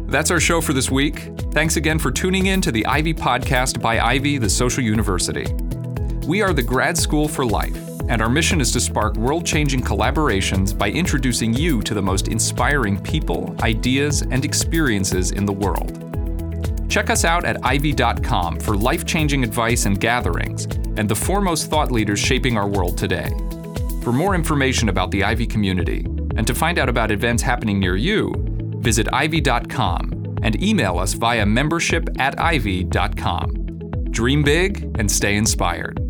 That's 0.09 0.31
our 0.31 0.41
show 0.41 0.63
for 0.63 0.73
this 0.73 0.91
week. 0.91 1.33
Thanks 1.53 1.77
again 1.77 1.99
for 1.99 2.11
tuning 2.11 2.47
in 2.47 2.63
to 2.63 2.73
the 2.73 2.87
Ivy 2.87 3.13
Podcast 3.13 3.83
by 3.83 4.01
Ivy, 4.01 4.39
the 4.39 4.49
Social 4.49 4.83
University. 4.83 5.45
We 6.27 6.41
are 6.41 6.55
the 6.55 6.63
Grad 6.63 6.97
School 6.97 7.29
for 7.29 7.45
Life, 7.45 7.77
and 8.09 8.23
our 8.23 8.31
mission 8.31 8.59
is 8.63 8.73
to 8.73 8.81
spark 8.81 9.17
world 9.17 9.45
changing 9.45 9.83
collaborations 9.83 10.77
by 10.77 10.89
introducing 10.89 11.53
you 11.53 11.83
to 11.83 11.93
the 11.93 12.01
most 12.01 12.29
inspiring 12.29 12.99
people, 13.03 13.55
ideas, 13.61 14.23
and 14.23 14.47
experiences 14.47 15.33
in 15.33 15.45
the 15.45 15.53
world. 15.53 16.03
Check 16.89 17.11
us 17.11 17.27
out 17.27 17.45
at 17.45 17.63
ivy.com 17.63 18.61
for 18.61 18.79
life 18.79 19.05
changing 19.05 19.45
advice 19.45 19.85
and 19.85 20.01
gatherings, 20.01 20.65
and 20.97 21.07
the 21.07 21.15
foremost 21.15 21.69
thought 21.69 21.93
leaders 21.93 22.19
shaping 22.19 22.57
our 22.57 22.67
world 22.67 22.97
today. 22.97 23.29
For 24.03 24.15
more 24.15 24.35
information 24.35 24.89
about 24.89 25.11
the 25.11 25.23
Ivy 25.23 25.47
community, 25.47 26.07
and 26.37 26.47
to 26.47 26.55
find 26.55 26.79
out 26.79 26.89
about 26.89 27.11
events 27.11 27.43
happening 27.43 27.79
near 27.79 27.97
you, 27.97 28.33
visit 28.79 29.09
ivy.com 29.13 30.37
and 30.43 30.63
email 30.63 30.99
us 30.99 31.15
via 31.15 31.45
membership 31.45 32.09
at 32.19 32.39
ivy.com. 32.39 33.51
Dream 34.11 34.43
big 34.43 34.83
and 34.99 35.11
stay 35.11 35.37
inspired. 35.37 36.08